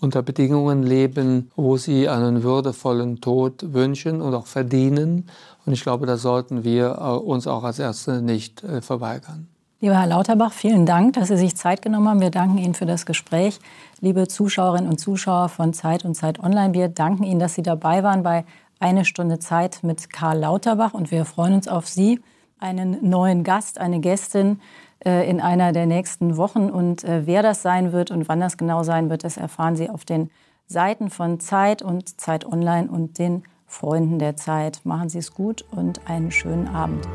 unter 0.00 0.22
Bedingungen 0.22 0.82
leben, 0.82 1.50
wo 1.56 1.78
sie 1.78 2.08
einen 2.08 2.42
würdevollen 2.42 3.20
Tod 3.20 3.72
wünschen 3.72 4.20
und 4.20 4.34
auch 4.34 4.46
verdienen. 4.46 5.30
Und 5.64 5.72
ich 5.72 5.82
glaube, 5.82 6.04
da 6.04 6.18
sollten 6.18 6.64
wir 6.64 6.98
äh, 6.98 7.16
uns 7.16 7.46
auch 7.46 7.64
als 7.64 7.78
Ärzte 7.78 8.20
nicht 8.20 8.62
äh, 8.64 8.82
verweigern. 8.82 9.48
Lieber 9.86 10.00
Herr 10.00 10.08
Lauterbach, 10.08 10.52
vielen 10.52 10.84
Dank, 10.84 11.12
dass 11.12 11.28
Sie 11.28 11.36
sich 11.36 11.54
Zeit 11.54 11.80
genommen 11.80 12.08
haben. 12.08 12.20
Wir 12.20 12.32
danken 12.32 12.58
Ihnen 12.58 12.74
für 12.74 12.86
das 12.86 13.06
Gespräch. 13.06 13.60
Liebe 14.00 14.26
Zuschauerinnen 14.26 14.90
und 14.90 14.98
Zuschauer 14.98 15.48
von 15.48 15.72
Zeit 15.74 16.04
und 16.04 16.16
Zeit 16.16 16.40
Online, 16.40 16.74
wir 16.74 16.88
danken 16.88 17.22
Ihnen, 17.22 17.38
dass 17.38 17.54
Sie 17.54 17.62
dabei 17.62 18.02
waren 18.02 18.24
bei 18.24 18.44
eine 18.80 19.04
Stunde 19.04 19.38
Zeit 19.38 19.84
mit 19.84 20.12
Karl 20.12 20.40
Lauterbach 20.40 20.92
und 20.92 21.12
wir 21.12 21.24
freuen 21.24 21.54
uns 21.54 21.68
auf 21.68 21.86
Sie, 21.86 22.20
einen 22.58 23.08
neuen 23.08 23.44
Gast, 23.44 23.78
eine 23.78 24.00
Gästin 24.00 24.60
äh, 25.04 25.30
in 25.30 25.40
einer 25.40 25.70
der 25.70 25.86
nächsten 25.86 26.36
Wochen. 26.36 26.68
Und 26.68 27.04
äh, 27.04 27.24
wer 27.28 27.44
das 27.44 27.62
sein 27.62 27.92
wird 27.92 28.10
und 28.10 28.28
wann 28.28 28.40
das 28.40 28.56
genau 28.56 28.82
sein 28.82 29.08
wird, 29.08 29.22
das 29.22 29.36
erfahren 29.36 29.76
Sie 29.76 29.88
auf 29.88 30.04
den 30.04 30.30
Seiten 30.66 31.10
von 31.10 31.38
Zeit 31.38 31.80
und 31.80 32.20
Zeit 32.20 32.44
Online 32.44 32.88
und 32.90 33.20
den 33.20 33.44
Freunden 33.68 34.18
der 34.18 34.34
Zeit. 34.34 34.80
Machen 34.82 35.08
Sie 35.10 35.18
es 35.18 35.32
gut 35.32 35.64
und 35.70 36.00
einen 36.08 36.32
schönen 36.32 36.66
Abend. 36.66 37.06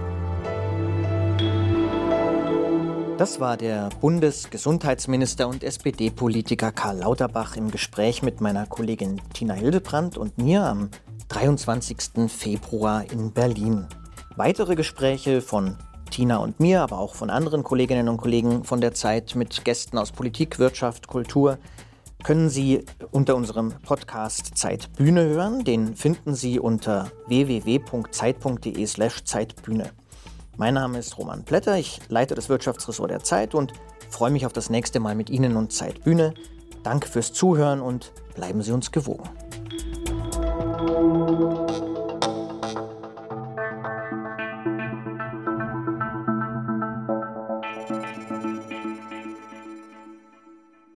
Das 3.17 3.39
war 3.39 3.57
der 3.57 3.89
Bundesgesundheitsminister 4.01 5.47
und 5.47 5.63
SPD-Politiker 5.63 6.71
Karl 6.71 6.99
Lauterbach 6.99 7.55
im 7.55 7.69
Gespräch 7.69 8.23
mit 8.23 8.41
meiner 8.41 8.65
Kollegin 8.65 9.21
Tina 9.33 9.53
Hildebrandt 9.53 10.17
und 10.17 10.37
mir 10.37 10.63
am 10.63 10.89
23. 11.27 12.27
Februar 12.27 13.05
in 13.11 13.31
Berlin. 13.31 13.87
Weitere 14.35 14.75
Gespräche 14.75 15.41
von 15.41 15.77
Tina 16.09 16.37
und 16.37 16.59
mir, 16.59 16.81
aber 16.81 16.97
auch 16.97 17.15
von 17.15 17.29
anderen 17.29 17.63
Kolleginnen 17.63 18.09
und 18.09 18.17
Kollegen 18.17 18.63
von 18.63 18.81
der 18.81 18.93
Zeit 18.93 19.35
mit 19.35 19.63
Gästen 19.63 19.97
aus 19.97 20.11
Politik, 20.11 20.59
Wirtschaft, 20.59 21.07
Kultur 21.07 21.57
können 22.23 22.49
Sie 22.49 22.83
unter 23.11 23.35
unserem 23.35 23.73
Podcast 23.83 24.57
Zeitbühne 24.57 25.25
hören. 25.25 25.63
Den 25.63 25.95
finden 25.95 26.33
Sie 26.35 26.59
unter 26.59 27.11
www.zeit.de/zeitbühne. 27.27 29.91
Mein 30.57 30.73
Name 30.73 30.99
ist 30.99 31.17
Roman 31.17 31.43
Plätter, 31.43 31.77
ich 31.77 31.99
leite 32.09 32.35
das 32.35 32.49
Wirtschaftsressort 32.49 33.09
der 33.09 33.23
Zeit 33.23 33.55
und 33.55 33.73
freue 34.09 34.31
mich 34.31 34.45
auf 34.45 34.53
das 34.53 34.69
nächste 34.69 34.99
Mal 34.99 35.15
mit 35.15 35.29
Ihnen 35.29 35.55
und 35.55 35.71
Zeitbühne. 35.71 36.33
Danke 36.83 37.07
fürs 37.07 37.33
Zuhören 37.33 37.81
und 37.81 38.11
bleiben 38.35 38.61
Sie 38.61 38.71
uns 38.71 38.91
gewogen. 38.91 39.29